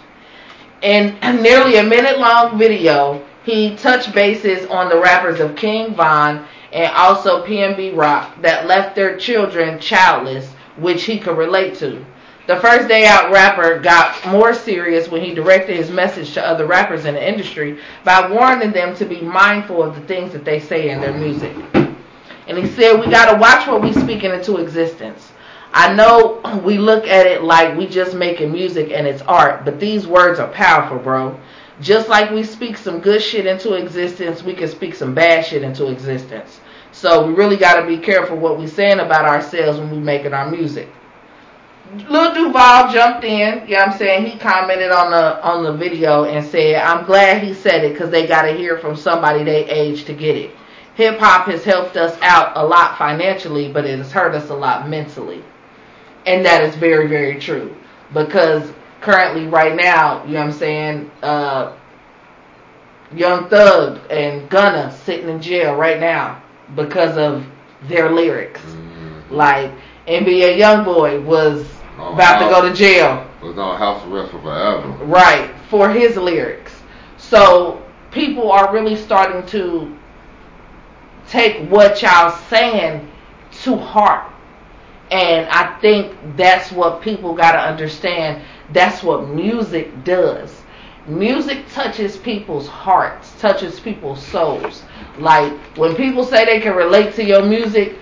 In 0.82 1.18
nearly 1.43 1.78
a 1.78 1.82
minute 1.82 2.20
long 2.20 2.59
video, 2.59 3.24
he 3.44 3.74
touched 3.74 4.14
bases 4.14 4.66
on 4.66 4.88
the 4.88 5.01
rappers 5.01 5.40
of 5.40 5.56
King 5.56 5.94
Von 5.94 6.47
and 6.72 6.93
also 6.93 7.44
PNB 7.44 7.97
Rock 7.97 8.40
that 8.43 8.66
left 8.66 8.94
their 8.94 9.16
children 9.16 9.80
childless, 9.80 10.52
which 10.76 11.04
he 11.04 11.18
could 11.18 11.36
relate 11.36 11.74
to. 11.76 12.04
The 12.46 12.60
first 12.60 12.86
day 12.86 13.06
out 13.06 13.32
rapper 13.32 13.80
got 13.80 14.24
more 14.28 14.54
serious 14.54 15.08
when 15.08 15.20
he 15.20 15.34
directed 15.34 15.76
his 15.76 15.90
message 15.90 16.32
to 16.34 16.46
other 16.46 16.64
rappers 16.64 17.04
in 17.04 17.14
the 17.14 17.28
industry 17.28 17.80
by 18.04 18.30
warning 18.30 18.70
them 18.70 18.94
to 18.96 19.04
be 19.04 19.20
mindful 19.20 19.82
of 19.82 19.96
the 19.96 20.00
things 20.02 20.32
that 20.32 20.44
they 20.44 20.60
say 20.60 20.90
in 20.90 21.00
their 21.00 21.12
music. 21.12 21.56
And 21.74 22.56
he 22.56 22.66
said, 22.68 23.00
We 23.00 23.10
got 23.10 23.32
to 23.32 23.38
watch 23.38 23.66
what 23.66 23.82
we 23.82 23.92
speaking 23.92 24.30
into 24.30 24.58
existence. 24.58 25.32
I 25.72 25.92
know 25.92 26.40
we 26.64 26.78
look 26.78 27.06
at 27.08 27.26
it 27.26 27.42
like 27.42 27.76
we 27.76 27.88
just 27.88 28.14
making 28.14 28.52
music 28.52 28.92
and 28.92 29.06
it's 29.06 29.22
art, 29.22 29.64
but 29.64 29.80
these 29.80 30.06
words 30.06 30.38
are 30.38 30.48
powerful, 30.48 30.98
bro. 30.98 31.38
Just 31.80 32.08
like 32.08 32.30
we 32.30 32.44
speak 32.44 32.78
some 32.78 33.00
good 33.00 33.20
shit 33.20 33.44
into 33.44 33.74
existence, 33.74 34.42
we 34.42 34.54
can 34.54 34.68
speak 34.68 34.94
some 34.94 35.14
bad 35.14 35.44
shit 35.44 35.62
into 35.62 35.88
existence. 35.88 36.60
So 36.97 37.27
we 37.27 37.35
really 37.35 37.59
got 37.59 37.78
to 37.78 37.86
be 37.86 37.98
careful 37.98 38.39
what 38.39 38.56
we're 38.59 38.68
saying 38.68 39.01
about 39.01 39.27
ourselves 39.27 39.78
when 39.78 39.90
we're 39.90 40.01
making 40.01 40.32
our 40.32 40.51
music. 40.51 40.89
Lil 42.09 42.32
Duval 42.32 42.90
jumped 42.90 43.23
in, 43.23 43.68
you 43.68 43.74
know 43.74 43.81
what 43.81 43.89
I'm 43.90 43.98
saying? 43.98 44.24
He 44.24 44.39
commented 44.39 44.90
on 44.90 45.10
the 45.10 45.44
on 45.44 45.62
the 45.62 45.74
video 45.74 46.24
and 46.24 46.44
said, 46.44 46.77
"I'm 46.77 47.05
glad 47.05 47.43
he 47.43 47.52
said 47.52 47.85
it 47.85 47.98
cuz 47.98 48.09
they 48.09 48.27
got 48.27 48.43
to 48.43 48.52
hear 48.52 48.78
from 48.78 48.97
somebody 48.97 49.44
they 49.44 49.66
age 49.68 50.06
to 50.06 50.14
get 50.14 50.36
it. 50.36 50.52
Hip 50.94 51.18
hop 51.18 51.47
has 51.48 51.64
helped 51.64 51.98
us 51.98 52.16
out 52.23 52.52
a 52.56 52.64
lot 52.64 52.97
financially, 52.97 53.70
but 53.70 53.85
it 53.85 53.98
has 53.98 54.10
hurt 54.10 54.35
us 54.35 54.48
a 54.48 54.55
lot 54.55 54.89
mentally." 54.89 55.44
And 56.24 56.47
that 56.47 56.62
is 56.62 56.77
very 56.77 57.09
very 57.09 57.39
true 57.39 57.77
because 58.14 58.73
currently 59.02 59.47
right 59.48 59.77
now, 59.77 60.24
you 60.24 60.32
know 60.32 60.40
what 60.40 60.47
I'm 60.47 60.52
saying, 60.52 61.10
uh 61.23 61.73
Young 63.14 63.51
Thug 63.51 64.01
and 64.10 64.48
Gunna 64.48 64.90
sitting 65.05 65.28
in 65.28 65.43
jail 65.43 65.77
right 65.77 66.01
now 66.01 66.43
because 66.74 67.16
of 67.16 67.44
their 67.88 68.10
lyrics. 68.10 68.60
Mhm. 68.62 69.30
Like 69.30 69.70
NBA 70.06 70.59
YoungBoy 70.59 71.22
was 71.24 71.66
Oh, 71.98 72.12
about 72.12 72.38
to 72.40 72.48
go 72.48 72.62
to 72.68 72.72
jail, 72.74 73.24
Was 73.43 73.56
on 73.59 73.78
house 73.78 74.02
arrest 74.06 74.30
for 74.32 74.38
forever. 74.40 74.88
right, 75.05 75.51
for 75.68 75.88
his 75.88 76.16
lyrics. 76.16 76.82
So 77.16 77.80
people 78.10 78.51
are 78.51 78.72
really 78.72 78.97
starting 78.97 79.44
to 79.47 79.94
take 81.28 81.68
what 81.68 82.02
y'all 82.02 82.30
saying 82.30 83.09
to 83.62 83.76
heart. 83.76 84.30
And 85.10 85.47
I 85.51 85.78
think 85.80 86.12
that's 86.36 86.72
what 86.72 87.01
people 87.01 87.34
got 87.34 87.52
to 87.52 87.59
understand. 87.59 88.43
That's 88.72 89.02
what 89.02 89.28
music 89.28 90.05
does. 90.05 90.62
Music 91.06 91.64
touches 91.70 92.16
people's 92.16 92.66
hearts, 92.66 93.38
touches 93.40 93.78
people's 93.78 94.24
souls. 94.24 94.82
Like 95.18 95.52
when 95.76 95.94
people 95.94 96.24
say 96.24 96.44
they 96.44 96.60
can 96.60 96.74
relate 96.74 97.14
to 97.14 97.24
your 97.24 97.44
music, 97.44 97.96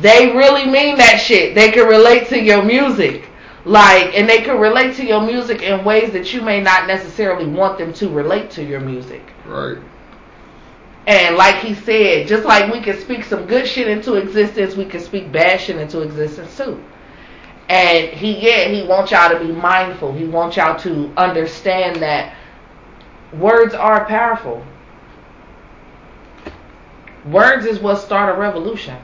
they 0.00 0.32
really 0.36 0.66
mean 0.66 0.96
that 0.98 1.18
shit. 1.18 1.54
They 1.54 1.70
can 1.70 1.88
relate 1.88 2.28
to 2.28 2.40
your 2.40 2.62
music. 2.62 3.28
Like, 3.64 4.16
and 4.16 4.28
they 4.28 4.40
can 4.40 4.58
relate 4.58 4.96
to 4.96 5.04
your 5.04 5.20
music 5.20 5.62
in 5.62 5.84
ways 5.84 6.12
that 6.12 6.32
you 6.32 6.40
may 6.40 6.60
not 6.60 6.86
necessarily 6.86 7.46
want 7.46 7.78
them 7.78 7.92
to 7.94 8.08
relate 8.08 8.50
to 8.52 8.64
your 8.64 8.80
music. 8.80 9.22
Right. 9.46 9.78
And 11.06 11.36
like 11.36 11.56
he 11.56 11.74
said, 11.74 12.28
just 12.28 12.44
like 12.44 12.72
we 12.72 12.80
can 12.80 12.98
speak 12.98 13.24
some 13.24 13.46
good 13.46 13.66
shit 13.66 13.88
into 13.88 14.14
existence, 14.14 14.76
we 14.76 14.84
can 14.84 15.00
speak 15.00 15.32
bad 15.32 15.60
shit 15.60 15.76
into 15.76 16.00
existence 16.00 16.56
too. 16.56 16.82
And 17.68 18.08
he, 18.08 18.38
yeah, 18.38 18.68
he 18.68 18.86
wants 18.86 19.10
y'all 19.10 19.30
to 19.30 19.38
be 19.38 19.52
mindful. 19.52 20.12
He 20.12 20.24
wants 20.24 20.56
y'all 20.56 20.78
to 20.80 21.12
understand 21.16 21.96
that 22.02 22.34
words 23.32 23.74
are 23.74 24.04
powerful. 24.04 24.64
Words 27.26 27.66
is 27.66 27.78
what 27.78 27.96
start 27.96 28.34
a 28.34 28.38
revolution. 28.38 28.96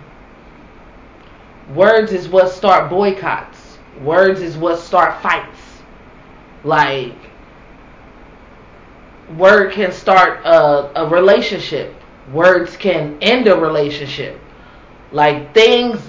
Words 1.75 2.13
is 2.13 2.29
what 2.29 2.51
start 2.51 2.91
boycotts. 2.91 3.79
Words 4.03 4.41
is 4.41 4.57
what 4.57 4.79
start 4.79 5.21
fights. 5.23 5.61
Like, 6.63 7.15
word 9.37 9.73
can 9.73 9.93
start 9.93 10.41
a, 10.45 11.03
a 11.03 11.09
relationship. 11.09 11.95
Words 12.33 12.77
can 12.77 13.19
end 13.21 13.49
a 13.49 13.57
relationship. 13.57 14.39
Like 15.13 15.55
things, 15.55 16.01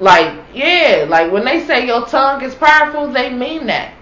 like 0.00 0.38
yeah, 0.54 1.06
like 1.08 1.30
when 1.30 1.44
they 1.44 1.64
say 1.66 1.86
your 1.86 2.06
tongue 2.06 2.42
is 2.42 2.54
powerful, 2.54 3.12
they 3.12 3.30
mean 3.32 3.66
that. 3.66 3.94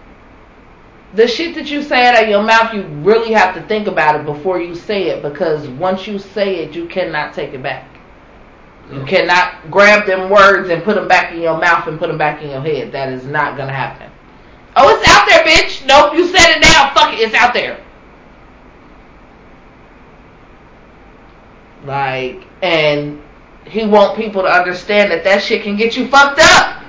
The 1.15 1.27
shit 1.27 1.55
that 1.55 1.71
you 1.71 1.83
say 1.83 2.07
out 2.07 2.23
of 2.23 2.29
your 2.29 2.43
mouth, 2.43 2.75
you 2.75 2.83
really 2.83 3.33
have 3.33 3.55
to 3.55 3.63
think 3.63 3.87
about 3.87 4.21
it 4.21 4.27
before 4.27 4.61
you 4.61 4.75
say 4.75 5.09
it 5.09 5.23
because 5.23 5.67
once 5.69 6.07
you 6.07 6.19
say 6.19 6.57
it, 6.57 6.75
you 6.75 6.87
cannot 6.87 7.33
take 7.33 7.55
it 7.55 7.63
back. 7.63 7.89
You 8.93 9.05
cannot 9.05 9.71
grab 9.71 10.07
them 10.07 10.31
words 10.31 10.71
and 10.71 10.83
put 10.83 10.95
them 10.95 11.09
back 11.09 11.33
in 11.33 11.43
your 11.43 11.59
mouth 11.59 11.87
and 11.87 11.99
put 11.99 12.09
them 12.09 12.17
back 12.17 12.43
in 12.43 12.51
your 12.51 12.63
head. 12.63 12.93
That 12.93 13.13
is 13.13 13.25
not 13.27 13.57
gonna 13.57 13.73
happen. 13.73 14.11
Oh, 14.77 14.89
it's 14.97 15.09
out 15.09 15.27
there, 15.29 15.45
bitch. 15.45 15.87
Nope, 15.87 16.15
you 16.15 16.27
said 16.27 16.57
it 16.57 16.61
now. 16.61 16.93
Fuck 16.95 17.13
it, 17.13 17.21
it's 17.21 17.35
out 17.35 17.53
there. 17.53 17.85
Like, 21.85 22.45
and 22.63 23.23
he 23.67 23.87
want 23.87 24.17
people 24.17 24.43
to 24.43 24.49
understand 24.49 25.11
that 25.13 25.25
that 25.25 25.43
shit 25.43 25.63
can 25.63 25.77
get 25.77 25.97
you 25.97 26.09
fucked 26.09 26.41
up. 26.41 26.83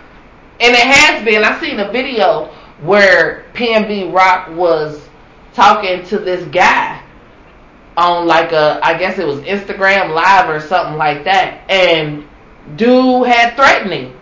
And 0.62 0.74
it 0.74 0.80
has 0.80 1.24
been. 1.24 1.44
I 1.44 1.60
seen 1.60 1.80
a 1.80 1.92
video 1.92 2.54
where 2.82 3.46
PNB 3.54 4.14
Rock 4.14 4.50
was 4.56 5.08
talking 5.54 6.06
to 6.06 6.20
this 6.20 6.46
guy 6.46 7.04
on 7.98 8.28
like 8.28 8.52
a, 8.52 8.80
I 8.84 8.98
guess 8.98 9.20
it 9.20 9.28
was 9.28 9.40
Instagram 9.42 10.14
Live 10.14 10.50
or 10.50 10.60
something 10.60 10.98
like 10.98 11.24
that. 11.26 11.70
And 11.70 12.26
dude 12.76 13.28
had 13.28 13.56
threatening. 13.56 14.16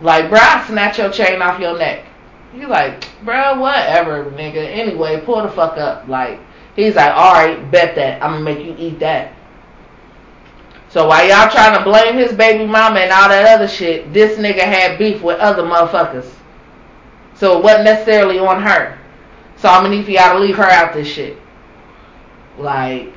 Like, 0.00 0.28
bro, 0.28 0.38
I 0.40 0.66
snatch 0.66 0.98
your 0.98 1.10
chain 1.10 1.40
off 1.40 1.60
your 1.60 1.78
neck. 1.78 2.04
He's 2.52 2.66
like, 2.66 3.06
bro, 3.24 3.60
whatever, 3.60 4.30
nigga. 4.30 4.56
Anyway, 4.56 5.20
pull 5.24 5.42
the 5.42 5.48
fuck 5.48 5.76
up. 5.76 6.08
Like, 6.08 6.40
he's 6.76 6.94
like, 6.94 7.12
alright, 7.12 7.70
bet 7.70 7.94
that. 7.96 8.22
I'm 8.22 8.32
gonna 8.32 8.44
make 8.44 8.64
you 8.64 8.74
eat 8.78 8.98
that. 9.00 9.34
So 10.88 11.08
while 11.08 11.26
y'all 11.26 11.50
trying 11.50 11.76
to 11.76 11.82
blame 11.82 12.14
his 12.14 12.32
baby 12.32 12.66
mama 12.66 13.00
and 13.00 13.10
all 13.10 13.28
that 13.28 13.52
other 13.52 13.66
shit, 13.66 14.12
this 14.12 14.38
nigga 14.38 14.60
had 14.60 14.96
beef 14.98 15.22
with 15.22 15.40
other 15.40 15.64
motherfuckers. 15.64 16.30
So 17.44 17.58
it 17.58 17.62
wasn't 17.62 17.84
necessarily 17.84 18.38
on 18.38 18.62
her. 18.62 18.98
So 19.58 19.68
I'm 19.68 19.82
gonna 19.82 19.96
need 19.96 20.06
for 20.06 20.12
y'all 20.12 20.38
to 20.38 20.42
leave 20.42 20.56
her 20.56 20.62
out 20.62 20.94
this 20.94 21.06
shit. 21.06 21.36
Like, 22.56 23.12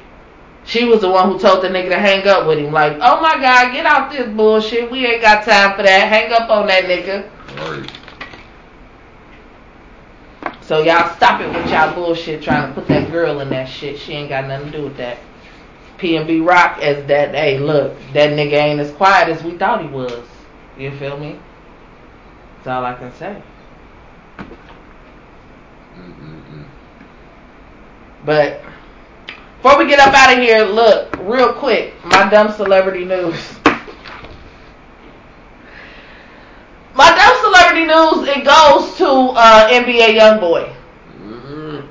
she 0.66 0.84
was 0.84 1.00
the 1.00 1.10
one 1.10 1.32
who 1.32 1.40
told 1.40 1.64
the 1.64 1.70
nigga 1.70 1.88
to 1.92 1.98
hang 1.98 2.28
up 2.28 2.46
with 2.46 2.60
him. 2.60 2.74
Like, 2.74 2.98
oh 3.00 3.22
my 3.22 3.40
god, 3.40 3.72
get 3.72 3.86
out 3.86 4.12
this 4.12 4.28
bullshit. 4.28 4.92
We 4.92 5.06
ain't 5.06 5.22
got 5.22 5.46
time 5.46 5.78
for 5.78 5.84
that. 5.84 6.10
Hang 6.10 6.34
up 6.34 6.50
on 6.50 6.68
that 6.68 6.84
nigga. 6.84 7.30
Right. 7.56 7.90
So 10.60 10.84
y'all 10.84 11.16
stop 11.16 11.40
it 11.40 11.48
with 11.48 11.72
y'all 11.72 11.96
bullshit 11.96 12.42
trying 12.42 12.68
to 12.68 12.74
put 12.74 12.90
that 12.90 13.10
girl 13.10 13.40
in 13.40 13.48
that 13.52 13.70
shit. 13.70 13.98
She 13.98 14.12
ain't 14.12 14.28
got 14.28 14.46
nothing 14.46 14.74
to 14.74 14.78
do 14.78 14.84
with 14.84 14.98
that. 14.98 15.20
PNB 16.00 16.46
Rock 16.46 16.80
as 16.82 17.08
that, 17.08 17.34
hey, 17.34 17.60
look, 17.60 17.96
that 18.12 18.32
nigga 18.32 18.62
ain't 18.62 18.82
as 18.82 18.92
quiet 18.92 19.30
as 19.30 19.42
we 19.42 19.58
thought 19.58 19.82
he 19.82 19.88
was. 19.88 20.28
You 20.78 20.92
feel 20.98 21.18
me? 21.18 21.40
That's 22.58 22.68
all 22.68 22.84
I 22.84 22.94
can 22.96 23.14
say. 23.14 23.42
Mm-mm-mm. 25.98 26.66
But 28.26 28.62
before 29.58 29.78
we 29.80 29.88
get 29.88 30.00
up 30.00 30.14
out 30.14 30.34
of 30.34 30.40
here, 30.40 30.64
look, 30.64 31.16
real 31.20 31.54
quick, 31.54 31.94
my 32.06 32.30
dumb 32.30 32.52
celebrity 32.52 33.06
news. 33.06 33.56
My 36.96 37.10
dumb 37.10 37.38
celebrity 37.44 37.86
news, 37.86 38.28
it 38.28 38.44
goes 38.44 38.98
to 38.98 39.08
uh, 39.38 39.70
NBA 39.70 40.18
YoungBoy. 40.18 40.74
Mm-mm. 41.22 41.88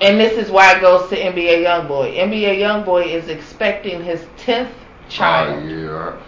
And 0.00 0.18
this 0.18 0.38
is 0.38 0.50
why 0.50 0.74
it 0.76 0.80
goes 0.80 1.08
to 1.10 1.16
NBA 1.16 1.64
YoungBoy. 1.64 2.16
NBA 2.16 2.58
YoungBoy 2.58 3.06
is 3.08 3.28
expecting 3.28 4.02
his 4.02 4.22
10th 4.38 4.70
child. 5.08 5.62
Oh, 5.62 5.66
yeah. 5.66 6.22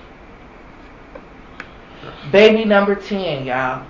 Baby 2.30 2.64
number 2.64 2.94
10, 2.94 3.46
y'all. 3.46 3.86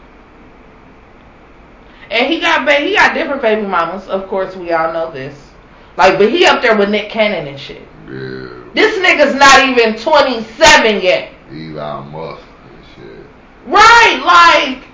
And 2.10 2.26
he 2.26 2.40
got 2.40 2.66
ba- 2.66 2.80
he 2.80 2.94
got 2.94 3.14
different 3.14 3.40
baby 3.40 3.62
mamas. 3.62 4.08
Of 4.08 4.26
course, 4.28 4.56
we 4.56 4.72
all 4.72 4.92
know 4.92 5.10
this. 5.12 5.50
Like, 5.96 6.18
but 6.18 6.30
he 6.30 6.44
up 6.46 6.62
there 6.62 6.76
with 6.76 6.90
Nick 6.90 7.10
Cannon 7.10 7.46
and 7.46 7.58
shit. 7.58 7.82
Yeah. 8.06 8.64
This 8.74 8.98
nigga's 8.98 9.34
not 9.34 9.68
even 9.68 9.96
27 9.96 11.00
yet. 11.02 11.32
Elon 11.50 12.10
Musk 12.10 12.42
and 12.42 12.84
shit. 12.94 13.26
Right, 13.66 14.22
like 14.24 14.90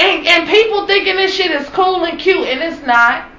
and 0.00 0.26
and 0.26 0.48
people 0.48 0.86
thinking 0.86 1.16
this 1.16 1.34
shit 1.34 1.50
is 1.50 1.68
cool 1.70 2.04
and 2.04 2.18
cute 2.18 2.48
and 2.48 2.60
it's 2.60 2.84
not. 2.86 3.30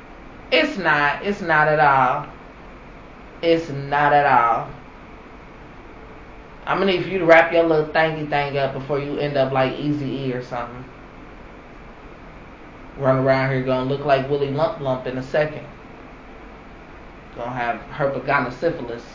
It's 0.51 0.77
not. 0.77 1.25
It's 1.25 1.41
not 1.41 1.67
at 1.67 1.79
all. 1.79 2.27
It's 3.41 3.69
not 3.69 4.13
at 4.13 4.25
all. 4.25 4.69
I'm 6.65 6.79
gonna 6.79 6.91
need 6.91 7.03
for 7.03 7.09
you 7.09 7.19
to 7.19 7.25
wrap 7.25 7.51
your 7.51 7.63
little 7.63 7.91
thingy 7.91 8.29
thing 8.29 8.57
up 8.57 8.73
before 8.73 8.99
you 8.99 9.17
end 9.17 9.37
up 9.37 9.51
like 9.51 9.73
Easy 9.79 10.05
E 10.05 10.33
or 10.33 10.43
something. 10.43 10.80
Run 12.97 13.19
around 13.19 13.51
here 13.51 13.63
gonna 13.63 13.89
look 13.89 14.05
like 14.05 14.29
Willie 14.29 14.51
Lump 14.51 14.79
Lump 14.79 15.07
in 15.07 15.17
a 15.17 15.23
second. 15.23 15.65
Gonna 17.35 17.51
have 17.51 17.81
herpagana 17.91 18.51
syphilis. 18.51 19.05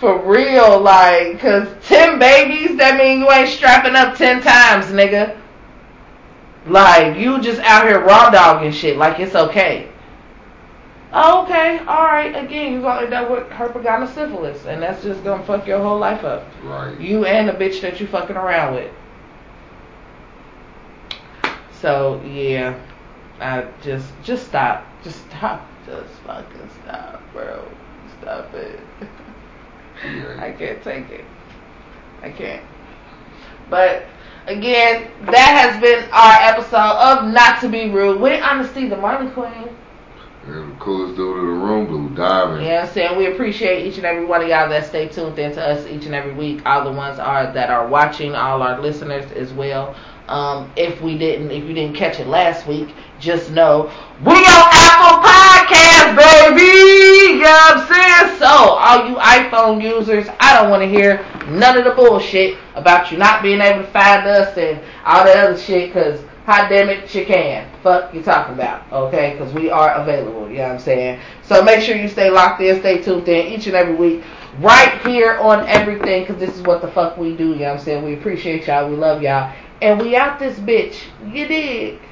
For 0.00 0.18
real, 0.24 0.80
like, 0.80 1.40
cause 1.40 1.68
ten 1.82 2.18
babies, 2.18 2.76
that 2.78 2.96
mean 2.96 3.18
you 3.18 3.30
ain't 3.30 3.48
strapping 3.48 3.96
up 3.96 4.16
ten 4.16 4.40
times, 4.40 4.86
nigga. 4.86 5.36
Like, 6.66 7.18
you 7.18 7.40
just 7.40 7.60
out 7.60 7.86
here 7.86 8.00
raw 8.00 8.30
dogging 8.30 8.72
shit, 8.72 8.96
like 8.96 9.18
it's 9.18 9.34
okay. 9.34 9.88
Oh, 11.12 11.42
okay, 11.42 11.80
alright, 11.80 12.36
again, 12.36 12.74
you 12.74 12.82
gonna 12.82 13.06
end 13.06 13.14
up 13.14 13.30
with 13.30 13.48
herpagana 13.48 14.06
syphilis, 14.12 14.66
and 14.66 14.82
that's 14.82 15.02
just 15.02 15.24
gonna 15.24 15.42
fuck 15.44 15.66
your 15.66 15.80
whole 15.80 15.98
life 15.98 16.22
up. 16.22 16.46
Right. 16.62 16.98
You 17.00 17.24
and 17.24 17.48
the 17.48 17.52
bitch 17.52 17.80
that 17.80 17.98
you 17.98 18.06
fucking 18.06 18.36
around 18.36 18.74
with. 18.74 18.92
So, 21.80 22.20
yeah. 22.22 22.78
I 23.40 23.66
just, 23.82 24.12
just 24.22 24.46
stop. 24.48 24.84
Just 25.04 25.24
stop. 25.28 25.66
Just 25.86 26.12
fucking 26.26 26.70
stop, 26.82 27.22
bro. 27.32 27.66
Stop 28.20 28.52
it. 28.54 28.80
I 30.38 30.52
can't 30.52 30.82
take 30.82 31.08
it. 31.10 31.24
I 32.22 32.30
can't. 32.30 32.64
But 33.70 34.04
again, 34.46 35.10
that 35.26 35.70
has 35.70 35.80
been 35.80 36.08
our 36.12 36.34
episode 36.40 36.76
of 36.76 37.32
Not 37.32 37.60
to 37.60 37.68
Be 37.68 37.90
Rude 37.90 38.20
with 38.20 38.42
Honesty, 38.42 38.88
the 38.88 38.96
Money 38.96 39.30
Queen. 39.30 39.68
And 40.46 40.72
the 40.72 40.76
coolest 40.80 41.16
dude 41.16 41.36
in 41.36 41.46
the 41.46 41.52
room, 41.52 41.86
Blue 41.86 42.08
Diving. 42.16 42.62
You 42.62 42.70
know 42.70 42.78
I'm 42.78 42.88
saying? 42.88 43.18
We 43.18 43.26
appreciate 43.26 43.86
each 43.86 43.98
and 43.98 44.06
every 44.06 44.24
one 44.24 44.40
of 44.40 44.48
y'all 44.48 44.68
that 44.70 44.86
stay 44.86 45.06
tuned 45.06 45.38
in 45.38 45.52
to 45.52 45.62
us 45.62 45.86
each 45.86 46.06
and 46.06 46.14
every 46.14 46.32
week. 46.32 46.62
All 46.64 46.84
the 46.84 46.92
ones 46.92 47.18
are 47.18 47.52
that 47.52 47.68
are 47.68 47.86
watching, 47.86 48.34
all 48.34 48.62
our 48.62 48.80
listeners 48.80 49.30
as 49.32 49.52
well. 49.52 49.94
Um, 50.28 50.70
if 50.76 51.00
we 51.00 51.16
didn't, 51.16 51.50
if 51.50 51.64
you 51.64 51.74
didn't 51.74 51.96
catch 51.96 52.20
it 52.20 52.26
last 52.26 52.66
week, 52.66 52.90
just 53.18 53.50
know 53.50 53.90
we 54.24 54.32
on 54.32 54.68
Apple 54.72 55.24
Podcast, 55.26 56.16
baby. 56.16 57.38
You 57.38 57.44
know 57.44 57.50
what 57.50 57.78
I'm 57.78 57.88
saying? 57.88 58.38
So, 58.38 58.46
all 58.46 59.08
you 59.08 59.16
iPhone 59.16 59.82
users, 59.82 60.26
I 60.38 60.60
don't 60.60 60.70
want 60.70 60.82
to 60.82 60.88
hear 60.88 61.24
none 61.48 61.78
of 61.78 61.84
the 61.84 61.92
bullshit 61.92 62.58
about 62.74 63.10
you 63.10 63.18
not 63.18 63.42
being 63.42 63.60
able 63.60 63.82
to 63.82 63.90
find 63.90 64.26
us 64.26 64.56
and 64.56 64.80
all 65.04 65.24
that 65.24 65.36
other 65.36 65.58
shit, 65.58 65.92
because 65.92 66.20
hot 66.44 66.68
damn 66.68 66.88
it, 66.88 67.14
you 67.14 67.26
can. 67.26 67.68
Fuck 67.82 68.14
you 68.14 68.22
talking 68.22 68.54
about, 68.54 68.90
okay? 68.92 69.32
Because 69.32 69.52
we 69.52 69.70
are 69.70 69.94
available, 69.94 70.48
you 70.48 70.58
know 70.58 70.64
what 70.64 70.72
I'm 70.72 70.78
saying? 70.78 71.20
So 71.42 71.62
make 71.62 71.82
sure 71.82 71.96
you 71.96 72.08
stay 72.08 72.30
locked 72.30 72.60
in, 72.60 72.78
stay 72.80 73.02
tuned 73.02 73.28
in 73.28 73.52
each 73.52 73.66
and 73.66 73.76
every 73.76 73.94
week, 73.94 74.24
right 74.60 74.98
here 75.06 75.36
on 75.38 75.66
everything, 75.68 76.22
because 76.22 76.38
this 76.38 76.56
is 76.56 76.62
what 76.62 76.80
the 76.80 76.88
fuck 76.88 77.18
we 77.18 77.36
do, 77.36 77.50
you 77.50 77.56
know 77.56 77.72
what 77.72 77.78
I'm 77.80 77.84
saying? 77.84 78.04
We 78.04 78.14
appreciate 78.14 78.66
y'all, 78.66 78.88
we 78.88 78.96
love 78.96 79.22
y'all, 79.22 79.52
and 79.82 80.00
we 80.00 80.16
out 80.16 80.38
this 80.38 80.58
bitch. 80.60 80.98
You 81.20 81.48
dig? 81.48 82.07